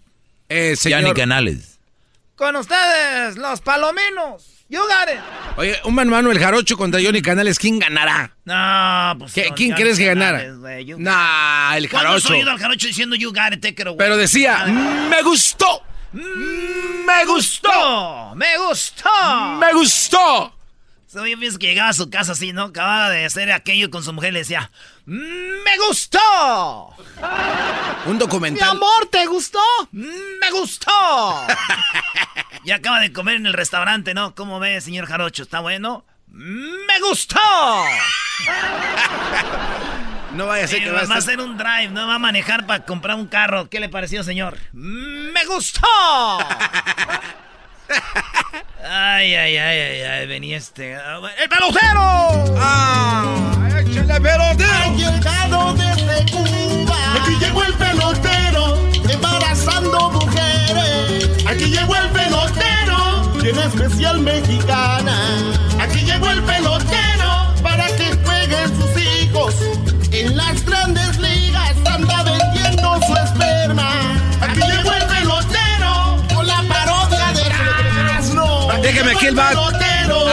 Eh, 0.48 0.74
Yanni. 0.82 1.14
Canales. 1.14 1.78
Con 2.34 2.56
ustedes, 2.56 3.36
los 3.36 3.60
palominos. 3.60 4.53
You 4.74 4.80
got 4.88 5.08
it. 5.08 5.20
Oye, 5.56 5.78
un 5.84 5.94
mano 5.94 6.10
mano 6.10 6.32
el 6.32 6.38
jarocho 6.40 6.76
contra 6.76 7.00
Johnny 7.00 7.22
Canales, 7.22 7.60
¿quién 7.60 7.78
ganará? 7.78 8.34
No, 8.44 9.18
pues. 9.20 9.32
¿Qué- 9.32 9.44
son 9.46 9.56
¿Quién 9.56 9.70
Johnny 9.70 9.82
crees 9.82 9.98
que 9.98 10.06
ganara? 10.06 10.42
you- 10.80 10.98
Nah, 10.98 11.76
el 11.76 11.88
¿Cuándo 11.88 12.08
has 12.10 12.22
jarocho. 12.24 12.34
oído 12.34 12.50
al 12.50 12.58
jarocho 12.58 12.88
diciendo 12.88 13.14
you 13.14 13.30
got 13.32 13.52
it, 13.52 13.60
take 13.60 13.80
it 13.80 13.86
away? 13.86 13.96
Pero 13.98 14.16
decía, 14.16 14.64
me 14.66 15.22
gustó, 15.22 15.82
Me 16.12 17.24
gustó. 17.26 18.34
Me 18.34 18.58
gustó. 18.58 19.10
me 19.60 19.72
gustó. 19.74 20.56
So, 21.06 21.24
yo 21.26 21.38
pienso 21.38 21.58
que 21.60 21.68
llegaba 21.68 21.90
a 21.90 21.92
su 21.92 22.10
casa 22.10 22.32
así, 22.32 22.52
¿no? 22.52 22.64
Acababa 22.64 23.10
de 23.10 23.24
hacer 23.24 23.52
aquello 23.52 23.90
con 23.90 24.02
su 24.02 24.12
mujer 24.12 24.30
y 24.30 24.32
le 24.32 24.38
decía, 24.40 24.72
¡Me 25.06 25.78
gustó! 25.86 26.94
Un 28.06 28.12
Mi 28.14 28.18
documental. 28.18 28.70
amor, 28.70 29.06
¿te 29.10 29.26
gustó? 29.26 29.58
¡Me 29.92 30.50
gustó! 30.50 30.90
y 32.64 32.70
acaba 32.70 33.00
de 33.00 33.12
comer 33.12 33.36
en 33.36 33.46
el 33.46 33.52
restaurante, 33.52 34.14
¿no? 34.14 34.34
¿Cómo 34.34 34.60
ve, 34.60 34.80
señor 34.80 35.06
Jarocho? 35.06 35.42
¿Está 35.42 35.60
bueno? 35.60 36.04
¡Me 36.28 37.00
gustó! 37.00 37.38
No 40.34 40.46
vaya 40.48 40.64
a 40.64 40.68
ser 40.68 40.82
que 40.82 40.90
va 40.90 41.02
a 41.02 41.04
a 41.04 41.16
hacer 41.18 41.40
un 41.40 41.56
drive, 41.56 41.90
no 41.90 42.08
va 42.08 42.16
a 42.16 42.18
manejar 42.18 42.66
para 42.66 42.84
comprar 42.84 43.14
un 43.16 43.28
carro. 43.28 43.70
¿Qué 43.70 43.78
le 43.78 43.88
pareció, 43.88 44.24
señor? 44.24 44.58
¡Me 44.72 45.44
gustó! 45.44 45.86
ay, 48.82 49.32
ay, 49.32 49.56
ay, 49.56 49.78
ay, 49.78 50.00
ay, 50.02 50.26
venía 50.26 50.56
este. 50.56 50.94
¡El 50.94 51.48
pelotero! 51.48 52.56
¡Ah! 52.58 53.63
¡Échale 53.86 54.20
pelotero! 54.20 54.96
Llegado 54.96 55.74
desde 55.74 56.30
Cuba, 56.30 56.96
aquí 57.20 57.36
llegó 57.40 57.62
el 57.64 57.74
pelotero, 57.74 58.78
embarazando 59.08 60.10
mujeres. 60.10 61.30
Aquí 61.46 61.66
llegó 61.66 61.94
el 61.96 62.08
pelotero, 62.10 63.32
bien 63.42 63.58
especial 63.58 64.20
mexicana. 64.20 65.16
Aquí 65.80 66.00
llegó 66.00 66.30
el 66.30 66.42
pelotero 66.42 67.54
para 67.62 67.86
que 67.96 68.16
jueguen 68.24 68.68
sus 68.76 69.02
hijos 69.02 69.54
en 70.12 70.36
las 70.36 70.64
grandes 70.64 71.18
ligas. 71.18 71.74
Anda 71.84 72.22
vendiendo 72.22 73.00
su 73.06 73.14
esperma. 73.16 73.90
Aquí 74.40 74.60
llegó 74.60 74.92
el 74.92 75.04
pelotero 75.04 76.16
con 76.34 76.46
la 76.46 76.62
parodia 76.62 77.32
de 77.34 77.42
Erasmo. 77.46 78.68
Déjeme 78.82 79.12
aquí 79.12 79.26
el 79.26 79.34
bat. 79.34 79.73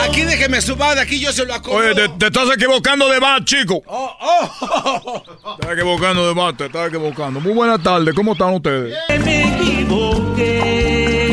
Aquí 0.04 0.24
déjeme 0.24 0.62
su 0.62 0.76
bat, 0.76 0.98
aquí 0.98 1.20
yo 1.20 1.32
se 1.32 1.46
lo 1.46 1.54
acomodo. 1.54 1.80
Oye, 1.80 1.96
te, 1.96 2.10
te 2.10 2.26
estás 2.28 2.50
equivocando 2.56 3.08
de 3.08 3.20
bat, 3.20 3.44
chico. 3.44 3.82
Oh, 3.88 4.12
oh. 4.20 5.22
Te 5.22 5.32
estás 5.32 5.74
equivocando 5.74 6.28
de 6.28 6.34
bat, 6.34 6.58
te 6.58 6.66
estás 6.66 6.88
equivocando. 6.88 7.40
Muy 7.40 7.54
buenas 7.54 7.82
tardes, 7.82 8.14
¿cómo 8.14 8.34
están 8.34 8.54
ustedes? 8.54 8.98
Que 9.08 9.18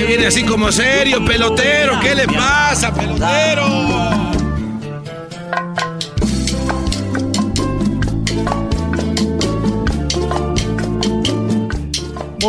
viene 0.06 0.26
así 0.26 0.44
como 0.44 0.70
serio, 0.70 1.24
pelotero. 1.24 1.98
¿Qué 2.00 2.14
le 2.14 2.26
pasa, 2.26 2.92
pelotero? 2.92 4.27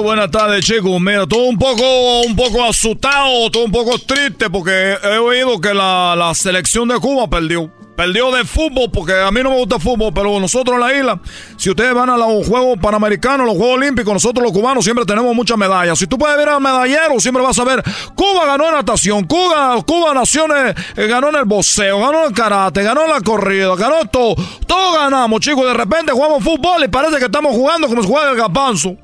Buenas 0.02 0.32
tardes, 0.32 0.66
chicos. 0.66 1.00
Mira, 1.02 1.28
todo 1.28 1.44
un 1.44 1.58
poco, 1.58 2.22
un 2.22 2.34
poco 2.36 2.64
asustado, 2.64 3.52
todo 3.52 3.66
un 3.66 3.72
poco 3.72 4.00
triste 4.00 4.50
porque 4.50 4.96
he 5.04 5.18
oído 5.18 5.60
que 5.60 5.74
la, 5.74 6.16
la 6.16 6.34
selección 6.34 6.88
de 6.88 6.98
Cuba 7.00 7.30
perdió. 7.30 7.70
Perdió 7.98 8.32
de 8.32 8.46
fútbol 8.46 8.90
porque 8.94 9.14
a 9.14 9.30
mí 9.30 9.44
no 9.44 9.50
me 9.50 9.58
gusta 9.58 9.76
el 9.76 9.82
fútbol, 9.82 10.14
pero 10.16 10.40
nosotros 10.40 10.76
en 10.76 10.80
la 10.80 10.94
isla, 10.98 11.20
si 11.58 11.70
ustedes 11.70 11.94
van 11.94 12.10
a 12.10 12.16
los 12.16 12.48
Juegos 12.48 12.80
Panamericanos, 12.82 13.46
los 13.46 13.58
Juegos 13.58 13.76
Olímpicos, 13.76 14.14
nosotros 14.14 14.42
los 14.42 14.54
cubanos 14.54 14.86
siempre 14.86 15.06
tenemos 15.06 15.36
muchas 15.36 15.58
medallas. 15.58 16.00
Si 16.00 16.08
tú 16.08 16.18
puedes 16.18 16.38
ver 16.38 16.48
al 16.48 16.62
medallero, 16.62 17.20
siempre 17.20 17.44
vas 17.44 17.60
a 17.60 17.66
ver, 17.66 17.84
Cuba 18.16 18.46
ganó 18.46 18.70
en 18.70 18.76
natación, 18.76 19.26
Cuba, 19.26 19.84
Cuba 19.86 20.14
naciones, 20.14 20.76
eh, 20.96 21.08
ganó 21.08 21.28
en 21.28 21.36
el 21.36 21.46
boxeo, 21.46 22.00
ganó 22.00 22.22
en 22.22 22.28
el 22.30 22.34
karate, 22.34 22.84
ganó 22.84 23.04
en 23.04 23.12
la 23.12 23.20
corrida, 23.20 23.76
ganó 23.76 24.06
todo. 24.06 24.36
Todos 24.66 24.98
ganamos, 24.98 25.42
chicos. 25.42 25.66
De 25.66 25.74
repente 25.74 26.14
jugamos 26.14 26.42
fútbol 26.42 26.86
y 26.86 26.88
parece 26.88 27.18
que 27.18 27.26
estamos 27.26 27.52
jugando 27.52 27.90
como 27.90 28.02
si 28.02 28.08
juega 28.08 28.32
el 28.32 28.38
gapanzo. 28.38 28.96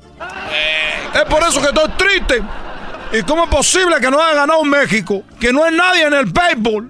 Es 1.14 1.24
por 1.24 1.42
eso 1.42 1.60
que 1.60 1.68
estoy 1.68 1.88
triste. 1.96 2.42
¿Y 3.12 3.22
cómo 3.22 3.44
es 3.44 3.50
posible 3.50 3.96
que 4.00 4.10
no 4.10 4.20
haya 4.20 4.34
ganado 4.34 4.62
México? 4.64 5.22
Que 5.40 5.52
no 5.52 5.64
es 5.64 5.72
nadie 5.72 6.04
en 6.06 6.14
el 6.14 6.26
béisbol. 6.26 6.88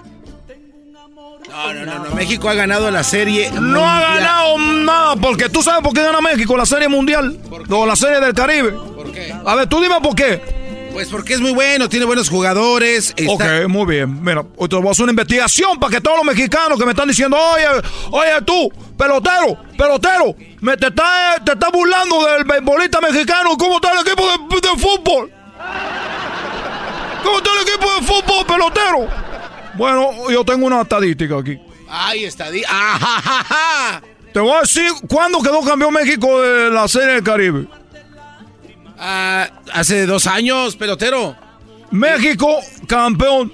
No, 1.48 1.72
no, 1.72 1.86
no, 1.86 1.98
no. 2.04 2.14
México 2.14 2.48
ha 2.48 2.54
ganado 2.54 2.90
la 2.90 3.04
serie. 3.04 3.50
No 3.52 3.88
ha 3.88 4.00
ganado 4.00 4.58
nada. 4.58 5.16
Porque 5.16 5.48
tú 5.48 5.62
sabes 5.62 5.82
por 5.82 5.92
qué 5.92 6.02
gana 6.02 6.20
México 6.20 6.56
la 6.56 6.66
serie 6.66 6.88
mundial. 6.88 7.38
O 7.70 7.86
la 7.86 7.96
serie 7.96 8.20
del 8.20 8.34
Caribe. 8.34 8.72
¿Por 8.72 9.12
qué? 9.12 9.34
A 9.44 9.54
ver, 9.54 9.68
tú 9.68 9.80
dime 9.80 9.96
por 10.02 10.14
qué. 10.14 10.55
Pues 10.96 11.08
porque 11.08 11.34
es 11.34 11.40
muy 11.42 11.52
bueno, 11.52 11.90
tiene 11.90 12.06
buenos 12.06 12.30
jugadores. 12.30 13.12
está- 13.18 13.32
Ok, 13.62 13.68
muy 13.68 13.84
bien. 13.84 14.22
Mira, 14.22 14.42
hoy 14.56 14.66
te 14.66 14.76
voy 14.76 14.88
a 14.88 14.90
hacer 14.92 15.02
una 15.02 15.12
investigación 15.12 15.78
para 15.78 15.90
que 15.90 16.00
todos 16.00 16.16
los 16.16 16.24
mexicanos 16.26 16.78
que 16.78 16.86
me 16.86 16.92
están 16.92 17.06
diciendo, 17.06 17.36
oye, 17.38 17.66
oye 18.12 18.30
tú, 18.46 18.72
pelotero, 18.96 19.58
pelotero, 19.76 20.34
me 20.60 20.74
te 20.78 20.86
estás 20.86 21.44
te 21.44 21.52
estás 21.52 21.70
burlando 21.70 22.24
del 22.24 22.44
beisbolista 22.44 23.00
mexicano. 23.02 23.58
¿Cómo 23.58 23.74
está 23.76 23.92
el 23.92 24.06
equipo 24.06 24.22
de, 24.24 24.60
de 24.70 24.78
fútbol? 24.78 25.30
¿Cómo 27.22 27.36
está 27.38 27.50
el 27.60 27.68
equipo 27.68 27.94
de 27.94 28.06
fútbol, 28.06 28.46
pelotero? 28.46 29.08
Bueno, 29.74 30.30
yo 30.30 30.44
tengo 30.46 30.66
una 30.66 30.80
estadística 30.80 31.36
aquí. 31.38 31.58
Ay, 31.90 32.24
está. 32.24 32.50
di- 32.50 32.64
Ajajaja. 32.64 34.02
Te 34.32 34.40
voy 34.40 34.52
a 34.52 34.60
decir 34.60 34.90
cuándo 35.08 35.42
quedó 35.42 35.60
campeón 35.62 35.92
México 35.92 36.40
de 36.40 36.70
la 36.70 36.88
Serie 36.88 37.14
del 37.16 37.22
Caribe. 37.22 37.66
Ah, 38.98 39.48
hace 39.72 40.06
dos 40.06 40.26
años, 40.26 40.76
pelotero. 40.76 41.36
México, 41.90 42.60
campeón. 42.86 43.52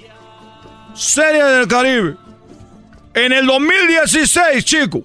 Serie 0.93 1.43
del 1.43 1.67
Caribe. 1.67 2.15
En 3.13 3.31
el 3.31 3.45
2016, 3.45 4.65
chico. 4.65 5.03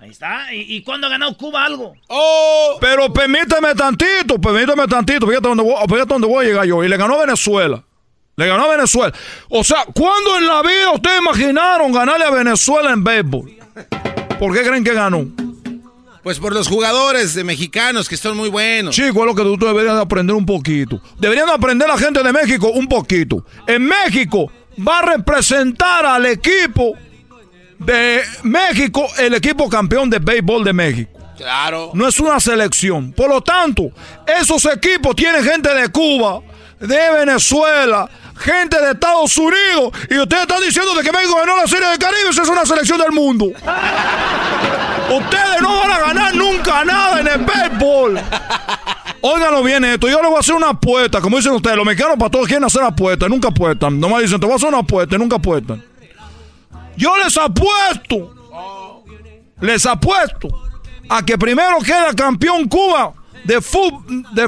Ahí 0.00 0.10
está. 0.10 0.52
¿Y, 0.52 0.76
y 0.76 0.82
cuándo 0.82 1.06
ha 1.06 1.10
ganado 1.10 1.36
Cuba 1.36 1.64
algo? 1.64 1.94
Oh, 2.08 2.78
pero 2.80 3.12
permíteme 3.12 3.74
tantito, 3.74 4.40
permíteme 4.40 4.86
tantito. 4.86 5.26
Fíjate 5.26 5.48
dónde, 5.48 5.62
voy, 5.62 5.74
fíjate 5.88 6.06
dónde 6.08 6.26
voy 6.26 6.44
a 6.44 6.48
llegar 6.48 6.66
yo. 6.66 6.82
Y 6.82 6.88
le 6.88 6.96
ganó 6.96 7.14
a 7.14 7.26
Venezuela. 7.26 7.82
Le 8.36 8.46
ganó 8.46 8.64
a 8.64 8.68
Venezuela. 8.76 9.12
O 9.50 9.62
sea, 9.62 9.84
¿cuándo 9.94 10.38
en 10.38 10.46
la 10.46 10.62
vida 10.62 10.92
ustedes 10.92 11.20
imaginaron 11.20 11.92
ganarle 11.92 12.24
a 12.24 12.30
Venezuela 12.30 12.92
en 12.92 13.04
béisbol? 13.04 13.52
¿Por 14.38 14.54
qué 14.54 14.66
creen 14.66 14.82
que 14.82 14.94
ganó? 14.94 15.26
Pues 16.22 16.38
por 16.38 16.52
los 16.52 16.68
jugadores 16.68 17.34
de 17.34 17.44
mexicanos 17.44 18.08
que 18.08 18.16
son 18.16 18.36
muy 18.36 18.50
buenos. 18.50 18.94
Chico, 18.94 19.20
es 19.20 19.26
lo 19.26 19.34
que 19.34 19.42
tú 19.42 19.56
deberías 19.56 19.94
de 19.94 20.02
aprender 20.02 20.36
un 20.36 20.44
poquito. 20.44 21.00
Deberían 21.18 21.46
de 21.46 21.54
aprender 21.54 21.88
la 21.88 21.96
gente 21.96 22.22
de 22.22 22.32
México 22.32 22.68
un 22.68 22.86
poquito. 22.86 23.44
En 23.66 23.84
México 23.84 24.52
va 24.86 24.98
a 24.98 25.02
representar 25.16 26.04
al 26.04 26.26
equipo 26.26 26.94
de 27.78 28.22
México, 28.42 29.06
el 29.18 29.34
equipo 29.34 29.68
campeón 29.68 30.10
de 30.10 30.18
béisbol 30.18 30.62
de 30.64 30.72
México. 30.72 31.10
Claro. 31.38 31.92
No 31.94 32.06
es 32.06 32.20
una 32.20 32.38
selección. 32.38 33.12
Por 33.12 33.30
lo 33.30 33.40
tanto, 33.40 33.90
esos 34.26 34.66
equipos 34.66 35.16
tienen 35.16 35.42
gente 35.42 35.74
de 35.74 35.88
Cuba, 35.88 36.42
de 36.78 37.10
Venezuela, 37.12 38.10
gente 38.40 38.80
de 38.80 38.92
Estados 38.92 39.36
Unidos. 39.36 39.92
Y 40.08 40.18
ustedes 40.18 40.42
están 40.42 40.62
diciendo 40.62 40.94
de 40.94 41.02
que 41.02 41.12
México 41.12 41.36
ganó 41.36 41.56
la 41.56 41.66
Serie 41.66 41.88
del 41.88 41.98
Caribe. 41.98 42.30
Esa 42.30 42.42
es 42.42 42.48
una 42.48 42.66
selección 42.66 42.98
del 42.98 43.12
mundo. 43.12 43.46
ustedes 43.46 43.60
no 45.60 45.80
van 45.80 45.92
a 45.92 46.00
ganar 46.00 46.34
nunca 46.34 46.84
nada 46.84 47.20
en 47.20 47.28
el 47.28 47.38
béisbol. 47.38 48.20
Óiganlo 49.22 49.62
bien 49.62 49.84
esto. 49.84 50.08
Yo 50.08 50.20
les 50.20 50.28
voy 50.28 50.36
a 50.36 50.40
hacer 50.40 50.54
una 50.54 50.70
apuesta. 50.70 51.20
Como 51.20 51.36
dicen 51.36 51.52
ustedes, 51.52 51.76
los 51.76 51.84
mexicanos 51.84 52.16
para 52.18 52.30
todos 52.30 52.46
quieren 52.46 52.64
hacer 52.64 52.82
apuestas. 52.82 53.28
Nunca 53.28 53.48
apuestan. 53.48 54.00
Nomás 54.00 54.22
dicen, 54.22 54.40
te 54.40 54.46
voy 54.46 54.54
a 54.54 54.56
hacer 54.56 54.68
una 54.68 54.78
apuesta 54.78 55.18
nunca 55.18 55.36
apuestan. 55.36 55.84
Yo 56.96 57.16
les 57.18 57.36
apuesto. 57.36 58.34
Les 59.60 59.84
apuesto 59.84 60.48
a 61.08 61.22
que 61.22 61.36
primero 61.36 61.78
queda 61.80 62.14
campeón 62.14 62.66
Cuba 62.66 63.12
de, 63.44 63.60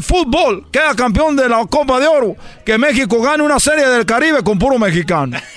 fútbol, 0.01 0.67
queda 0.71 0.95
campeón 0.95 1.37
de 1.37 1.49
la 1.49 1.65
Copa 1.67 1.99
de 2.01 2.07
Oro, 2.07 2.37
que 2.65 2.79
México 2.79 3.21
gane 3.21 3.43
una 3.43 3.59
serie 3.59 3.87
del 3.87 4.07
Caribe 4.07 4.43
con 4.43 4.59
puro 4.59 4.79
mexicano. 4.79 5.39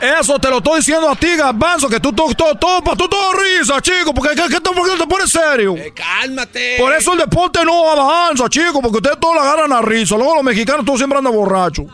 Eso 0.00 0.38
te 0.38 0.50
lo 0.50 0.58
estoy 0.58 0.80
diciendo 0.80 1.08
a 1.08 1.16
ti, 1.16 1.36
Garbanzo, 1.36 1.88
que 1.88 1.98
tú 1.98 2.12
todo, 2.12 2.32
todo, 2.34 2.54
todo, 2.54 2.82
tú 2.96 3.08
todo 3.08 3.32
risa, 3.32 3.80
chico, 3.80 4.12
porque 4.12 4.34
¿qué, 4.36 4.42
qué, 4.48 4.60
por 4.60 4.88
qué 4.88 4.98
te 4.98 5.06
pones 5.06 5.30
serio? 5.30 5.74
cálmate. 5.94 6.76
Por 6.78 6.92
eso 6.94 7.14
el 7.14 7.20
deporte 7.20 7.64
no 7.64 7.90
avanza, 7.90 8.48
chico, 8.48 8.82
porque 8.82 8.98
ustedes 8.98 9.18
todos 9.18 9.34
la 9.36 9.42
agarran 9.42 9.72
a 9.72 9.80
risa. 9.80 10.16
Luego 10.16 10.34
los 10.36 10.44
mexicanos 10.44 10.84
todos 10.84 10.98
siempre 10.98 11.18
andan 11.18 11.32
borrachos. 11.32 11.86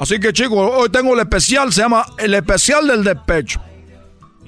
Así 0.00 0.18
que, 0.18 0.32
chicos, 0.32 0.70
hoy 0.74 0.88
tengo 0.90 1.12
el 1.12 1.20
especial, 1.20 1.72
se 1.72 1.82
llama 1.82 2.06
el 2.18 2.32
especial 2.34 2.86
del 2.86 3.04
despecho. 3.04 3.60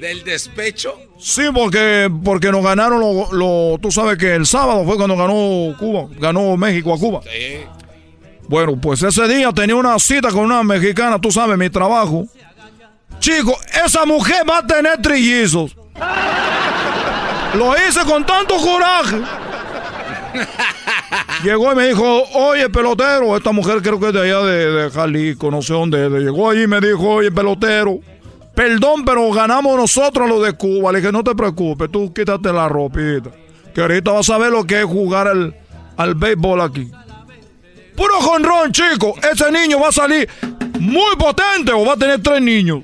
¿Del 0.00 0.24
despecho? 0.24 0.98
Sí, 1.18 1.42
porque, 1.54 2.10
porque 2.24 2.50
nos 2.50 2.62
ganaron, 2.64 3.00
lo, 3.00 3.32
lo- 3.32 3.78
tú 3.78 3.90
sabes 3.90 4.16
que 4.16 4.34
el 4.34 4.46
sábado 4.46 4.84
fue 4.84 4.96
cuando 4.96 5.16
ganó 5.16 5.76
Cuba, 5.78 6.08
ganó 6.18 6.56
México 6.56 6.94
a 6.94 6.98
Cuba. 6.98 7.20
Bueno, 8.48 8.80
pues 8.80 9.02
ese 9.02 9.28
día 9.28 9.52
tenía 9.52 9.76
una 9.76 9.98
cita 9.98 10.30
con 10.30 10.40
una 10.44 10.62
mexicana, 10.62 11.20
tú 11.20 11.30
sabes, 11.30 11.56
mi 11.58 11.68
trabajo. 11.70 12.24
Chico, 13.18 13.54
esa 13.84 14.06
mujer 14.06 14.42
va 14.48 14.58
a 14.58 14.66
tener 14.66 15.00
trillizos. 15.02 15.76
Lo 17.54 17.74
hice 17.76 18.00
con 18.06 18.24
tanto 18.24 18.56
coraje. 18.56 19.18
Llegó 21.44 21.72
y 21.72 21.74
me 21.76 21.86
dijo, 21.88 22.22
oye, 22.34 22.68
pelotero, 22.70 23.36
esta 23.36 23.52
mujer 23.52 23.82
creo 23.82 23.98
que 24.00 24.08
es 24.08 24.12
de 24.12 24.20
allá 24.22 24.40
de, 24.46 24.70
de 24.70 24.90
Jalisco, 24.90 25.50
no 25.50 25.60
sé 25.62 25.72
dónde. 25.72 26.06
es. 26.06 26.12
Llegó 26.12 26.50
allí 26.50 26.62
y 26.62 26.66
me 26.66 26.80
dijo, 26.80 27.08
oye, 27.08 27.30
pelotero, 27.30 28.00
perdón, 28.54 29.04
pero 29.04 29.30
ganamos 29.32 29.76
nosotros 29.76 30.28
los 30.28 30.42
de 30.44 30.52
Cuba. 30.52 30.92
Le 30.92 31.00
dije, 31.00 31.12
no 31.12 31.24
te 31.24 31.34
preocupes, 31.34 31.90
tú 31.90 32.12
quítate 32.12 32.52
la 32.52 32.68
ropita. 32.68 33.30
Que 33.74 33.82
ahorita 33.82 34.12
vas 34.12 34.28
a 34.30 34.38
ver 34.38 34.50
lo 34.50 34.64
que 34.64 34.80
es 34.80 34.84
jugar 34.84 35.28
al, 35.28 35.56
al 35.96 36.14
béisbol 36.14 36.60
aquí. 36.60 36.90
Puro 37.96 38.14
jonrón, 38.20 38.72
chico. 38.72 39.14
Ese 39.30 39.50
niño 39.52 39.78
va 39.80 39.88
a 39.88 39.92
salir 39.92 40.28
muy 40.78 41.16
potente 41.16 41.72
o 41.72 41.84
va 41.84 41.92
a 41.92 41.96
tener 41.96 42.22
tres 42.22 42.40
niños. 42.40 42.82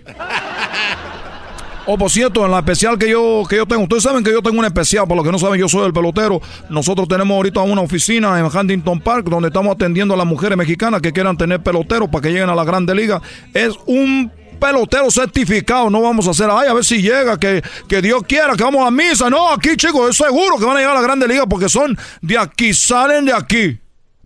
Oh, 1.88 1.96
por 1.96 2.10
cierto, 2.10 2.44
en 2.44 2.50
la 2.50 2.58
especial 2.58 2.98
que 2.98 3.08
yo, 3.08 3.44
que 3.48 3.56
yo 3.56 3.64
tengo, 3.64 3.84
ustedes 3.84 4.02
saben 4.02 4.24
que 4.24 4.32
yo 4.32 4.42
tengo 4.42 4.58
una 4.58 4.66
especial, 4.66 5.06
por 5.06 5.16
lo 5.16 5.22
que 5.22 5.30
no 5.30 5.38
saben, 5.38 5.60
yo 5.60 5.68
soy 5.68 5.86
el 5.86 5.92
pelotero. 5.92 6.42
Nosotros 6.68 7.06
tenemos 7.06 7.36
ahorita 7.36 7.60
una 7.60 7.80
oficina 7.80 8.40
en 8.40 8.46
Huntington 8.46 8.98
Park 8.98 9.28
donde 9.28 9.48
estamos 9.48 9.72
atendiendo 9.72 10.12
a 10.12 10.16
las 10.16 10.26
mujeres 10.26 10.58
mexicanas 10.58 11.00
que 11.00 11.12
quieran 11.12 11.36
tener 11.36 11.62
peloteros 11.62 12.08
para 12.08 12.22
que 12.22 12.30
lleguen 12.30 12.50
a 12.50 12.56
la 12.56 12.64
Grande 12.64 12.92
Liga. 12.92 13.22
Es 13.54 13.72
un 13.86 14.32
pelotero 14.58 15.10
certificado, 15.10 15.90
no 15.90 16.02
vamos 16.02 16.26
a 16.26 16.30
hacer, 16.30 16.48
ay, 16.50 16.68
a 16.68 16.74
ver 16.74 16.84
si 16.84 17.00
llega, 17.00 17.38
que, 17.38 17.62
que 17.88 18.02
Dios 18.02 18.22
quiera, 18.26 18.54
que 18.56 18.64
vamos 18.64 18.86
a 18.86 18.90
misa. 18.90 19.30
No, 19.30 19.52
aquí, 19.52 19.76
chicos, 19.76 20.10
es 20.10 20.16
seguro 20.16 20.58
que 20.58 20.64
van 20.64 20.76
a 20.76 20.80
llegar 20.80 20.96
a 20.96 21.00
la 21.00 21.06
Grande 21.06 21.28
Liga 21.28 21.46
porque 21.46 21.68
son 21.68 21.96
de 22.20 22.38
aquí, 22.38 22.74
salen 22.74 23.24
de 23.24 23.32
aquí. 23.32 23.78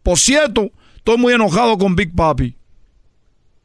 Por 0.03 0.19
cierto, 0.19 0.71
estoy 0.97 1.19
muy 1.19 1.33
enojado 1.33 1.77
con 1.77 1.95
Big 1.95 2.15
Papi. 2.15 2.57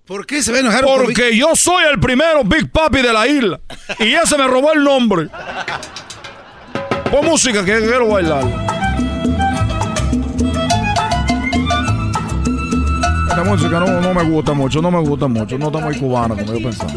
¿Por 0.05 0.25
qué 0.27 0.43
se 0.43 0.51
va 0.51 0.57
a 0.57 0.61
enojar 0.61 0.83
con 0.83 1.03
Porque 1.03 1.35
yo 1.35 1.55
soy 1.55 1.83
el 1.91 1.99
primero 1.99 2.43
Big 2.43 2.71
Papi 2.71 3.01
de 3.01 3.11
la 3.11 3.27
isla. 3.27 3.59
Y 3.99 4.13
ese 4.13 4.37
me 4.37 4.47
robó 4.47 4.71
el 4.73 4.83
nombre. 4.83 5.29
Pon 7.09 7.25
música 7.25 7.65
que 7.65 7.79
quiero 7.79 8.09
bailar. 8.09 8.84
Música 13.43 13.79
no, 13.79 14.01
no 14.01 14.13
me 14.13 14.23
gusta 14.23 14.53
mucho, 14.53 14.81
no 14.81 14.91
me 14.91 14.99
gusta 14.99 15.27
mucho. 15.27 15.57
No 15.57 15.67
está 15.67 15.79
muy 15.79 15.97
cubana 15.97 16.35
como 16.35 16.57
yo 16.57 16.69
pensaba. 16.69 16.93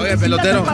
Oye, 0.00 0.16
pelotero. 0.18 0.64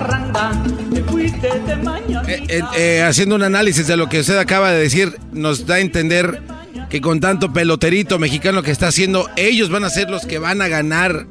Eh, 2.27 2.45
eh, 2.49 2.61
eh, 2.77 3.03
haciendo 3.03 3.35
un 3.35 3.43
análisis 3.43 3.87
de 3.87 3.97
lo 3.97 4.09
que 4.09 4.21
usted 4.21 4.39
acaba 4.39 4.71
de 4.73 4.81
decir, 4.81 5.19
nos 5.33 5.67
da 5.67 5.77
a 5.77 5.81
entender 5.81 6.43
que 6.89 7.01
con 7.01 7.21
tanto 7.21 7.53
peloterito 7.53 8.19
mexicano 8.19 8.63
que 8.63 8.71
está 8.71 8.89
haciendo, 8.89 9.29
ellos 9.37 9.71
van 9.71 9.85
a 9.85 9.91
ser 9.91 10.11
los 10.11 10.27
que 10.27 10.39
van 10.39 10.61
a 10.63 10.69
ganar 10.69 11.27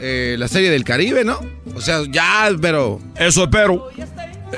la 0.00 0.48
Serie 0.48 0.70
del 0.70 0.82
Caribe, 0.82 1.24
¿no? 1.24 1.38
O 1.74 1.80
sea, 1.82 2.02
ya, 2.10 2.48
pero... 2.60 3.00
Eso 3.16 3.44
espero. 3.44 3.90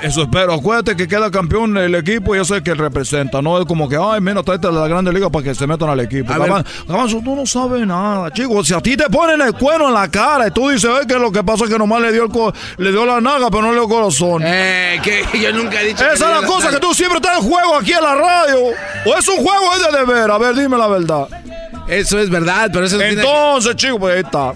Eso 0.01 0.23
espero. 0.23 0.53
Acuérdate 0.53 0.95
que 0.97 1.07
queda 1.07 1.29
campeón 1.31 1.77
el 1.77 1.93
equipo 1.95 2.35
y 2.35 2.39
eso 2.39 2.55
es 2.55 2.61
que 2.61 2.73
representa. 2.73 3.41
No 3.41 3.59
es 3.59 3.65
como 3.65 3.87
que, 3.87 3.95
ay, 3.95 4.19
mira, 4.21 4.41
tráete 4.43 4.67
a 4.67 4.71
la 4.71 4.87
grande 4.87 5.13
liga 5.13 5.29
para 5.29 5.43
que 5.45 5.55
se 5.55 5.65
metan 5.67 5.89
al 5.89 5.99
equipo. 6.01 6.33
Gabanzo, 6.33 7.21
tú 7.23 7.35
no 7.35 7.45
sabes 7.45 7.85
nada, 7.85 8.31
chicos. 8.33 8.67
Si 8.67 8.73
a 8.73 8.81
ti 8.81 8.97
te 8.97 9.05
ponen 9.09 9.39
el 9.41 9.53
cuero 9.53 9.87
en 9.87 9.93
la 9.93 10.09
cara 10.09 10.47
y 10.47 10.51
tú 10.51 10.69
dices, 10.69 10.89
ay, 10.99 11.05
que 11.07 11.13
lo 11.15 11.31
que 11.31 11.43
pasa 11.43 11.65
es 11.65 11.69
que 11.69 11.77
nomás 11.77 12.01
le 12.01 12.11
dio, 12.11 12.23
el 12.25 12.29
co- 12.31 12.53
le 12.77 12.91
dio 12.91 13.05
la 13.05 13.21
naga, 13.21 13.49
pero 13.49 13.61
no 13.61 13.67
le 13.69 13.75
dio 13.75 13.83
el 13.83 13.89
corazón. 13.89 14.41
Eh, 14.45 14.99
que 15.03 15.23
yo 15.41 15.51
nunca 15.53 15.81
he 15.81 15.85
dicho 15.87 16.03
Esa 16.03 16.13
es 16.13 16.19
la 16.19 16.41
la 16.41 16.47
cosa 16.47 16.65
naga. 16.65 16.71
que 16.79 16.85
tú 16.87 16.93
siempre 16.93 17.17
estás 17.17 17.37
en 17.41 17.49
juego 17.49 17.75
aquí 17.77 17.93
en 17.93 18.03
la 18.03 18.15
radio. 18.15 18.57
O 19.05 19.17
es 19.17 19.27
un 19.27 19.37
juego 19.37 19.73
es 19.75 19.91
de 19.91 19.99
deber. 19.99 20.31
A 20.31 20.37
ver, 20.37 20.55
dime 20.55 20.77
la 20.77 20.87
verdad. 20.87 21.27
Eso 21.87 22.17
es 22.19 22.29
verdad, 22.29 22.69
pero 22.73 22.85
eso 22.85 22.97
tiene- 22.97 23.13
Entonces, 23.13 23.75
chicos, 23.75 23.99
pues 23.99 24.15
ahí 24.15 24.21
está. 24.21 24.53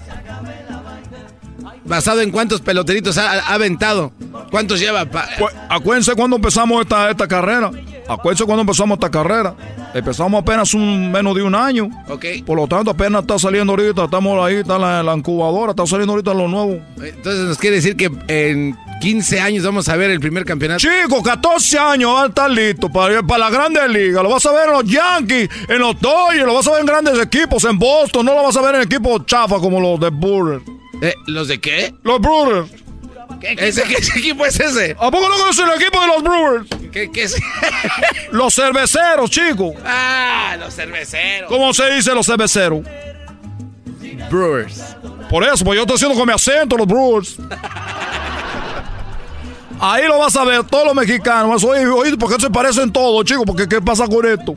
¿Basado 1.88 2.20
en 2.20 2.30
cuántos 2.30 2.60
peloteritos 2.60 3.16
ha, 3.16 3.32
ha 3.32 3.54
aventado? 3.54 4.12
¿Cuántos 4.50 4.78
lleva? 4.78 5.06
Pues, 5.06 5.54
acuérdense 5.68 6.14
cuando 6.14 6.36
empezamos 6.36 6.82
esta, 6.82 7.10
esta 7.10 7.26
carrera. 7.26 7.70
Acuérdense 8.06 8.44
cuando 8.44 8.60
empezamos 8.62 8.96
esta 8.96 9.10
carrera. 9.10 9.54
Empezamos 9.94 10.42
apenas 10.42 10.74
un 10.74 11.10
menos 11.10 11.34
de 11.34 11.42
un 11.42 11.54
año. 11.54 11.88
Ok. 12.08 12.24
Por 12.46 12.56
lo 12.56 12.66
tanto, 12.66 12.90
apenas 12.90 13.22
está 13.22 13.38
saliendo 13.38 13.72
ahorita. 13.72 14.04
Estamos 14.04 14.44
ahí, 14.44 14.56
está 14.56 14.78
la, 14.78 15.02
la 15.02 15.14
incubadora. 15.14 15.70
Está 15.70 15.86
saliendo 15.86 16.12
ahorita 16.12 16.34
lo 16.34 16.46
nuevo. 16.46 16.78
Entonces 17.02 17.44
nos 17.46 17.58
quiere 17.58 17.76
decir 17.76 17.96
que 17.96 18.10
en 18.28 18.76
15 19.00 19.40
años 19.40 19.64
vamos 19.64 19.88
a 19.88 19.96
ver 19.96 20.10
el 20.10 20.20
primer 20.20 20.44
campeonato. 20.44 20.80
Chicos, 20.80 21.22
14 21.22 21.78
años 21.78 22.12
van 22.12 22.24
a 22.24 22.28
estar 22.28 22.50
listos 22.50 22.90
para, 22.90 23.22
para 23.22 23.38
la 23.38 23.50
Grande 23.50 23.88
Liga. 23.88 24.22
Lo 24.22 24.30
vas 24.30 24.44
a 24.44 24.52
ver 24.52 24.68
en 24.68 24.72
los 24.72 24.84
Yankees, 24.84 25.48
en 25.68 25.78
los 25.78 25.98
Dodgers, 26.00 26.46
lo 26.46 26.54
vas 26.54 26.66
a 26.66 26.72
ver 26.72 26.80
en 26.80 26.86
grandes 26.86 27.18
equipos, 27.18 27.64
en 27.64 27.78
Boston. 27.78 28.26
No 28.26 28.34
lo 28.34 28.42
vas 28.42 28.56
a 28.56 28.62
ver 28.62 28.74
en 28.74 28.82
equipos 28.82 29.24
chafa 29.26 29.58
como 29.58 29.80
los 29.80 30.00
de 30.00 30.10
Brewers. 30.10 30.62
Eh, 31.02 31.14
¿Los 31.26 31.48
de 31.48 31.60
qué? 31.60 31.94
Los 32.02 32.20
Brewers. 32.20 32.70
¿Ese, 33.40 33.82
¿Qué 33.84 33.94
ese 33.94 34.18
equipo 34.18 34.44
es 34.46 34.58
ese? 34.58 34.92
¿A 34.98 35.10
poco 35.10 35.28
no 35.28 35.36
conocen 35.36 35.68
el 35.68 35.80
equipo 35.80 36.00
de 36.00 36.06
los 36.08 36.22
Brewers? 36.22 36.66
¿Qué, 36.90 37.10
qué 37.12 37.22
es? 37.24 37.36
Los 38.32 38.54
cerveceros, 38.54 39.30
chicos. 39.30 39.74
ah, 39.84 40.56
los 40.58 40.74
cerveceros. 40.74 41.48
¿Cómo 41.48 41.72
se 41.72 41.88
dice 41.94 42.12
los 42.14 42.26
cerveceros? 42.26 42.80
Brewers. 44.30 44.96
Por 45.30 45.44
eso, 45.44 45.64
pues 45.64 45.76
yo 45.76 45.82
estoy 45.82 45.94
haciendo 45.96 46.16
con 46.18 46.26
mi 46.26 46.32
acento 46.34 46.76
los 46.76 46.86
Brewers. 46.86 47.36
Ahí 49.80 50.06
lo 50.08 50.18
vas 50.18 50.34
a 50.34 50.44
ver, 50.44 50.64
todos 50.64 50.86
los 50.86 50.94
mexicanos. 50.94 51.62
Oye, 51.62 51.86
oye, 51.86 52.16
¿por 52.16 52.34
qué 52.34 52.40
se 52.40 52.50
parecen 52.50 52.90
todos, 52.92 53.24
chicos? 53.24 53.44
Porque 53.46 53.68
¿qué 53.68 53.80
pasa 53.80 54.06
con 54.08 54.26
esto? 54.26 54.54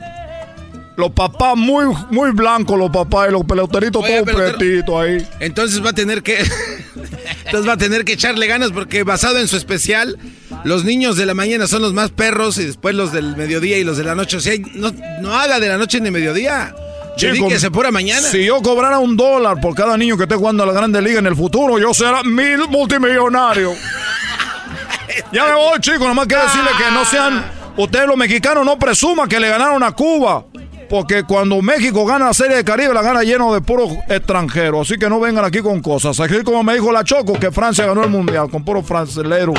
Los 0.96 1.10
papás 1.12 1.56
muy, 1.56 1.86
muy 2.10 2.32
blancos, 2.32 2.78
los 2.78 2.90
papás, 2.90 3.28
y 3.28 3.32
los 3.32 3.44
peloteritos 3.44 4.04
Oye, 4.04 4.22
todos 4.22 4.26
pelotero. 4.26 4.58
pretitos 4.58 5.02
ahí. 5.02 5.26
Entonces 5.40 5.84
va 5.84 5.90
a 5.90 5.94
tener 5.94 6.22
que. 6.22 6.38
Entonces 7.46 7.68
va 7.68 7.72
a 7.72 7.76
tener 7.78 8.04
que 8.04 8.12
echarle 8.12 8.46
ganas 8.46 8.72
porque 8.72 9.02
basado 9.02 9.38
en 9.38 9.48
su 9.48 9.56
especial 9.56 10.18
los 10.64 10.84
niños 10.84 11.16
de 11.16 11.26
la 11.26 11.34
mañana 11.34 11.66
son 11.66 11.82
los 11.82 11.92
más 11.92 12.10
perros 12.10 12.58
y 12.58 12.64
después 12.66 12.94
los 12.94 13.12
del 13.12 13.36
mediodía 13.36 13.78
y 13.78 13.84
los 13.84 13.96
de 13.96 14.04
la 14.04 14.14
noche. 14.14 14.36
O 14.36 14.40
sea, 14.40 14.54
no, 14.74 14.92
no 15.20 15.34
haga 15.34 15.60
de 15.60 15.68
la 15.68 15.78
noche 15.78 16.00
ni 16.00 16.10
mediodía. 16.10 16.74
Chico, 17.16 17.32
Dedíquese 17.32 17.70
pura 17.70 17.90
mañana. 17.90 18.26
Si 18.28 18.44
yo 18.44 18.62
cobrara 18.62 18.98
un 18.98 19.16
dólar 19.16 19.60
por 19.60 19.74
cada 19.74 19.96
niño 19.96 20.16
que 20.16 20.22
esté 20.22 20.34
jugando 20.34 20.62
a 20.62 20.66
la 20.66 20.72
Grande 20.72 21.00
Liga 21.02 21.18
en 21.18 21.26
el 21.26 21.36
futuro, 21.36 21.78
yo 21.78 21.92
será 21.92 22.22
mil 22.22 22.68
multimillonario. 22.68 23.72
ya 25.32 25.46
me 25.46 25.54
voy, 25.54 25.78
chicos. 25.80 26.00
Nomás 26.00 26.26
quiero 26.26 26.42
decirle 26.44 26.70
que 26.78 26.90
no 26.92 27.04
sean. 27.04 27.44
Ustedes, 27.76 28.06
los 28.06 28.16
mexicanos, 28.16 28.64
no 28.64 28.78
presuman 28.78 29.28
que 29.28 29.40
le 29.40 29.48
ganaron 29.48 29.82
a 29.82 29.92
Cuba. 29.92 30.44
Porque 30.92 31.24
cuando 31.24 31.62
México 31.62 32.04
gana 32.04 32.26
la 32.26 32.34
Serie 32.34 32.58
de 32.58 32.64
Caribe, 32.64 32.92
la 32.92 33.00
gana 33.00 33.22
lleno 33.22 33.54
de 33.54 33.62
puros 33.62 33.92
extranjeros. 34.10 34.86
Así 34.86 34.98
que 34.98 35.08
no 35.08 35.20
vengan 35.20 35.42
aquí 35.42 35.60
con 35.62 35.80
cosas. 35.80 36.20
Así 36.20 36.42
como 36.44 36.62
me 36.62 36.74
dijo 36.74 36.92
la 36.92 37.02
Choco, 37.02 37.32
que 37.32 37.50
Francia 37.50 37.86
ganó 37.86 38.04
el 38.04 38.10
mundial 38.10 38.50
con 38.50 38.62
puros 38.62 38.86
franceleros. 38.86 39.58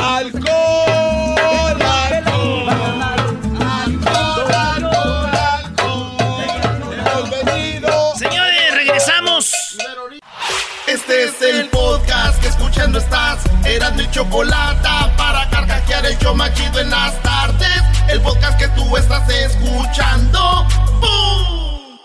Señores, 8.15 8.75
regresamos. 8.75 9.51
Este 10.85 11.23
es 11.23 11.41
el 11.41 11.67
podcast 11.69 12.39
que 12.43 12.49
escuchando 12.49 12.99
estás. 12.99 13.39
Eran 13.65 13.95
mi 13.95 14.07
chocolate 14.11 14.87
para 15.17 15.49
carcajear 15.49 16.05
el 16.05 16.15
yo 16.19 16.35
machido 16.35 16.79
en 16.79 16.91
las 16.91 17.19
tardes. 17.23 17.42
El 18.13 18.21
podcast 18.21 18.59
que 18.59 18.67
tú 18.79 18.95
estás 18.95 19.27
escuchando. 19.27 20.67
¡Bum! 21.01 21.97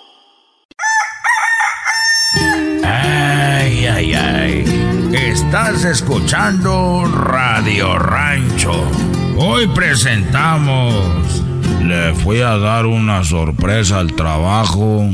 Ay, 2.83 3.85
ay, 3.85 4.15
ay. 4.15 5.11
Estás 5.13 5.85
escuchando 5.85 7.05
Radio 7.05 7.99
Rancho. 7.99 8.91
Hoy 9.37 9.67
presentamos. 9.69 11.45
Le 11.83 12.15
fui 12.15 12.41
a 12.41 12.57
dar 12.57 12.87
una 12.87 13.23
sorpresa 13.23 13.99
al 13.99 14.15
trabajo 14.15 15.11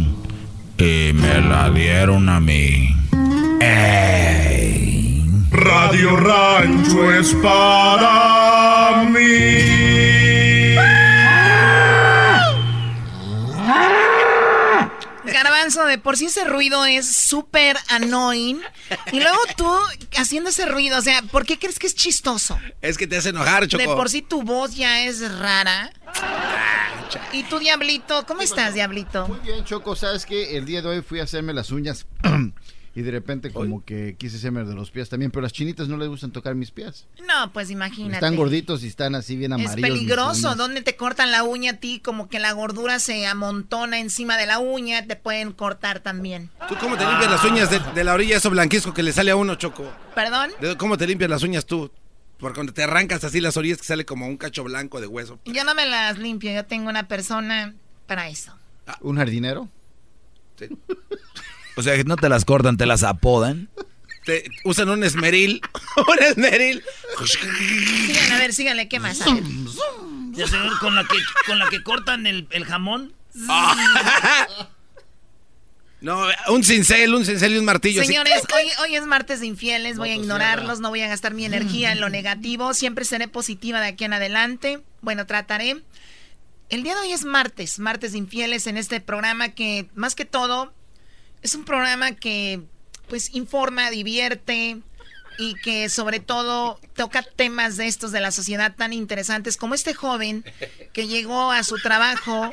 y 0.78 1.10
me 1.12 1.40
la 1.40 1.70
dieron 1.70 2.28
a 2.28 2.38
mí. 2.38 2.94
Ey. 3.60 5.24
Radio 5.50 6.14
Rancho 6.14 7.12
es 7.12 7.34
para 7.42 9.02
mí. 9.10 9.73
Garbanzo, 15.44 15.84
de 15.84 15.98
por 15.98 16.16
sí 16.16 16.26
ese 16.26 16.44
ruido 16.44 16.84
es 16.86 17.06
súper 17.06 17.76
annoying. 17.88 18.60
Y 19.12 19.20
luego 19.20 19.38
tú 19.56 19.70
haciendo 20.16 20.50
ese 20.50 20.64
ruido, 20.66 20.98
o 20.98 21.02
sea, 21.02 21.20
¿por 21.22 21.44
qué 21.44 21.58
crees 21.58 21.78
que 21.78 21.86
es 21.86 21.94
chistoso? 21.94 22.58
Es 22.80 22.96
que 22.96 23.06
te 23.06 23.16
hace 23.16 23.28
enojar, 23.28 23.68
Choco. 23.68 23.82
De 23.82 23.88
por 23.88 24.08
sí 24.08 24.22
tu 24.22 24.42
voz 24.42 24.74
ya 24.74 25.04
es 25.04 25.20
rara. 25.38 25.92
Y 27.32 27.42
tu 27.44 27.58
diablito, 27.58 28.24
¿cómo 28.26 28.40
estás, 28.40 28.74
diablito? 28.74 29.28
Muy 29.28 29.38
bien, 29.40 29.64
Choco, 29.64 29.94
¿sabes 29.94 30.24
qué? 30.24 30.56
El 30.56 30.64
día 30.64 30.80
de 30.80 30.88
hoy 30.88 31.02
fui 31.02 31.20
a 31.20 31.24
hacerme 31.24 31.52
las 31.52 31.70
uñas 31.70 32.06
y 32.96 33.02
de 33.02 33.10
repente 33.10 33.50
como 33.52 33.84
que 33.84 34.14
quise 34.16 34.36
hacerme 34.36 34.62
de 34.64 34.74
los 34.74 34.90
pies 34.90 35.08
también, 35.08 35.30
pero 35.30 35.40
a 35.40 35.42
las 35.44 35.52
chinitas 35.52 35.88
no 35.88 35.96
les 35.96 36.08
gustan 36.08 36.30
tocar 36.30 36.54
mis 36.54 36.70
pies. 36.70 37.06
No, 37.26 37.52
pues 37.52 37.70
imagínate. 37.70 38.14
Están 38.14 38.36
gorditos 38.36 38.84
y 38.84 38.86
están 38.86 39.14
así 39.16 39.36
bien 39.36 39.52
Es 39.52 39.54
amarillos. 39.58 39.76
mis 39.76 39.98
peligroso, 40.00 40.54
donde 40.54 40.80
te 40.82 40.94
cortan 40.96 41.30
la 41.32 41.42
uña 41.42 41.72
a 41.72 41.76
ti, 41.76 42.00
como 42.00 42.28
que 42.28 42.38
la 42.38 42.52
gordura 42.52 43.00
se 43.00 43.26
amontona 43.26 43.98
encima 43.98 44.36
de 44.36 44.46
la 44.46 44.58
uña, 44.60 45.06
te 45.06 45.16
pueden 45.16 45.52
cortar 45.52 46.00
también. 46.00 46.50
¿Tú 46.68 46.76
cómo 46.80 46.96
te 46.96 47.04
limpias 47.04 47.30
las 47.30 47.44
uñas 47.44 47.70
de, 47.70 47.80
de 47.80 48.04
la 48.04 48.14
orilla 48.14 48.36
eso 48.36 48.48
blanquisco 48.50 48.94
que 48.94 49.02
le 49.02 49.12
sale 49.12 49.30
a 49.32 49.36
uno, 49.36 49.56
Choco? 49.56 49.90
¿Perdón? 50.14 50.50
¿De- 50.60 50.76
¿Cómo 50.76 50.96
te 50.96 51.06
limpias 51.06 51.28
las 51.30 51.42
uñas 51.42 51.66
tú? 51.66 51.90
Porque 52.38 52.54
cuando 52.56 52.72
te 52.72 52.82
arrancas 52.82 53.24
así 53.24 53.40
las 53.40 53.56
orillas 53.56 53.78
que 53.78 53.84
sale 53.84 54.04
como 54.04 54.26
un 54.26 54.36
cacho 54.36 54.62
blanco 54.64 55.00
de 55.00 55.06
hueso. 55.06 55.38
Yo 55.46 55.64
no 55.64 55.74
me 55.74 55.86
las 55.86 56.18
limpio, 56.18 56.52
yo 56.52 56.64
tengo 56.64 56.88
una 56.90 57.08
persona 57.08 57.74
para 58.06 58.28
eso. 58.28 58.52
¿Un 59.00 59.16
jardinero? 59.16 59.68
O 61.76 61.82
sea, 61.82 61.96
que 61.96 62.04
no 62.04 62.16
te 62.16 62.28
las 62.28 62.44
cortan, 62.44 62.76
te 62.76 62.86
las 62.86 63.02
apodan. 63.02 63.68
Te 64.24 64.44
usan 64.64 64.88
un 64.88 65.04
esmeril. 65.04 65.60
un 65.96 66.22
esmeril. 66.22 66.82
Sigan, 68.06 68.32
a 68.32 68.38
ver, 68.38 68.54
síganle, 68.54 68.88
¿qué 68.88 69.00
más? 69.00 69.18
Ya 69.18 70.46
con 70.80 70.94
la 70.94 71.04
que, 71.04 71.16
con 71.46 71.58
la 71.58 71.68
que 71.68 71.82
cortan 71.82 72.26
el, 72.26 72.46
el 72.50 72.64
jamón. 72.64 73.12
No, 76.04 76.22
un 76.48 76.62
cincel, 76.62 77.14
un 77.14 77.24
cincel 77.24 77.54
y 77.54 77.56
un 77.56 77.64
martillo. 77.64 78.02
así. 78.02 78.08
Señores, 78.08 78.42
hoy, 78.54 78.66
hoy 78.82 78.94
es 78.94 79.06
martes 79.06 79.40
de 79.40 79.46
infieles, 79.46 79.96
voy 79.96 80.10
a 80.10 80.14
ignorarlos, 80.14 80.80
no 80.80 80.90
voy 80.90 81.00
a 81.00 81.08
gastar 81.08 81.32
mi 81.32 81.46
energía 81.46 81.92
en 81.92 82.00
lo 82.02 82.10
negativo, 82.10 82.74
siempre 82.74 83.06
seré 83.06 83.26
positiva 83.26 83.80
de 83.80 83.86
aquí 83.86 84.04
en 84.04 84.12
adelante. 84.12 84.82
Bueno, 85.00 85.24
trataré. 85.24 85.82
El 86.68 86.82
día 86.82 86.94
de 86.94 87.00
hoy 87.00 87.12
es 87.12 87.24
martes, 87.24 87.78
martes 87.78 88.12
de 88.12 88.18
infieles 88.18 88.66
en 88.66 88.76
este 88.76 89.00
programa 89.00 89.54
que 89.54 89.88
más 89.94 90.14
que 90.14 90.26
todo 90.26 90.74
es 91.44 91.54
un 91.54 91.64
programa 91.64 92.12
que 92.12 92.62
pues 93.06 93.34
informa, 93.34 93.90
divierte 93.90 94.78
y 95.38 95.54
que 95.56 95.90
sobre 95.90 96.18
todo 96.18 96.80
toca 96.96 97.22
temas 97.22 97.76
de 97.76 97.86
estos 97.86 98.12
de 98.12 98.20
la 98.20 98.30
sociedad 98.30 98.74
tan 98.74 98.94
interesantes 98.94 99.58
como 99.58 99.74
este 99.74 99.92
joven 99.92 100.42
que 100.94 101.06
llegó 101.06 101.52
a 101.52 101.62
su 101.62 101.76
trabajo 101.76 102.50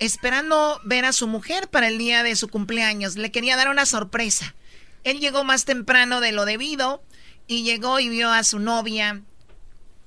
esperando 0.00 0.80
ver 0.84 1.04
a 1.04 1.12
su 1.12 1.28
mujer 1.28 1.68
para 1.68 1.86
el 1.86 1.96
día 1.96 2.24
de 2.24 2.34
su 2.34 2.48
cumpleaños. 2.48 3.14
Le 3.14 3.30
quería 3.30 3.56
dar 3.56 3.68
una 3.68 3.86
sorpresa. 3.86 4.56
Él 5.04 5.20
llegó 5.20 5.44
más 5.44 5.64
temprano 5.64 6.20
de 6.20 6.32
lo 6.32 6.44
debido 6.44 7.04
y 7.46 7.62
llegó 7.62 8.00
y 8.00 8.08
vio 8.08 8.32
a 8.32 8.42
su 8.42 8.58
novia 8.58 9.22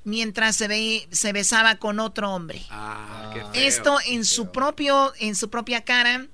mientras 0.03 0.57
se, 0.57 0.67
ve, 0.67 1.07
se 1.11 1.31
besaba 1.31 1.75
con 1.75 2.01
otro 2.01 2.33
hombre. 2.33 2.61
Esto 3.53 3.99
en 4.05 4.25
su 4.25 4.51
propio, 4.51 5.13
en 5.17 5.33
su 5.33 5.49
propia 5.49 5.85
cara. 5.85 6.27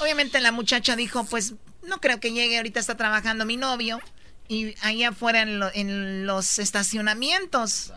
Obviamente 0.00 0.40
la 0.40 0.52
muchacha 0.52 0.96
dijo, 0.96 1.24
pues 1.24 1.54
no 1.82 2.00
creo 2.00 2.20
que 2.20 2.32
llegue, 2.32 2.56
ahorita 2.56 2.80
está 2.80 2.96
trabajando 2.96 3.44
mi 3.44 3.56
novio. 3.56 4.00
Y 4.48 4.74
ahí 4.82 5.04
afuera 5.04 5.42
en, 5.42 5.58
lo- 5.60 5.70
en 5.74 6.26
los 6.26 6.58
estacionamientos, 6.58 7.92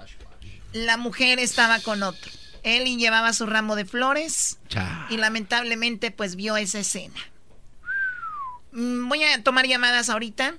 la 0.74 0.98
mujer 0.98 1.40
estaba 1.40 1.80
con 1.80 2.04
otro. 2.04 2.32
Él 2.64 2.88
y 2.88 2.98
llevaba 2.98 3.34
su 3.34 3.46
ramo 3.46 3.76
de 3.76 3.86
flores 3.86 4.60
y 5.10 5.18
lamentablemente 5.18 6.12
pues 6.12 6.36
vio 6.36 6.58
esa 6.58 6.80
escena. 6.80 7.20
Mm, 8.72 9.08
Voy 9.10 9.24
a 9.24 9.44
tomar 9.44 9.66
llamadas 9.68 10.10
ahorita 10.10 10.56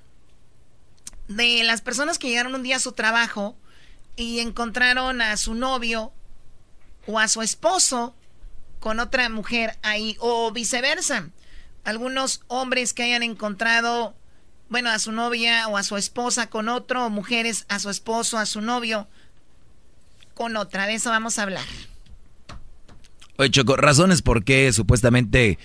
de 1.28 1.62
las 1.64 1.80
personas 1.80 2.18
que 2.18 2.28
llegaron 2.28 2.54
un 2.54 2.62
día 2.62 2.76
a 2.76 2.80
su 2.80 2.92
trabajo 2.92 3.56
y 4.16 4.40
encontraron 4.40 5.22
a 5.22 5.36
su 5.36 5.54
novio 5.54 6.12
o 7.06 7.18
a 7.18 7.28
su 7.28 7.42
esposo 7.42 8.14
con 8.82 8.98
otra 8.98 9.28
mujer 9.28 9.78
ahí 9.82 10.16
o 10.18 10.50
viceversa. 10.50 11.30
Algunos 11.84 12.42
hombres 12.48 12.92
que 12.92 13.04
hayan 13.04 13.22
encontrado, 13.22 14.12
bueno, 14.68 14.90
a 14.90 14.98
su 14.98 15.12
novia 15.12 15.68
o 15.68 15.76
a 15.76 15.84
su 15.84 15.96
esposa 15.96 16.50
con 16.50 16.68
otro, 16.68 17.06
o 17.06 17.10
mujeres 17.10 17.64
a 17.68 17.78
su 17.78 17.90
esposo, 17.90 18.38
a 18.38 18.44
su 18.44 18.60
novio 18.60 19.06
con 20.34 20.56
otra. 20.56 20.86
De 20.86 20.94
eso 20.94 21.10
vamos 21.10 21.38
a 21.38 21.44
hablar. 21.44 21.64
Oye, 23.36 23.50
Choco, 23.50 23.76
razones 23.76 24.20
por 24.20 24.42
qué 24.42 24.72
supuestamente 24.72 25.60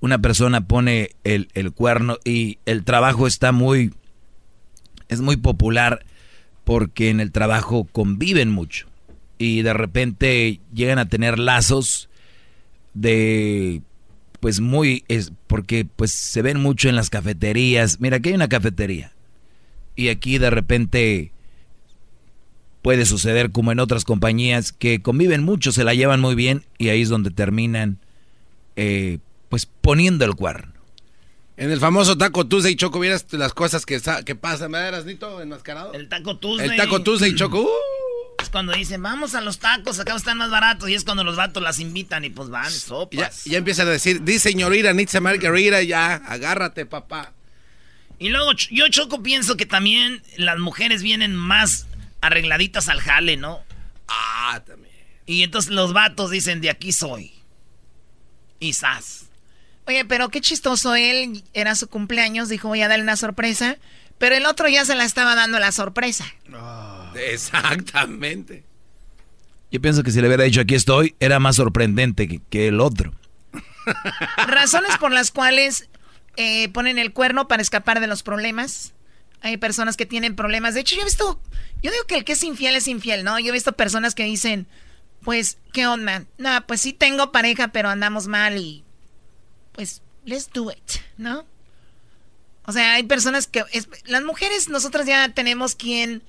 una 0.00 0.20
persona 0.20 0.66
pone 0.66 1.10
el, 1.24 1.48
el 1.52 1.72
cuerno 1.72 2.16
y 2.24 2.58
el 2.64 2.84
trabajo 2.84 3.26
está 3.26 3.52
muy... 3.52 3.92
Es 5.08 5.20
muy 5.20 5.36
popular 5.36 6.06
porque 6.64 7.10
en 7.10 7.20
el 7.20 7.32
trabajo 7.32 7.86
conviven 7.92 8.50
mucho 8.50 8.86
y 9.36 9.60
de 9.60 9.74
repente 9.74 10.60
llegan 10.72 10.98
a 10.98 11.10
tener 11.10 11.38
lazos 11.38 12.08
de 12.94 13.82
pues 14.40 14.60
muy 14.60 15.04
es 15.08 15.32
porque 15.46 15.84
pues 15.84 16.10
se 16.12 16.42
ven 16.42 16.58
mucho 16.60 16.88
en 16.88 16.96
las 16.96 17.10
cafeterías. 17.10 18.00
Mira, 18.00 18.16
aquí 18.16 18.30
hay 18.30 18.34
una 18.34 18.48
cafetería 18.48 19.12
y 19.94 20.08
aquí 20.08 20.38
de 20.38 20.50
repente 20.50 21.32
puede 22.82 23.06
suceder 23.06 23.52
como 23.52 23.70
en 23.70 23.78
otras 23.78 24.04
compañías 24.04 24.72
que 24.72 25.00
conviven 25.02 25.44
mucho, 25.44 25.70
se 25.70 25.84
la 25.84 25.94
llevan 25.94 26.20
muy 26.20 26.34
bien 26.34 26.64
y 26.78 26.88
ahí 26.88 27.02
es 27.02 27.08
donde 27.08 27.30
terminan 27.30 27.98
eh, 28.74 29.18
pues 29.48 29.66
poniendo 29.66 30.24
el 30.24 30.34
cuerno. 30.34 30.72
En 31.56 31.70
el 31.70 31.78
famoso 31.78 32.18
Taco 32.18 32.46
Tuesday, 32.46 32.74
Choco, 32.74 32.98
vieras 32.98 33.26
las 33.32 33.52
cosas 33.54 33.86
que, 33.86 34.00
sa- 34.00 34.24
que 34.24 34.34
pasan, 34.34 34.72
¿verdad, 34.72 35.04
Nito? 35.04 35.40
Enmascarado. 35.40 35.92
El 35.92 36.08
taco 36.08 36.38
Tuesday. 36.38 36.70
El 36.70 36.76
Taco 36.76 37.02
Tuesday, 37.02 37.34
Choco. 37.36 37.60
uh. 37.62 37.68
Cuando 38.52 38.74
dicen, 38.74 39.02
vamos 39.02 39.34
a 39.34 39.40
los 39.40 39.58
tacos, 39.58 39.98
acá 39.98 40.14
están 40.14 40.36
más 40.36 40.50
baratos. 40.50 40.90
Y 40.90 40.94
es 40.94 41.04
cuando 41.04 41.24
los 41.24 41.36
vatos 41.36 41.62
las 41.62 41.78
invitan 41.78 42.22
y 42.24 42.30
pues 42.30 42.50
van, 42.50 42.70
sopas. 42.70 43.44
Ya, 43.44 43.52
ya 43.52 43.58
empiezan 43.58 43.88
a 43.88 43.92
decir, 43.92 44.22
di 44.22 44.38
señorita, 44.38 44.92
Nitza 44.92 45.20
Margarita, 45.20 45.82
ya, 45.82 46.16
agárrate, 46.16 46.84
papá. 46.84 47.32
Y 48.18 48.28
luego 48.28 48.52
yo, 48.52 48.86
Choco, 48.88 49.22
pienso 49.22 49.56
que 49.56 49.64
también 49.64 50.22
las 50.36 50.58
mujeres 50.58 51.02
vienen 51.02 51.34
más 51.34 51.86
arregladitas 52.20 52.90
al 52.90 53.00
jale, 53.00 53.38
¿no? 53.38 53.60
Ah, 54.06 54.62
también. 54.66 54.94
Y 55.24 55.42
entonces 55.42 55.70
los 55.72 55.94
vatos 55.94 56.30
dicen, 56.30 56.60
de 56.60 56.68
aquí 56.68 56.92
soy. 56.92 57.32
Y 58.60 58.74
sas. 58.74 59.30
Oye, 59.86 60.04
pero 60.04 60.28
qué 60.28 60.42
chistoso 60.42 60.94
él, 60.94 61.42
era 61.54 61.74
su 61.74 61.88
cumpleaños, 61.88 62.50
dijo 62.50 62.68
voy 62.68 62.82
a 62.82 62.88
darle 62.88 63.02
una 63.02 63.16
sorpresa, 63.16 63.78
pero 64.18 64.36
el 64.36 64.44
otro 64.44 64.68
ya 64.68 64.84
se 64.84 64.94
la 64.94 65.04
estaba 65.04 65.34
dando 65.34 65.58
la 65.58 65.72
sorpresa. 65.72 66.26
Exactamente. 67.16 68.64
Yo 69.70 69.80
pienso 69.80 70.02
que 70.02 70.10
si 70.10 70.20
le 70.20 70.26
hubiera 70.26 70.44
dicho 70.44 70.60
aquí 70.60 70.74
estoy, 70.74 71.14
era 71.18 71.38
más 71.38 71.56
sorprendente 71.56 72.28
que, 72.28 72.40
que 72.50 72.68
el 72.68 72.80
otro. 72.80 73.14
Razones 74.36 74.96
por 74.98 75.12
las 75.12 75.30
cuales 75.30 75.88
eh, 76.36 76.68
ponen 76.70 76.98
el 76.98 77.12
cuerno 77.12 77.48
para 77.48 77.62
escapar 77.62 78.00
de 78.00 78.06
los 78.06 78.22
problemas. 78.22 78.92
Hay 79.40 79.56
personas 79.56 79.96
que 79.96 80.06
tienen 80.06 80.36
problemas. 80.36 80.74
De 80.74 80.80
hecho, 80.80 80.94
yo 80.94 81.02
he 81.02 81.06
visto, 81.06 81.40
yo 81.82 81.90
digo 81.90 82.04
que 82.06 82.16
el 82.16 82.24
que 82.24 82.32
es 82.32 82.42
infiel 82.44 82.76
es 82.76 82.86
infiel, 82.86 83.24
¿no? 83.24 83.38
Yo 83.38 83.48
he 83.48 83.52
visto 83.52 83.72
personas 83.72 84.14
que 84.14 84.24
dicen, 84.24 84.66
pues, 85.22 85.58
¿qué 85.72 85.86
onda? 85.86 86.24
No, 86.38 86.66
pues 86.66 86.80
sí 86.80 86.92
tengo 86.92 87.32
pareja, 87.32 87.68
pero 87.68 87.88
andamos 87.88 88.28
mal 88.28 88.56
y, 88.56 88.84
pues, 89.72 90.02
let's 90.24 90.50
do 90.52 90.70
it, 90.70 91.00
¿no? 91.16 91.44
O 92.64 92.72
sea, 92.72 92.94
hay 92.94 93.02
personas 93.02 93.48
que, 93.48 93.64
las 94.04 94.22
mujeres, 94.22 94.68
nosotras 94.68 95.06
ya 95.06 95.28
tenemos 95.30 95.74
quien 95.74 96.22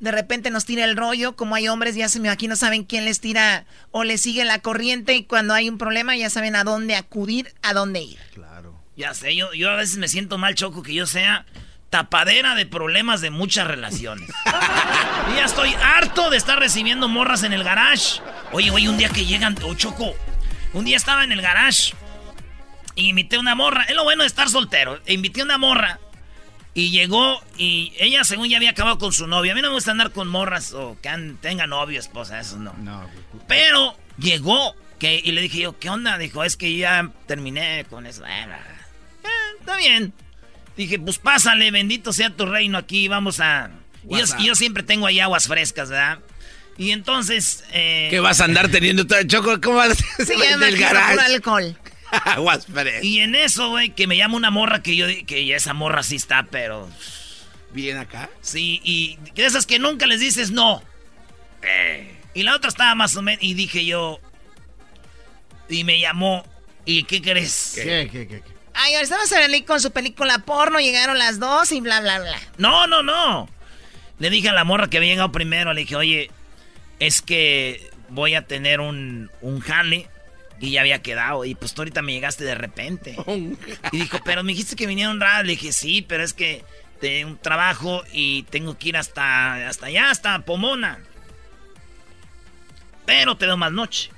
de 0.00 0.12
repente 0.12 0.50
nos 0.50 0.64
tira 0.64 0.84
el 0.84 0.96
rollo, 0.96 1.36
como 1.36 1.54
hay 1.54 1.68
hombres, 1.68 1.94
ya 1.94 2.08
se 2.08 2.20
me 2.20 2.28
aquí 2.28 2.48
no 2.48 2.56
saben 2.56 2.84
quién 2.84 3.04
les 3.04 3.20
tira 3.20 3.64
o 3.90 4.04
les 4.04 4.20
sigue 4.20 4.44
la 4.44 4.60
corriente 4.60 5.14
y 5.14 5.24
cuando 5.24 5.54
hay 5.54 5.68
un 5.68 5.78
problema 5.78 6.16
ya 6.16 6.28
saben 6.30 6.56
a 6.56 6.64
dónde 6.64 6.96
acudir, 6.96 7.54
a 7.62 7.72
dónde 7.72 8.00
ir. 8.02 8.18
Claro. 8.34 8.74
Ya 8.96 9.14
sé, 9.14 9.34
yo, 9.34 9.52
yo 9.52 9.70
a 9.70 9.76
veces 9.76 9.96
me 9.98 10.08
siento 10.08 10.38
mal, 10.38 10.54
Choco, 10.54 10.82
que 10.82 10.94
yo 10.94 11.06
sea 11.06 11.46
tapadera 11.90 12.54
de 12.54 12.66
problemas 12.66 13.20
de 13.20 13.30
muchas 13.30 13.66
relaciones. 13.66 14.28
y 15.32 15.36
ya 15.36 15.44
estoy 15.44 15.74
harto 15.82 16.30
de 16.30 16.36
estar 16.36 16.58
recibiendo 16.58 17.08
morras 17.08 17.42
en 17.42 17.52
el 17.52 17.64
garage. 17.64 18.20
Oye, 18.52 18.70
oye, 18.70 18.88
un 18.88 18.98
día 18.98 19.08
que 19.08 19.24
llegan, 19.24 19.56
oh, 19.62 19.74
Choco, 19.74 20.14
un 20.72 20.84
día 20.84 20.96
estaba 20.96 21.24
en 21.24 21.32
el 21.32 21.42
garage 21.42 21.94
y 22.94 23.08
invité 23.08 23.38
una 23.38 23.54
morra. 23.54 23.84
Es 23.84 23.94
lo 23.94 24.04
bueno 24.04 24.22
de 24.22 24.28
estar 24.28 24.48
soltero. 24.48 25.00
Invité 25.06 25.42
una 25.42 25.58
morra 25.58 26.00
y 26.76 26.90
llegó 26.90 27.42
y 27.56 27.94
ella 27.98 28.22
según 28.22 28.50
ya 28.50 28.58
había 28.58 28.68
acabado 28.68 28.98
con 28.98 29.10
su 29.10 29.26
novio. 29.26 29.52
A 29.52 29.54
mí 29.54 29.62
no 29.62 29.68
me 29.70 29.74
gusta 29.74 29.92
andar 29.92 30.12
con 30.12 30.28
morras 30.28 30.74
o 30.74 30.98
que 31.00 31.08
tenga 31.40 31.66
novio, 31.66 31.98
esposa, 31.98 32.38
eso 32.38 32.58
no. 32.58 32.74
no. 32.74 33.08
Pero 33.48 33.96
llegó 34.18 34.76
que, 34.98 35.18
y 35.24 35.32
le 35.32 35.40
dije 35.40 35.60
yo, 35.60 35.78
¿qué 35.78 35.88
onda? 35.88 36.18
Dijo, 36.18 36.44
es 36.44 36.58
que 36.58 36.76
ya 36.76 37.10
terminé 37.26 37.86
con 37.88 38.04
eso. 38.04 38.26
Eh, 38.26 38.46
está 39.58 39.78
bien. 39.78 40.12
Dije, 40.76 40.98
pues 40.98 41.16
pásale, 41.16 41.70
bendito 41.70 42.12
sea 42.12 42.28
tu 42.28 42.44
reino 42.44 42.76
aquí, 42.76 43.08
vamos 43.08 43.40
a... 43.40 43.70
Y 44.06 44.44
yo, 44.44 44.54
siempre 44.54 44.82
tengo 44.82 45.06
ahí 45.06 45.18
aguas 45.18 45.48
frescas, 45.48 45.88
¿verdad? 45.88 46.18
Y 46.76 46.90
entonces... 46.90 47.64
Eh... 47.72 48.08
¿Qué 48.10 48.20
vas 48.20 48.42
a 48.42 48.44
andar 48.44 48.68
teniendo 48.68 49.06
todo 49.06 49.22
choco? 49.22 49.62
¿Cómo 49.62 49.76
vas 49.76 49.96
a 50.18 50.24
Se 50.26 50.36
llama 50.50 50.68
el 50.68 50.76
garage? 50.76 51.20
alcohol. 51.20 51.74
aguas. 52.24 52.66
Y 53.02 53.20
en 53.20 53.34
eso, 53.34 53.70
güey, 53.70 53.90
que 53.90 54.06
me 54.06 54.16
llama 54.16 54.36
una 54.36 54.50
morra 54.50 54.82
que 54.82 54.96
yo... 54.96 55.06
Que 55.26 55.54
esa 55.54 55.74
morra 55.74 56.02
sí 56.02 56.16
está, 56.16 56.46
pero... 56.50 56.88
¿Bien 57.72 57.98
acá? 57.98 58.30
Sí, 58.40 58.80
y 58.84 59.18
de 59.34 59.44
esas 59.44 59.66
que 59.66 59.78
nunca 59.78 60.06
les 60.06 60.20
dices 60.20 60.50
no. 60.50 60.82
Eh. 61.62 62.16
Y 62.34 62.42
la 62.42 62.54
otra 62.54 62.68
estaba 62.68 62.94
más 62.94 63.16
o 63.16 63.22
menos... 63.22 63.42
Y 63.42 63.54
dije 63.54 63.84
yo... 63.84 64.20
Y 65.68 65.84
me 65.84 65.98
llamó... 66.00 66.44
¿Y 66.84 67.02
qué 67.04 67.20
crees? 67.20 67.72
¿Qué, 67.74 68.08
qué, 68.10 68.28
qué? 68.28 68.40
qué? 68.40 68.56
Ay, 68.78 68.92
ahora 68.92 69.04
estamos 69.04 69.32
ahí 69.32 69.62
con 69.62 69.80
su 69.80 69.90
película 69.90 70.38
porno, 70.40 70.78
llegaron 70.78 71.18
las 71.18 71.40
dos 71.40 71.72
y 71.72 71.80
bla, 71.80 72.00
bla, 72.00 72.20
bla. 72.20 72.38
No, 72.58 72.86
no, 72.86 73.02
no. 73.02 73.48
Le 74.18 74.28
dije 74.30 74.50
a 74.50 74.52
la 74.52 74.64
morra 74.64 74.88
que 74.88 74.98
había 74.98 75.12
llegado 75.12 75.32
primero, 75.32 75.72
le 75.72 75.80
dije, 75.80 75.96
oye, 75.96 76.30
es 77.00 77.22
que 77.22 77.90
voy 78.10 78.34
a 78.34 78.46
tener 78.46 78.80
un, 78.80 79.30
un 79.40 79.60
jale 79.60 80.08
y 80.60 80.70
ya 80.70 80.80
había 80.80 81.02
quedado. 81.02 81.44
Y 81.44 81.54
pues 81.54 81.74
tú 81.74 81.82
ahorita 81.82 82.02
me 82.02 82.12
llegaste 82.12 82.44
de 82.44 82.54
repente. 82.54 83.16
y 83.92 83.98
dijo, 83.98 84.18
pero 84.24 84.42
me 84.42 84.52
dijiste 84.52 84.76
que 84.76 84.86
vinieron 84.86 85.20
raras. 85.20 85.44
Le 85.44 85.52
dije, 85.52 85.72
sí, 85.72 86.02
pero 86.02 86.22
es 86.22 86.32
que 86.32 86.64
tengo 87.00 87.30
un 87.30 87.38
trabajo 87.38 88.02
y 88.12 88.44
tengo 88.44 88.78
que 88.78 88.88
ir 88.90 88.96
hasta, 88.96 89.68
hasta 89.68 89.86
allá, 89.86 90.10
hasta 90.10 90.38
Pomona. 90.40 90.98
Pero 93.04 93.36
te 93.36 93.46
doy 93.46 93.56
más 93.56 93.72
noche. 93.72 94.10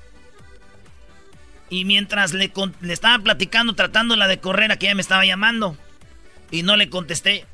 Y 1.70 1.84
mientras 1.84 2.32
le, 2.32 2.50
le 2.80 2.92
estaba 2.92 3.22
platicando, 3.22 3.74
tratándola 3.74 4.26
de 4.26 4.40
correr, 4.40 4.72
a 4.72 4.78
que 4.78 4.86
ella 4.86 4.94
me 4.94 5.02
estaba 5.02 5.26
llamando. 5.26 5.76
Y 6.50 6.62
no 6.62 6.76
le 6.76 6.88
contesté. 6.88 7.44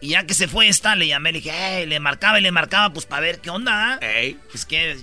Y 0.00 0.10
ya 0.10 0.26
que 0.26 0.34
se 0.34 0.46
fue 0.46 0.68
esta, 0.68 0.94
le 0.94 1.08
llamé, 1.08 1.32
le 1.32 1.40
dije, 1.40 1.86
le 1.86 2.00
marcaba 2.00 2.38
y 2.38 2.42
le 2.42 2.52
marcaba, 2.52 2.92
pues 2.92 3.06
para 3.06 3.22
ver 3.22 3.40
qué 3.40 3.50
onda. 3.50 3.98
¿eh? 4.02 4.36
Pues 4.50 4.66
que, 4.66 4.96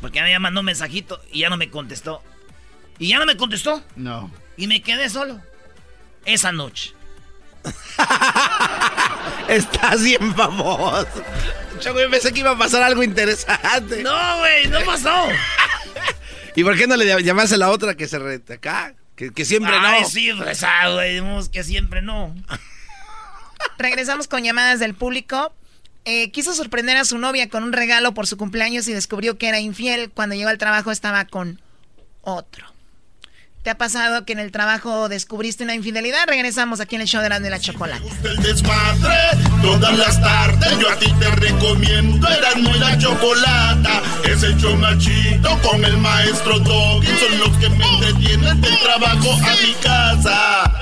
porque 0.00 0.20
ella 0.20 0.28
me 0.28 0.38
mandó 0.38 0.60
un 0.60 0.66
mensajito 0.66 1.20
y 1.32 1.40
ya 1.40 1.50
no 1.50 1.56
me 1.56 1.68
contestó. 1.68 2.22
Y 2.98 3.08
ya 3.08 3.18
no 3.18 3.26
me 3.26 3.36
contestó. 3.36 3.82
No. 3.96 4.30
Y 4.56 4.66
me 4.66 4.82
quedé 4.82 5.10
solo. 5.10 5.40
Esa 6.24 6.52
noche. 6.52 6.94
Estás 9.48 10.02
bien 10.02 10.34
famoso. 10.34 11.06
Yo 11.80 11.94
pensé 12.10 12.32
que 12.32 12.40
iba 12.40 12.52
a 12.52 12.58
pasar 12.58 12.82
algo 12.82 13.02
interesante. 13.02 14.02
No, 14.02 14.38
güey, 14.38 14.68
no 14.68 14.80
pasó. 14.84 15.28
¿Y 16.56 16.62
por 16.62 16.76
qué 16.76 16.86
no 16.86 16.96
le 16.96 17.22
llamas 17.22 17.52
a 17.52 17.56
la 17.56 17.70
otra 17.70 17.96
que 17.96 18.06
se 18.06 18.18
rete 18.18 18.54
acá? 18.54 18.94
Que, 19.16 19.44
siempre 19.44 19.78
no. 19.78 19.86
Ay, 19.86 20.04
sí, 20.04 20.32
rezado, 20.32 20.94
güey. 20.94 21.20
Que 21.50 21.62
siempre 21.62 22.02
no. 22.02 22.34
Regresamos 23.78 24.28
con 24.28 24.42
llamadas 24.42 24.80
del 24.80 24.94
público. 24.94 25.54
Eh, 26.04 26.30
quiso 26.32 26.52
sorprender 26.52 26.96
a 26.96 27.04
su 27.04 27.18
novia 27.18 27.48
con 27.48 27.62
un 27.62 27.72
regalo 27.72 28.12
por 28.12 28.26
su 28.26 28.36
cumpleaños 28.36 28.86
y 28.88 28.92
descubrió 28.92 29.38
que 29.38 29.48
era 29.48 29.60
infiel. 29.60 30.10
Cuando 30.10 30.34
llegó 30.34 30.48
al 30.50 30.58
trabajo 30.58 30.90
estaba 30.90 31.24
con 31.26 31.60
otro. 32.22 32.73
¿Te 33.64 33.70
ha 33.70 33.78
pasado 33.78 34.26
que 34.26 34.34
en 34.34 34.40
el 34.40 34.52
trabajo 34.52 35.08
descubriste 35.08 35.64
una 35.64 35.74
infidelidad? 35.74 36.26
Regresamos 36.26 36.80
aquí 36.80 36.96
en 36.96 37.00
el 37.00 37.08
show 37.08 37.22
de 37.22 37.30
la 37.30 37.40
de 37.40 37.48
la 37.48 37.58
chocolate. 37.58 38.06
El 38.22 38.36
desmadre, 38.42 39.16
todas 39.62 39.96
las 39.96 40.20
tardes 40.20 40.78
yo 40.78 40.90
a 40.90 40.96
ti 40.96 41.10
te 41.18 41.30
recomiendo 41.30 42.28
Erasmo 42.28 42.76
y 42.76 42.78
la 42.78 42.98
chocolata. 42.98 44.02
Es 44.24 44.42
el 44.42 44.54
show 44.58 44.76
más 44.76 44.98
con 45.62 45.82
el 45.82 45.96
maestro 45.96 46.58
Doggy. 46.58 47.06
Son 47.06 47.38
los 47.38 47.56
que 47.56 47.70
me 47.70 47.86
entretienen 47.86 48.60
del 48.60 48.78
trabajo 48.80 49.32
a 49.32 49.54
mi 49.66 49.72
casa. 49.82 50.72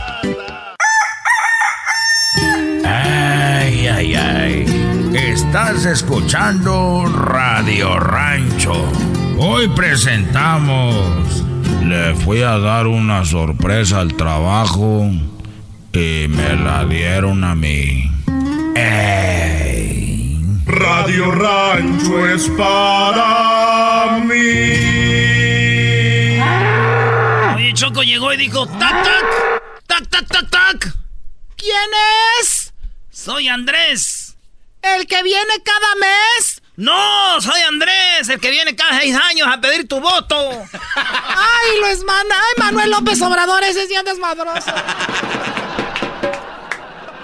Ay, 2.85 3.87
ay, 3.87 4.15
ay. 4.17 5.13
Estás 5.15 5.85
escuchando 5.85 7.05
Radio 7.07 8.01
Rancho. 8.01 8.75
Hoy 9.39 9.69
presentamos 9.69 11.45
le 11.85 12.15
fui 12.15 12.43
a 12.43 12.59
dar 12.59 12.87
una 12.87 13.25
sorpresa 13.25 14.01
al 14.01 14.15
trabajo 14.15 15.11
y 15.93 16.27
me 16.29 16.57
la 16.57 16.85
dieron 16.85 17.45
a 17.45 17.55
mí. 17.55 18.11
¡Ey! 18.75 20.41
Radio 20.67 21.31
Rancho 21.31 22.27
es 22.29 22.49
para 22.51 24.19
mí. 24.25 24.35
Oye, 27.57 27.73
Choco 27.75 28.03
llegó 28.03 28.33
y 28.33 28.37
dijo: 28.37 28.67
¡Tac, 28.67 29.03
tac! 29.03 29.63
¡Tac, 29.87 30.09
tac, 30.09 30.27
tac, 30.29 30.51
tac! 30.51 30.97
¿Quién 31.57 31.91
es? 32.41 32.73
Soy 33.11 33.49
Andrés. 33.49 34.37
¿El 34.83 35.07
que 35.07 35.23
viene 35.23 35.63
cada 35.65 35.95
mes? 35.97 36.62
No, 36.77 37.41
soy 37.41 37.61
Andrés, 37.69 38.29
el 38.31 38.41
que 38.41 38.51
viene 38.51 38.75
cada 38.75 38.99
seis 38.99 39.15
años 39.15 39.47
a 39.51 39.61
pedir 39.61 39.87
tu 39.87 40.01
voto. 40.01 40.37
Ay, 40.97 41.81
lo 41.81 41.87
es 41.89 42.03
man 42.03 42.27
Ay, 42.31 42.65
Manuel 42.65 42.91
López 42.91 43.21
Obrador, 43.21 43.63
ese 43.63 43.87
sí 43.87 43.95
es 43.95 44.05
desmadroso. 44.05 44.73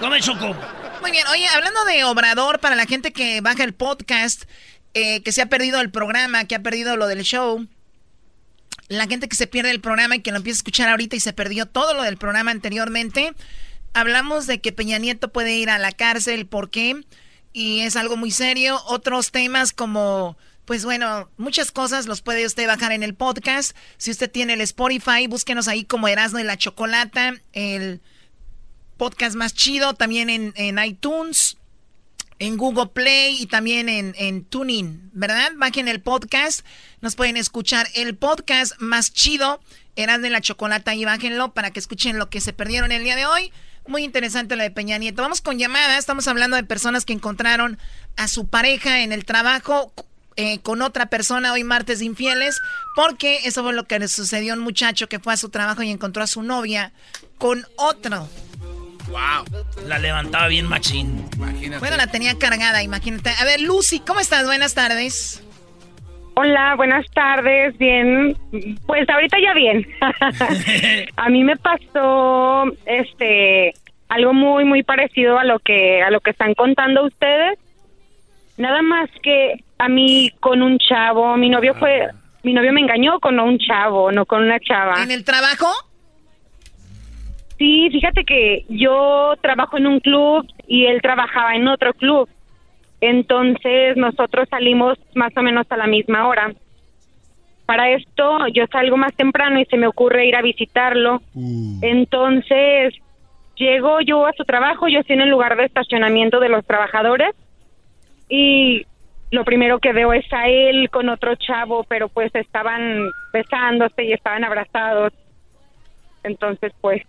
Come 0.01 0.21
choco. 0.21 0.55
Muy 1.01 1.11
bien, 1.13 1.27
oye, 1.29 1.49
hablando 1.49 1.85
de 1.87 2.05
Obrador, 2.05 2.61
para 2.61 2.77
la 2.77 2.85
gente 2.85 3.13
que 3.13 3.41
baja 3.41 3.65
el 3.65 3.73
podcast, 3.73 4.45
eh, 4.93 5.23
que 5.23 5.33
se 5.33 5.41
ha 5.41 5.47
perdido 5.47 5.81
el 5.81 5.91
programa, 5.91 6.45
que 6.45 6.55
ha 6.55 6.63
perdido 6.63 6.97
lo 6.97 7.07
del 7.07 7.23
show, 7.23 7.67
la 8.89 9.07
gente 9.07 9.29
que 9.29 9.37
se 9.37 9.47
pierde 9.47 9.71
el 9.71 9.81
programa 9.81 10.17
y 10.17 10.21
que 10.21 10.31
lo 10.31 10.37
empieza 10.37 10.57
a 10.57 10.61
escuchar 10.61 10.89
ahorita 10.91 11.17
y 11.17 11.21
se 11.21 11.33
perdió 11.33 11.67
todo 11.67 11.95
lo 11.95 12.03
del 12.03 12.19
programa 12.19 12.51
anteriormente, 12.51 13.33
hablamos 13.95 14.47
de 14.47 14.61
que 14.61 14.73
Peña 14.73 14.99
Nieto 14.99 15.33
puede 15.33 15.57
ir 15.57 15.71
a 15.71 15.79
la 15.79 15.93
cárcel, 15.93 16.47
¿por 16.47 16.69
qué? 16.69 17.01
Y 17.53 17.81
es 17.81 17.97
algo 17.97 18.17
muy 18.17 18.31
serio. 18.31 18.81
Otros 18.87 19.31
temas 19.31 19.73
como, 19.73 20.37
pues 20.65 20.85
bueno, 20.85 21.31
muchas 21.37 21.71
cosas 21.71 22.07
los 22.07 22.23
puede 22.23 22.47
usted 22.47 22.67
bajar 22.67 22.93
en 22.93 23.03
el 23.03 23.15
podcast. 23.15 23.77
Si 23.97 24.11
usted 24.11 24.31
tiene 24.31 24.55
el 24.55 24.61
Spotify, 24.61 25.27
búsquenos 25.29 25.69
ahí 25.69 25.85
como 25.85 26.09
Erasmo 26.09 26.39
y 26.39 26.45
la 26.45 26.57
Chocolata, 26.57 27.35
el 27.53 28.01
podcast 28.97 29.37
más 29.37 29.55
chido, 29.55 29.95
también 29.95 30.29
en, 30.29 30.53
en 30.57 30.79
iTunes, 30.79 31.57
en 32.39 32.57
Google 32.57 32.89
Play 32.89 33.37
y 33.41 33.47
también 33.47 33.89
en, 33.89 34.15
en 34.19 34.45
Tuning, 34.45 35.11
¿verdad? 35.13 35.53
Bajen 35.57 35.89
el 35.89 36.01
podcast, 36.01 36.65
nos 37.01 37.17
pueden 37.17 37.37
escuchar 37.37 37.89
el 37.95 38.17
podcast 38.17 38.75
más 38.79 39.13
chido, 39.13 39.61
Erasmo 39.97 40.27
y 40.27 40.31
la 40.31 40.41
Chocolata, 40.41 40.95
y 40.95 41.05
bájenlo 41.05 41.55
para 41.55 41.71
que 41.71 41.81
escuchen 41.81 42.19
lo 42.19 42.31
que 42.31 42.41
se 42.41 42.53
perdieron 42.53 42.93
el 42.93 43.05
día 43.05 43.17
de 43.17 43.27
hoy. 43.27 43.53
Muy 43.89 44.05
interesante 44.05 44.55
la 44.55 44.65
de 44.65 44.71
Peña 44.71 44.99
Nieto. 44.99 45.23
Vamos 45.23 45.41
con 45.41 45.59
llamadas. 45.59 45.99
Estamos 45.99 46.29
hablando 46.29 46.57
de 46.57 46.63
personas 46.63 47.07
que 47.07 47.15
encontraron 47.15 47.79
a 48.19 48.29
su 48.29 48.47
pareja 48.47 49.01
en 49.01 49.13
el 49.13 49.25
trabajo 49.25 49.95
eh, 50.37 50.61
con 50.61 50.83
otra 50.83 51.07
persona 51.07 51.55
hoy 51.55 51.65
martes 51.65 52.03
infieles, 52.03 52.61
porque 52.95 53.41
eso 53.45 53.63
fue 53.63 53.73
lo 53.73 53.85
que 53.85 53.99
le 53.99 54.07
sucedió 54.09 54.53
a 54.53 54.57
un 54.57 54.63
muchacho 54.63 55.09
que 55.09 55.19
fue 55.19 55.33
a 55.33 55.39
su 55.39 55.49
trabajo 55.49 55.83
y 55.83 55.91
encontró 55.91 56.23
a 56.23 56.27
su 56.27 56.43
novia 56.43 56.93
con 57.39 57.67
otro. 57.77 58.29
Wow, 59.09 59.63
la 59.87 59.99
levantaba 59.99 60.49
bien 60.49 60.67
machín. 60.67 61.27
Imagínate. 61.37 61.79
Bueno, 61.79 61.97
la 61.97 62.09
tenía 62.09 62.39
cargada, 62.39 62.83
imagínate. 62.83 63.31
A 63.31 63.45
ver, 63.45 63.63
Lucy, 63.63 64.01
¿cómo 64.01 64.21
estás? 64.21 64.45
Buenas 64.45 64.75
tardes. 64.75 65.41
Hola, 66.41 66.77
buenas 66.77 67.05
tardes. 67.11 67.77
Bien, 67.79 68.37
pues 68.87 69.11
ahorita 69.11 69.39
ya 69.41 69.55
bien. 69.55 69.85
a 71.17 71.29
mí 71.31 71.43
me 71.43 71.57
pasó 71.57 72.63
este 72.87 73.75
algo 74.09 74.33
muy 74.33 74.65
muy 74.65 74.85
parecido 74.85 75.37
a 75.37 75.43
lo 75.43 75.59
que 75.59 76.01
a 76.01 76.11
lo 76.11 76.21
que 76.21 76.31
están 76.31 76.55
contando 76.55 77.07
ustedes. 77.07 77.59
Nada 78.57 78.83
más 78.83 79.11
que 79.21 79.65
a 79.79 79.89
mí 79.89 80.31
con 80.39 80.63
un 80.63 80.79
chavo, 80.79 81.37
mi 81.37 81.49
novio 81.49 81.75
fue 81.75 82.07
mi 82.45 82.53
novio 82.53 82.73
me 82.73 82.83
engañó 82.83 83.19
con 83.19 83.41
un 83.41 83.59
chavo, 83.59 84.13
no 84.13 84.25
con 84.25 84.45
una 84.45 84.61
chava. 84.61 85.03
¿En 85.03 85.11
el 85.11 85.25
trabajo? 85.25 85.67
Sí, 87.59 87.89
fíjate 87.91 88.23
que 88.25 88.65
yo 88.69 89.35
trabajo 89.43 89.77
en 89.77 89.89
un 89.89 89.99
club 89.99 90.47
y 90.69 90.87
él 90.87 91.03
trabajaba 91.03 91.57
en 91.57 91.67
otro 91.67 91.93
club. 91.95 92.29
Entonces 93.01 93.97
nosotros 93.97 94.49
salimos 94.49 94.99
más 95.15 95.37
o 95.37 95.43
menos 95.43 95.67
a 95.71 95.77
la 95.77 95.87
misma 95.87 96.27
hora. 96.27 96.53
Para 97.67 97.91
esto 97.91 98.47
yo 98.49 98.67
salgo 98.73 98.97
más 98.97 99.15
temprano 99.15 99.61
y 99.61 99.65
se 99.67 99.77
me 99.77 99.87
ocurre 99.87 100.27
ir 100.27 100.37
a 100.37 100.43
visitarlo. 100.43 101.21
Entonces 101.83 102.95
llego 103.57 104.01
yo 104.01 104.27
a 104.27 104.33
su 104.33 104.45
trabajo, 104.45 104.89
yo 104.89 105.01
estoy 105.01 105.15
en 105.15 105.23
el 105.23 105.31
lugar 105.31 105.57
de 105.57 105.65
estacionamiento 105.65 106.41
de 106.41 106.49
los 106.49 106.65
trabajadores 106.65 107.35
y 108.29 108.87
lo 109.31 109.45
primero 109.45 109.79
que 109.79 109.93
veo 109.93 110.13
es 110.13 110.25
a 110.33 110.49
él 110.49 110.89
con 110.91 111.09
otro 111.09 111.35
chavo, 111.37 111.85
pero 111.85 112.09
pues 112.09 112.35
estaban 112.35 113.11
besándose 113.33 114.05
y 114.05 114.13
estaban 114.13 114.45
abrazados. 114.45 115.13
Entonces 116.25 116.73
pues... 116.81 117.03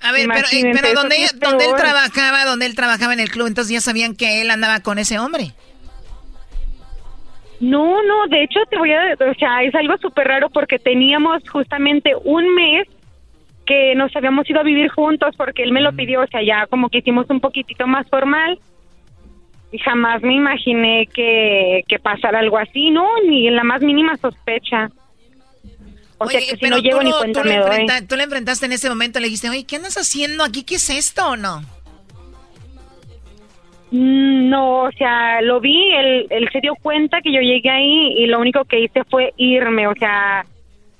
A 0.00 0.12
ver, 0.12 0.28
pero, 0.28 0.46
eh, 0.52 0.70
pero 0.72 0.94
donde, 0.94 1.16
donde 1.40 1.64
él 1.64 1.72
trabajaba, 1.76 2.44
donde 2.44 2.66
él 2.66 2.74
trabajaba 2.74 3.12
en 3.12 3.20
el 3.20 3.30
club, 3.30 3.48
entonces 3.48 3.72
ya 3.72 3.80
sabían 3.80 4.14
que 4.14 4.40
él 4.40 4.50
andaba 4.50 4.80
con 4.80 4.98
ese 4.98 5.18
hombre. 5.18 5.52
No, 7.60 8.02
no, 8.04 8.26
de 8.28 8.44
hecho 8.44 8.60
te 8.70 8.78
voy 8.78 8.92
a, 8.92 9.14
o 9.14 9.34
sea, 9.34 9.62
es 9.64 9.74
algo 9.74 9.96
súper 9.98 10.28
raro 10.28 10.48
porque 10.50 10.78
teníamos 10.78 11.42
justamente 11.48 12.12
un 12.24 12.54
mes 12.54 12.86
que 13.66 13.94
nos 13.96 14.14
habíamos 14.14 14.48
ido 14.48 14.60
a 14.60 14.62
vivir 14.62 14.88
juntos 14.88 15.34
porque 15.36 15.64
él 15.64 15.72
me 15.72 15.80
lo 15.80 15.92
pidió, 15.92 16.22
o 16.22 16.26
sea, 16.28 16.42
ya 16.42 16.66
como 16.68 16.88
que 16.88 16.98
hicimos 16.98 17.26
un 17.28 17.40
poquitito 17.40 17.86
más 17.86 18.08
formal 18.08 18.58
y 19.72 19.78
jamás 19.78 20.22
me 20.22 20.34
imaginé 20.34 21.06
que, 21.12 21.82
que 21.88 21.98
pasara 21.98 22.38
algo 22.38 22.58
así, 22.58 22.90
¿no? 22.90 23.06
Ni 23.26 23.48
en 23.48 23.56
la 23.56 23.64
más 23.64 23.82
mínima 23.82 24.16
sospecha. 24.16 24.90
O 26.18 26.28
sea, 26.28 26.40
que 26.40 26.56
si 26.56 26.66
no 26.68 26.76
tú 26.76 26.82
llego 26.82 27.02
ni 27.02 27.12
cuenta 27.12 27.42
tú, 27.42 27.48
me 27.48 27.56
lo 27.56 27.66
doy. 27.66 27.76
enfrenta- 27.76 28.06
tú 28.08 28.16
le 28.16 28.22
enfrentaste 28.24 28.66
en 28.66 28.72
ese 28.72 28.88
momento, 28.88 29.20
le 29.20 29.26
dijiste, 29.26 29.48
oye, 29.48 29.64
¿qué 29.64 29.76
andas 29.76 29.96
haciendo 29.96 30.42
aquí? 30.44 30.64
¿Qué 30.64 30.74
es 30.76 30.90
esto 30.90 31.26
o 31.28 31.36
no? 31.36 31.62
Mm, 33.90 34.48
No, 34.50 34.82
o 34.84 34.92
sea, 34.92 35.40
lo 35.42 35.60
vi, 35.60 35.92
él, 35.94 36.26
él 36.30 36.48
se 36.52 36.60
dio 36.60 36.74
cuenta 36.82 37.20
que 37.22 37.32
yo 37.32 37.40
llegué 37.40 37.70
ahí 37.70 38.14
y 38.18 38.26
lo 38.26 38.38
único 38.40 38.64
que 38.64 38.80
hice 38.80 39.04
fue 39.04 39.32
irme, 39.36 39.86
o 39.86 39.94
sea, 39.94 40.44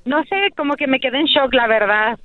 no 0.05 0.23
sé, 0.25 0.37
como 0.57 0.75
que 0.77 0.87
me 0.87 1.01
quedé 1.01 1.19
en 1.21 1.27
shock, 1.27 1.53
la 1.53 1.67
verdad. 1.67 2.19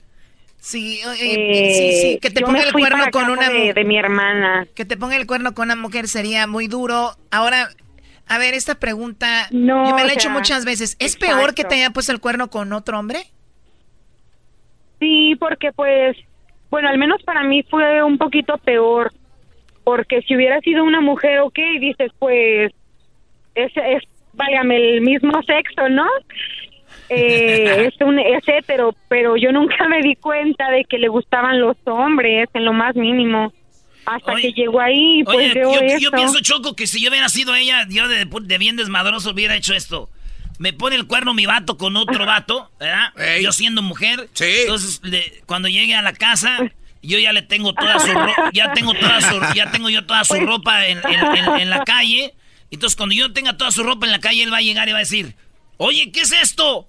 Sí, 0.59 1.01
Eh, 1.19 1.73
sí, 1.75 2.01
sí, 2.11 2.19
que 2.21 2.29
te 2.29 2.39
yo 2.39 2.45
ponga 2.45 2.59
me 2.59 2.65
el 2.67 2.71
fui 2.71 2.81
cuerno 2.81 2.99
para 2.99 3.11
con 3.11 3.29
una 3.29 3.49
de, 3.49 3.73
de 3.73 3.83
mi 3.83 3.97
hermana. 3.97 4.65
Que 4.75 4.85
te 4.85 4.95
ponga 4.95 5.17
el 5.17 5.27
cuerno 5.27 5.53
con 5.53 5.65
una 5.65 5.75
mujer 5.75 6.07
sería 6.07 6.47
muy 6.47 6.67
duro. 6.67 7.17
Ahora, 7.31 7.69
a 8.27 8.37
ver, 8.37 8.53
esta 8.53 8.75
pregunta, 8.75 9.47
No, 9.51 9.89
yo 9.89 9.95
me 9.95 10.03
la 10.03 10.11
he 10.11 10.13
hecho 10.13 10.29
sea, 10.29 10.33
muchas 10.33 10.65
veces. 10.65 10.95
¿Es 10.99 11.15
peor 11.15 11.53
que 11.53 11.63
te 11.63 11.75
haya 11.75 11.89
puesto 11.91 12.11
el 12.11 12.19
cuerno 12.19 12.49
con 12.49 12.73
otro 12.73 12.97
hombre? 12.99 13.19
Sí, 14.99 15.35
porque 15.39 15.71
pues, 15.73 16.17
bueno, 16.69 16.89
al 16.89 16.97
menos 16.97 17.21
para 17.23 17.43
mí 17.43 17.63
fue 17.63 18.01
un 18.03 18.17
poquito 18.17 18.57
peor, 18.57 19.11
porque 19.83 20.21
si 20.21 20.35
hubiera 20.35 20.59
sido 20.61 20.83
una 20.83 21.01
mujer, 21.01 21.39
ok, 21.39 21.59
dices, 21.79 22.11
pues, 22.19 22.71
es, 23.55 23.71
es 23.75 24.03
válgame, 24.33 24.77
el 24.77 25.01
mismo 25.01 25.41
sexo, 25.43 25.89
¿no? 25.89 26.07
Eh, 27.09 27.87
es, 27.87 28.01
un, 28.01 28.17
es 28.17 28.43
hetero, 28.47 28.95
pero 29.07 29.35
yo 29.35 29.51
nunca 29.51 29.87
me 29.87 30.01
di 30.01 30.15
cuenta 30.15 30.71
de 30.71 30.85
que 30.85 30.97
le 30.97 31.09
gustaban 31.09 31.59
los 31.59 31.75
hombres, 31.85 32.49
en 32.53 32.65
lo 32.65 32.73
más 32.73 32.95
mínimo. 32.95 33.53
Hasta 34.05 34.33
que 34.41 34.51
llegó 34.53 34.79
ahí, 34.81 35.23
pues 35.23 35.37
Oye, 35.37 35.99
yo, 35.99 36.11
pienso, 36.11 36.39
Choco, 36.41 36.75
que 36.75 36.87
si 36.87 37.01
yo 37.01 37.09
hubiera 37.09 37.29
sido 37.29 37.55
ella, 37.55 37.85
yo 37.89 38.07
de, 38.07 38.25
de 38.25 38.57
bien 38.57 38.75
desmadroso 38.75 39.31
hubiera 39.31 39.55
hecho 39.55 39.73
esto. 39.73 40.09
Me 40.59 40.71
pone 40.73 40.95
el 40.95 41.07
cuerno 41.07 41.33
mi 41.33 41.45
vato 41.45 41.77
con 41.77 41.95
otro 41.97 42.25
vato, 42.27 42.71
¿verdad? 42.79 43.13
Yo 43.41 43.51
siendo 43.51 43.81
mujer. 43.81 44.29
Entonces, 44.63 44.99
le- 45.03 45.41
cuando 45.45 45.67
llegue 45.67 45.95
a 45.95 46.01
la 46.01 46.13
casa, 46.13 46.59
yo 47.01 47.17
ya 47.19 47.33
le 47.33 47.41
tengo 47.41 47.73
toda 47.73 47.99
su 47.99 48.07
ropa, 48.13 48.49
ya 48.53 48.73
tengo 48.73 48.93
toda 48.93 49.19
su, 49.21 49.39
ya 49.55 49.71
tengo 49.71 49.89
yo 49.89 50.05
toda 50.05 50.23
su 50.23 50.35
ropa 50.35 50.85
en, 50.87 50.99
en- 50.99 51.37
en- 51.37 51.59
en 51.61 51.69
la 51.69 51.83
calle. 51.83 52.33
Entonces, 52.71 52.95
cuando 52.95 53.13
yo 53.15 53.31
tenga 53.33 53.55
toda 53.57 53.71
su 53.71 53.83
ropa 53.83 54.05
en 54.05 54.11
la 54.11 54.19
calle, 54.19 54.43
él 54.43 54.51
va 54.53 54.57
a 54.57 54.61
llegar 54.61 54.87
y 54.89 54.91
va 54.93 54.97
a 54.99 55.01
decir, 55.01 55.35
oye, 55.77 56.11
¿qué 56.11 56.21
es 56.21 56.31
esto? 56.31 56.87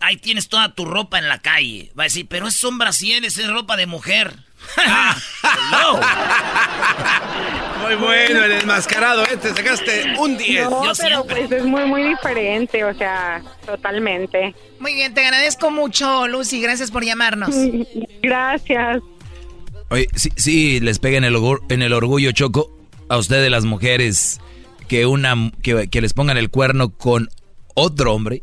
Ahí 0.00 0.16
tienes 0.16 0.48
toda 0.48 0.74
tu 0.74 0.84
ropa 0.86 1.18
en 1.18 1.28
la 1.28 1.38
calle. 1.40 1.92
Va 1.98 2.04
a 2.04 2.06
decir, 2.06 2.26
pero 2.28 2.48
es 2.48 2.54
son 2.56 2.78
brasieres, 2.78 3.36
es 3.38 3.48
ropa 3.48 3.76
de 3.76 3.86
mujer. 3.86 4.34
Muy 7.82 7.94
bueno, 7.96 8.44
el 8.44 8.52
enmascarado 8.52 9.24
este, 9.24 9.48
sacaste 9.54 10.14
un 10.18 10.36
10. 10.36 10.70
No, 10.70 10.82
pero 10.98 11.24
pues 11.24 11.50
es 11.50 11.64
muy, 11.64 11.84
muy 11.86 12.02
diferente, 12.08 12.84
o 12.84 12.94
sea, 12.94 13.42
totalmente. 13.66 14.54
Muy 14.78 14.94
bien, 14.94 15.14
te 15.14 15.22
agradezco 15.24 15.70
mucho, 15.70 16.28
Lucy. 16.28 16.60
Gracias 16.60 16.90
por 16.90 17.04
llamarnos. 17.04 17.50
Gracias. 18.22 18.98
Oye, 19.88 20.06
sí, 20.14 20.28
sí 20.36 20.80
les 20.80 20.98
pega 20.98 21.18
en 21.18 21.24
el, 21.24 21.34
orgu- 21.34 21.60
en 21.68 21.82
el 21.82 21.92
orgullo, 21.92 22.30
Choco, 22.32 22.70
a 23.08 23.16
ustedes 23.16 23.50
las 23.50 23.64
mujeres, 23.64 24.40
que, 24.86 25.06
una, 25.06 25.50
que, 25.62 25.88
que 25.88 26.00
les 26.00 26.12
pongan 26.12 26.36
el 26.36 26.50
cuerno 26.50 26.90
con 26.90 27.28
otro 27.74 28.14
hombre. 28.14 28.42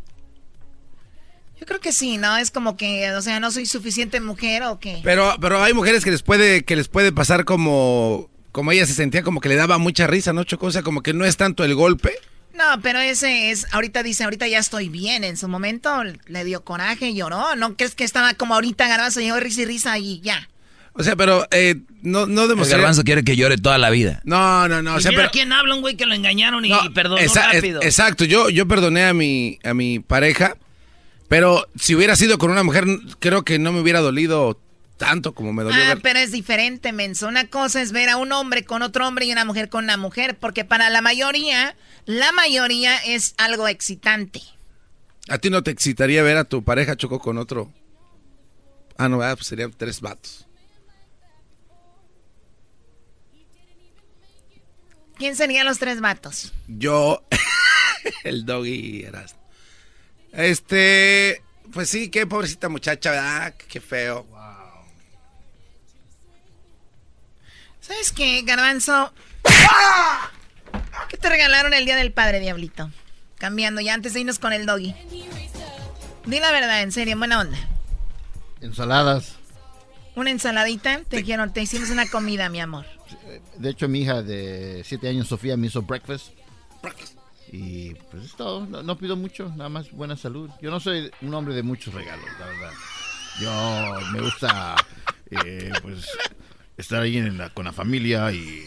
Creo 1.67 1.79
que 1.81 1.91
sí, 1.91 2.17
¿no? 2.17 2.37
Es 2.37 2.49
como 2.49 2.77
que, 2.77 3.11
o 3.11 3.21
sea, 3.21 3.39
no 3.39 3.51
soy 3.51 3.65
suficiente 3.65 4.19
mujer 4.21 4.63
o 4.63 4.79
qué. 4.79 5.01
Pero, 5.03 5.35
pero 5.41 5.61
hay 5.61 5.73
mujeres 5.73 6.03
que 6.03 6.11
les 6.11 6.23
puede, 6.23 6.63
que 6.63 6.75
les 6.77 6.87
puede 6.87 7.11
pasar 7.11 7.43
como, 7.45 8.29
como 8.53 8.71
ella 8.71 8.85
se 8.85 8.93
sentía, 8.93 9.21
como 9.21 9.41
que 9.41 9.49
le 9.49 9.55
daba 9.55 9.77
mucha 9.77 10.07
risa, 10.07 10.31
¿no, 10.33 10.43
Choco? 10.45 10.67
O 10.67 10.71
sea, 10.71 10.81
como 10.81 11.01
que 11.03 11.13
no 11.13 11.25
es 11.25 11.35
tanto 11.37 11.63
el 11.65 11.75
golpe. 11.75 12.13
No, 12.55 12.63
pero 12.81 12.99
ese 12.99 13.51
es, 13.51 13.67
ahorita 13.71 14.01
dice, 14.01 14.23
ahorita 14.23 14.47
ya 14.47 14.57
estoy 14.59 14.89
bien. 14.89 15.23
En 15.23 15.37
su 15.37 15.47
momento 15.47 15.91
le 16.25 16.43
dio 16.43 16.63
coraje, 16.63 17.13
lloró. 17.13 17.55
¿No 17.55 17.75
crees 17.75 17.93
que 17.95 18.03
estaba 18.05 18.33
como 18.33 18.55
ahorita 18.55 18.87
garbanzo, 18.87 19.19
llegó 19.19 19.39
risa 19.39 19.61
y 19.61 19.65
risa 19.65 19.97
y 19.99 20.21
ya? 20.21 20.49
O 20.93 21.03
sea, 21.03 21.15
pero 21.15 21.45
eh, 21.51 21.75
no, 22.01 22.25
no 22.25 22.43
El 22.43 22.49
demostraría... 22.49 22.77
garbanzo 22.81 23.03
quiere 23.03 23.23
que 23.23 23.35
llore 23.35 23.57
toda 23.57 23.77
la 23.77 23.91
vida. 23.91 24.21
No, 24.23 24.67
no, 24.67 24.81
no. 24.81 24.95
O 24.95 24.97
Y 24.97 25.01
sea, 25.03 25.11
mira 25.11 25.23
pero... 25.23 25.31
quién 25.33 25.53
habla, 25.53 25.75
un 25.75 25.81
güey 25.81 25.95
que 25.95 26.07
lo 26.07 26.15
engañaron 26.15 26.65
y, 26.65 26.71
y 26.73 26.89
perdonó 26.95 27.17
es- 27.21 27.35
rápido. 27.35 27.83
exacto, 27.83 28.25
yo, 28.25 28.49
yo 28.49 28.67
perdoné 28.67 29.03
a 29.05 29.13
mi, 29.13 29.59
a 29.63 29.75
mi 29.75 29.99
pareja, 29.99 30.55
pero 31.27 31.67
si 31.79 31.95
hubiera 31.95 32.15
sido 32.15 32.37
con 32.37 32.51
una 32.51 32.63
mujer, 32.63 32.85
creo 33.19 33.43
que 33.43 33.59
no 33.59 33.71
me 33.73 33.81
hubiera 33.81 33.99
dolido 33.99 34.59
tanto 34.97 35.33
como 35.35 35.53
me 35.53 35.63
dolió 35.63 35.79
Ah, 35.83 35.87
ver. 35.89 36.01
pero 36.01 36.19
es 36.19 36.31
diferente, 36.31 36.91
menso. 36.91 37.27
Una 37.27 37.47
cosa 37.47 37.81
es 37.81 37.91
ver 37.91 38.09
a 38.09 38.17
un 38.17 38.31
hombre 38.31 38.65
con 38.65 38.81
otro 38.81 39.07
hombre 39.07 39.25
y 39.25 39.31
una 39.31 39.45
mujer 39.45 39.69
con 39.69 39.83
una 39.83 39.97
mujer, 39.97 40.37
porque 40.39 40.65
para 40.65 40.89
la 40.89 41.01
mayoría, 41.01 41.75
la 42.05 42.31
mayoría 42.31 42.97
es 42.97 43.35
algo 43.37 43.67
excitante. 43.67 44.41
¿A 45.29 45.37
ti 45.37 45.49
no 45.49 45.61
te 45.61 45.71
excitaría 45.71 46.23
ver 46.23 46.37
a 46.37 46.45
tu 46.45 46.63
pareja 46.63 46.95
Choco 46.95 47.19
con 47.19 47.37
otro? 47.37 47.71
Ah, 48.97 49.07
no, 49.09 49.21
ah, 49.21 49.35
pues 49.35 49.47
serían 49.47 49.71
tres 49.71 50.01
vatos. 50.01 50.47
¿Quién 55.17 55.35
serían 55.35 55.65
los 55.65 55.79
tres 55.79 55.99
vatos? 55.99 56.53
Yo, 56.67 57.23
el 58.23 58.45
doggy 58.45 59.03
eras. 59.03 59.35
Este, 60.31 61.41
pues 61.73 61.89
sí, 61.89 62.09
qué 62.09 62.27
pobrecita 62.27 62.69
muchacha, 62.69 63.11
¿verdad? 63.11 63.53
Qué 63.67 63.81
feo. 63.81 64.25
¿Sabes 67.81 68.11
qué, 68.11 68.41
Garbanzo? 68.41 69.13
¿Qué 71.09 71.17
te 71.17 71.29
regalaron 71.29 71.73
el 71.73 71.85
Día 71.85 71.95
del 71.95 72.11
Padre, 72.11 72.39
Diablito? 72.39 72.91
Cambiando 73.37 73.79
ya 73.81 73.93
antes 73.93 74.13
de 74.13 74.19
irnos 74.21 74.39
con 74.39 74.51
el 74.51 74.65
doggy. 74.65 74.93
Di 76.25 76.39
la 76.39 76.51
verdad, 76.51 76.81
en 76.81 76.91
serio, 76.91 77.17
buena 77.17 77.39
onda. 77.39 77.57
Ensaladas. 78.59 79.35
Una 80.15 80.31
ensaladita, 80.31 81.01
te 81.07 81.17
dijeron, 81.17 81.53
te 81.53 81.61
hicimos 81.61 81.89
una 81.89 82.09
comida, 82.09 82.49
mi 82.49 82.59
amor. 82.59 82.85
De 83.57 83.69
hecho, 83.69 83.87
mi 83.87 84.01
hija 84.01 84.21
de 84.21 84.81
7 84.83 85.07
años, 85.07 85.27
Sofía, 85.27 85.55
me 85.55 85.67
hizo 85.67 85.83
breakfast. 85.83 86.31
Y 87.51 87.93
pues 88.11 88.25
es 88.25 88.35
todo. 88.35 88.65
No, 88.65 88.83
no 88.83 88.97
pido 88.97 89.15
mucho, 89.15 89.49
nada 89.55 89.69
más 89.69 89.91
buena 89.91 90.17
salud. 90.17 90.49
Yo 90.61 90.69
no 90.71 90.79
soy 90.79 91.09
un 91.21 91.33
hombre 91.33 91.53
de 91.55 91.63
muchos 91.63 91.93
regalos, 91.93 92.25
la 92.39 92.45
verdad. 92.45 92.71
Yo 93.39 94.11
me 94.11 94.21
gusta, 94.21 94.75
eh, 95.31 95.71
pues, 95.81 96.07
estar 96.77 97.01
ahí 97.01 97.17
en 97.17 97.37
la- 97.37 97.49
con 97.51 97.65
la 97.65 97.71
familia 97.73 98.31
y... 98.31 98.65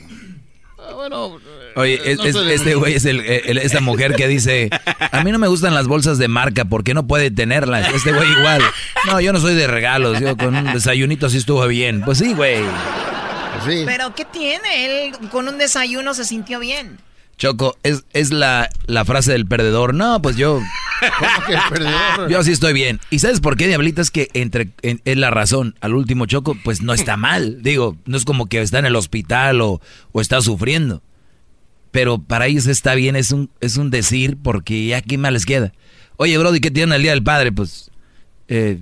ah, 0.79 0.93
bueno, 0.95 1.37
eh, 1.39 1.73
Oye, 1.77 2.01
es- 2.13 2.19
no 2.19 2.25
es- 2.25 2.33
soy 2.35 2.47
de 2.47 2.55
este 2.55 2.75
güey 2.77 2.95
es 2.95 3.05
el, 3.05 3.21
el- 3.21 3.59
esa 3.59 3.81
mujer 3.81 4.15
que 4.15 4.29
dice, 4.29 4.71
a 5.13 5.23
mí 5.25 5.33
no 5.33 5.39
me 5.39 5.49
gustan 5.49 5.75
las 5.75 5.87
bolsas 5.89 6.19
de 6.19 6.29
marca, 6.29 6.65
¿por 6.65 6.85
qué 6.85 6.95
no 6.95 7.07
puede 7.07 7.31
tenerlas? 7.31 7.93
Este 7.93 8.13
güey 8.13 8.31
igual. 8.31 8.63
No, 9.07 9.21
yo 9.21 9.33
no 9.33 9.41
soy 9.41 9.55
de 9.55 9.67
regalos, 9.67 10.21
yo 10.21 10.37
con 10.37 10.55
un 10.57 10.73
desayunito 10.73 11.27
así 11.27 11.37
estuvo 11.39 11.67
bien. 11.67 12.03
Pues 12.03 12.19
sí, 12.19 12.33
güey. 12.33 12.63
Pero 13.85 14.15
¿qué 14.15 14.25
tiene? 14.25 14.87
Él 15.09 15.13
con 15.31 15.47
un 15.49 15.59
desayuno 15.59 16.15
se 16.15 16.25
sintió 16.25 16.59
bien. 16.61 16.99
Choco, 17.41 17.77
es, 17.83 18.05
es 18.13 18.31
la, 18.33 18.69
la 18.87 19.05
frase 19.05 19.33
del 19.33 19.47
perdedor. 19.47 19.95
No, 19.95 20.21
pues 20.23 20.37
yo 20.37 20.61
Yo 22.29 22.43
sí 22.43 22.53
estoy 22.53 22.73
bien. 22.73 23.01
¿Y 23.11 23.19
sabes 23.21 23.41
por 23.41 23.57
qué, 23.57 23.67
Diablita? 23.67 24.03
Es 24.03 24.11
que 24.11 24.29
entre, 24.35 24.71
en- 24.83 25.01
es 25.05 25.17
la 25.17 25.31
razón. 25.31 25.75
Al 25.81 25.95
último 25.95 26.27
choco, 26.27 26.57
pues 26.63 26.83
no 26.83 26.93
está 26.93 27.17
mal. 27.17 27.63
Digo, 27.63 27.97
no 28.05 28.17
es 28.17 28.25
como 28.25 28.47
que 28.47 28.61
está 28.61 28.79
en 28.79 28.87
el 28.87 28.97
hospital 28.97 29.61
o, 29.63 29.81
o 30.13 30.21
está 30.21 30.41
sufriendo. 30.43 31.03
Pero 31.91 32.19
para 32.19 32.47
ellos 32.47 32.67
está 32.67 32.95
bien, 32.95 33.17
es 33.17 33.33
un, 33.33 33.51
es 33.61 33.77
un 33.77 33.91
decir, 33.91 34.37
porque 34.41 34.87
ya 34.87 35.01
qué 35.03 35.19
más 35.19 35.33
les 35.33 35.47
queda. 35.47 35.73
Oye, 36.19 36.37
Brody, 36.39 36.61
¿qué 36.61 36.71
tienen 36.71 36.95
el 36.95 37.03
Día 37.03 37.13
del 37.13 37.23
Padre? 37.25 37.51
Pues, 37.53 37.91
eh, 38.49 38.81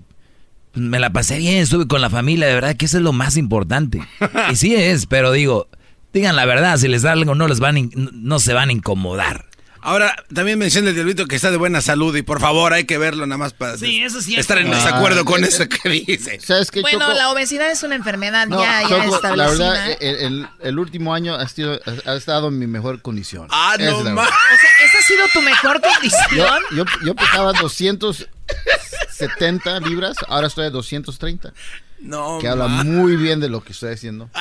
me 0.74 0.98
la 0.98 1.10
pasé 1.12 1.38
bien, 1.38 1.58
estuve 1.58 1.86
con 1.86 2.00
la 2.00 2.10
familia, 2.10 2.46
de 2.48 2.54
verdad 2.54 2.76
que 2.76 2.84
eso 2.86 2.98
es 2.98 3.02
lo 3.04 3.12
más 3.12 3.36
importante. 3.36 4.00
Y 4.52 4.56
sí 4.56 4.74
es, 4.74 5.06
pero 5.06 5.32
digo, 5.32 5.68
digan 6.12 6.36
la 6.36 6.44
verdad, 6.46 6.76
si 6.78 6.88
les 6.88 7.02
da 7.02 7.12
algo 7.12 7.34
no 7.34 7.48
les 7.48 7.60
van 7.60 7.76
a 7.76 7.78
in- 7.80 8.10
no 8.12 8.38
se 8.40 8.52
van 8.54 8.68
a 8.68 8.72
incomodar. 8.72 9.46
Ahora, 9.80 10.16
también 10.34 10.58
menciona 10.58 10.88
el 10.88 10.94
diablito 10.96 11.26
que 11.26 11.36
está 11.36 11.52
de 11.52 11.56
buena 11.56 11.80
salud 11.80 12.14
y 12.16 12.22
por 12.22 12.40
favor 12.40 12.72
hay 12.72 12.84
que 12.84 12.98
verlo 12.98 13.24
nada 13.26 13.38
más 13.38 13.52
para 13.52 13.78
Sí, 13.78 14.02
eso 14.02 14.20
sí 14.20 14.34
es 14.34 14.40
estar 14.40 14.58
en 14.58 14.72
desacuerdo 14.72 15.24
con 15.24 15.44
Ah, 15.44 15.46
eso 15.46 15.68
que 15.68 15.88
dice. 15.88 16.40
¿Sabes 16.40 16.72
qué, 16.72 16.80
Bueno, 16.80 16.98
Choco? 17.06 17.12
la 17.16 17.30
obesidad 17.30 17.70
es 17.70 17.84
una 17.84 17.94
enfermedad 17.94 18.48
No, 18.48 18.60
ya, 18.60 18.82
ya 18.82 18.88
Choco, 18.88 19.14
establecida. 19.16 19.36
la 19.36 19.48
verdad, 19.72 19.96
el, 20.00 20.16
el- 20.16 20.48
el 20.62 20.78
último 20.80 21.14
año 21.14 21.36
ha, 21.36 21.46
sido- 21.48 21.78
ha 22.04 22.14
estado 22.14 22.48
en 22.48 22.58
mi 22.58 22.66
mejor 22.66 23.00
condición. 23.02 23.46
Ah, 23.52 23.76
Esa 23.78 23.90
no 23.92 23.98
más. 23.98 24.04
verdad. 24.04 24.24
O 24.24 24.56
sea, 24.60 24.70
¿esa 24.84 24.98
ha 24.98 25.02
sido 25.02 25.24
tu 25.32 25.42
mejor 25.42 25.80
Yo, 25.82 25.88
condición? 25.94 26.60
yo, 26.74 26.84
yo 27.06 27.14
pesaba 27.14 27.52
270 27.52 29.78
libras, 29.80 30.16
ahora 30.26 30.48
estoy 30.48 30.66
a 30.66 30.70
230. 30.70 31.52
No, 32.00 32.38
Que 32.40 32.48
habla 32.48 32.66
muy 32.68 33.16
bien 33.16 33.38
de 33.40 33.48
lo 33.48 33.62
que 33.62 33.70
estoy 33.72 33.92
haciendo. 33.94 34.28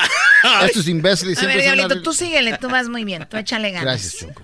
Estos 0.65 0.88
imbéciles 0.88 1.41
A 1.41 1.45
ver, 1.45 1.61
Diablito, 1.61 2.01
tú 2.01 2.14
síguele, 2.14 2.57
tú 2.57 2.69
vas 2.69 2.89
muy 2.89 3.03
bien, 3.03 3.27
tú 3.30 3.38
échale 3.38 3.72
ganas. 3.72 3.85
Gracias, 3.85 4.18
Choco. 4.19 4.43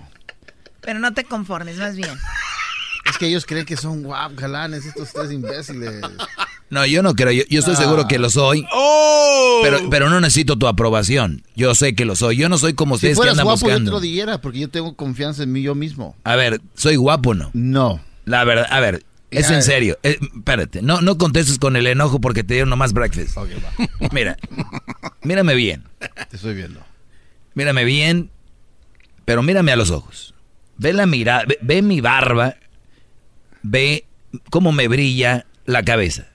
Pero 0.80 0.98
no 0.98 1.14
te 1.14 1.24
conformes, 1.24 1.78
vas 1.78 1.96
bien. 1.96 2.10
Es 3.10 3.18
que 3.18 3.26
ellos 3.26 3.44
creen 3.46 3.64
que 3.66 3.76
son 3.76 4.02
guap, 4.02 4.32
galanes, 4.34 4.86
estos 4.86 5.12
tres 5.12 5.30
imbéciles. 5.30 6.00
No, 6.70 6.84
yo 6.86 7.02
no 7.02 7.14
creo, 7.14 7.30
yo, 7.32 7.44
yo 7.48 7.58
estoy 7.60 7.74
Ah. 7.74 7.78
seguro 7.78 8.08
que 8.08 8.18
lo 8.18 8.30
soy. 8.30 8.66
¡Oh! 8.72 9.60
Pero, 9.62 9.88
pero 9.90 10.08
no 10.10 10.20
necesito 10.20 10.56
tu 10.58 10.66
aprobación. 10.66 11.42
Yo 11.54 11.74
sé 11.74 11.94
que 11.94 12.04
lo 12.06 12.16
soy. 12.16 12.36
Yo 12.36 12.48
no 12.48 12.56
soy 12.58 12.74
como 12.74 12.94
Si 12.94 12.98
ustedes 13.06 13.12
que 13.12 13.16
fueras 13.16 13.32
andan 13.34 13.44
guapo, 13.44 13.60
yo 13.60 13.66
te 13.66 13.72
buscando. 13.74 13.90
lo 13.92 14.00
dijera, 14.00 14.40
porque 14.40 14.58
yo 14.60 14.68
tengo 14.70 14.94
confianza 14.96 15.42
en 15.42 15.52
mí 15.52 15.62
yo 15.62 15.74
mismo. 15.74 16.16
A 16.24 16.34
ver, 16.36 16.60
¿soy 16.74 16.96
guapo 16.96 17.30
o 17.30 17.34
no? 17.34 17.50
No. 17.52 18.00
La 18.24 18.44
verdad, 18.44 18.66
a 18.70 18.80
ver, 18.80 19.04
es 19.38 19.50
en 19.50 19.62
serio. 19.62 19.98
Eh, 20.02 20.18
espérate, 20.36 20.82
no, 20.82 21.00
no 21.00 21.18
contestes 21.18 21.58
con 21.58 21.76
el 21.76 21.86
enojo 21.86 22.20
porque 22.20 22.44
te 22.44 22.54
dieron 22.54 22.70
nomás 22.70 22.92
breakfast. 22.92 23.36
Mira, 24.12 24.36
mírame 25.22 25.54
bien. 25.54 25.84
Te 26.30 26.36
estoy 26.36 26.54
viendo. 26.54 26.80
Mírame 27.54 27.84
bien, 27.84 28.30
pero 29.24 29.42
mírame 29.42 29.72
a 29.72 29.76
los 29.76 29.90
ojos. 29.90 30.34
Ve 30.76 30.92
la 30.92 31.06
mirada, 31.06 31.44
ve, 31.46 31.58
ve 31.62 31.82
mi 31.82 32.00
barba, 32.00 32.56
ve 33.62 34.06
cómo 34.50 34.72
me 34.72 34.88
brilla 34.88 35.46
la 35.66 35.82
cabeza. 35.84 36.26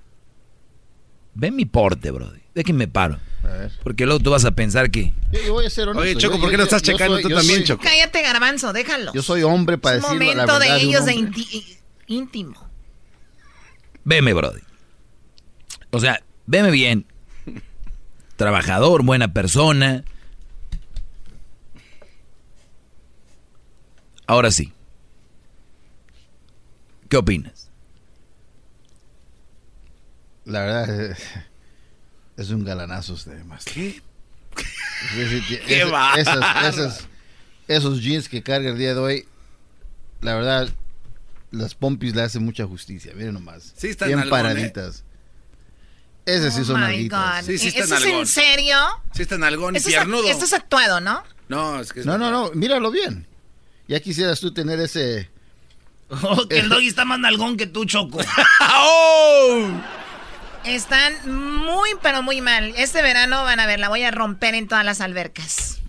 Ve 1.36 1.52
mi 1.52 1.66
porte, 1.66 2.12
brody. 2.12 2.40
Ve 2.56 2.64
que 2.64 2.74
me 2.74 2.88
paro. 2.88 3.20
A 3.44 3.48
ver. 3.48 3.72
Porque 3.84 4.06
luego 4.06 4.20
tú 4.22 4.32
vas 4.32 4.44
a 4.46 4.52
pensar 4.52 4.92
que... 4.92 5.14
Yo, 5.32 5.40
yo 5.46 5.54
voy 5.54 5.66
a 5.66 5.70
ser 5.70 5.88
honesto. 5.88 6.02
Oye, 6.02 6.16
Choco, 6.16 6.40
¿por 6.40 6.50
qué 6.50 6.54
yo- 6.54 6.58
no 6.58 6.64
estás 6.64 6.82
yo 6.82 6.92
checando 6.94 7.16
soy- 7.16 7.24
tú 7.24 7.30
yo 7.30 7.36
también, 7.38 7.60
soy- 7.60 7.68
Choco? 7.68 7.84
Cállate, 7.84 8.22
garbanzo, 8.22 8.74
déjalo. 8.74 9.14
Yo 9.14 9.22
soy 9.22 9.44
hombre 9.44 9.78
para 9.78 9.98
es 9.98 10.02
decirlo, 10.02 10.20
la 10.26 10.32
momento 10.46 10.60
verdad. 10.60 10.76
de 10.78 10.84
un 10.86 10.90
ellos 10.90 11.06
de 11.06 11.74
íntimo. 12.08 12.69
Veme, 14.04 14.34
brody. 14.34 14.62
O 15.92 16.00
sea, 16.00 16.22
veme 16.46 16.72
bien. 16.72 17.06
Trabajador, 18.38 19.04
buena 19.04 19.34
persona. 19.34 20.04
Ahora 24.28 24.52
sí. 24.52 24.72
¿Qué 27.10 27.18
opinas? 27.18 27.70
La 30.46 30.62
verdad, 30.62 31.12
eh, 31.12 31.16
es 32.38 32.50
un 32.52 32.64
galanazo 32.64 33.14
usted, 33.14 33.44
más. 33.46 33.66
¿Qué? 33.66 34.02
Qué 35.68 35.82
esas, 36.18 36.74
esas- 36.74 37.08
esos 37.68 38.02
jeans 38.02 38.30
que 38.30 38.42
carga 38.44 38.70
el 38.70 38.78
día 38.78 38.94
de 38.94 39.00
hoy, 39.00 39.28
la 40.22 40.34
verdad, 40.36 40.70
las 41.52 41.76
pompis 41.76 42.16
le 42.16 42.22
hacen 42.22 42.44
mucha 42.46 42.66
justicia. 42.66 43.12
Miren 43.16 43.34
nomás. 43.34 43.74
Sí 43.78 43.88
están 43.88 44.08
Bien 44.10 44.20
nalgón, 44.20 44.40
¿eh? 44.40 44.44
paraditas. 44.44 45.04
Esas 46.26 46.54
sí 46.54 46.62
Oh 46.62 46.66
son 46.66 46.76
my 46.76 46.88
nalguitas. 46.88 47.42
God. 47.42 47.52
Sí, 47.52 47.58
sí 47.58 47.68
está 47.70 47.84
¿Eso 47.84 47.96
es 47.96 48.06
en 48.06 48.28
serio? 48.28 48.78
Sí 49.14 49.22
está 49.24 49.38
nalgón 49.38 49.74
y 49.74 49.78
Esto 49.78 49.90
es, 49.90 49.96
piernudo. 49.96 50.30
esto 50.30 50.46
es 50.46 50.54
actuado, 50.54 51.00
¿no? 51.02 51.24
No, 51.48 51.80
es 51.80 51.92
que 51.92 52.02
es 52.02 52.06
No, 52.06 52.18
no, 52.18 52.30
no, 52.30 52.52
míralo 52.52 52.92
bien. 52.92 53.26
Ya 53.88 54.00
quisieras 54.00 54.40
tú 54.40 54.54
tener 54.54 54.80
ese... 54.80 55.30
Oh, 56.24 56.48
que 56.48 56.58
el 56.60 56.70
doggy 56.70 56.88
está 56.88 57.06
más 57.06 57.20
nalgón 57.20 57.56
que 57.56 57.68
tú, 57.68 57.86
Choco. 57.86 58.20
¡Oh! 58.76 59.68
Están 60.64 61.14
muy, 61.64 61.90
pero 62.02 62.24
muy 62.24 62.42
mal. 62.42 62.74
Este 62.78 63.02
verano 63.04 63.44
van 63.44 63.60
a 63.60 63.66
ver, 63.68 63.80
la 63.80 63.90
voy 63.90 64.02
a 64.04 64.10
romper 64.12 64.56
en 64.56 64.68
todas 64.68 64.84
las 64.84 65.02
albercas. 65.02 65.80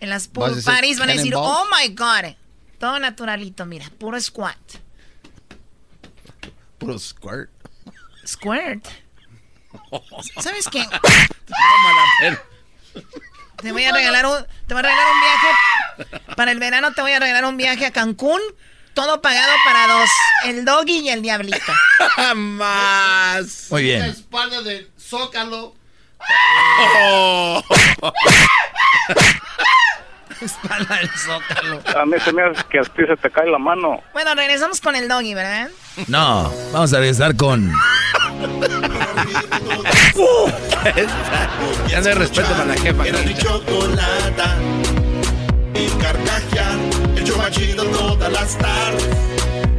En 0.00 0.10
las 0.10 0.30
¿Vas 0.32 0.50
a 0.50 0.54
pool 0.54 0.62
parties 0.64 0.98
van 0.98 1.10
a 1.10 1.12
decir, 1.14 1.32
oh 1.36 1.64
my 1.80 1.94
god. 1.94 2.34
Todo 2.78 2.98
naturalito, 2.98 3.64
mira, 3.66 3.90
puro 3.98 4.20
squat. 4.20 4.56
puro 6.78 6.98
squirt. 6.98 7.50
Squirt. 8.26 8.86
¿Sabes 10.40 10.66
qué? 10.68 10.86
Te 13.56 13.72
voy 13.72 13.84
a 13.84 13.92
regalar 13.92 14.26
un, 14.26 14.46
te 14.66 14.74
voy 14.74 14.80
a 14.80 14.82
regalar 14.82 15.06
un 15.12 15.20
viaje. 15.20 16.24
Para 16.36 16.50
el 16.52 16.58
verano 16.58 16.92
te 16.92 17.00
voy 17.02 17.12
a 17.12 17.18
regalar 17.20 17.44
un 17.46 17.56
viaje 17.56 17.86
a 17.86 17.90
Cancún. 17.92 18.40
Todo 18.94 19.20
pagado 19.20 19.52
para 19.64 19.86
dos. 19.88 20.10
El 20.44 20.64
doggy 20.64 21.00
y 21.00 21.08
el 21.10 21.22
diablito. 21.22 21.72
Más. 22.34 23.66
Muy 23.70 23.82
La 23.82 23.88
bien. 23.98 24.04
espalda 24.10 24.62
del 24.62 24.90
zócalo. 24.98 25.74
Oh. 26.98 27.62
Espalda 30.40 30.96
del 30.96 31.10
zócalo. 31.10 31.80
A 31.98 32.06
mí 32.06 32.16
se 32.24 32.32
me 32.32 32.42
hace 32.42 32.62
que 32.70 32.78
a 32.78 32.82
ti 32.82 33.02
se 33.06 33.16
te 33.16 33.30
cae 33.30 33.50
la 33.50 33.58
mano. 33.58 34.02
Bueno, 34.12 34.34
regresamos 34.34 34.80
con 34.80 34.96
el 34.96 35.08
doggy, 35.08 35.34
¿verdad? 35.34 35.68
No, 36.08 36.52
vamos 36.72 36.92
a 36.92 36.98
regresar 36.98 37.36
con... 37.36 37.66
ya 41.88 42.00
no 42.00 42.08
hay 42.08 42.14
respeto 42.14 42.48
para 42.50 42.64
la 42.66 42.74
jefa. 42.74 43.06
Era 43.06 43.18
mi 43.22 43.34
chocolata. 43.34 44.56
Y 45.74 45.88
carcajear. 46.00 46.78
El 47.16 47.24
show 47.24 47.38
más 47.38 47.50
chido 47.50 47.84
todas 47.84 48.32
las 48.32 48.56
tardes. 48.58 49.08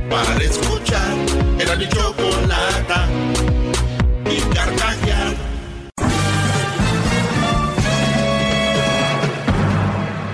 Para 0.10 0.44
escuchar. 0.44 1.14
Era 1.60 1.76
mi 1.76 1.88
chocolata. 1.88 3.08
Y 4.30 4.40
carcajear. 4.54 5.07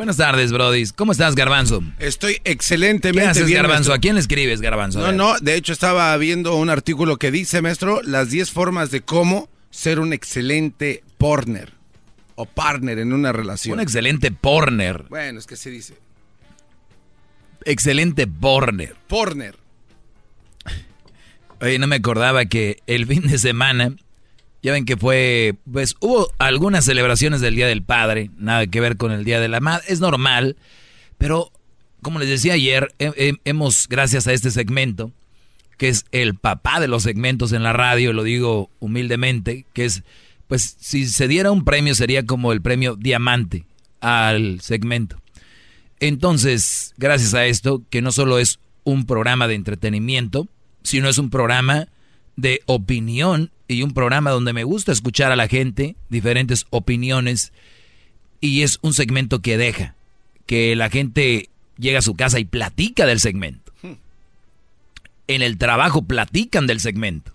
Buenas 0.00 0.16
tardes, 0.16 0.50
brodis. 0.50 0.94
¿Cómo 0.94 1.12
estás, 1.12 1.34
Garbanzo? 1.34 1.82
Estoy 1.98 2.36
¿Qué 2.42 2.52
excelentemente 2.52 3.28
haces, 3.28 3.44
bien, 3.44 3.58
Garbanzo? 3.58 3.90
maestro. 3.90 3.92
¿A 3.92 3.98
quién 3.98 4.14
le 4.14 4.22
escribes, 4.22 4.62
Garbanzo? 4.62 4.98
No, 4.98 5.12
no, 5.12 5.38
de 5.40 5.56
hecho 5.56 5.74
estaba 5.74 6.16
viendo 6.16 6.56
un 6.56 6.70
artículo 6.70 7.18
que 7.18 7.30
dice, 7.30 7.60
maestro, 7.60 8.00
las 8.02 8.30
10 8.30 8.50
formas 8.50 8.90
de 8.90 9.02
cómo 9.02 9.50
ser 9.68 10.00
un 10.00 10.14
excelente 10.14 11.04
partner 11.18 11.74
o 12.34 12.46
partner 12.46 12.98
en 12.98 13.12
una 13.12 13.30
relación. 13.32 13.74
Un 13.74 13.80
excelente 13.80 14.30
porner. 14.32 15.04
Bueno, 15.10 15.38
es 15.38 15.46
que 15.46 15.56
se 15.56 15.68
dice. 15.68 15.98
Excelente 17.66 18.26
porner. 18.26 18.96
Partner. 19.06 19.58
Oye, 21.60 21.78
no 21.78 21.86
me 21.86 21.96
acordaba 21.96 22.46
que 22.46 22.78
el 22.86 23.06
fin 23.06 23.26
de 23.28 23.36
semana, 23.36 23.94
ya 24.62 24.72
ven 24.72 24.84
que 24.84 24.96
fue, 24.96 25.54
pues 25.70 25.96
hubo 26.00 26.28
algunas 26.38 26.84
celebraciones 26.84 27.40
del 27.40 27.54
Día 27.56 27.66
del 27.66 27.82
Padre, 27.82 28.30
nada 28.36 28.66
que 28.66 28.80
ver 28.80 28.96
con 28.96 29.12
el 29.12 29.24
Día 29.24 29.40
de 29.40 29.48
la 29.48 29.60
Madre, 29.60 29.84
es 29.88 30.00
normal, 30.00 30.56
pero 31.18 31.50
como 32.02 32.18
les 32.18 32.28
decía 32.28 32.54
ayer, 32.54 32.94
he- 32.98 33.12
he- 33.16 33.36
hemos, 33.44 33.88
gracias 33.88 34.26
a 34.26 34.32
este 34.32 34.50
segmento, 34.50 35.12
que 35.76 35.88
es 35.88 36.04
el 36.12 36.34
papá 36.34 36.78
de 36.80 36.88
los 36.88 37.02
segmentos 37.02 37.52
en 37.52 37.62
la 37.62 37.72
radio, 37.72 38.12
lo 38.12 38.22
digo 38.22 38.70
humildemente, 38.80 39.64
que 39.72 39.86
es, 39.86 40.02
pues 40.46 40.76
si 40.78 41.06
se 41.06 41.26
diera 41.28 41.50
un 41.52 41.64
premio 41.64 41.94
sería 41.94 42.26
como 42.26 42.52
el 42.52 42.60
premio 42.60 42.96
Diamante, 42.96 43.64
al 44.00 44.60
segmento. 44.60 45.16
Entonces, 46.00 46.94
gracias 46.96 47.34
a 47.34 47.46
esto, 47.46 47.82
que 47.90 48.02
no 48.02 48.12
solo 48.12 48.38
es 48.38 48.58
un 48.84 49.04
programa 49.06 49.46
de 49.48 49.54
entretenimiento, 49.54 50.48
sino 50.82 51.08
es 51.08 51.18
un 51.18 51.28
programa 51.30 51.88
de 52.36 52.62
opinión 52.66 53.50
y 53.70 53.82
un 53.82 53.92
programa 53.92 54.30
donde 54.30 54.52
me 54.52 54.64
gusta 54.64 54.92
escuchar 54.92 55.30
a 55.30 55.36
la 55.36 55.48
gente, 55.48 55.94
diferentes 56.08 56.66
opiniones, 56.70 57.52
y 58.40 58.62
es 58.62 58.78
un 58.82 58.94
segmento 58.94 59.40
que 59.40 59.56
deja, 59.56 59.94
que 60.46 60.74
la 60.74 60.90
gente 60.90 61.48
llega 61.78 62.00
a 62.00 62.02
su 62.02 62.14
casa 62.14 62.40
y 62.40 62.44
platica 62.44 63.06
del 63.06 63.20
segmento. 63.20 63.72
En 65.28 65.42
el 65.42 65.58
trabajo 65.58 66.02
platican 66.02 66.66
del 66.66 66.80
segmento. 66.80 67.32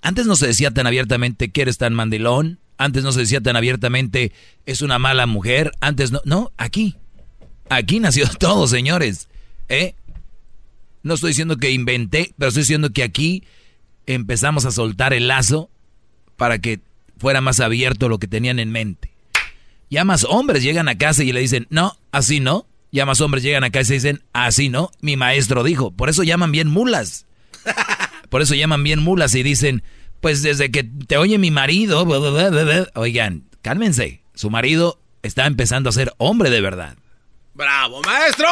Antes 0.00 0.26
no 0.26 0.36
se 0.36 0.46
decía 0.46 0.70
tan 0.70 0.86
abiertamente 0.86 1.50
que 1.50 1.62
eres 1.62 1.78
tan 1.78 1.92
mandilón, 1.92 2.60
antes 2.76 3.02
no 3.02 3.10
se 3.10 3.20
decía 3.20 3.40
tan 3.40 3.56
abiertamente 3.56 4.32
es 4.66 4.82
una 4.82 4.98
mala 4.98 5.26
mujer, 5.26 5.72
antes 5.80 6.12
no, 6.12 6.20
no, 6.24 6.52
aquí, 6.56 6.96
aquí 7.68 7.98
nació 7.98 8.28
todo, 8.38 8.68
señores, 8.68 9.28
¿eh? 9.68 9.94
No 11.02 11.14
estoy 11.14 11.30
diciendo 11.30 11.56
que 11.56 11.70
inventé, 11.70 12.32
pero 12.38 12.48
estoy 12.48 12.62
diciendo 12.62 12.90
que 12.90 13.02
aquí 13.02 13.42
empezamos 14.06 14.64
a 14.64 14.70
soltar 14.70 15.12
el 15.12 15.28
lazo 15.28 15.70
para 16.36 16.58
que 16.58 16.80
fuera 17.18 17.40
más 17.40 17.60
abierto 17.60 18.08
lo 18.08 18.18
que 18.18 18.28
tenían 18.28 18.58
en 18.58 18.70
mente. 18.70 19.14
Ya 19.90 20.04
más 20.04 20.24
hombres 20.24 20.62
llegan 20.62 20.88
a 20.88 20.98
casa 20.98 21.22
y 21.22 21.32
le 21.32 21.40
dicen, 21.40 21.66
no, 21.70 21.96
así 22.12 22.40
no. 22.40 22.66
Ya 22.90 23.06
más 23.06 23.20
hombres 23.20 23.42
llegan 23.42 23.64
a 23.64 23.70
casa 23.70 23.92
y 23.92 23.96
dicen, 23.96 24.22
así 24.32 24.68
no. 24.68 24.90
Mi 25.00 25.16
maestro 25.16 25.62
dijo, 25.62 25.90
por 25.92 26.08
eso 26.08 26.22
llaman 26.22 26.52
bien 26.52 26.68
mulas. 26.68 27.26
Por 28.30 28.42
eso 28.42 28.56
llaman 28.56 28.82
bien 28.82 29.00
mulas 29.00 29.34
y 29.36 29.44
dicen, 29.44 29.84
pues 30.20 30.42
desde 30.42 30.72
que 30.72 30.82
te 30.82 31.18
oye 31.18 31.38
mi 31.38 31.52
marido, 31.52 32.04
oigan, 32.94 33.44
cálmense, 33.62 34.24
su 34.34 34.50
marido 34.50 34.98
está 35.22 35.46
empezando 35.46 35.88
a 35.88 35.92
ser 35.92 36.12
hombre 36.18 36.50
de 36.50 36.60
verdad. 36.60 36.96
¡Bravo, 37.54 38.02
maestro! 38.02 38.48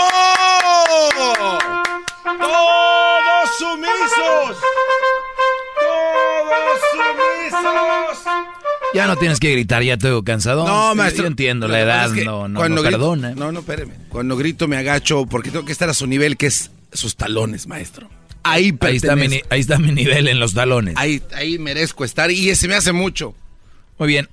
¡Todos 2.25 3.59
sumisos! 3.59 4.57
Ya 8.95 9.07
no 9.07 9.17
tienes 9.17 9.41
que 9.41 9.51
gritar, 9.53 9.83
ya 9.83 9.95
estoy 9.95 10.23
cansado. 10.23 10.67
No, 10.67 10.95
maestro. 10.95 11.23
Yo 11.25 11.29
entiendo, 11.29 11.67
la 11.67 11.81
edad 11.81 12.11
no, 12.11 12.47
no, 12.49 12.59
cuando 12.59 12.83
no 12.83 12.83
grito- 12.83 12.99
perdona. 12.99 13.35
No, 13.35 13.51
no, 13.51 13.61
espéreme. 13.61 13.95
Cuando 14.11 14.37
grito 14.37 14.69
me 14.69 14.77
agacho 14.77 15.25
porque 15.27 15.51
tengo 15.51 15.65
que 15.65 15.73
estar 15.73 15.89
a 15.89 15.95
su 15.95 16.07
nivel, 16.07 16.37
que 16.37 16.47
es 16.47 16.71
sus 16.93 17.17
talones, 17.17 17.67
maestro. 17.67 18.09
Ahí 18.43 18.77
Ahí 18.81 18.97
está, 18.97 19.17
mi, 19.17 19.41
ahí 19.51 19.61
está 19.61 19.79
mi 19.79 19.93
nivel 19.93 20.29
en 20.29 20.39
los 20.41 20.53
talones. 20.53 20.95
Ahí, 20.99 21.23
ahí 21.35 21.59
merezco 21.59 22.05
estar 22.05 22.31
y 22.31 22.55
se 22.55 22.69
me 22.69 22.75
hace 22.75 22.93
mucho. 22.93 23.35
Muy 23.99 24.09
bien. 24.09 24.29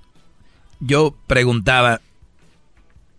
Yo 0.82 1.16
preguntaba, 1.28 2.02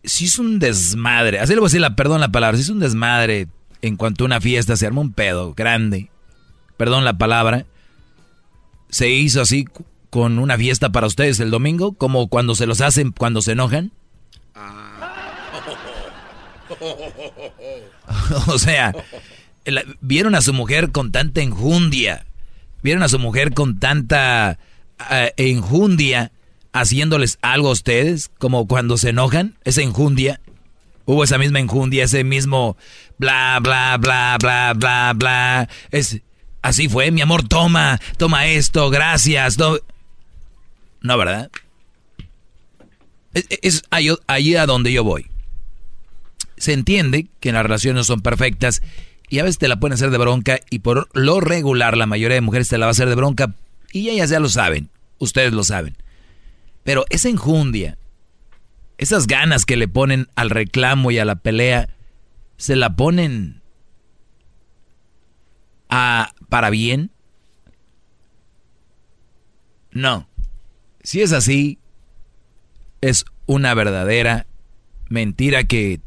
si 0.05 0.27
es 0.27 0.39
un 0.39 0.59
desmadre, 0.59 1.39
así 1.39 1.53
le 1.55 1.61
voy 1.61 1.67
a 1.67 1.69
decir 1.69 1.81
la, 1.81 1.95
perdón 1.97 2.21
la 2.21 2.33
palabra, 2.33 2.57
si 2.57 2.65
es 2.65 2.69
un 2.71 2.81
desmadre 2.81 3.47
en 3.83 3.97
cuanto 3.97 4.25
a 4.25 4.27
una 4.27 4.41
fiesta, 4.41 4.77
se 4.77 4.87
arma 4.87 5.01
un 5.01 5.13
pedo 5.13 5.55
grande, 5.55 6.11
perdón 6.77 7.05
la 7.05 7.17
palabra, 7.17 7.65
se 8.91 9.09
hizo 9.09 9.41
así 9.41 9.67
con 10.11 10.39
una 10.39 10.57
fiesta 10.59 10.91
para 10.91 11.07
ustedes 11.07 11.41
el 11.41 11.51
domingo, 11.51 11.93
como 11.93 12.29
cuando 12.29 12.55
se 12.55 12.67
los 12.67 12.81
hacen 12.81 13.13
cuando 13.13 13.43
se 13.43 13.53
enojan. 13.53 13.93
o 18.49 18.59
sea, 18.59 18.93
vieron 20.01 20.35
a 20.35 20.41
su 20.41 20.53
mujer 20.53 20.91
con 20.91 21.13
tanta 21.13 21.43
enjundia, 21.43 22.27
vieron 22.83 23.03
a 23.03 23.09
su 23.09 23.19
mujer 23.19 23.55
con 23.55 23.79
tanta 23.79 24.59
eh, 25.11 25.33
enjundia 25.37 26.33
haciéndoles 26.73 27.39
algo 27.43 27.69
a 27.69 27.73
ustedes, 27.73 28.31
como 28.39 28.67
cuando 28.67 28.97
se 28.97 29.11
enojan, 29.11 29.57
esa 29.65 29.83
enjundia. 29.83 30.41
Hubo 31.05 31.25
esa 31.25 31.39
misma 31.39 31.59
enjundia, 31.59 32.05
ese 32.05 32.23
mismo 32.23 32.77
bla, 33.19 33.59
bla, 33.61 33.97
bla, 33.97 34.37
bla, 34.41 34.75
bla, 34.77 35.13
bla. 35.17 35.69
Es, 35.91 36.21
así 36.63 36.89
fue, 36.89 37.11
mi 37.11 37.21
amor, 37.21 37.47
toma, 37.47 38.01
toma 38.17 38.47
esto, 38.47 38.91
gracias. 38.91 39.59
no- 39.59 39.79
¿verdad? 41.19 41.51
Es, 43.33 43.47
es 43.63 43.83
ahí, 43.91 44.55
a 44.57 44.67
donde 44.67 44.93
yo 44.93 45.05
voy. 45.05 45.27
Se 46.57 46.73
entiende 46.73 47.29
que 47.41 47.53
las 47.53 47.63
relaciones 47.63 48.07
son 48.07 48.21
perfectas 48.21 48.83
y 49.29 49.39
a 49.39 49.45
veces 49.45 49.59
te 49.59 49.69
la 49.69 49.79
pueden 49.79 49.95
hacer 49.95 50.11
de 50.11 50.19
bronca 50.19 50.59
y 50.69 50.81
por 50.81 51.09
lo 51.15 51.41
regular 51.41 51.97
la 51.97 52.07
mayoría 52.07 52.35
de 52.35 52.41
mujeres 52.41 52.69
te 52.69 52.77
la 52.79 52.87
va 52.87 52.91
a 52.91 52.93
hacer 52.93 53.09
de 53.09 53.15
bronca 53.15 53.55
y 53.93 54.09
ellas 54.11 54.31
ya 54.31 54.41
lo 54.41 54.49
saben, 54.49 54.91
ustedes 55.19 55.53
lo 55.53 55.63
saben. 55.65 55.97
Pero 56.83 57.07
esa 57.11 57.29
enjundia, 57.29 57.97
esas 58.99 59.27
ganas 59.27 59.65
que 59.65 59.77
le 59.77 59.89
ponen 59.89 60.29
al 60.35 60.51
reclamo 60.51 61.11
y 61.11 61.19
a 61.19 61.25
la 61.25 61.37
pelea, 61.37 61.89
se 62.57 62.77
la 62.77 62.95
ponen 62.97 63.63
a 65.89 66.33
para 66.51 66.69
bien. 66.69 67.11
No. 69.93 70.29
Si 71.03 71.23
es 71.23 71.33
así, 71.33 71.79
es 73.01 73.25
una 73.47 73.73
verdadera 73.75 74.47
mentira 75.09 75.65
que 75.65 76.01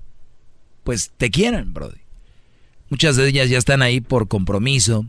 pues 0.84 1.12
te 1.18 1.32
quieran, 1.32 1.74
brody. 1.74 1.98
Muchas 2.90 3.16
de 3.16 3.28
ellas 3.28 3.50
ya 3.50 3.58
están 3.58 3.82
ahí 3.82 4.02
por 4.02 4.28
compromiso. 4.28 5.06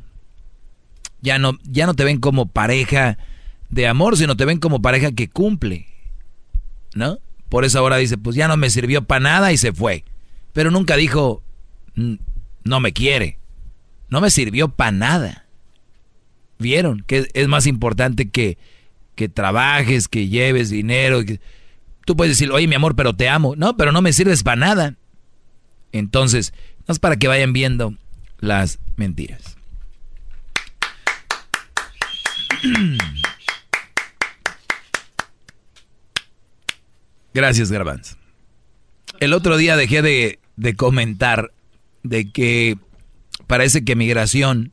Ya 1.21 1.39
no, 1.39 1.59
ya 1.65 1.87
no 1.87 1.95
te 1.95 2.05
ven 2.05 2.19
como 2.21 2.47
pareja 2.47 3.19
de 3.69 3.87
amor, 3.87 4.17
sino 4.17 4.37
te 4.37 4.45
ven 4.45 4.59
como 4.59 4.81
pareja 4.81 5.13
que 5.13 5.29
cumple. 5.29 5.87
¿No? 6.95 7.19
Por 7.49 7.65
eso 7.65 7.79
ahora 7.79 7.97
dice, 7.97 8.17
pues 8.17 8.37
ya 8.37 8.49
no 8.49 8.57
me 8.57 8.71
sirvió 8.71 9.05
para 9.05 9.21
nada 9.21 9.53
y 9.53 9.59
se 9.59 9.73
fue. 9.73 10.05
Pero 10.53 10.71
nunca 10.71 10.97
dijo, 10.97 11.43
"Mm, 11.95 12.15
no 12.65 12.81
me 12.81 12.93
quiere. 12.93 13.39
No 14.15 14.21
me 14.21 14.31
sirvió 14.31 14.69
para 14.69 14.93
nada. 14.93 15.45
¿Vieron? 16.61 17.03
Que 17.05 17.27
es 17.35 17.49
más 17.49 17.67
importante 17.67 18.31
que, 18.31 18.59
que 19.17 19.29
trabajes, 19.29 20.07
que 20.07 20.29
lleves 20.29 20.71
dinero. 20.71 21.21
Tú 22.07 22.17
puedes 22.17 22.39
decir, 22.39 22.53
oye 22.53 22.69
mi 22.69 22.77
amor, 22.77 22.95
pero 22.95 23.17
te 23.17 23.29
amo. 23.29 23.57
No, 23.57 23.77
pero 23.77 23.91
no 23.91 24.03
me 24.03 24.13
sirves 24.13 24.45
para 24.45 24.55
nada. 24.55 24.95
Entonces, 25.91 26.55
no 26.87 26.93
es 26.93 27.01
para 27.01 27.17
que 27.17 27.27
vayan 27.27 27.53
viendo 27.53 27.97
las 28.39 28.79
mentiras. 28.95 29.57
Gracias, 37.35 37.73
Garbanz. 37.73 38.17
El 39.19 39.33
otro 39.33 39.57
día 39.57 39.77
dejé 39.77 40.03
de, 40.03 40.39
de 40.55 40.77
comentar 40.77 41.51
de 42.05 42.31
que 42.31 42.79
parece 43.47 43.85
que 43.85 43.97
migración 43.97 44.73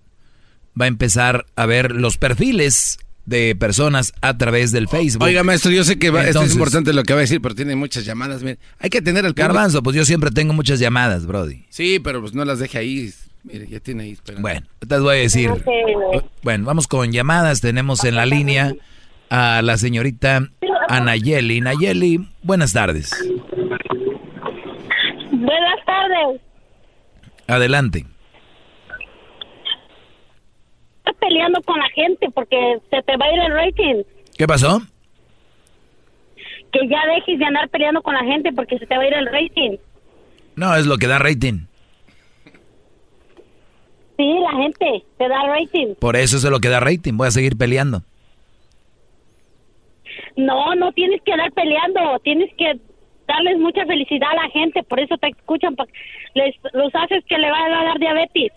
va 0.80 0.86
a 0.86 0.88
empezar 0.88 1.46
a 1.56 1.66
ver 1.66 1.92
los 1.92 2.18
perfiles 2.18 2.98
de 3.26 3.56
personas 3.56 4.14
a 4.22 4.38
través 4.38 4.72
del 4.72 4.88
Facebook. 4.88 5.24
Oiga, 5.24 5.44
maestro, 5.44 5.70
yo 5.72 5.84
sé 5.84 6.00
que 6.00 6.10
va- 6.10 6.26
esto 6.26 6.42
es 6.44 6.54
importante 6.54 6.92
lo 6.92 7.04
que 7.04 7.14
va 7.14 7.20
a 7.20 7.22
decir, 7.22 7.40
pero 7.42 7.54
tiene 7.56 7.76
muchas 7.76 8.04
llamadas. 8.06 8.42
mire. 8.42 8.58
Hay 8.80 8.90
que 8.90 9.02
tener 9.02 9.26
el 9.26 9.34
público. 9.34 9.48
Garbanzo, 9.54 9.84
pues 9.84 9.96
yo 9.96 10.06
siempre 10.06 10.32
tengo 10.32 10.54
muchas 10.54 10.80
llamadas, 10.80 11.26
Brody. 11.28 11.66
Sí, 11.70 12.00
pero 12.04 12.20
pues 12.22 12.34
no 12.34 12.44
las 12.46 12.60
deje 12.60 12.78
ahí. 12.80 13.14
Mire, 13.44 13.68
ya 13.68 13.80
tiene 13.80 14.04
ahí. 14.04 14.12
esperando. 14.12 14.42
Bueno, 14.42 14.66
te 14.88 15.00
voy 15.00 15.18
a 15.18 15.20
decir. 15.20 15.50
Bueno, 16.44 16.66
vamos 16.66 16.88
con 16.88 17.12
llamadas. 17.12 17.62
Tenemos 17.62 18.04
en 18.04 18.16
la 18.16 18.26
línea 18.26 18.74
a 19.30 19.62
la 19.62 19.78
señorita 19.78 20.48
Anayeli. 20.90 21.62
Nayeli, 21.62 22.28
buenas 22.44 22.74
tardes. 22.74 23.12
Buenas 25.32 25.86
tardes. 25.86 26.42
Adelante. 27.48 28.06
Estás 31.02 31.16
peleando 31.20 31.62
con 31.64 31.80
la 31.80 31.90
gente 31.90 32.30
porque 32.34 32.78
se 32.90 33.02
te 33.02 33.18
va 33.18 33.26
a 33.26 33.34
ir 33.34 33.40
el 33.40 33.54
rating. 33.54 34.04
¿Qué 34.38 34.46
pasó? 34.46 34.82
Que 36.72 36.88
ya 36.88 37.00
dejes 37.16 37.40
de 37.40 37.46
andar 37.46 37.68
peleando 37.70 38.02
con 38.02 38.14
la 38.14 38.24
gente 38.24 38.54
porque 38.54 38.78
se 38.78 38.86
te 38.86 38.96
va 38.96 39.04
a 39.04 39.08
ir 39.08 39.14
el 39.14 39.26
rating. 39.26 39.78
No, 40.56 40.76
es 40.76 40.86
lo 40.86 40.98
que 40.98 41.08
da 41.08 41.18
rating. 41.18 41.66
Sí, 44.18 44.40
la 44.40 44.62
gente 44.62 45.04
te 45.18 45.28
da 45.28 45.48
rating. 45.48 45.96
Por 46.00 46.16
eso 46.16 46.38
es 46.38 46.44
lo 46.44 46.60
que 46.60 46.70
da 46.70 46.80
rating. 46.80 47.18
Voy 47.18 47.28
a 47.28 47.32
seguir 47.32 47.58
peleando. 47.58 48.04
No, 50.36 50.76
no 50.76 50.92
tienes 50.92 51.22
que 51.24 51.32
andar 51.32 51.52
peleando. 51.54 52.20
Tienes 52.24 52.54
que 52.56 52.80
darles 53.28 53.58
mucha 53.58 53.84
felicidad 53.88 54.30
a 54.30 54.44
la 54.44 54.50
gente. 54.52 54.84
Por 54.84 55.00
eso 55.00 55.18
te 55.18 55.30
escuchan. 55.30 55.76
Les, 56.36 56.56
los 56.74 56.94
haces 56.94 57.24
que 57.28 57.38
le 57.40 57.50
van 57.50 57.74
a 57.74 57.84
dar 57.86 58.00
diabetes. 58.00 58.52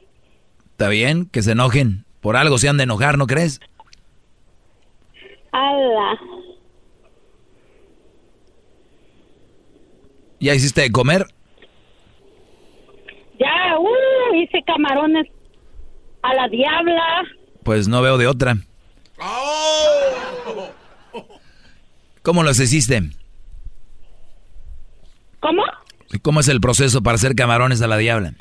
¿Está 0.73 0.89
bien? 0.89 1.27
Que 1.31 1.41
se 1.41 1.53
enojen. 1.53 2.05
Por 2.25 2.39
algo 2.39 2.57
se 2.57 2.71
han 2.71 2.79
de 2.79 2.85
enojar, 2.85 3.19
¿no 3.19 3.27
crees? 3.27 3.61
¡Hala! 5.53 6.19
¿Ya 10.41 10.55
hiciste 10.55 10.81
de 10.81 10.91
comer? 10.91 11.27
Ya, 13.39 13.79
uh, 13.79 14.37
hice 14.37 14.63
camarones 14.67 15.27
a 16.23 16.33
la 16.33 16.49
diabla. 16.49 17.25
Pues 17.63 17.89
no 17.89 18.01
veo 18.01 18.17
de 18.17 18.27
otra. 18.27 18.57
¿Cómo 22.23 22.43
los 22.43 22.59
hiciste? 22.59 23.03
¿Cómo? 25.41 25.63
¿Y 26.11 26.21
¿Cómo 26.21 26.41
es 26.41 26.49
el 26.49 26.63
proceso 26.63 27.03
para 27.03 27.17
hacer 27.17 27.35
camarones 27.35 27.83
a 27.83 27.87
la 27.87 27.99
diabla? 27.99 28.33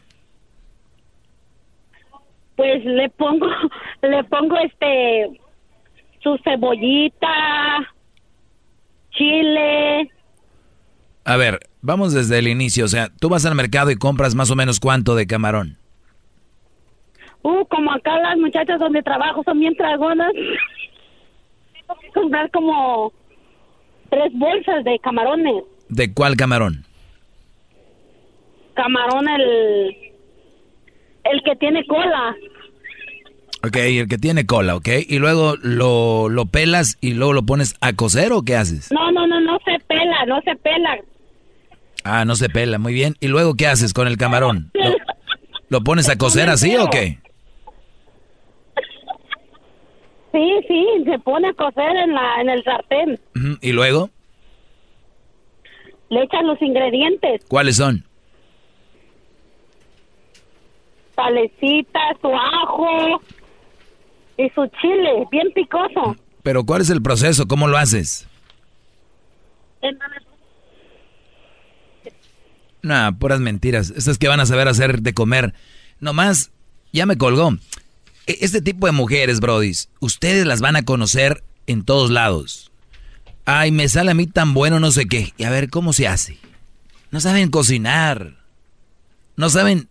Pues 2.55 2.85
le 2.85 3.09
pongo, 3.09 3.47
le 4.01 4.23
pongo 4.25 4.57
este, 4.57 5.39
su 6.21 6.37
cebollita, 6.43 7.27
chile. 9.11 10.11
A 11.25 11.37
ver, 11.37 11.59
vamos 11.81 12.13
desde 12.13 12.39
el 12.39 12.47
inicio. 12.47 12.85
O 12.85 12.87
sea, 12.87 13.09
tú 13.19 13.29
vas 13.29 13.45
al 13.45 13.55
mercado 13.55 13.91
y 13.91 13.95
compras 13.95 14.35
más 14.35 14.51
o 14.51 14.55
menos 14.55 14.79
cuánto 14.79 15.15
de 15.15 15.27
camarón. 15.27 15.77
Uh, 17.43 17.65
como 17.65 17.91
acá 17.91 18.17
las 18.19 18.37
muchachas 18.37 18.79
donde 18.79 19.03
trabajo 19.03 19.43
son 19.43 19.59
bien 19.59 19.73
dragonas. 19.73 20.31
Tengo 21.73 21.99
que 21.99 22.09
comprar 22.11 22.49
como 22.51 23.11
tres 24.09 24.31
bolsas 24.33 24.83
de 24.83 24.99
camarones. 24.99 25.63
¿De 25.89 26.13
cuál 26.13 26.37
camarón? 26.37 26.85
Camarón 28.73 29.27
el, 29.27 30.12
el 31.23 31.41
que 31.43 31.55
tiene 31.55 31.85
cola. 31.85 32.35
Ok, 33.65 33.77
el 33.77 34.07
que 34.09 34.17
tiene 34.17 34.45
cola, 34.45 34.75
ok. 34.75 34.89
Y 35.07 35.19
luego 35.19 35.55
lo, 35.61 36.27
lo 36.29 36.45
pelas 36.47 36.97
y 36.99 37.13
luego 37.13 37.33
lo 37.33 37.43
pones 37.43 37.75
a 37.79 37.93
cocer 37.93 38.33
o 38.33 38.41
qué 38.43 38.57
haces? 38.57 38.91
No, 38.91 39.11
no, 39.11 39.25
no, 39.25 39.39
no 39.39 39.57
se 39.63 39.79
pela, 39.87 40.25
no 40.27 40.41
se 40.41 40.55
pela. 40.57 40.97
Ah, 42.03 42.25
no 42.25 42.35
se 42.35 42.49
pela, 42.49 42.77
muy 42.77 42.93
bien. 42.93 43.15
¿Y 43.21 43.27
luego 43.27 43.55
qué 43.55 43.67
haces 43.67 43.93
con 43.93 44.07
el 44.07 44.17
camarón? 44.17 44.69
¿Lo, 44.73 44.95
lo 45.69 45.81
pones 45.83 46.09
a 46.09 46.17
cocer 46.17 46.49
así 46.49 46.75
o 46.75 46.89
qué? 46.89 47.19
Sí, 50.33 50.51
sí, 50.67 50.85
se 51.05 51.19
pone 51.19 51.49
a 51.49 51.53
cocer 51.53 51.95
en, 51.95 52.13
la, 52.13 52.41
en 52.41 52.49
el 52.49 52.63
sartén. 52.63 53.19
¿Y 53.61 53.71
luego? 53.71 54.09
Le 56.09 56.23
echan 56.23 56.45
los 56.47 56.61
ingredientes, 56.61 57.41
¿Cuáles 57.47 57.77
son? 57.77 58.05
Salecita, 61.15 61.99
su 62.21 62.27
ajo 62.33 63.21
y 64.37 64.49
su 64.49 64.65
chile, 64.81 65.25
bien 65.31 65.47
picoso. 65.53 66.15
Pero 66.43 66.63
¿cuál 66.65 66.81
es 66.81 66.89
el 66.89 67.01
proceso? 67.01 67.47
¿Cómo 67.47 67.67
lo 67.67 67.77
haces? 67.77 68.27
No, 72.81 73.17
puras 73.17 73.39
mentiras. 73.39 73.93
Estas 73.95 74.17
que 74.17 74.27
van 74.27 74.39
a 74.39 74.45
saber 74.45 74.67
hacer 74.67 75.01
de 75.01 75.13
comer. 75.13 75.53
Nomás, 75.99 76.51
ya 76.91 77.05
me 77.05 77.17
colgó. 77.17 77.51
E- 78.27 78.37
Este 78.41 78.61
tipo 78.61 78.87
de 78.87 78.91
mujeres, 78.91 79.39
brodis, 79.39 79.89
ustedes 79.99 80.45
las 80.45 80.59
van 80.61 80.75
a 80.75 80.83
conocer 80.83 81.43
en 81.65 81.85
todos 81.85 82.11
lados. 82.11 82.71
Ay, 83.45 83.71
me 83.71 83.87
sale 83.89 84.11
a 84.11 84.15
mí 84.15 84.27
tan 84.27 84.53
bueno 84.53 84.79
no 84.79 84.91
sé 84.91 85.05
qué. 85.05 85.33
Y 85.37 85.43
a 85.43 85.49
ver, 85.49 85.69
¿cómo 85.69 85.93
se 85.93 86.07
hace? 86.07 86.37
No 87.11 87.19
saben 87.21 87.49
cocinar. 87.49 88.35
No 89.37 89.49
saben... 89.49 89.87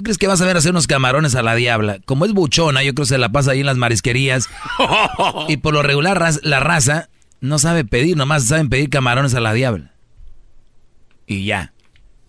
¿Tú 0.00 0.04
crees 0.04 0.16
que 0.16 0.26
vas 0.26 0.40
a 0.40 0.46
ver 0.46 0.56
hacer 0.56 0.70
unos 0.70 0.86
camarones 0.86 1.34
a 1.34 1.42
la 1.42 1.54
diabla? 1.54 1.98
Como 2.06 2.24
es 2.24 2.32
buchona, 2.32 2.82
yo 2.82 2.94
creo 2.94 3.04
que 3.04 3.10
se 3.10 3.18
la 3.18 3.28
pasa 3.28 3.50
ahí 3.50 3.60
en 3.60 3.66
las 3.66 3.76
marisquerías. 3.76 4.48
Y 5.48 5.58
por 5.58 5.74
lo 5.74 5.82
regular 5.82 6.26
la 6.42 6.58
raza 6.58 7.10
no 7.42 7.58
sabe 7.58 7.84
pedir, 7.84 8.16
nomás 8.16 8.46
saben 8.46 8.70
pedir 8.70 8.88
camarones 8.88 9.34
a 9.34 9.40
la 9.40 9.52
diabla. 9.52 9.92
Y 11.26 11.44
ya. 11.44 11.74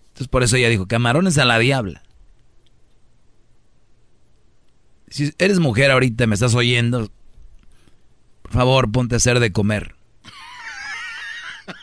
Entonces 0.08 0.28
por 0.28 0.42
eso 0.42 0.56
ella 0.56 0.68
dijo, 0.68 0.86
camarones 0.86 1.38
a 1.38 1.46
la 1.46 1.58
diabla. 1.58 2.02
Si 5.08 5.32
eres 5.38 5.58
mujer 5.58 5.92
ahorita, 5.92 6.26
me 6.26 6.34
estás 6.34 6.54
oyendo, 6.54 7.10
por 8.42 8.52
favor, 8.52 8.92
ponte 8.92 9.14
a 9.14 9.16
hacer 9.16 9.40
de 9.40 9.50
comer. 9.50 9.94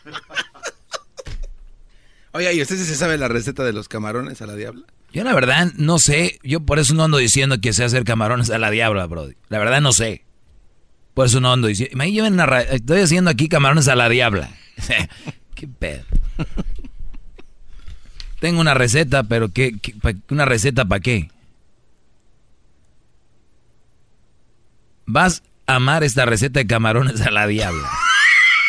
Oye, 2.34 2.54
¿y 2.54 2.62
usted 2.62 2.78
sí 2.78 2.86
se 2.86 2.94
sabe 2.94 3.18
la 3.18 3.28
receta 3.28 3.64
de 3.64 3.74
los 3.74 3.90
camarones 3.90 4.40
a 4.44 4.46
la 4.46 4.54
diabla? 4.54 4.86
Yo 5.12 5.24
la 5.24 5.34
verdad 5.34 5.72
no 5.76 5.98
sé, 6.00 6.40
yo 6.44 6.60
por 6.62 6.78
eso 6.80 6.94
no 6.94 7.04
ando 7.06 7.18
diciendo 7.18 7.60
que 7.60 7.74
sé 7.74 7.84
hacer 7.84 8.04
camarones 8.04 8.50
a 8.52 8.60
la 8.60 8.70
diabla, 8.70 9.06
Brody. 9.08 9.36
La 9.50 9.58
verdad 9.60 9.82
no 9.82 9.92
sé. 9.92 10.24
Por 11.16 11.26
eso 11.26 11.40
no 11.42 11.52
ando 11.52 11.68
diciendo. 11.68 11.94
Imagínate, 11.94 12.18
yo 12.18 12.26
en 12.28 12.38
la 12.38 12.46
ra- 12.46 12.62
estoy 12.62 13.02
haciendo 13.02 13.30
aquí 13.32 13.50
camarones 13.50 13.88
a 13.88 13.96
la 13.96 14.08
diabla. 14.08 14.50
qué 15.56 15.68
pedo. 15.68 16.04
Tengo 18.40 18.62
una 18.62 18.74
receta, 18.74 19.24
pero 19.24 19.50
¿qué, 19.50 19.74
¿una 20.30 20.46
receta 20.46 20.86
para 20.86 21.02
qué? 21.02 21.30
Vas 25.06 25.44
a 25.66 25.76
amar 25.76 26.04
esta 26.04 26.26
receta 26.26 26.60
de 26.60 26.68
camarones 26.68 27.20
a 27.22 27.32
la 27.32 27.48
diabla. 27.48 27.90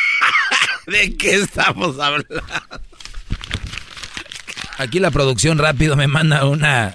¿De 0.86 1.16
qué 1.16 1.34
estamos 1.36 1.98
hablando? 2.00 2.42
Aquí 4.80 4.98
la 4.98 5.10
producción 5.10 5.58
rápido 5.58 5.94
me 5.94 6.06
manda 6.06 6.46
una. 6.46 6.94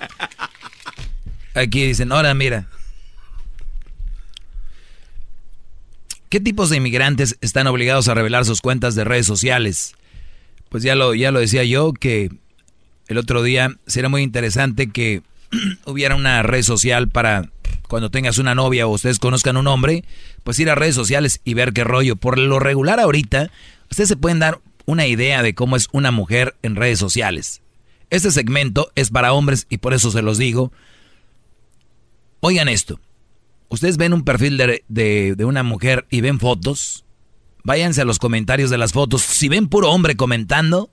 Aquí 1.53 1.85
dicen, 1.85 2.11
ahora 2.11 2.33
mira. 2.33 2.65
¿Qué 6.29 6.39
tipos 6.39 6.71
de 6.71 6.77
inmigrantes 6.77 7.37
están 7.41 7.67
obligados 7.67 8.07
a 8.07 8.15
revelar 8.15 8.43
sus 8.43 8.61
cuentas 8.61 8.95
de 8.95 9.03
redes 9.03 9.27
sociales? 9.27 9.93
Pues 10.69 10.81
ya 10.81 10.95
lo, 10.95 11.13
ya 11.13 11.29
lo 11.29 11.39
decía 11.39 11.63
yo 11.63 11.93
que 11.93 12.31
el 13.07 13.19
otro 13.19 13.43
día 13.43 13.69
sería 13.85 14.09
muy 14.09 14.23
interesante 14.23 14.89
que 14.89 15.21
hubiera 15.85 16.15
una 16.15 16.41
red 16.41 16.63
social 16.63 17.07
para 17.07 17.51
cuando 17.87 18.09
tengas 18.09 18.39
una 18.39 18.55
novia 18.55 18.87
o 18.87 18.93
ustedes 18.93 19.19
conozcan 19.19 19.57
un 19.57 19.67
hombre, 19.67 20.05
pues 20.43 20.57
ir 20.57 20.71
a 20.71 20.75
redes 20.75 20.95
sociales 20.95 21.39
y 21.43 21.53
ver 21.53 21.71
qué 21.71 21.83
rollo. 21.83 22.15
Por 22.15 22.39
lo 22.39 22.57
regular 22.57 22.99
ahorita, 22.99 23.51
ustedes 23.91 24.09
se 24.09 24.17
pueden 24.17 24.39
dar 24.39 24.59
una 24.85 25.05
idea 25.05 25.43
de 25.43 25.53
cómo 25.53 25.75
es 25.75 25.87
una 25.91 26.09
mujer 26.09 26.55
en 26.63 26.75
redes 26.75 26.97
sociales. 26.97 27.61
Este 28.15 28.31
segmento 28.31 28.91
es 28.95 29.09
para 29.09 29.33
hombres 29.33 29.67
y 29.69 29.77
por 29.79 29.93
eso 29.93 30.09
se 30.09 30.21
los 30.21 30.37
digo. 30.37 30.71
Oigan 32.39 32.69
esto. 32.69 32.99
Ustedes 33.69 33.97
ven 33.97 34.13
un 34.13 34.23
perfil 34.23 34.57
de, 34.57 34.83
de- 34.87 35.35
de 35.35 35.45
una 35.45 35.63
mujer 35.63 36.05
y 36.09 36.21
ven 36.21 36.39
fotos. 36.39 37.03
Váyanse 37.63 38.01
a 38.01 38.05
los 38.05 38.19
comentarios 38.19 38.69
de 38.69 38.77
las 38.77 38.93
fotos. 38.93 39.21
Si 39.23 39.49
ven 39.49 39.67
puro 39.67 39.89
hombre 39.91 40.15
comentando, 40.15 40.89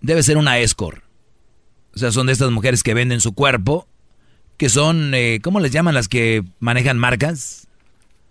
debe 0.00 0.22
ser 0.22 0.36
una 0.36 0.58
escort. 0.60 1.02
O 1.94 1.98
sea, 1.98 2.12
son 2.12 2.26
de 2.26 2.32
estas 2.32 2.50
mujeres 2.52 2.82
que 2.82 2.94
venden 2.94 3.20
su 3.20 3.34
cuerpo, 3.34 3.86
que 4.56 4.68
son, 4.68 5.12
eh, 5.14 5.40
¿cómo 5.42 5.60
les 5.60 5.72
llaman 5.72 5.94
las 5.94 6.08
que 6.08 6.42
manejan 6.60 6.98
marcas? 6.98 7.66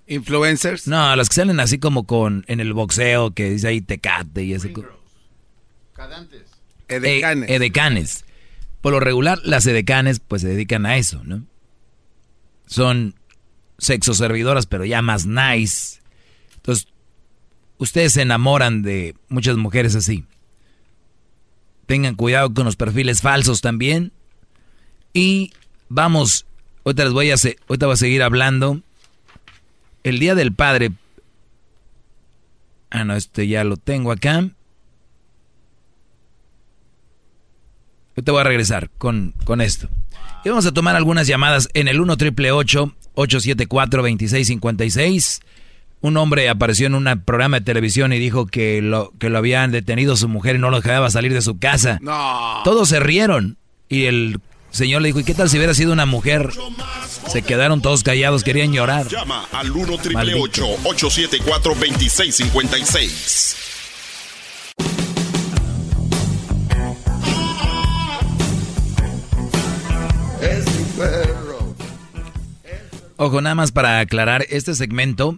¿Influencers? 0.07 0.87
No, 0.87 1.15
las 1.15 1.29
que 1.29 1.35
salen 1.35 1.59
así 1.59 1.79
como 1.79 2.05
con 2.05 2.43
en 2.47 2.59
el 2.59 2.73
boxeo, 2.73 3.31
que 3.31 3.49
dice 3.51 3.67
ahí 3.67 3.81
tecate 3.81 4.43
y 4.43 4.53
ese. 4.53 4.73
co- 4.73 4.85
Cadantes. 5.93 6.43
Edecanes. 6.87 7.49
Eh, 7.49 7.55
edecanes. 7.55 8.25
Por 8.81 8.93
lo 8.93 8.99
regular, 8.99 9.39
las 9.43 9.65
edecanes 9.65 10.19
pues 10.19 10.41
se 10.41 10.49
dedican 10.49 10.85
a 10.85 10.97
eso, 10.97 11.23
¿no? 11.23 11.45
Son 12.65 13.15
sexo 13.77 14.13
servidoras, 14.13 14.65
pero 14.65 14.85
ya 14.85 15.01
más 15.01 15.25
nice. 15.25 16.01
Entonces, 16.55 16.87
ustedes 17.77 18.13
se 18.13 18.21
enamoran 18.21 18.81
de 18.81 19.15
muchas 19.29 19.57
mujeres 19.57 19.95
así. 19.95 20.25
Tengan 21.85 22.15
cuidado 22.15 22.53
con 22.53 22.65
los 22.65 22.75
perfiles 22.75 23.21
falsos 23.21 23.61
también. 23.61 24.11
Y 25.13 25.53
vamos, 25.89 26.45
ahorita 26.85 27.03
les 27.05 27.13
voy 27.13 27.31
a, 27.31 27.35
ahorita 27.35 27.85
voy 27.85 27.93
a 27.93 27.97
seguir 27.97 28.23
hablando. 28.23 28.81
El 30.03 30.19
Día 30.19 30.35
del 30.35 30.53
Padre. 30.53 30.91
Ah, 32.89 33.03
no, 33.05 33.15
este 33.15 33.47
ya 33.47 33.63
lo 33.63 33.77
tengo 33.77 34.11
acá. 34.11 34.49
Yo 38.15 38.23
te 38.23 38.31
voy 38.31 38.41
a 38.41 38.43
regresar 38.45 38.89
con, 38.97 39.33
con 39.43 39.61
esto. 39.61 39.89
Y 40.45 40.49
vamos 40.49 40.65
a 40.65 40.71
tomar 40.71 40.95
algunas 40.95 41.27
llamadas 41.27 41.69
en 41.73 41.87
el 41.87 42.01
1 42.01 42.17
triple 42.17 42.51
874 42.51 44.01
2656. 44.01 45.41
Un 46.01 46.17
hombre 46.17 46.49
apareció 46.49 46.87
en 46.87 46.95
un 46.95 47.21
programa 47.23 47.59
de 47.59 47.65
televisión 47.65 48.11
y 48.11 48.19
dijo 48.19 48.45
que 48.45 48.81
lo, 48.81 49.13
que 49.19 49.29
lo 49.29 49.37
habían 49.37 49.71
detenido 49.71 50.17
su 50.17 50.27
mujer 50.27 50.57
y 50.57 50.59
no 50.59 50.69
lo 50.69 50.81
dejaba 50.81 51.09
salir 51.09 51.33
de 51.33 51.41
su 51.41 51.59
casa. 51.59 51.97
No. 52.01 52.59
Todos 52.65 52.89
se 52.89 52.99
rieron. 52.99 53.57
Y 53.87 54.03
el 54.05 54.41
señor 54.71 55.01
le 55.01 55.07
dijo, 55.07 55.21
¿y 55.21 55.23
qué 55.23 55.33
tal 55.33 55.49
si 55.49 55.55
hubiera 55.57 55.73
sido 55.73 55.93
una 55.93 56.05
mujer? 56.05 56.49
Se 57.29 57.41
quedaron 57.41 57.81
todos 57.81 58.03
callados, 58.03 58.43
querían 58.43 58.73
llorar. 58.73 59.07
Llama 59.07 59.45
al 59.53 59.71
1 59.71 59.97
triple 59.99 60.13
Maldito. 60.13 60.65
874 60.83 61.73
2656. 61.73 63.55
Ojo, 73.17 73.41
nada 73.41 73.55
más 73.55 73.71
para 73.71 73.99
aclarar, 73.99 74.45
este 74.49 74.73
segmento 74.73 75.37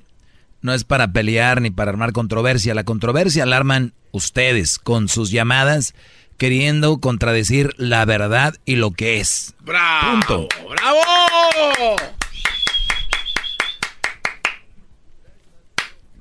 no 0.61 0.73
es 0.73 0.85
para 0.85 1.11
pelear 1.11 1.61
ni 1.61 1.71
para 1.71 1.91
armar 1.91 2.13
controversia. 2.13 2.73
La 2.73 2.85
controversia 2.85 3.45
la 3.45 3.57
arman 3.57 3.93
ustedes 4.11 4.79
con 4.79 5.09
sus 5.09 5.29
llamadas 5.29 5.93
queriendo 6.37 6.99
contradecir 6.99 7.73
la 7.77 8.05
verdad 8.05 8.55
y 8.65 8.75
lo 8.77 8.91
que 8.91 9.19
es. 9.19 9.53
¡Bravo! 9.61 10.11
Punto. 10.11 10.47
¡Bravo! 10.69 11.95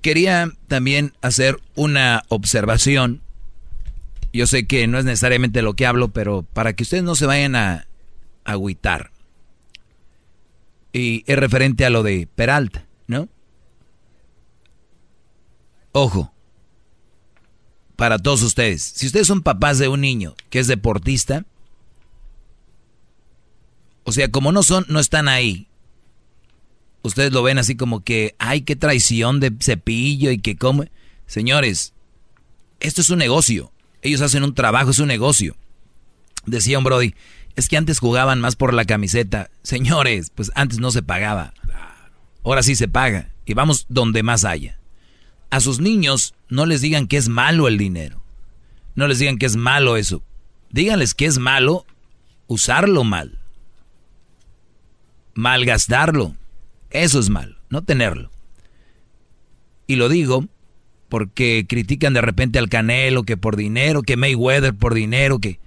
Quería 0.02 0.50
también 0.68 1.14
hacer 1.22 1.56
una 1.74 2.24
observación 2.28 3.22
Yo 4.34 4.46
sé 4.46 4.66
que 4.66 4.86
no 4.86 4.98
es 4.98 5.06
necesariamente 5.06 5.62
lo 5.62 5.74
que 5.74 5.86
hablo, 5.86 6.08
pero 6.08 6.42
para 6.42 6.74
que 6.74 6.82
ustedes 6.82 7.04
no 7.04 7.14
se 7.14 7.24
vayan 7.24 7.56
a 7.56 7.86
agüitar. 8.44 9.13
Y 10.94 11.24
es 11.26 11.36
referente 11.36 11.84
a 11.84 11.90
lo 11.90 12.04
de 12.04 12.28
Peralta, 12.36 12.86
¿no? 13.08 13.28
Ojo, 15.90 16.32
para 17.96 18.18
todos 18.18 18.42
ustedes, 18.42 18.82
si 18.82 19.06
ustedes 19.06 19.26
son 19.26 19.42
papás 19.42 19.78
de 19.80 19.88
un 19.88 20.00
niño 20.00 20.36
que 20.50 20.60
es 20.60 20.68
deportista, 20.68 21.44
o 24.04 24.12
sea, 24.12 24.30
como 24.30 24.52
no 24.52 24.62
son, 24.62 24.86
no 24.88 25.00
están 25.00 25.26
ahí. 25.26 25.66
Ustedes 27.02 27.32
lo 27.32 27.42
ven 27.42 27.58
así 27.58 27.74
como 27.74 28.04
que, 28.04 28.36
ay, 28.38 28.62
qué 28.62 28.76
traición 28.76 29.40
de 29.40 29.52
cepillo 29.60 30.30
y 30.30 30.38
que 30.38 30.56
come. 30.56 30.92
Señores, 31.26 31.92
esto 32.78 33.00
es 33.00 33.10
un 33.10 33.18
negocio. 33.18 33.72
Ellos 34.00 34.20
hacen 34.20 34.44
un 34.44 34.54
trabajo, 34.54 34.90
es 34.90 35.00
un 35.00 35.08
negocio. 35.08 35.56
Decía 36.46 36.78
un 36.78 36.84
Brody, 36.84 37.14
es 37.56 37.68
que 37.68 37.76
antes 37.76 37.98
jugaban 37.98 38.40
más 38.40 38.56
por 38.56 38.74
la 38.74 38.84
camiseta. 38.84 39.50
Señores, 39.62 40.30
pues 40.34 40.50
antes 40.54 40.78
no 40.78 40.90
se 40.90 41.02
pagaba. 41.02 41.54
Ahora 42.42 42.62
sí 42.62 42.74
se 42.74 42.88
paga. 42.88 43.30
Y 43.46 43.54
vamos 43.54 43.86
donde 43.88 44.22
más 44.22 44.44
haya. 44.44 44.78
A 45.50 45.60
sus 45.60 45.80
niños 45.80 46.34
no 46.48 46.66
les 46.66 46.80
digan 46.80 47.06
que 47.06 47.16
es 47.16 47.28
malo 47.28 47.68
el 47.68 47.78
dinero. 47.78 48.22
No 48.94 49.06
les 49.06 49.18
digan 49.18 49.38
que 49.38 49.46
es 49.46 49.56
malo 49.56 49.96
eso. 49.96 50.22
Díganles 50.70 51.14
que 51.14 51.26
es 51.26 51.38
malo 51.38 51.86
usarlo 52.46 53.04
mal. 53.04 53.38
Malgastarlo. 55.34 56.34
Eso 56.90 57.18
es 57.18 57.28
mal, 57.28 57.58
no 57.70 57.82
tenerlo. 57.82 58.30
Y 59.86 59.96
lo 59.96 60.08
digo 60.08 60.46
porque 61.08 61.66
critican 61.68 62.14
de 62.14 62.20
repente 62.20 62.58
al 62.58 62.68
Canelo 62.68 63.24
que 63.24 63.36
por 63.36 63.56
dinero, 63.56 64.02
que 64.02 64.16
Mayweather 64.16 64.74
por 64.74 64.94
dinero, 64.94 65.38
que 65.38 65.60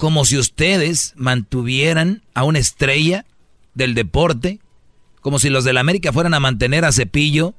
como 0.00 0.24
si 0.24 0.38
ustedes 0.38 1.12
mantuvieran 1.16 2.22
a 2.32 2.44
una 2.44 2.58
estrella 2.58 3.26
del 3.74 3.94
deporte, 3.94 4.58
como 5.20 5.38
si 5.38 5.50
los 5.50 5.62
del 5.62 5.76
América 5.76 6.10
fueran 6.10 6.32
a 6.32 6.40
mantener 6.40 6.86
a 6.86 6.92
Cepillo, 6.92 7.52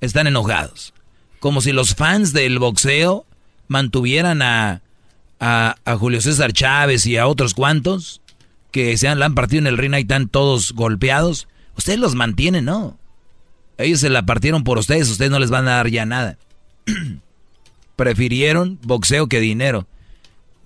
están 0.00 0.26
enojados. 0.26 0.94
Como 1.38 1.60
si 1.60 1.72
los 1.72 1.94
fans 1.94 2.32
del 2.32 2.58
boxeo 2.58 3.26
mantuvieran 3.68 4.40
a, 4.40 4.80
a, 5.38 5.96
Julio 5.98 6.22
César 6.22 6.54
Chávez 6.54 7.04
y 7.04 7.18
a 7.18 7.26
otros 7.26 7.52
cuantos 7.52 8.22
que 8.70 8.96
se 8.96 9.08
han, 9.08 9.18
la 9.18 9.26
han 9.26 9.34
partido 9.34 9.60
en 9.60 9.66
el 9.66 9.76
ring 9.76 9.92
y 9.92 10.00
están 10.00 10.28
todos 10.28 10.72
golpeados. 10.72 11.46
Ustedes 11.76 11.98
los 11.98 12.14
mantienen, 12.14 12.64
¿no? 12.64 12.98
Ellos 13.76 14.00
se 14.00 14.08
la 14.08 14.24
partieron 14.24 14.64
por 14.64 14.78
ustedes, 14.78 15.10
ustedes 15.10 15.30
no 15.30 15.38
les 15.38 15.50
van 15.50 15.68
a 15.68 15.72
dar 15.72 15.90
ya 15.90 16.06
nada. 16.06 16.38
Prefirieron 17.96 18.78
boxeo 18.82 19.26
que 19.26 19.40
dinero. 19.40 19.86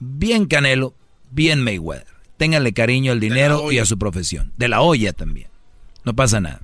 Bien 0.06 0.44
Canelo, 0.46 0.94
bien 1.30 1.62
Mayweather. 1.62 2.06
Ténganle 2.36 2.74
cariño 2.74 3.12
al 3.12 3.20
dinero 3.20 3.72
y 3.72 3.78
a 3.78 3.86
su 3.86 3.98
profesión. 3.98 4.52
De 4.56 4.68
la 4.68 4.82
olla 4.82 5.14
también. 5.14 5.48
No 6.04 6.14
pasa 6.14 6.40
nada. 6.40 6.60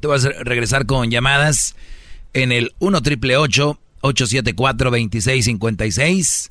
Te 0.00 0.08
vas 0.08 0.24
a 0.24 0.30
regresar 0.30 0.86
con 0.86 1.10
llamadas 1.10 1.76
en 2.32 2.52
el 2.52 2.72
1 2.80 3.02
triple 3.02 3.36
874 3.36 4.90
2656. 4.90 6.50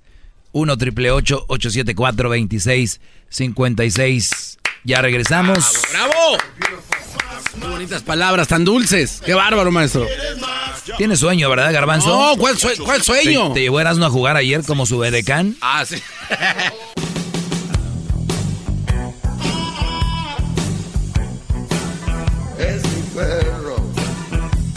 1 0.54 0.78
triple 0.78 1.12
874 1.12 2.30
2656. 2.30 4.58
Ya 4.86 5.02
regresamos. 5.02 5.82
¡Bravo! 5.92 6.38
Qué 7.60 7.68
bonitas 7.68 8.04
palabras, 8.04 8.48
tan 8.48 8.64
dulces. 8.66 9.22
Qué 9.26 9.34
bárbaro, 9.34 9.72
maestro. 9.72 10.08
Tienes 10.98 11.20
sueño, 11.20 11.50
¿verdad, 11.50 11.74
Garbanzo? 11.74 12.08
No, 12.10 12.38
¿cuál, 12.38 12.58
sueño? 12.58 13.50
¿Te, 13.50 13.54
¿Te, 13.56 13.62
llevó 13.62 13.80
Erasmo 13.80 14.06
a 14.06 14.10
jugar 14.10 14.38
ayer 14.38 14.64
como 14.64 14.86
su 14.86 15.04
edecán? 15.04 15.56
Ah, 15.62 15.84
sí. 15.86 15.96
es 22.60 22.84
mi 22.84 23.02
perro. 23.16 23.76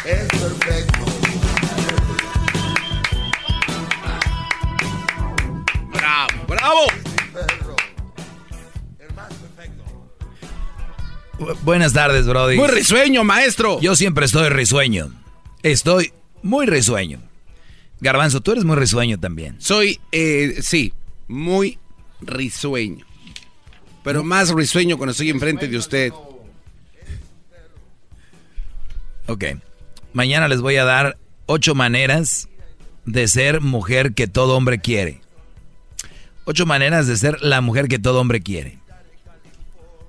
Es 0.04 0.28
perfecto. 0.28 0.98
Bravo, 5.92 6.46
bravo. 6.48 6.99
Buenas 11.62 11.92
tardes, 11.92 12.26
Brody. 12.26 12.56
Muy 12.56 12.68
risueño, 12.68 13.24
maestro. 13.24 13.80
Yo 13.80 13.96
siempre 13.96 14.26
estoy 14.26 14.48
risueño. 14.48 15.10
Estoy 15.62 16.12
muy 16.42 16.66
risueño. 16.66 17.20
Garbanzo, 18.00 18.40
tú 18.40 18.52
eres 18.52 18.64
muy 18.64 18.76
risueño 18.76 19.18
también. 19.18 19.56
Soy, 19.60 20.00
eh, 20.12 20.58
sí, 20.62 20.92
muy 21.28 21.78
risueño. 22.20 23.06
Pero 24.02 24.24
más 24.24 24.50
risueño 24.50 24.96
cuando 24.96 25.12
estoy 25.12 25.30
enfrente 25.30 25.68
de 25.68 25.76
usted. 25.76 26.12
Ok. 29.26 29.44
Mañana 30.12 30.48
les 30.48 30.60
voy 30.60 30.76
a 30.76 30.84
dar 30.84 31.18
ocho 31.46 31.74
maneras 31.74 32.48
de 33.04 33.28
ser 33.28 33.60
mujer 33.60 34.14
que 34.14 34.26
todo 34.26 34.56
hombre 34.56 34.80
quiere. 34.80 35.20
Ocho 36.44 36.66
maneras 36.66 37.06
de 37.06 37.16
ser 37.16 37.40
la 37.42 37.60
mujer 37.60 37.88
que 37.88 37.98
todo 37.98 38.20
hombre 38.20 38.40
quiere. 38.40 38.78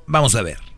Vamos 0.07 0.35
a 0.35 0.41
ver. 0.41 0.70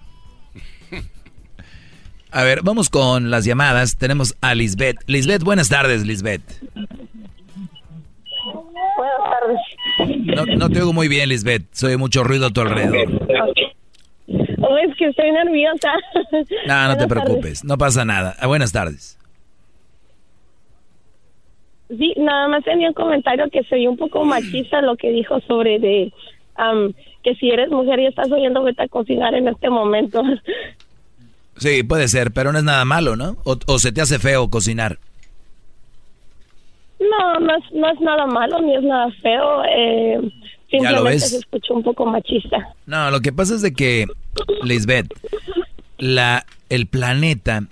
A 2.33 2.43
ver, 2.43 2.61
vamos 2.63 2.89
con 2.89 3.29
las 3.29 3.45
llamadas. 3.45 3.95
Tenemos 3.95 4.35
a 4.41 4.55
Lisbeth. 4.55 4.97
Lisbeth, 5.05 5.43
buenas 5.43 5.69
tardes, 5.69 6.03
Lisbeth. 6.03 6.41
Buenas 8.97 9.19
tardes. 9.29 10.57
No, 10.57 10.67
te 10.69 10.79
oigo 10.79 10.93
muy 10.93 11.07
bien, 11.07 11.29
Lisbeth. 11.29 11.63
Soy 11.73 11.95
mucho 11.95 12.23
ruido 12.23 12.47
a 12.47 12.49
tu 12.49 12.61
alrededor. 12.61 13.07
Oh, 14.61 14.77
es 14.77 14.95
que 14.97 15.05
estoy 15.05 15.31
nerviosa. 15.31 15.91
No, 16.65 16.87
no 16.87 16.97
te 16.97 17.07
preocupes. 17.07 17.63
No 17.63 17.77
pasa 17.77 18.03
nada. 18.03 18.35
Ah, 18.39 18.47
buenas 18.47 18.71
tardes. 18.71 19.19
Sí, 21.89 22.15
nada 22.17 22.47
más 22.47 22.63
tenía 22.63 22.87
un 22.87 22.95
comentario 22.95 23.47
que 23.51 23.63
se 23.65 23.75
vio 23.75 23.91
un 23.91 23.97
poco 23.97 24.25
machista 24.25 24.81
lo 24.81 24.95
que 24.95 25.11
dijo 25.11 25.39
sobre 25.41 25.77
de 25.77 26.11
que 27.23 27.35
si 27.35 27.51
eres 27.51 27.69
mujer 27.69 27.99
y 27.99 28.07
estás 28.07 28.31
oyendo 28.31 28.63
vete 28.63 28.81
a 28.81 28.87
cocinar 28.87 29.35
en 29.35 29.49
este 29.49 29.69
momento. 29.69 30.23
Sí, 31.63 31.81
puede 31.81 32.09
ser, 32.09 32.33
pero 32.33 32.51
no 32.51 32.57
es 32.57 32.65
nada 32.65 32.83
malo, 32.83 33.15
¿no? 33.15 33.37
O, 33.45 33.79
se 33.79 33.93
te 33.93 34.01
hace 34.01 34.19
feo 34.19 34.49
cocinar. 34.49 34.99
No, 36.99 37.39
no 37.39 37.55
es, 37.55 37.63
no 37.71 37.89
es 37.89 38.01
nada 38.01 38.25
malo 38.25 38.59
ni 38.61 38.75
es 38.75 38.83
nada 38.83 39.09
feo. 39.21 39.63
Eh, 39.63 40.19
simplemente 40.69 41.19
se 41.21 41.37
escucha 41.37 41.73
un 41.73 41.81
poco 41.81 42.05
machista. 42.05 42.75
No, 42.85 43.09
lo 43.11 43.21
que 43.21 43.31
pasa 43.31 43.55
es 43.55 43.61
de 43.61 43.73
que, 43.73 44.07
Lisbeth, 44.61 45.07
la, 45.97 46.45
el 46.67 46.87
planeta 46.87 47.63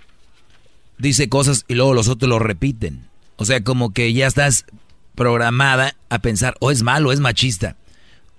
dice 0.97 1.27
cosas 1.27 1.65
y 1.67 1.75
luego 1.75 1.93
los 1.93 2.07
otros 2.07 2.29
lo 2.29 2.39
repiten. 2.39 3.09
O 3.35 3.43
sea, 3.43 3.61
como 3.61 3.91
que 3.91 4.13
ya 4.13 4.25
estás 4.25 4.67
programada 5.15 5.95
a 6.07 6.19
pensar, 6.19 6.55
o 6.61 6.71
es 6.71 6.81
malo, 6.81 7.09
o 7.09 7.11
es 7.11 7.19
machista. 7.19 7.75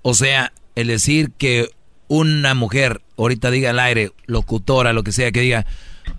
O 0.01 0.15
sea, 0.15 0.55
el 0.77 0.87
decir 0.87 1.31
que 1.37 1.69
una 2.13 2.53
mujer 2.53 3.01
ahorita 3.17 3.51
diga 3.51 3.71
al 3.71 3.79
aire, 3.79 4.11
locutora, 4.27 4.93
lo 4.93 5.03
que 5.03 5.13
sea, 5.13 5.33
que 5.33 5.41
diga, 5.41 5.65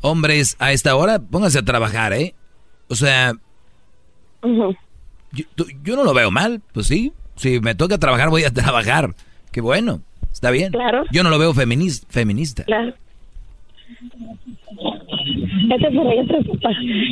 hombres, 0.01 0.55
a 0.57 0.71
esta 0.71 0.95
hora 0.95 1.19
pónganse 1.19 1.59
a 1.59 1.65
trabajar, 1.65 2.13
¿eh? 2.13 2.33
O 2.87 2.95
sea, 2.95 3.33
yo, 4.41 5.95
no 5.95 6.03
lo 6.03 6.13
veo 6.15 6.31
mal, 6.31 6.61
pues 6.73 6.87
sí, 6.87 7.13
si 7.35 7.59
me 7.59 7.75
toca 7.75 7.99
trabajar 7.99 8.29
voy 8.29 8.43
a 8.43 8.51
trabajar, 8.51 9.13
qué 9.51 9.61
bueno, 9.61 10.01
está 10.31 10.49
bien. 10.49 10.71
Claro. 10.71 11.03
Yo 11.11 11.21
no 11.21 11.29
lo 11.29 11.37
veo 11.37 11.53
feminista. 11.53 12.63
Claro. 12.63 12.95
Este 15.69 15.87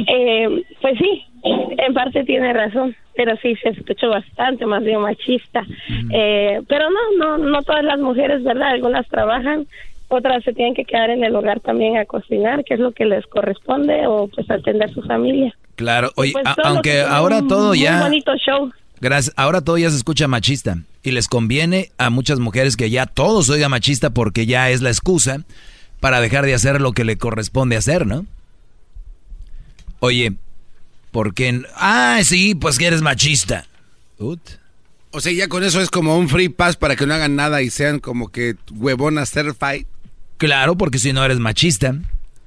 eh, 0.07 0.63
pues 0.81 0.97
sí, 0.97 1.23
en 1.43 1.93
parte 1.93 2.23
tiene 2.23 2.53
razón, 2.53 2.95
pero 3.15 3.35
sí 3.41 3.55
se 3.61 3.69
escuchó 3.69 4.09
bastante 4.09 4.65
más 4.65 4.83
bien 4.83 5.01
machista. 5.01 5.65
Eh, 6.11 6.61
pero 6.67 6.85
no, 6.89 7.17
no, 7.17 7.38
no 7.38 7.61
todas 7.63 7.83
las 7.83 7.99
mujeres, 7.99 8.43
¿verdad? 8.43 8.69
Algunas 8.69 9.07
trabajan, 9.07 9.67
otras 10.07 10.43
se 10.43 10.53
tienen 10.53 10.73
que 10.73 10.85
quedar 10.85 11.09
en 11.09 11.23
el 11.23 11.35
hogar 11.35 11.59
también 11.59 11.97
a 11.97 12.05
cocinar, 12.05 12.63
que 12.63 12.75
es 12.75 12.79
lo 12.79 12.91
que 12.91 13.05
les 13.05 13.25
corresponde, 13.27 14.05
o 14.07 14.27
pues 14.27 14.49
atender 14.49 14.91
su 14.93 15.01
familia. 15.03 15.55
Claro, 15.75 16.11
oye, 16.15 16.33
pues, 16.33 16.45
aunque 16.63 17.01
ahora 17.01 17.41
todo 17.47 17.73
ya... 17.73 18.01
bonito 18.03 18.35
show. 18.38 18.71
Gracias, 18.99 19.33
ahora 19.35 19.61
todo 19.61 19.79
ya 19.79 19.89
se 19.89 19.97
escucha 19.97 20.27
machista 20.27 20.77
y 21.01 21.09
les 21.11 21.27
conviene 21.27 21.88
a 21.97 22.11
muchas 22.11 22.39
mujeres 22.39 22.77
que 22.77 22.91
ya 22.91 23.07
todo 23.07 23.41
se 23.41 23.53
oiga 23.53 23.67
machista 23.67 24.11
porque 24.11 24.45
ya 24.45 24.69
es 24.69 24.83
la 24.83 24.89
excusa 24.89 25.39
para 26.01 26.19
dejar 26.19 26.45
de 26.45 26.53
hacer 26.53 26.81
lo 26.81 26.91
que 26.91 27.05
le 27.05 27.17
corresponde 27.17 27.77
hacer, 27.77 28.05
¿no? 28.05 28.25
Oye, 29.99 30.33
¿por 31.11 31.33
qué? 31.33 31.61
Ah, 31.75 32.19
sí, 32.25 32.55
pues 32.55 32.77
que 32.77 32.87
eres 32.87 33.03
machista. 33.03 33.67
O 34.17 35.21
sea, 35.21 35.31
ya 35.31 35.47
con 35.47 35.63
eso 35.63 35.79
es 35.79 35.89
como 35.89 36.17
un 36.17 36.27
free 36.27 36.49
pass 36.49 36.75
para 36.75 36.95
que 36.95 37.05
no 37.05 37.13
hagan 37.13 37.35
nada 37.35 37.61
y 37.61 37.69
sean 37.69 37.99
como 37.99 38.29
que 38.29 38.55
huevonas 38.71 39.31
fight. 39.57 39.87
Claro, 40.37 40.75
porque 40.75 40.97
si 40.97 41.13
no 41.13 41.23
eres 41.23 41.39
machista. 41.39 41.95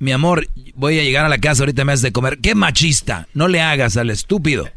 Mi 0.00 0.10
amor, 0.10 0.48
voy 0.74 0.98
a 0.98 1.04
llegar 1.04 1.24
a 1.24 1.28
la 1.28 1.38
casa, 1.38 1.62
ahorita 1.62 1.84
me 1.84 1.92
haces 1.92 2.02
de 2.02 2.12
comer. 2.12 2.38
¿Qué 2.38 2.56
machista? 2.56 3.28
No 3.34 3.46
le 3.46 3.60
hagas 3.60 3.96
al 3.96 4.10
estúpido. 4.10 4.68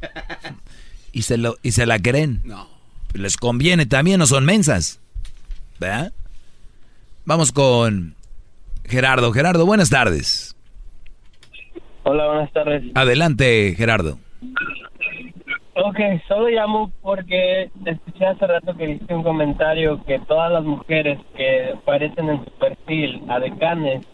Y 1.12 1.24
se, 1.24 1.38
lo, 1.38 1.58
y 1.64 1.72
se 1.72 1.88
la 1.88 2.00
creen. 2.00 2.42
No. 2.44 2.70
Les 3.14 3.38
conviene 3.38 3.88
también, 3.88 4.20
no 4.20 4.28
son 4.28 4.46
mensas. 4.46 5.00
¿Verdad? 5.80 6.14
Vamos 7.26 7.52
con 7.52 8.17
Gerardo. 8.88 9.32
Gerardo, 9.32 9.66
buenas 9.66 9.90
tardes. 9.90 10.56
Hola, 12.04 12.28
buenas 12.28 12.52
tardes. 12.54 12.84
Adelante, 12.96 13.76
Gerardo. 13.76 14.18
Ok, 15.76 16.00
solo 16.28 16.48
llamo 16.48 16.92
porque 17.02 17.70
escuché 17.86 18.26
hace 18.26 18.48
rato 18.48 18.76
que 18.76 18.92
hiciste 18.92 19.14
un 19.14 19.24
comentario 19.24 20.04
que 20.06 20.20
todas 20.20 20.52
las 20.52 20.64
mujeres 20.64 21.20
que 21.36 21.74
aparecen 21.76 22.30
en 22.30 22.46
su 22.46 22.52
perfil 22.52 23.22
a 23.30 23.40
decanes, 23.40 24.06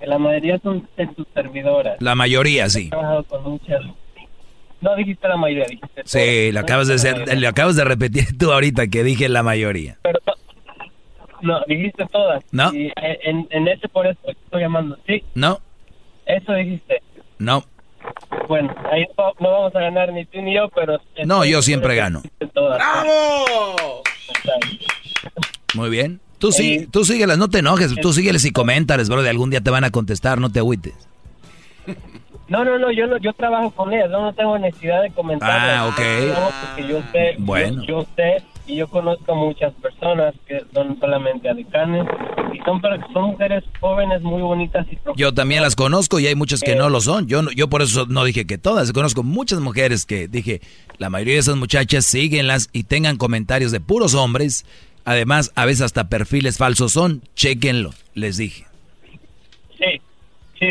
que 0.00 0.06
la 0.06 0.18
mayoría 0.18 0.58
son 0.60 0.88
sus 1.14 1.26
servidoras. 1.32 2.00
La 2.00 2.14
mayoría, 2.14 2.68
sí. 2.68 2.86
He 2.86 2.90
trabajado 2.90 3.24
con 3.24 3.42
muchas. 3.44 3.82
No 4.80 4.96
dijiste 4.96 5.28
la 5.28 5.36
mayoría, 5.36 5.66
dijiste. 5.66 6.02
Sí, 6.06 6.50
lo 6.52 6.60
acabas 6.60 6.88
de 6.88 6.94
hacer, 6.94 7.38
le 7.38 7.46
acabas 7.46 7.76
de 7.76 7.84
repetir 7.84 8.24
tú 8.38 8.50
ahorita 8.50 8.88
que 8.88 9.04
dije 9.04 9.28
la 9.28 9.44
mayoría. 9.44 9.98
Pero 10.02 10.18
no, 11.42 11.60
dijiste 11.66 12.06
todas. 12.10 12.42
No. 12.52 12.72
Y 12.74 12.92
en, 12.96 13.46
en 13.50 13.68
ese 13.68 13.88
por 13.88 14.06
eso 14.06 14.18
estoy 14.26 14.60
llamando. 14.62 14.98
Sí, 15.06 15.22
No, 15.34 15.60
eso 16.26 16.52
dijiste. 16.54 17.02
no. 17.38 17.64
Bueno, 18.48 18.74
ahí 18.90 19.04
no, 19.16 19.32
no 19.38 19.50
vamos 19.52 19.76
a 19.76 19.80
ganar 19.80 20.12
ni 20.12 20.24
tú 20.24 20.42
ni 20.42 20.54
yo, 20.56 20.68
pero... 20.74 20.98
No, 21.24 21.44
yo 21.44 21.62
siempre 21.62 21.94
gano. 21.94 22.20
¡Bravo! 22.52 24.02
Muy 25.74 25.88
bien. 25.90 26.20
Tú 26.38 26.50
sí, 26.50 26.88
tú 26.90 27.04
síguelas, 27.04 27.38
no 27.38 27.48
te 27.48 27.58
enojes, 27.60 27.94
tú 28.00 28.12
sígueles 28.12 28.44
y 28.44 28.50
coméntales, 28.50 29.08
bro, 29.08 29.22
de 29.22 29.30
algún 29.30 29.50
día 29.50 29.60
te 29.60 29.70
van 29.70 29.84
a 29.84 29.90
contestar, 29.92 30.40
no 30.40 30.50
te 30.50 30.58
agüites. 30.58 30.94
No, 32.48 32.64
no, 32.64 32.76
no, 32.78 32.90
yo 32.90 33.06
no, 33.06 33.16
yo 33.18 33.32
trabajo 33.34 33.70
con 33.70 33.92
ellas, 33.94 34.10
yo 34.10 34.20
no 34.20 34.32
tengo 34.34 34.58
necesidad 34.58 35.00
de 35.02 35.10
comentar. 35.12 35.48
Ah, 35.50 35.86
ok. 35.86 36.00
Porque 36.74 36.88
yo 36.92 37.00
sé, 37.12 37.36
Bueno. 37.38 37.82
yo, 37.84 38.00
yo 38.00 38.06
sé 38.16 38.42
y 38.72 38.76
yo 38.76 38.88
conozco 38.88 39.34
muchas 39.34 39.72
personas 39.74 40.34
que 40.46 40.64
son 40.72 40.98
solamente 40.98 41.48
adecanes 41.48 42.06
y 42.52 42.58
son, 42.64 42.80
son 43.12 43.24
mujeres 43.24 43.62
jóvenes 43.80 44.22
muy 44.22 44.42
bonitas 44.42 44.86
y 44.90 44.98
Yo 45.16 45.32
también 45.34 45.62
las 45.62 45.76
conozco 45.76 46.18
y 46.18 46.26
hay 46.26 46.34
muchas 46.34 46.60
que 46.60 46.74
no 46.74 46.88
lo 46.88 47.00
son. 47.00 47.26
Yo, 47.26 47.42
yo 47.54 47.68
por 47.68 47.82
eso 47.82 48.06
no 48.06 48.24
dije 48.24 48.46
que 48.46 48.58
todas. 48.58 48.92
Conozco 48.92 49.22
muchas 49.22 49.60
mujeres 49.60 50.06
que 50.06 50.26
dije, 50.28 50.60
la 50.98 51.10
mayoría 51.10 51.34
de 51.34 51.40
esas 51.40 51.56
muchachas 51.56 52.06
síguenlas 52.06 52.70
y 52.72 52.84
tengan 52.84 53.16
comentarios 53.16 53.72
de 53.72 53.80
puros 53.80 54.14
hombres. 54.14 54.64
Además, 55.04 55.52
a 55.54 55.66
veces 55.66 55.82
hasta 55.82 56.08
perfiles 56.08 56.58
falsos 56.58 56.92
son. 56.92 57.22
Chequenlo, 57.34 57.90
les 58.14 58.36
dije. 58.38 58.66
sí, 59.78 60.00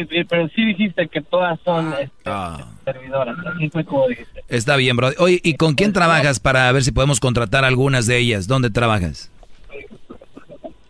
sí, 0.09 0.23
pero 0.27 0.47
sí 0.49 0.65
dijiste 0.65 1.07
que 1.07 1.21
todas 1.21 1.59
son 1.65 1.93
este, 1.93 2.11
Ah, 2.25 2.67
servidoras, 2.85 3.35
así 3.45 3.69
fue 3.69 3.83
como 3.85 4.07
dijiste. 4.07 4.43
está 4.47 4.75
bien, 4.75 4.95
bro. 4.97 5.09
Oye, 5.19 5.39
¿y 5.43 5.55
con 5.55 5.75
quién 5.75 5.93
trabajas 5.93 6.39
para 6.39 6.71
ver 6.71 6.83
si 6.83 6.91
podemos 6.91 7.19
contratar 7.19 7.65
algunas 7.65 8.05
de 8.07 8.17
ellas? 8.17 8.47
¿Dónde 8.47 8.69
trabajas? 8.69 9.31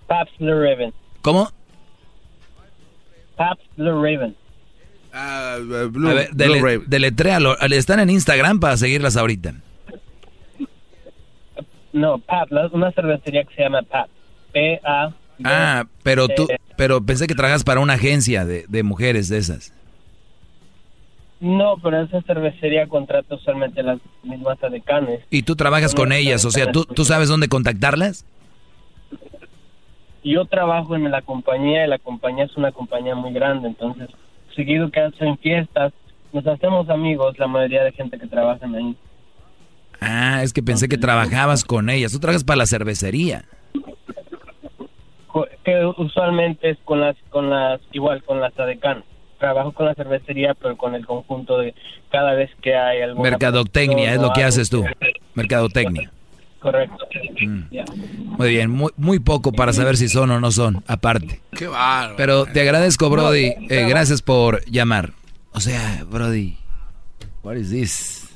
Paps 0.08 0.32
Blue 0.40 0.62
Raven, 0.62 0.94
¿Cómo? 1.22 1.50
Paps 3.38 3.62
Blue 3.78 4.04
Raven. 4.04 4.36
Ah, 5.14 5.56
a 5.56 5.58
ver, 5.60 6.32
dele- 6.32 6.84
deletréalo. 6.88 7.58
Están 7.60 8.00
en 8.00 8.10
Instagram 8.10 8.60
para 8.60 8.78
seguirlas 8.78 9.18
ahorita. 9.18 9.54
No, 11.94 12.20
Pap, 12.20 12.50
una 12.72 12.92
cervecería 12.94 13.44
que 13.44 13.54
se 13.56 13.64
llama 13.64 13.82
Pap. 13.84 14.08
P-A. 14.54 15.12
Ah, 15.44 15.86
pero 16.04 16.28
tú, 16.28 16.48
Eh, 16.50 16.58
pero 16.78 17.02
pensé 17.06 17.28
que 17.28 17.36
trabajas 17.36 17.64
para 17.64 17.80
una 17.80 17.94
agencia 17.94 18.46
de, 18.46 18.66
de 18.68 18.84
mujeres 18.84 19.30
de 19.30 19.38
esas. 19.38 19.74
No, 21.40 21.78
pero 21.82 22.04
esa 22.04 22.22
cervecería 22.22 22.88
contrata 22.88 23.34
usualmente 23.36 23.82
las 23.82 24.00
mismas 24.24 24.64
adecanes. 24.64 25.22
Y 25.32 25.42
tú 25.44 25.56
trabajas 25.56 25.96
con 25.96 26.12
ellas, 26.12 26.46
o 26.46 26.52
sea, 26.52 26.72
¿tú, 26.72 26.86
¿tú 26.86 27.04
sabes 27.04 27.30
dónde 27.30 27.48
contactarlas? 27.48 28.26
Yo 30.24 30.46
trabajo 30.46 30.96
en 30.96 31.10
la 31.10 31.22
compañía 31.24 31.86
y 31.86 31.90
la 31.90 31.98
compañía 31.98 32.46
es 32.46 32.56
una 32.56 32.72
compañía 32.72 33.16
muy 33.16 33.34
grande, 33.34 33.68
entonces 33.70 34.08
seguido 34.56 34.92
que 34.92 35.00
hacen 35.00 35.38
fiestas, 35.40 35.94
nos 36.32 36.46
hacemos 36.46 36.90
amigos, 36.90 37.40
la 37.40 37.48
mayoría 37.48 37.84
de 37.84 37.92
gente 37.92 38.20
que 38.20 38.28
trabaja 38.28 38.66
ahí. 38.66 38.96
Ah, 40.00 40.44
es 40.44 40.54
que 40.54 40.62
pensé 40.62 40.88
que 40.88 40.98
trabajabas 40.98 41.64
con 41.64 41.90
ellas. 41.90 42.12
Tú 42.12 42.20
trabajas 42.20 42.44
para 42.44 42.58
la 42.58 42.66
cervecería. 42.66 43.46
Que 45.64 45.86
usualmente 45.98 46.72
es 46.72 46.78
con 46.86 47.02
las, 47.02 47.16
con 47.30 47.50
las, 47.50 47.82
igual 47.92 48.24
con 48.24 48.42
las 48.42 48.58
adecanes. 48.60 49.04
Trabajo 49.40 49.72
con 49.72 49.88
la 49.88 49.96
cervecería, 49.96 50.54
pero 50.54 50.78
con 50.78 50.94
el 50.94 51.06
conjunto 51.06 51.58
de 51.58 51.74
cada 52.12 52.34
vez 52.34 52.52
que 52.62 52.76
hay 52.76 53.02
algo. 53.02 53.24
Mercadotecnia 53.24 54.14
es 54.14 54.22
lo 54.22 54.32
que 54.34 54.44
haces 54.44 54.70
tú. 54.70 54.86
Mercadotecnia. 55.34 56.12
Correcto. 56.62 57.08
Mm. 57.42 57.64
Muy 58.38 58.50
bien, 58.50 58.70
muy, 58.70 58.92
muy 58.96 59.18
poco 59.18 59.52
para 59.52 59.74
saber 59.74 59.98
si 59.98 60.08
son 60.08 60.30
o 60.30 60.40
no 60.40 60.52
son, 60.52 60.84
aparte. 60.86 61.42
Qué 61.58 61.66
bárbaro. 61.66 62.16
Pero 62.18 62.46
te 62.46 62.62
agradezco, 62.62 63.10
Brody. 63.10 63.54
Eh, 63.68 63.88
gracias 63.90 64.22
por 64.22 64.64
llamar. 64.66 65.14
O 65.54 65.60
sea, 65.60 66.06
Brody, 66.08 66.58
what 67.42 67.56
is 67.56 67.72
this? 67.72 68.30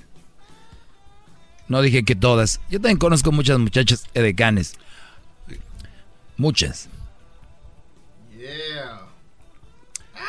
No 1.67 1.83
dije 1.83 2.03
que 2.03 2.15
todas. 2.15 2.61
Yo 2.69 2.79
también 2.79 2.97
conozco 2.97 3.31
muchas 3.31 3.59
muchachas 3.59 4.07
edecanes. 4.15 4.77
Muchas. 6.37 6.89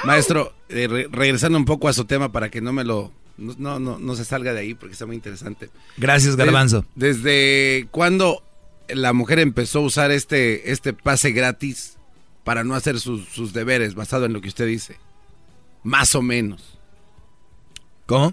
Maestro, 0.04 0.52
eh, 0.68 0.86
re- 0.88 1.08
regresando 1.10 1.58
un 1.58 1.64
poco 1.64 1.88
a 1.88 1.92
su 1.92 2.04
tema 2.04 2.32
para 2.32 2.50
que 2.50 2.60
no 2.60 2.72
me 2.72 2.84
lo... 2.84 3.12
No, 3.38 3.54
no, 3.58 3.78
no, 3.78 3.98
no 3.98 4.16
se 4.16 4.24
salga 4.24 4.54
de 4.54 4.60
ahí 4.60 4.74
porque 4.74 4.94
está 4.94 5.04
muy 5.04 5.16
interesante. 5.16 5.68
Gracias, 5.98 6.36
Garbanzo. 6.36 6.86
¿Desde 6.94 7.86
cuándo 7.90 8.42
la 8.88 9.12
mujer 9.12 9.38
empezó 9.40 9.80
a 9.80 9.82
usar 9.82 10.10
este, 10.10 10.70
este 10.72 10.94
pase 10.94 11.32
gratis 11.32 11.98
para 12.44 12.64
no 12.64 12.74
hacer 12.74 12.98
sus, 12.98 13.28
sus 13.28 13.52
deberes, 13.52 13.94
basado 13.94 14.24
en 14.24 14.32
lo 14.32 14.40
que 14.40 14.48
usted 14.48 14.66
dice? 14.66 14.96
Más 15.82 16.14
o 16.14 16.22
menos. 16.22 16.78
¿Cómo? 18.06 18.32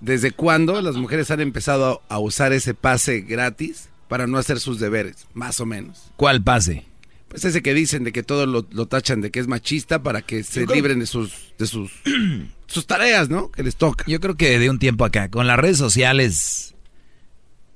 ¿Desde 0.00 0.30
cuándo 0.30 0.80
las 0.80 0.96
mujeres 0.96 1.30
han 1.30 1.40
empezado 1.40 2.02
a 2.08 2.18
usar 2.18 2.52
ese 2.52 2.72
pase 2.74 3.20
gratis 3.20 3.88
para 4.08 4.26
no 4.26 4.38
hacer 4.38 4.60
sus 4.60 4.78
deberes? 4.80 5.26
Más 5.34 5.60
o 5.60 5.66
menos. 5.66 6.10
¿Cuál 6.16 6.42
pase? 6.42 6.84
Pues 7.28 7.44
ese 7.44 7.60
que 7.62 7.74
dicen 7.74 8.04
de 8.04 8.12
que 8.12 8.22
todo 8.22 8.46
lo, 8.46 8.66
lo 8.70 8.86
tachan 8.86 9.20
de 9.20 9.30
que 9.30 9.40
es 9.40 9.48
machista 9.48 10.02
para 10.02 10.22
que 10.22 10.44
se 10.44 10.64
creo- 10.64 10.76
libren 10.76 11.00
de 11.00 11.06
sus, 11.06 11.52
de 11.58 11.66
sus, 11.66 11.90
sus 12.66 12.86
tareas, 12.86 13.28
¿no? 13.28 13.50
Que 13.50 13.62
les 13.64 13.76
toca. 13.76 14.04
Yo 14.06 14.20
creo 14.20 14.36
que 14.36 14.58
de 14.58 14.70
un 14.70 14.78
tiempo 14.78 15.04
acá, 15.04 15.28
con 15.30 15.46
las 15.46 15.58
redes 15.58 15.76
sociales, 15.78 16.74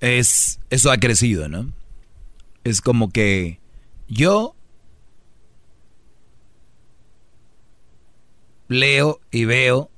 es 0.01 0.61
eso 0.71 0.91
ha 0.93 0.99
crecido, 0.99 1.49
¿no? 1.49 1.73
Es 2.65 2.81
como 2.81 3.11
que 3.11 3.59
yo 4.09 4.55
leo 8.69 9.21
y 9.31 9.45
veo, 9.47 9.91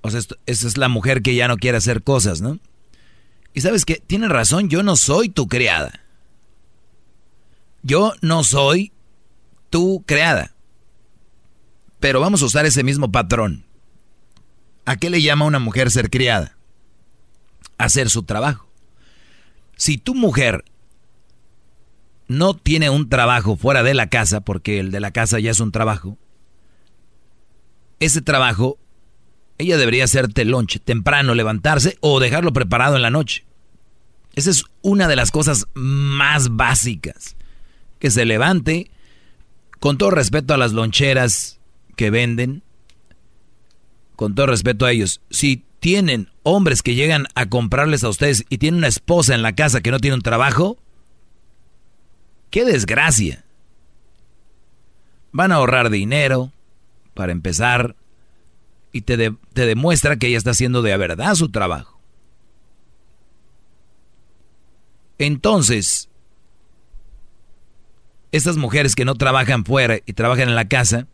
o 0.00 0.10
sea, 0.10 0.20
esto- 0.20 0.36
esa 0.46 0.66
es 0.66 0.76
la 0.78 0.88
mujer 0.88 1.20
que 1.22 1.34
ya 1.34 1.48
no 1.48 1.58
quiere 1.58 1.76
hacer 1.78 2.02
cosas, 2.02 2.40
¿no? 2.40 2.58
Y 3.52 3.60
sabes 3.60 3.84
que 3.84 3.96
tienes 3.96 4.30
razón, 4.30 4.68
yo 4.68 4.82
no 4.82 4.96
soy 4.96 5.28
tu 5.28 5.48
criada. 5.48 6.00
Yo 7.82 8.12
no 8.20 8.44
soy 8.44 8.92
tu 9.70 10.04
creada. 10.06 10.54
Pero 11.98 12.20
vamos 12.20 12.42
a 12.42 12.46
usar 12.46 12.66
ese 12.66 12.82
mismo 12.82 13.10
patrón. 13.10 13.64
¿A 14.84 14.96
qué 14.96 15.10
le 15.10 15.22
llama 15.22 15.44
una 15.44 15.58
mujer 15.58 15.90
ser 15.90 16.10
criada? 16.10 16.56
Hacer 17.78 18.10
su 18.10 18.22
trabajo. 18.22 18.68
Si 19.76 19.98
tu 19.98 20.14
mujer 20.14 20.64
no 22.28 22.54
tiene 22.54 22.90
un 22.90 23.08
trabajo 23.08 23.56
fuera 23.56 23.82
de 23.82 23.94
la 23.94 24.08
casa, 24.08 24.40
porque 24.40 24.78
el 24.78 24.90
de 24.90 25.00
la 25.00 25.10
casa 25.10 25.40
ya 25.40 25.50
es 25.50 25.60
un 25.60 25.72
trabajo, 25.72 26.16
ese 27.98 28.22
trabajo, 28.22 28.78
ella 29.60 29.76
debería 29.76 30.04
hacerte 30.04 30.44
lunch 30.44 30.80
temprano, 30.80 31.34
levantarse 31.34 31.96
o 32.00 32.20
dejarlo 32.20 32.52
preparado 32.52 32.96
en 32.96 33.02
la 33.02 33.10
noche. 33.10 33.44
Esa 34.34 34.50
es 34.50 34.64
una 34.82 35.08
de 35.08 35.16
las 35.16 35.30
cosas 35.30 35.66
más 35.74 36.56
básicas. 36.56 37.36
Que 37.98 38.10
se 38.10 38.24
levante, 38.24 38.90
con 39.78 39.98
todo 39.98 40.10
respeto 40.10 40.54
a 40.54 40.56
las 40.56 40.72
loncheras 40.72 41.58
que 41.96 42.10
venden, 42.10 42.62
con 44.16 44.34
todo 44.34 44.46
respeto 44.46 44.86
a 44.86 44.92
ellos, 44.92 45.20
si 45.30 45.64
tienen 45.80 46.30
hombres 46.42 46.82
que 46.82 46.94
llegan 46.94 47.26
a 47.34 47.48
comprarles 47.48 48.04
a 48.04 48.08
ustedes 48.08 48.44
y 48.48 48.58
tienen 48.58 48.78
una 48.78 48.88
esposa 48.88 49.34
en 49.34 49.42
la 49.42 49.54
casa 49.54 49.80
que 49.80 49.90
no 49.90 49.98
tiene 49.98 50.14
un 50.14 50.22
trabajo, 50.22 50.78
qué 52.50 52.64
desgracia. 52.64 53.44
Van 55.32 55.52
a 55.52 55.56
ahorrar 55.56 55.90
dinero, 55.90 56.52
para 57.14 57.32
empezar, 57.32 57.96
y 58.92 59.02
te, 59.02 59.16
de- 59.16 59.36
te 59.52 59.66
demuestra 59.66 60.16
que 60.16 60.26
ella 60.28 60.38
está 60.38 60.50
haciendo 60.50 60.82
de 60.82 60.96
verdad 60.96 61.34
su 61.34 61.50
trabajo. 61.50 62.00
Entonces, 65.18 66.08
estas 68.32 68.56
mujeres 68.56 68.94
que 68.94 69.04
no 69.04 69.14
trabajan 69.16 69.64
fuera 69.64 69.98
y 70.06 70.12
trabajan 70.14 70.48
en 70.48 70.54
la 70.54 70.68
casa, 70.68 71.06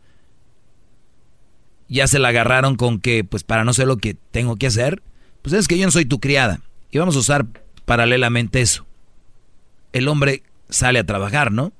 ya 1.89 2.07
se 2.07 2.19
la 2.19 2.29
agarraron 2.29 2.75
con 2.75 2.99
que, 2.99 3.23
pues 3.23 3.43
para 3.43 3.63
no 3.63 3.73
ser 3.73 3.87
lo 3.87 3.97
que 3.97 4.13
tengo 4.31 4.55
que 4.55 4.67
hacer, 4.67 5.01
pues 5.41 5.53
es 5.53 5.67
que 5.67 5.77
yo 5.77 5.85
no 5.85 5.91
soy 5.91 6.05
tu 6.05 6.19
criada. 6.19 6.61
Y 6.91 6.99
vamos 6.99 7.15
a 7.15 7.19
usar 7.19 7.47
paralelamente 7.85 8.61
eso. 8.61 8.85
El 9.93 10.07
hombre 10.07 10.43
sale 10.69 10.99
a 10.99 11.05
trabajar, 11.05 11.51
¿no? 11.51 11.73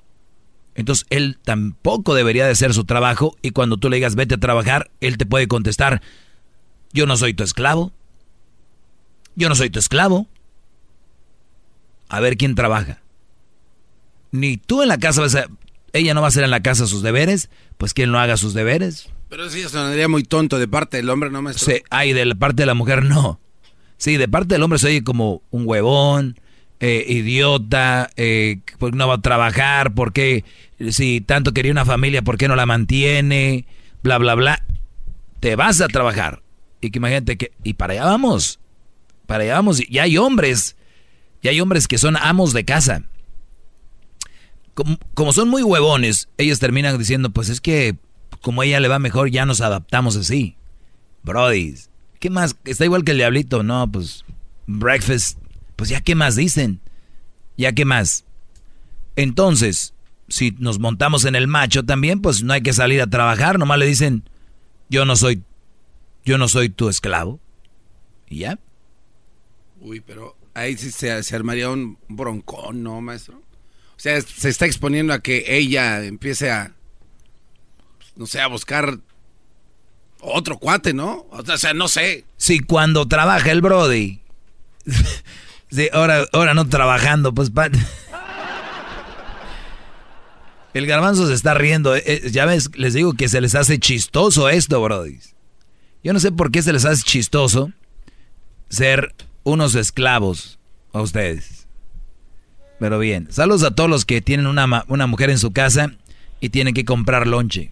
Entonces 0.77 1.07
él 1.09 1.39
tampoco 1.43 2.13
debería 2.13 2.45
de 2.45 2.51
hacer 2.51 2.71
su 2.73 2.85
trabajo 2.85 3.35
y 3.41 3.49
cuando 3.49 3.77
tú 3.77 3.89
le 3.89 3.97
digas 3.97 4.15
vete 4.15 4.35
a 4.35 4.39
trabajar, 4.39 4.91
él 5.01 5.17
te 5.17 5.25
puede 5.25 5.47
contestar, 5.47 6.03
yo 6.93 7.07
no 7.07 7.17
soy 7.17 7.33
tu 7.33 7.43
esclavo, 7.43 7.91
yo 9.35 9.49
no 9.49 9.55
soy 9.55 9.71
tu 9.71 9.79
esclavo. 9.79 10.27
A 12.09 12.19
ver 12.19 12.37
quién 12.37 12.55
trabaja. 12.55 13.01
Ni 14.31 14.57
tú 14.57 14.81
en 14.81 14.87
la 14.87 14.97
casa 14.97 15.21
vas 15.21 15.35
a... 15.35 15.47
Ella 15.93 16.13
no 16.13 16.21
va 16.21 16.27
a 16.27 16.29
hacer 16.29 16.43
en 16.43 16.51
la 16.51 16.61
casa 16.61 16.85
sus 16.85 17.01
deberes, 17.01 17.49
pues 17.77 17.93
quien 17.93 18.11
no 18.11 18.19
haga 18.19 18.37
sus 18.37 18.53
deberes. 18.53 19.09
Pero 19.29 19.49
sí, 19.49 19.63
sonaría 19.63 20.07
muy 20.07 20.23
tonto 20.23 20.59
de 20.59 20.67
parte 20.67 20.97
del 20.97 21.09
hombre, 21.09 21.31
no 21.31 21.41
me 21.41 21.53
Sí, 21.53 21.81
ay, 21.89 22.13
de 22.13 22.23
la 22.25 22.35
parte 22.35 22.61
de 22.61 22.67
la 22.67 22.75
mujer 22.75 23.03
no. 23.03 23.39
Sí, 23.97 24.15
de 24.17 24.27
parte 24.27 24.53
del 24.53 24.63
hombre 24.63 24.79
se 24.79 24.87
oye 24.87 25.03
como 25.03 25.41
un 25.49 25.63
huevón, 25.65 26.39
eh, 26.79 27.05
idiota, 27.07 28.09
eh, 28.15 28.59
pues 28.77 28.93
no 28.93 29.07
va 29.07 29.15
a 29.15 29.21
trabajar, 29.21 29.93
porque 29.93 30.43
si 30.89 31.21
tanto 31.21 31.53
quería 31.53 31.71
una 31.71 31.85
familia, 31.85 32.21
¿por 32.21 32.37
qué 32.37 32.47
no 32.47 32.55
la 32.55 32.65
mantiene? 32.65 33.65
Bla, 34.03 34.17
bla, 34.17 34.35
bla. 34.35 34.63
Te 35.39 35.55
vas 35.55 35.81
a 35.81 35.87
trabajar. 35.87 36.41
Y 36.81 36.91
que 36.91 36.99
imagínate 36.99 37.37
que... 37.37 37.51
Y 37.63 37.73
para 37.73 37.93
allá 37.93 38.05
vamos. 38.05 38.59
Para 39.25 39.43
allá 39.43 39.55
vamos. 39.55 39.81
Y 39.87 39.99
hay 39.99 40.17
hombres. 40.17 40.75
Y 41.41 41.47
hay 41.47 41.59
hombres 41.61 41.87
que 41.87 41.97
son 41.97 42.15
amos 42.17 42.53
de 42.53 42.65
casa. 42.65 43.03
Como, 44.73 44.97
como 45.15 45.33
son 45.33 45.49
muy 45.49 45.63
huevones, 45.63 46.29
ellos 46.37 46.59
terminan 46.59 46.97
diciendo, 46.97 47.31
pues 47.31 47.49
es 47.49 47.61
que 47.61 47.95
como 48.41 48.61
a 48.61 48.65
ella 48.65 48.79
le 48.79 48.87
va 48.87 48.99
mejor, 48.99 49.29
ya 49.31 49.45
nos 49.45 49.61
adaptamos 49.61 50.15
así. 50.15 50.55
Brody, 51.23 51.75
¿qué 52.19 52.29
más? 52.29 52.55
Está 52.65 52.85
igual 52.85 53.03
que 53.03 53.11
el 53.11 53.17
diablito, 53.17 53.63
no, 53.63 53.91
pues 53.91 54.23
breakfast, 54.67 55.39
pues 55.77 55.89
ya 55.89 56.01
qué 56.01 56.15
más 56.15 56.35
dicen, 56.35 56.81
ya 57.55 57.71
qué 57.71 57.85
más. 57.85 58.25
Entonces, 59.15 59.93
si 60.27 60.51
nos 60.59 60.79
montamos 60.79 61.23
en 61.23 61.35
el 61.35 61.47
macho 61.47 61.85
también, 61.85 62.21
pues 62.21 62.43
no 62.43 62.51
hay 62.51 62.61
que 62.61 62.73
salir 62.73 63.01
a 63.01 63.07
trabajar, 63.07 63.57
nomás 63.57 63.79
le 63.79 63.85
dicen, 63.85 64.29
yo 64.89 65.05
no 65.05 65.15
soy, 65.15 65.43
yo 66.25 66.37
no 66.37 66.49
soy 66.49 66.69
tu 66.69 66.89
esclavo. 66.89 67.39
¿Y 68.27 68.39
ya? 68.39 68.59
Uy, 69.79 70.01
pero 70.01 70.35
ahí 70.53 70.75
sí 70.75 70.91
se, 70.91 71.23
se 71.23 71.35
armaría 71.35 71.69
un 71.69 71.97
broncón, 72.09 72.83
¿no, 72.83 72.99
maestro? 72.99 73.37
O 73.37 73.99
sea, 73.99 74.19
se 74.21 74.49
está 74.49 74.65
exponiendo 74.65 75.13
a 75.13 75.19
que 75.19 75.45
ella 75.47 76.03
empiece 76.03 76.51
a, 76.51 76.73
no 78.15 78.25
sé, 78.25 78.41
a 78.41 78.47
buscar 78.47 78.99
otro 80.21 80.57
cuate, 80.57 80.93
¿no? 80.93 81.27
O 81.31 81.57
sea, 81.57 81.73
no 81.73 81.87
sé. 81.87 82.25
Si 82.37 82.59
cuando 82.59 83.07
trabaja 83.07 83.51
el 83.51 83.61
Brody, 83.61 84.21
sí, 85.69 85.89
ahora, 85.93 86.25
ahora 86.33 86.53
no 86.53 86.67
trabajando, 86.67 87.33
pues... 87.33 87.51
El 90.73 90.85
garbanzo 90.85 91.25
se 91.27 91.33
está 91.33 91.53
riendo. 91.55 91.95
eh, 91.95 92.03
eh, 92.05 92.29
ya 92.31 92.45
ves, 92.45 92.69
les 92.75 92.93
digo 92.93 93.13
que 93.13 93.29
se 93.29 93.41
les 93.41 93.55
hace 93.55 93.79
chistoso 93.79 94.47
esto, 94.49 94.81
Brody. 94.81 95.19
Yo 96.03 96.13
no 96.13 96.19
sé 96.19 96.31
por 96.31 96.51
qué 96.51 96.61
se 96.61 96.71
les 96.71 96.85
hace 96.85 97.01
chistoso 97.01 97.71
ser 98.69 99.15
unos 99.43 99.73
esclavos 99.75 100.59
a 100.93 101.01
ustedes. 101.01 101.67
Pero 102.79 102.99
bien, 102.99 103.27
saludos 103.31 103.63
a 103.63 103.71
todos 103.71 103.89
los 103.89 104.05
que 104.05 104.21
tienen 104.21 104.45
una, 104.45 104.85
una 104.87 105.07
mujer 105.07 105.31
en 105.31 105.39
su 105.39 105.51
casa 105.51 105.93
y 106.39 106.49
tienen 106.49 106.75
que 106.75 106.85
comprar 106.85 107.25
lonche. 107.25 107.71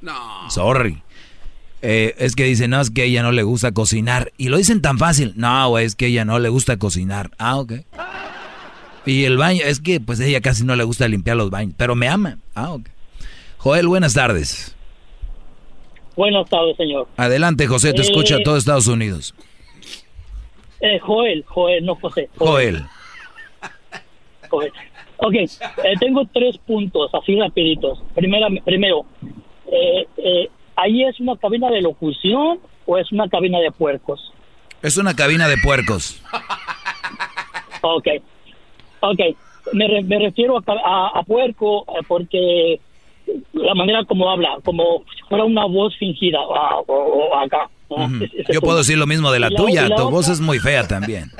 No. 0.00 0.50
Sorry. 0.50 1.02
Eh, 1.82 2.14
es 2.18 2.36
que 2.36 2.44
dicen, 2.44 2.70
no, 2.70 2.80
es 2.80 2.90
que 2.90 3.04
ella 3.04 3.22
no 3.22 3.32
le 3.32 3.42
gusta 3.42 3.72
cocinar. 3.72 4.32
Y 4.38 4.48
lo 4.48 4.56
dicen 4.56 4.80
tan 4.82 4.98
fácil. 4.98 5.32
No, 5.36 5.68
güey, 5.70 5.84
es 5.84 5.96
que 5.96 6.06
ella 6.06 6.24
no 6.24 6.38
le 6.38 6.48
gusta 6.48 6.76
cocinar. 6.78 7.30
Ah, 7.38 7.58
ok. 7.58 7.72
Y 9.04 9.24
el 9.24 9.36
baño, 9.36 9.62
es 9.64 9.80
que 9.80 9.98
pues 9.98 10.20
ella 10.20 10.40
casi 10.40 10.64
no 10.64 10.76
le 10.76 10.84
gusta 10.84 11.08
limpiar 11.08 11.36
los 11.36 11.50
baños. 11.50 11.74
Pero 11.76 11.96
me 11.96 12.08
ama. 12.08 12.38
Ah, 12.54 12.72
ok. 12.72 12.86
Joel, 13.58 13.88
buenas 13.88 14.14
tardes. 14.14 14.76
Buenas 16.16 16.48
tardes, 16.48 16.76
señor. 16.76 17.08
Adelante, 17.16 17.66
José, 17.66 17.92
te 17.92 18.00
Eh, 18.00 18.04
escucha 18.04 18.38
todo 18.44 18.56
Estados 18.56 18.86
Unidos. 18.86 19.34
Eh, 20.80 20.98
Joel, 21.00 21.44
Joel, 21.46 21.84
no 21.84 21.94
José. 21.96 22.28
Joel. 22.36 22.84
Joel. 24.50 24.72
Ok, 25.16 25.34
eh, 25.34 25.48
tengo 26.00 26.22
tres 26.32 26.58
puntos 26.58 27.10
así 27.14 27.38
rapiditos. 27.38 28.02
Primera, 28.14 28.48
primero, 28.64 29.04
eh, 29.70 30.06
eh, 30.16 30.50
¿ahí 30.76 31.04
es 31.04 31.18
una 31.20 31.36
cabina 31.36 31.70
de 31.70 31.82
locución 31.82 32.58
o 32.86 32.98
es 32.98 33.10
una 33.12 33.28
cabina 33.28 33.58
de 33.60 33.70
puercos? 33.70 34.32
Es 34.82 34.96
una 34.96 35.14
cabina 35.14 35.48
de 35.48 35.56
puercos. 35.58 36.20
Ok, 37.82 38.06
ok. 39.00 39.20
Me, 39.72 39.86
re- 39.88 40.02
me 40.02 40.18
refiero 40.18 40.58
a, 40.58 40.62
a- 40.84 41.20
a 41.20 41.22
puerco 41.22 41.84
eh, 41.88 42.02
porque 42.08 42.80
la 43.52 43.74
manera 43.74 44.04
como 44.04 44.28
habla, 44.30 44.58
como 44.64 45.04
si 45.14 45.22
fuera 45.28 45.44
una 45.44 45.64
voz 45.66 45.96
fingida, 45.96 46.38
ah, 46.54 46.80
Yo 48.52 48.60
puedo 48.60 48.78
decir 48.78 48.98
lo 48.98 49.06
mismo 49.06 49.30
de 49.30 49.38
la 49.40 49.50
tuya. 49.50 49.88
la 49.88 49.96
Tu 49.96 50.10
voz 50.10 50.28
es 50.28 50.40
muy 50.40 50.58
fea 50.58 50.86
también. 50.88 51.30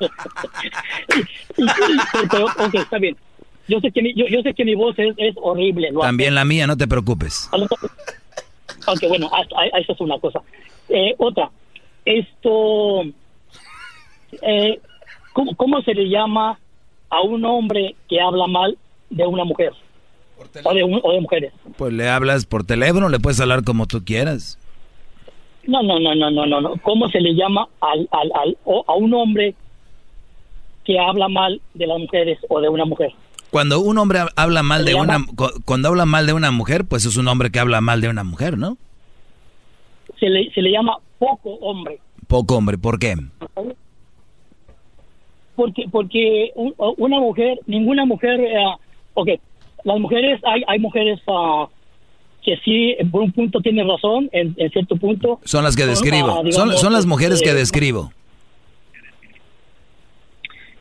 pero, 2.30 2.46
ok, 2.46 2.74
está 2.74 2.98
bien. 2.98 3.16
Yo 3.68 3.78
sé 3.80 3.90
que 3.92 4.02
mi, 4.02 4.14
yo, 4.14 4.26
yo 4.26 4.42
sé 4.42 4.52
que 4.54 4.64
mi 4.64 4.74
voz 4.74 4.98
es, 4.98 5.14
es 5.16 5.34
horrible. 5.40 5.90
También 6.00 6.34
la 6.34 6.44
mía, 6.44 6.66
no 6.66 6.76
te 6.76 6.88
preocupes. 6.88 7.48
Ok, 8.86 9.08
bueno, 9.08 9.30
esa 9.74 9.92
es 9.92 10.00
una 10.00 10.18
cosa. 10.18 10.40
Eh, 10.88 11.14
otra, 11.18 11.50
esto, 12.04 13.02
eh, 14.42 14.80
¿cómo, 15.32 15.54
cómo 15.56 15.82
se 15.82 15.94
le 15.94 16.08
llama 16.08 16.58
a 17.10 17.20
un 17.22 17.44
hombre 17.44 17.94
que 18.08 18.20
habla 18.20 18.46
mal 18.46 18.76
de 19.10 19.26
una 19.26 19.44
mujer? 19.44 19.72
O 20.64 20.72
de, 20.74 20.82
un- 20.82 21.00
o 21.02 21.12
de 21.12 21.20
mujeres. 21.20 21.52
Pues 21.76 21.92
le 21.92 22.08
hablas 22.08 22.46
por 22.46 22.64
teléfono, 22.64 23.08
le 23.08 23.18
puedes 23.20 23.40
hablar 23.40 23.62
como 23.64 23.86
tú 23.86 24.02
quieras. 24.04 24.58
No, 25.66 25.82
no, 25.82 26.00
no, 26.00 26.14
no, 26.14 26.30
no, 26.30 26.46
no, 26.46 26.60
no. 26.60 26.76
¿Cómo 26.82 27.08
se 27.10 27.20
le 27.20 27.34
llama 27.34 27.68
al, 27.80 28.08
al, 28.10 28.30
al- 28.34 28.56
o 28.64 28.82
a 28.88 28.94
un 28.94 29.12
hombre 29.12 29.54
que 30.84 30.98
habla 30.98 31.28
mal 31.28 31.60
de 31.74 31.86
las 31.86 31.98
mujeres 31.98 32.38
o 32.48 32.60
de 32.60 32.68
una 32.70 32.86
mujer? 32.86 33.12
Cuando 33.50 33.80
un 33.80 33.98
hombre 33.98 34.20
ha- 34.20 34.28
habla 34.36 34.62
mal 34.62 34.84
de 34.84 34.94
una 34.94 35.18
llama- 35.18 35.26
cuando 35.64 35.88
habla 35.88 36.06
mal 36.06 36.26
de 36.26 36.32
una 36.32 36.50
mujer, 36.50 36.84
pues 36.84 37.04
es 37.04 37.16
un 37.16 37.26
hombre 37.28 37.50
que 37.50 37.58
habla 37.58 37.80
mal 37.80 38.00
de 38.00 38.08
una 38.08 38.22
mujer, 38.24 38.56
¿no? 38.56 38.76
Se 40.18 40.28
le, 40.28 40.50
se 40.52 40.62
le 40.62 40.70
llama 40.70 40.96
poco 41.18 41.54
hombre. 41.54 41.98
Poco 42.28 42.56
hombre, 42.56 42.78
¿por 42.78 42.98
qué? 42.98 43.16
porque 45.56 45.84
porque 45.90 46.52
un- 46.54 46.74
una 46.96 47.20
mujer 47.20 47.58
ninguna 47.66 48.06
mujer 48.06 48.40
eh, 48.40 48.64
ok 49.14 49.28
las 49.84 49.98
mujeres 49.98 50.40
hay 50.44 50.62
hay 50.66 50.78
mujeres 50.78 51.20
ah, 51.26 51.66
que 52.42 52.56
sí 52.64 52.96
por 53.10 53.20
un 53.22 53.32
punto 53.32 53.60
tienen 53.60 53.86
razón 53.86 54.30
en, 54.32 54.54
en 54.56 54.70
cierto 54.70 54.96
punto 54.96 55.38
Son 55.44 55.62
las 55.62 55.76
que 55.76 55.82
ah, 55.82 55.86
describo. 55.86 56.28
Son, 56.36 56.44
digamos, 56.46 56.80
son 56.80 56.92
las 56.94 57.04
mujeres 57.04 57.42
que 57.42 57.52
describo. 57.52 58.10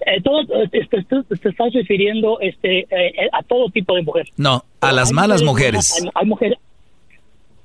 Eh, 0.06 0.22
todo, 0.22 0.42
eh, 0.42 0.68
te, 0.70 0.86
te- 0.86 1.04
te- 1.04 1.38
te 1.38 1.50
estás 1.50 1.74
refiriendo 1.74 2.40
este 2.40 2.80
eh, 2.80 2.88
eh, 2.92 3.30
a 3.32 3.44
todo 3.44 3.70
tipo 3.70 3.96
de 3.96 4.04
mujer 4.04 4.28
No, 4.38 4.64
a 4.82 4.92
las 4.92 5.10
Hay 5.10 5.16
malas 5.16 5.44
mujeres. 5.44 6.02
hay, 6.02 6.10
hay 6.14 6.26
mujeres 6.28 6.58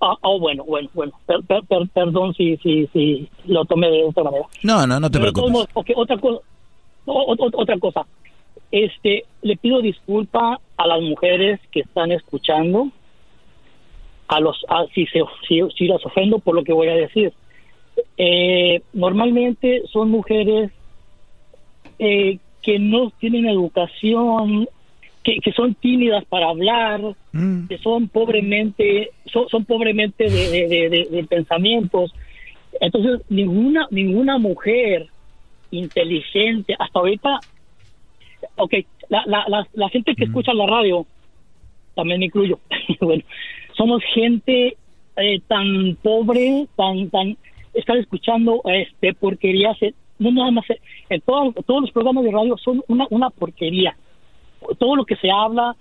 ah, 0.01 0.16
oh, 0.23 0.39
bueno 0.40 0.65
bueno 0.65 0.89
bueno 0.94 1.12
Per- 1.27 1.43
per- 1.44 1.62
per- 1.65 1.89
perdón 1.94 2.35
si 2.35 2.56
si 2.59 2.86
si 2.93 3.28
lo 3.47 3.65
tomé 3.65 3.90
de 3.90 4.05
otra 4.05 4.24
manera 4.24 4.44
No, 4.62 4.86
no, 4.86 4.98
no 5.01 5.11
te 5.11 5.19
Pero 5.19 5.27
de 5.31 5.32
todos 5.32 5.51
preocupes. 5.51 5.52
modos, 5.52 5.69
ok, 5.74 5.90
otra 5.97 6.16
cosa, 6.19 6.40
o- 7.06 7.35
o- 7.35 7.61
otra 7.62 7.78
cosa. 7.78 8.06
Este, 8.70 9.24
le 9.43 9.56
pido 9.56 9.81
disculpa 9.81 10.59
a 10.77 10.86
las 10.86 11.01
mujeres 11.01 11.61
que 11.70 11.81
están 11.81 12.11
escuchando, 12.11 12.89
a 14.27 14.40
los, 14.40 14.56
a- 14.69 14.86
si 14.94 15.06
se, 15.06 15.20
si, 15.47 15.61
si 15.77 15.86
las 15.86 16.05
ofendo 16.05 16.39
por 16.40 16.55
lo 16.56 16.65
que 16.65 16.73
voy 16.73 16.89
a 16.89 16.94
decir. 16.94 17.32
Eh, 18.16 18.81
normalmente 18.93 19.82
son 19.93 20.11
mujeres 20.11 20.73
eh, 21.99 22.39
que 22.62 22.79
no 22.79 23.11
tienen 23.19 23.47
educación, 23.47 24.69
que, 25.23 25.37
que 25.41 25.53
son 25.53 25.75
tímidas 25.75 26.25
para 26.27 26.49
hablar, 26.49 27.01
que 27.69 27.79
son 27.79 28.09
pobremente, 28.09 29.11
son, 29.33 29.49
son 29.49 29.65
pobremente 29.65 30.25
de, 30.25 30.69
de- 30.69 31.09
de- 31.11 31.25
pensamientos. 31.25 32.12
Entonces, 32.81 33.21
ninguna, 33.29 33.87
ninguna 33.91 34.39
mujer 34.39 35.07
inteligente, 35.71 36.75
hasta 36.79 36.99
ahorita, 36.99 37.41
ok, 38.57 38.75
la, 39.09 39.23
la, 39.27 39.45
la, 39.49 39.66
la 39.75 39.89
gente 39.89 40.15
que 40.15 40.25
escucha 40.25 40.53
la 40.55 40.66
radio, 40.66 41.07
también 41.95 42.21
me 42.21 42.27
incluyo, 42.27 42.59
bueno, 43.01 43.23
somos 43.77 44.03
gente 44.15 44.77
eh, 45.16 45.41
tan 45.47 45.97
pobre, 46.03 46.66
tan, 46.77 47.11
tan, 47.11 47.37
estar 47.73 47.97
escuchando 47.97 48.61
este 48.65 49.15
porquerías, 49.15 49.81
eh, 49.83 49.95
no 50.19 50.31
nada 50.31 50.51
más, 50.51 50.69
eh, 50.70 50.81
en 51.11 51.20
todos, 51.20 51.55
todos 51.66 51.82
los 51.82 51.91
programas 51.91 52.24
de 52.24 52.32
radio 52.32 52.57
son 52.59 52.82
una, 52.89 53.07
una 53.11 53.31
porquería. 53.31 53.97
Todo 54.78 54.97
lo 54.97 55.05
que 55.05 55.16
se 55.16 55.31
habla, 55.31 55.77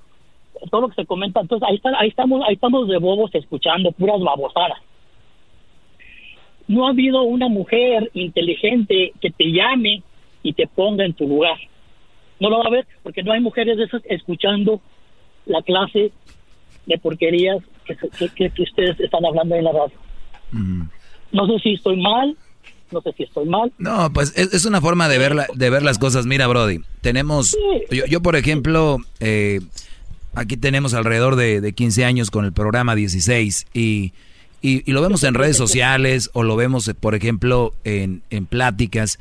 todo 0.69 0.81
lo 0.81 0.89
que 0.89 0.95
se 0.95 1.05
comenta, 1.05 1.41
entonces 1.41 1.67
ahí, 1.67 1.75
está, 1.75 1.91
ahí 1.97 2.09
estamos, 2.09 2.41
ahí 2.47 2.55
estamos 2.55 2.87
de 2.87 2.97
bobos 2.97 3.33
escuchando 3.35 3.91
puras 3.91 4.19
babosadas 4.21 4.79
no 6.67 6.87
ha 6.87 6.91
habido 6.91 7.23
una 7.23 7.49
mujer 7.49 8.09
inteligente 8.13 9.13
que 9.19 9.31
te 9.31 9.51
llame 9.51 10.03
y 10.41 10.53
te 10.53 10.67
ponga 10.67 11.05
en 11.05 11.13
tu 11.13 11.27
lugar. 11.27 11.57
No 12.39 12.49
lo 12.49 12.59
va 12.59 12.65
a 12.65 12.71
ver 12.71 12.87
porque 13.03 13.23
no 13.23 13.31
hay 13.31 13.41
mujeres 13.41 13.77
de 13.77 13.85
esas 13.85 14.01
escuchando 14.05 14.81
la 15.45 15.61
clase 15.61 16.11
de 16.85 16.97
porquerías 16.97 17.63
que, 17.85 17.95
que, 18.35 18.49
que 18.49 18.61
ustedes 18.61 18.99
están 18.99 19.25
hablando 19.25 19.55
en 19.55 19.63
la 19.63 19.71
radio. 19.71 19.97
No 21.31 21.47
sé 21.47 21.59
si 21.59 21.73
estoy 21.73 22.01
mal, 22.01 22.35
no 22.93 23.01
sé 23.01 23.11
si 23.17 23.23
estoy 23.23 23.45
mal. 23.47 23.73
No, 23.77 24.13
pues 24.13 24.31
es, 24.35 24.53
es 24.53 24.65
una 24.65 24.79
forma 24.79 25.09
de 25.09 25.17
ver, 25.17 25.35
la- 25.35 25.47
de 25.53 25.69
ver 25.69 25.83
las 25.83 25.97
cosas. 25.99 26.25
Mira, 26.25 26.47
Brody, 26.47 26.79
tenemos, 27.01 27.57
yo, 27.91 28.05
yo, 28.05 28.21
por 28.21 28.35
ejemplo, 28.35 28.97
eh, 29.19 29.59
aquí 30.35 30.55
tenemos 30.57 30.93
alrededor 30.93 31.35
de, 31.35 31.59
de 31.61 31.73
15 31.73 32.05
años 32.05 32.31
con 32.31 32.45
el 32.45 32.53
programa 32.53 32.95
16 32.95 33.67
y, 33.73 34.13
y, 34.61 34.89
y 34.89 34.91
lo 34.93 35.01
vemos 35.01 35.23
en 35.23 35.33
redes 35.33 35.57
sociales 35.57 36.29
o 36.33 36.43
lo 36.43 36.55
vemos, 36.55 36.89
por 36.99 37.15
ejemplo, 37.15 37.73
en, 37.83 38.21
en 38.29 38.45
pláticas. 38.45 39.19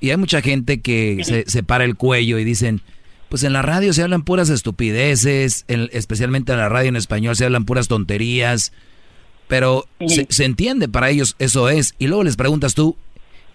Y 0.00 0.10
hay 0.10 0.16
mucha 0.16 0.42
gente 0.42 0.80
que 0.80 1.22
se, 1.24 1.44
se 1.48 1.62
para 1.62 1.84
el 1.84 1.96
cuello 1.96 2.38
y 2.38 2.44
dicen, 2.44 2.80
pues 3.28 3.44
en 3.44 3.52
la 3.54 3.62
radio 3.62 3.92
se 3.92 4.02
hablan 4.02 4.22
puras 4.24 4.50
estupideces, 4.50 5.64
en- 5.68 5.88
especialmente 5.92 6.52
en 6.52 6.58
la 6.58 6.68
radio 6.68 6.88
en 6.90 6.96
español 6.96 7.36
se 7.36 7.44
hablan 7.44 7.64
puras 7.64 7.88
tonterías, 7.88 8.72
pero 9.48 9.86
se, 10.06 10.26
se 10.30 10.44
entiende, 10.44 10.88
para 10.88 11.10
ellos 11.10 11.36
eso 11.38 11.68
es. 11.68 11.94
Y 11.98 12.06
luego 12.08 12.24
les 12.24 12.36
preguntas 12.36 12.74
tú, 12.74 12.96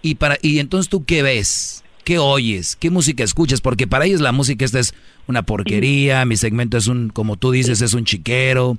¿y, 0.02 0.16
para, 0.16 0.38
y 0.42 0.60
entonces 0.60 0.90
tú 0.90 1.06
qué 1.06 1.22
ves? 1.24 1.84
¿Qué 2.04 2.20
oyes? 2.20 2.76
¿Qué 2.78 2.90
música 2.90 3.24
escuchas? 3.24 3.60
Porque 3.62 3.86
para 3.88 4.06
ellos 4.06 4.22
la 4.22 4.32
música 4.32 4.64
esta 4.64 4.80
es 4.80 4.94
una 5.28 5.44
porquería, 5.44 6.24
mi 6.26 6.38
segmento 6.38 6.78
es 6.78 6.88
un, 6.88 7.10
como 7.10 7.36
tú 7.36 7.52
dices, 7.52 7.82
es 7.82 7.94
un 7.94 8.06
chiquero. 8.06 8.78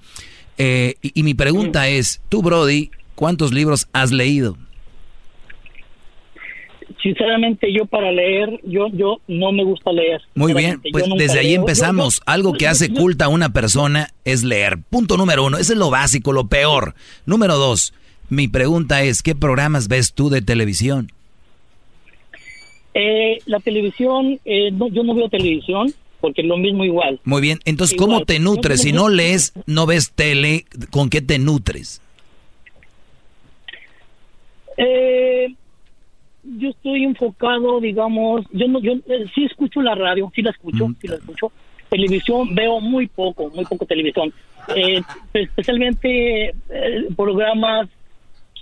Eh, 0.57 0.95
y, 1.03 1.21
y 1.21 1.23
mi 1.23 1.35
pregunta 1.35 1.89
es, 1.89 2.21
tú 2.31 2.41
Brody, 2.43 2.91
¿cuántos 3.15 3.53
libros 3.53 3.87
has 3.93 4.13
leído? 4.13 4.57
Sinceramente, 7.03 7.73
yo 7.73 7.85
para 7.87 8.11
leer, 8.11 8.61
yo 8.65 8.89
yo 8.93 9.21
no 9.29 9.53
me 9.53 9.63
gusta 9.63 9.93
leer. 9.93 10.21
Muy 10.35 10.55
bien, 10.55 10.81
pues 10.91 11.05
desde 11.17 11.39
ahí 11.41 11.51
leo. 11.53 11.61
empezamos. 11.61 12.17
Yo- 12.17 12.21
yo- 12.27 12.33
Algo 12.33 12.53
que 12.55 12.67
hace 12.67 12.93
culta 12.93 13.27
a 13.27 13.29
una 13.29 13.53
persona 13.53 14.09
es 14.25 14.43
leer. 14.43 14.79
Punto 14.89 15.17
número 15.17 15.45
uno, 15.45 15.59
ese 15.59 15.75
es 15.75 15.79
lo 15.79 15.91
básico, 15.91 16.33
lo 16.33 16.49
peor. 16.49 16.95
Número 17.27 17.57
dos, 17.57 17.93
mi 18.29 18.49
pregunta 18.49 19.03
es, 19.03 19.23
¿qué 19.23 19.35
programas 19.35 19.89
ves 19.89 20.13
tú 20.13 20.31
de 20.31 20.43
televisión? 20.43 21.11
Eh, 22.95 23.39
la 23.47 23.61
televisión, 23.61 24.41
eh, 24.45 24.71
no, 24.73 24.89
yo 24.89 25.03
no 25.03 25.15
veo 25.15 25.29
televisión 25.29 25.93
porque 26.21 26.43
es 26.43 26.49
lo 26.49 26.57
mismo 26.57 26.85
igual. 26.85 27.21
Muy 27.25 27.41
bien, 27.41 27.61
entonces, 27.65 27.95
Igual. 27.95 28.09
¿cómo 28.11 28.25
te 28.25 28.39
nutres? 28.39 28.83
Si 28.83 28.93
no 28.93 29.09
lees, 29.09 29.53
no 29.67 29.87
ves 29.87 30.13
tele, 30.13 30.65
¿con 30.91 31.11
qué 31.11 31.21
te 31.23 31.39
nutres? 31.39 32.03
Eh, 34.77 35.55
yo 36.43 36.71
estoy 36.71 37.05
enfocado, 37.05 37.81
digamos, 37.81 38.47
yo 38.53 38.69
no, 38.69 38.81
yo 38.81 38.93
eh, 38.93 39.27
sí 39.35 39.45
escucho 39.45 39.83
la 39.83 39.95
radio, 39.95 40.31
sí 40.35 40.43
la 40.43 40.51
escucho, 40.51 40.89
sí 41.01 41.09
la 41.09 41.17
escucho. 41.17 41.53
Televisión 41.89 42.55
veo 42.55 42.81
muy 42.81 43.07
poco, 43.07 43.51
muy 43.51 43.65
poco 43.65 43.87
televisión. 43.87 44.33
Eh, 44.75 45.01
especialmente 45.33 46.49
eh, 46.49 46.55
programas 47.17 47.89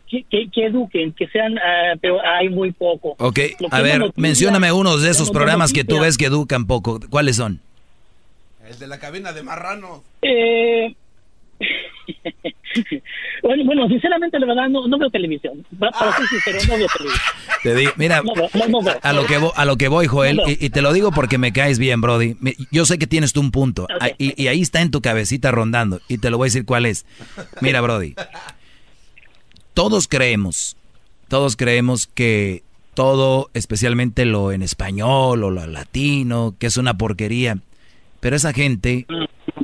que, 0.09 0.25
que, 0.25 0.49
que 0.51 0.67
eduquen, 0.67 1.13
que 1.13 1.27
sean, 1.29 1.57
eh, 1.57 1.97
pero 2.01 2.19
hay 2.25 2.49
muy 2.49 2.73
poco. 2.73 3.15
Ok, 3.19 3.39
a 3.71 3.81
ver, 3.83 3.99
noticia, 4.01 4.21
mencióname 4.23 4.73
uno 4.73 4.97
de 4.97 5.11
esos 5.11 5.31
programas 5.31 5.73
que 5.73 5.85
tú 5.85 6.01
ves 6.01 6.17
que 6.19 6.27
educan 6.27 6.67
poco. 6.67 7.01
¿Cuáles 7.11 7.37
son? 7.37 7.61
El 8.69 8.79
de 8.79 8.87
la 8.87 8.99
cabina 8.99 9.33
de 9.33 9.43
marrano. 9.43 10.03
Eh, 10.23 10.95
bueno, 13.43 13.65
bueno, 13.65 13.89
sinceramente, 13.89 14.39
la 14.39 14.47
verdad, 14.47 14.69
no, 14.69 14.87
no 14.89 14.99
veo 14.99 15.11
televisión. 15.11 15.65
Pa- 15.79 15.91
Para 15.91 16.17
ser 16.17 16.27
sincero, 16.27 16.59
no 16.69 16.77
veo 16.79 16.87
televisión. 16.97 17.23
Te 17.63 17.75
digo, 17.75 17.93
mira, 17.97 18.23
No 18.23 18.33
a 19.03 19.13
lo 19.13 19.27
que 19.27 19.39
vo- 19.41 19.53
a 19.57 19.65
lo 19.65 19.77
que 19.77 19.89
voy, 19.89 20.07
Joel, 20.07 20.37
No, 20.37 20.43
no. 20.45 20.49
y, 20.51 20.59
y 20.61 20.71
te 20.71 20.83
lo 20.83 20.93
digo 20.93 21.11
porque 21.11 21.39
me 21.39 21.53
caes 21.53 21.79
bien, 21.79 22.01
Brody. 22.01 22.37
Yo 22.71 22.85
sé 22.87 22.99
que 22.99 23.07
tienes 23.07 23.33
tú 23.33 23.41
un 23.41 23.51
punto 23.51 23.89
ah, 24.01 24.11
y, 24.19 24.41
y 24.41 24.49
ahí 24.49 24.61
está 24.61 24.83
en 24.83 24.91
tu 24.91 25.01
cabecita 25.01 25.51
rondando 25.51 26.01
y 26.09 26.19
te 26.19 26.31
lo 26.31 26.37
voy 26.39 26.47
a 26.47 26.49
decir 26.49 26.65
cuál 26.65 26.87
es. 26.87 27.07
Mira, 27.61 27.81
Brody, 27.81 28.15
todos 29.77 30.09
creemos, 30.09 30.75
todos 31.29 31.55
creemos 31.55 32.07
que 32.07 32.63
todo, 32.95 33.51
especialmente 33.53 34.25
lo 34.25 34.51
en 34.51 34.63
español 34.63 35.45
o 35.45 35.51
lo 35.51 35.67
latino, 35.67 36.55
que 36.59 36.69
es 36.69 36.79
una 36.79 36.97
porquería, 36.97 37.59
pero 38.21 38.37
esa 38.37 38.55
gente 38.55 39.07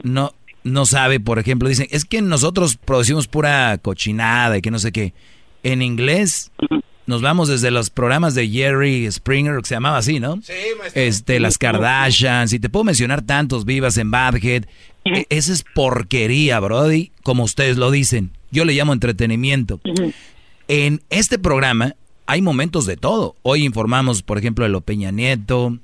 no 0.03 0.35
no 0.65 0.85
sabe, 0.85 1.19
por 1.19 1.39
ejemplo, 1.39 1.67
dicen, 1.67 1.89
es 1.91 2.05
que 2.05 2.21
nosotros 2.21 2.77
producimos 2.77 3.27
pura 3.27 3.79
cochinada 3.79 4.59
y 4.59 4.61
que 4.61 4.71
no 4.71 4.79
sé 4.79 4.93
qué. 4.93 5.15
En 5.63 5.81
inglés 5.81 6.53
nos 7.07 7.23
vamos 7.23 7.49
desde 7.49 7.71
los 7.71 7.89
programas 7.89 8.35
de 8.35 8.49
Jerry 8.49 9.11
Springer, 9.11 9.57
que 9.57 9.69
se 9.69 9.75
llamaba 9.75 9.97
así, 9.97 10.21
¿no? 10.21 10.41
Sí, 10.43 10.53
Este, 10.95 11.41
las 11.41 11.57
Kardashians, 11.57 12.53
y 12.53 12.61
te 12.61 12.69
puedo 12.69 12.85
mencionar 12.85 13.23
tantos 13.23 13.65
vivas 13.65 13.97
en 13.97 14.11
Badhead. 14.11 14.67
E- 15.05 15.27
Esa 15.31 15.53
es 15.53 15.65
porquería, 15.75 16.61
Brody, 16.61 17.11
como 17.23 17.45
ustedes 17.45 17.77
lo 17.77 17.91
dicen. 17.91 18.31
Yo 18.51 18.65
le 18.65 18.75
llamo 18.75 18.93
entretenimiento. 18.93 19.81
En 20.69 21.03
este 21.11 21.39
programa 21.39 21.95
hay 22.27 22.41
momentos 22.43 22.87
de 22.87 22.97
todo. 22.97 23.35
Hoy 23.43 23.65
informamos, 23.65 24.23
por 24.23 24.39
ejemplo, 24.39 24.65
de 24.65 24.71
lo 24.71 24.81
Peña 24.81 25.11
Nieto. 25.11 25.79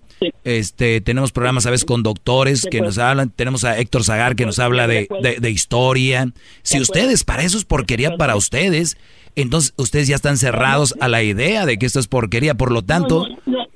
Este, 0.45 1.01
tenemos 1.01 1.31
programas 1.31 1.67
a 1.67 1.71
veces 1.71 1.85
con 1.85 2.03
doctores 2.03 2.67
que 2.71 2.81
nos 2.81 2.99
hablan. 2.99 3.31
Tenemos 3.31 3.65
a 3.65 3.79
Héctor 3.79 4.03
Zagar 4.05 4.35
que 4.35 4.47
nos 4.47 4.59
habla 4.59 4.87
de, 4.87 5.09
de- 5.23 5.37
de 5.41 5.51
historia. 5.51 6.33
Si 6.63 6.81
ustedes, 6.81 7.25
para 7.25 7.43
eso 7.45 7.57
es 7.59 7.65
porquería 7.65 8.17
para 8.17 8.35
ustedes, 8.37 8.97
entonces 9.43 9.75
ustedes 9.77 10.09
ya 10.09 10.17
están 10.17 10.37
cerrados 10.37 10.95
a 11.01 11.09
la 11.09 11.23
idea 11.23 11.67
de 11.67 11.79
que 11.79 11.87
esto 11.87 12.01
es 12.01 12.09
porquería. 12.09 12.55
Por 12.55 12.73
lo 12.73 12.83
tanto, 12.83 13.27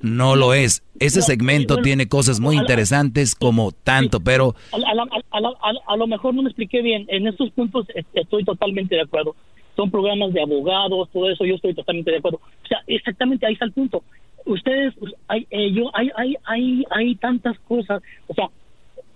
no 0.01 0.35
lo 0.35 0.53
es. 0.53 0.83
Ese 0.99 1.21
segmento 1.21 1.77
tiene 1.77 2.07
cosas 2.07 2.39
muy 2.39 2.57
interesantes 2.57 3.35
como 3.35 3.71
tanto, 3.71 4.19
pero 4.19 4.55
A, 4.71 5.97
lo 5.97 6.07
mejor 6.07 6.33
no 6.33 6.43
me 6.43 6.49
expliqué 6.49 6.81
bien. 6.81 7.05
En 7.09 7.27
estos 7.27 7.49
puntos 7.51 7.87
eh, 7.95 8.03
estoy 8.13 8.43
totalmente 8.43 8.95
de 8.95 9.01
acuerdo. 9.01 9.35
Son 9.75 9.89
programas 9.89 10.33
de 10.33 10.41
abogados, 10.41 11.09
todo 11.11 11.29
eso, 11.31 11.45
yo 11.45 11.55
estoy 11.55 11.73
totalmente 11.73 12.11
de 12.11 12.17
acuerdo. 12.17 12.39
O 12.63 12.67
sea, 12.67 12.79
exactamente 12.85 13.45
ahí 13.45 13.53
está 13.53 13.65
el 13.65 13.71
punto. 13.71 14.03
Ustedes, 14.45 14.93
pues, 14.99 15.13
hay, 15.27 15.47
eh, 15.49 15.71
yo, 15.71 15.89
hay, 15.95 16.09
hay, 16.15 16.35
hay, 16.43 16.83
hay 16.91 17.15
tantas 17.15 17.57
cosas. 17.59 18.03
O 18.27 18.33
sea, 18.33 18.49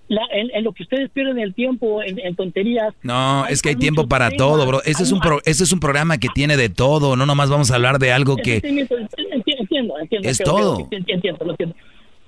la- 0.09 0.27
en, 0.31 0.49
en 0.53 0.63
lo 0.63 0.71
que 0.73 0.83
ustedes 0.83 1.09
pierden 1.09 1.37
el 1.39 1.53
tiempo 1.53 2.01
en, 2.01 2.19
en 2.19 2.35
tonterías. 2.35 2.93
No, 3.03 3.45
es 3.47 3.61
que 3.61 3.69
hay 3.69 3.75
tiempo 3.75 4.07
para 4.07 4.29
todo, 4.31 4.65
bro. 4.65 4.81
Este 4.85 5.03
es 5.03 5.11
un 5.11 5.19
pro- 5.19 5.41
este 5.45 5.63
es 5.63 5.71
un 5.71 5.79
programa 5.79 6.17
que 6.17 6.29
tiene 6.33 6.55
de 6.57 6.69
todo, 6.69 7.15
no 7.15 7.25
nomás 7.25 7.49
vamos 7.49 7.71
a 7.71 7.75
hablar 7.75 7.99
de 7.99 8.11
algo 8.11 8.35
que 8.37 8.55
Entiendo, 8.55 8.97
entiendo, 8.97 9.97
entiendo, 9.99 10.29
Es 10.29 10.39
ok, 10.41 10.45
todo. 10.45 10.77
ok, 10.79 10.93
entiendo, 11.07 11.43
lo 11.45 11.51
entiendo. 11.51 11.75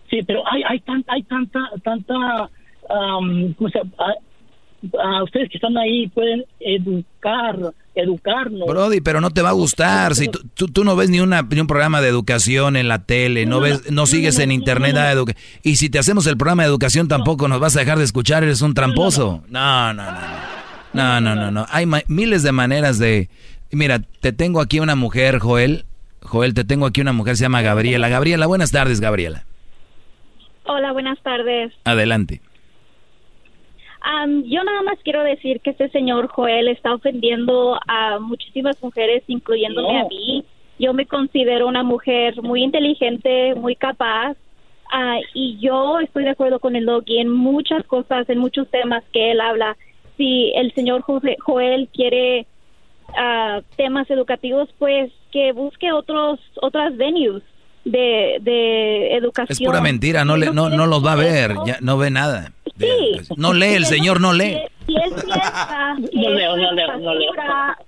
Sí, 0.09 0.21
pero 0.23 0.41
hay, 0.51 0.63
hay, 0.67 0.79
tan, 0.79 1.05
hay 1.07 1.21
tanta, 1.23 1.59
tanta, 1.83 2.49
am, 2.89 3.53
¿cómo 3.53 3.69
se 3.69 3.79
ah, 5.03 5.23
ustedes 5.23 5.49
que 5.49 5.57
están 5.57 5.77
ahí 5.77 6.07
pueden 6.09 6.45
educar, 6.59 7.55
educarnos. 7.95 8.67
Brody, 8.67 9.01
pero 9.01 9.21
no 9.21 9.31
te 9.31 9.41
va 9.41 9.49
a 9.49 9.53
gustar 9.53 10.15
si 10.15 10.27
tú, 10.27 10.39
tú, 10.53 10.67
tú 10.67 10.83
no 10.83 10.95
ves 10.95 11.09
ni, 11.09 11.19
una, 11.19 11.41
ni 11.41 11.59
un 11.59 11.67
programa 11.67 12.01
de 12.01 12.07
educación 12.09 12.75
en 12.75 12.87
la 12.87 12.99
tele, 13.03 13.45
no 13.45 13.59
ves, 13.59 13.91
no 13.91 14.05
sigues 14.05 14.39
en 14.39 14.51
internet 14.51 14.93
nada 14.95 15.07
de 15.07 15.13
educa- 15.21 15.35
y 15.63 15.75
si 15.75 15.89
te 15.89 15.99
hacemos 15.99 16.25
el 16.27 16.37
programa 16.37 16.63
de 16.63 16.69
educación 16.69 17.07
tampoco 17.07 17.47
nos 17.47 17.59
vas 17.59 17.75
a 17.75 17.79
dejar 17.79 17.97
de 17.97 18.03
escuchar, 18.05 18.43
eres 18.43 18.61
un 18.61 18.73
tramposo. 18.73 19.43
No, 19.49 19.93
no, 19.93 20.03
no, 20.03 20.11
no, 20.93 21.21
no, 21.21 21.21
no, 21.21 21.35
no, 21.35 21.51
no. 21.51 21.65
Hay 21.69 21.85
miles 22.07 22.43
de 22.43 22.51
maneras 22.51 22.99
de, 22.99 23.29
mira, 23.71 23.99
te 24.21 24.31
tengo 24.33 24.61
aquí 24.61 24.79
una 24.79 24.95
mujer, 24.95 25.39
Joel, 25.39 25.85
Joel, 26.21 26.53
te 26.53 26.63
tengo 26.63 26.85
aquí 26.85 27.01
una 27.01 27.13
mujer 27.13 27.37
se 27.37 27.43
llama 27.43 27.61
Gabriela. 27.61 28.09
Gabriela, 28.09 28.45
buenas 28.47 28.71
tardes, 28.71 28.99
Gabriela. 29.01 29.45
Hola, 30.65 30.91
buenas 30.91 31.17
tardes. 31.23 31.73
Adelante. 31.83 32.41
Am, 34.11 34.43
yo 34.43 34.63
nada 34.63 34.81
más 34.81 34.97
quiero 35.03 35.21
decir 35.23 35.61
que 35.61 35.69
este 35.69 35.87
señor 35.89 36.29
Joel 36.29 36.67
está 36.67 36.95
ofendiendo 36.95 37.79
a 37.87 38.17
muchísimas 38.17 38.81
mujeres, 38.81 39.21
incluyéndome 39.27 39.93
No. 39.93 40.05
a 40.05 40.09
mí. 40.09 40.43
Yo 40.79 40.93
me 40.93 41.05
considero 41.05 41.67
una 41.67 41.83
mujer 41.83 42.41
muy 42.41 42.63
inteligente, 42.63 43.53
muy 43.53 43.75
capaz, 43.75 44.35
ah, 44.91 45.19
y 45.35 45.59
yo 45.59 45.99
estoy 45.99 46.23
de 46.23 46.31
acuerdo 46.31 46.59
con 46.59 46.75
el 46.75 46.87
Doggy 46.87 47.19
en 47.19 47.29
muchas 47.29 47.85
cosas, 47.85 48.27
en 48.29 48.39
muchos 48.39 48.67
temas 48.71 49.03
que 49.13 49.31
él 49.31 49.41
habla. 49.41 49.77
Si 50.17 50.51
el 50.55 50.73
señor 50.73 51.03
Joel 51.03 51.87
quiere 51.93 52.47
ah, 53.15 53.61
temas 53.75 54.09
educativos, 54.09 54.69
pues 54.79 55.11
que 55.31 55.51
busque 55.51 55.91
otros 55.91 56.39
otras 56.61 56.97
venues 56.97 57.43
de, 57.85 58.37
de 58.41 59.15
educación. 59.15 59.47
Es 59.49 59.59
pura 59.59 59.81
mentira, 59.81 60.25
no, 60.25 60.35
le, 60.35 60.51
no, 60.51 60.69
no 60.69 60.87
los 60.87 61.05
va 61.05 61.13
a 61.13 61.15
ver, 61.15 61.53
ya 61.65 61.77
no 61.81 61.97
ve 61.97 62.09
nada. 62.09 62.53
Sí. 62.79 63.33
No 63.37 63.53
lee, 63.53 63.73
el 63.75 63.85
señor 63.85 64.19
no 64.21 64.33
lee. 64.33 64.57
Si 64.87 64.95
él 64.95 65.11
piensa 65.13 65.95
que 66.11 66.17
No 66.17 66.29
leo, 66.29 66.55
es 66.55 66.61
no 66.61 66.71
leo, 66.73 66.97
no 66.99 67.13
leo. 67.13 67.31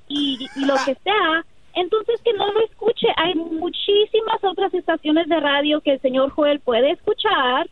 y, 0.07 0.37
y 0.55 0.65
lo 0.65 0.73
que 0.85 0.95
sea, 1.03 1.45
entonces 1.75 2.19
que 2.23 2.33
no 2.33 2.51
lo 2.53 2.59
escuche. 2.65 3.07
Hay 3.17 3.33
muchísimas 3.35 4.43
otras 4.43 4.73
estaciones 4.73 5.27
de 5.29 5.39
radio 5.39 5.81
que 5.81 5.93
el 5.93 6.01
señor 6.01 6.31
Joel 6.31 6.59
puede 6.59 6.91
escuchar 6.91 7.69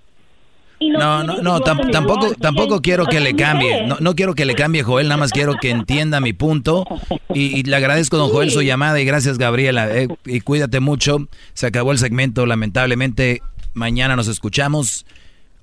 Y 0.79 0.89
No, 0.91 1.23
no, 1.23 1.41
no, 1.41 1.59
tam- 1.59 1.91
tampoco, 1.91 2.33
tampoco 2.39 2.81
quiero 2.81 3.05
que 3.05 3.19
le 3.19 3.35
cambie. 3.35 3.85
No, 3.85 3.97
no 3.99 4.15
quiero 4.15 4.33
que 4.33 4.45
le 4.45 4.55
cambie, 4.55 4.81
Joel, 4.83 5.09
nada 5.09 5.17
más 5.17 5.31
quiero 5.33 5.55
que 5.61 5.69
entienda 5.71 6.21
mi 6.21 6.31
punto. 6.33 6.85
Y, 7.33 7.59
y 7.59 7.63
le 7.63 7.75
agradezco, 7.75 8.15
don 8.17 8.29
Joel, 8.29 8.49
su 8.49 8.61
llamada 8.61 8.99
y 9.01 9.05
gracias, 9.05 9.37
Gabriela. 9.37 9.89
eh, 9.95 10.07
y 10.25 10.39
cuídate 10.39 10.79
mucho. 10.79 11.17
Se 11.53 11.67
acabó 11.67 11.91
el 11.91 11.97
segmento, 11.97 12.45
lamentablemente. 12.45 13.41
Mañana 13.73 14.15
nos 14.15 14.27
escuchamos. 14.29 15.05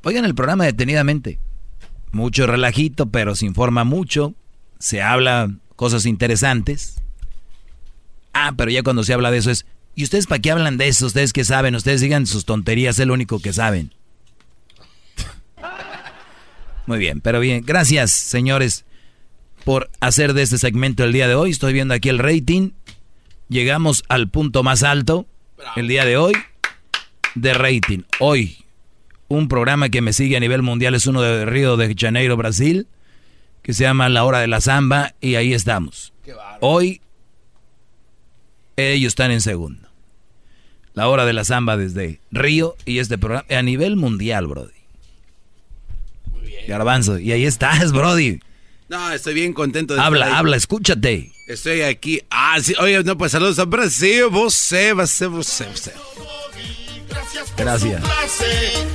Oigan 0.04 0.24
el 0.26 0.34
programa 0.34 0.64
detenidamente. 0.66 1.38
Mucho 2.16 2.46
relajito, 2.46 3.10
pero 3.10 3.34
se 3.36 3.44
informa 3.44 3.84
mucho. 3.84 4.34
Se 4.78 5.02
habla 5.02 5.54
cosas 5.76 6.06
interesantes. 6.06 6.96
Ah, 8.32 8.54
pero 8.56 8.70
ya 8.70 8.82
cuando 8.82 9.04
se 9.04 9.12
habla 9.12 9.30
de 9.30 9.36
eso 9.36 9.50
es... 9.50 9.66
¿Y 9.94 10.02
ustedes 10.02 10.26
para 10.26 10.40
qué 10.40 10.50
hablan 10.50 10.78
de 10.78 10.88
eso? 10.88 11.04
¿Ustedes 11.04 11.34
qué 11.34 11.44
saben? 11.44 11.74
Ustedes 11.74 12.00
digan 12.00 12.26
sus 12.26 12.46
tonterías, 12.46 12.98
es 12.98 13.06
lo 13.06 13.12
único 13.12 13.40
que 13.40 13.52
saben. 13.52 13.92
Muy 16.86 16.98
bien, 16.98 17.20
pero 17.20 17.38
bien. 17.38 17.62
Gracias, 17.66 18.12
señores, 18.12 18.86
por 19.64 19.90
hacer 20.00 20.32
de 20.32 20.42
este 20.42 20.56
segmento 20.56 21.04
el 21.04 21.12
día 21.12 21.28
de 21.28 21.34
hoy. 21.34 21.50
Estoy 21.50 21.74
viendo 21.74 21.92
aquí 21.92 22.08
el 22.08 22.18
rating. 22.18 22.70
Llegamos 23.50 24.04
al 24.08 24.30
punto 24.30 24.62
más 24.62 24.82
alto 24.82 25.26
el 25.76 25.86
día 25.86 26.06
de 26.06 26.16
hoy 26.16 26.32
de 27.34 27.52
rating. 27.52 28.04
Hoy, 28.20 28.64
un 29.28 29.48
programa 29.48 29.88
que 29.88 30.00
me 30.00 30.12
sigue 30.12 30.36
a 30.36 30.40
nivel 30.40 30.62
mundial 30.62 30.94
es 30.94 31.06
uno 31.06 31.22
de 31.22 31.44
Río 31.44 31.76
de 31.76 31.94
Janeiro, 31.96 32.36
Brasil, 32.36 32.86
que 33.62 33.72
se 33.72 33.84
llama 33.84 34.08
La 34.08 34.24
Hora 34.24 34.38
de 34.40 34.46
la 34.46 34.60
Zamba, 34.60 35.14
y 35.20 35.34
ahí 35.34 35.52
estamos. 35.52 36.12
Hoy, 36.60 37.00
ellos 38.76 39.10
están 39.10 39.30
en 39.30 39.40
segundo. 39.40 39.88
La 40.94 41.08
Hora 41.08 41.26
de 41.26 41.32
la 41.32 41.44
Zamba 41.44 41.76
desde 41.76 42.20
Río 42.30 42.76
y 42.84 42.98
este 42.98 43.18
programa 43.18 43.46
a 43.50 43.62
nivel 43.62 43.96
mundial, 43.96 44.46
Brody. 44.46 44.72
Garbanzo, 46.68 47.18
y 47.18 47.32
ahí 47.32 47.44
estás, 47.44 47.92
Brody. 47.92 48.40
No, 48.88 49.12
estoy 49.12 49.34
bien 49.34 49.52
contento 49.52 49.94
de 49.94 50.00
Habla, 50.00 50.26
estar 50.26 50.38
habla, 50.38 50.56
escúchate. 50.56 51.32
Estoy 51.48 51.82
aquí. 51.82 52.20
Ah, 52.30 52.58
sí. 52.62 52.74
Oye, 52.78 53.02
no, 53.02 53.18
pues 53.18 53.32
saludos 53.32 53.58
a 53.58 53.64
Brasil. 53.64 54.30
Você, 54.30 54.92
você, 54.92 55.26
você, 55.26 55.64
você. 55.64 55.92
Gracias. 57.56 58.02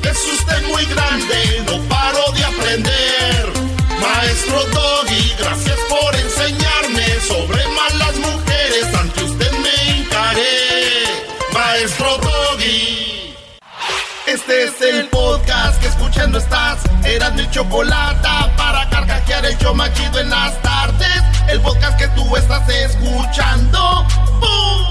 Es 0.04 0.34
usted 0.34 0.68
muy 0.68 0.86
grande, 0.86 1.64
no 1.66 1.82
paro 1.90 2.32
de 2.34 2.44
aprender. 2.44 3.54
Maestro 4.00 4.64
Doggy, 4.66 5.34
gracias 5.40 5.78
por 5.90 6.16
enseñarme 6.16 7.06
sobre 7.28 7.68
malas 7.70 8.16
mujeres. 8.18 8.94
Ante 8.94 9.24
usted 9.24 9.52
me 9.52 9.98
encaré. 10.00 11.04
Maestro 11.54 12.18
Doggy. 12.18 13.36
Este 14.28 14.64
es 14.66 14.82
el 14.82 15.08
podcast 15.10 15.82
que 15.82 15.88
escuchando 15.88 16.38
estás. 16.38 16.80
Eran 17.04 17.36
mi 17.36 17.50
chocolate 17.50 18.28
para 18.58 18.90
carcajear 18.90 19.46
el 19.46 19.58
show 19.58 19.74
machido 19.74 20.20
en 20.20 20.30
las 20.30 20.62
tardes. 20.62 21.24
El 21.50 21.62
podcast 21.62 21.98
que 21.98 22.08
tú 22.10 22.36
estás 22.36 22.68
escuchando. 22.70 24.06
¡Bum! 24.40 24.91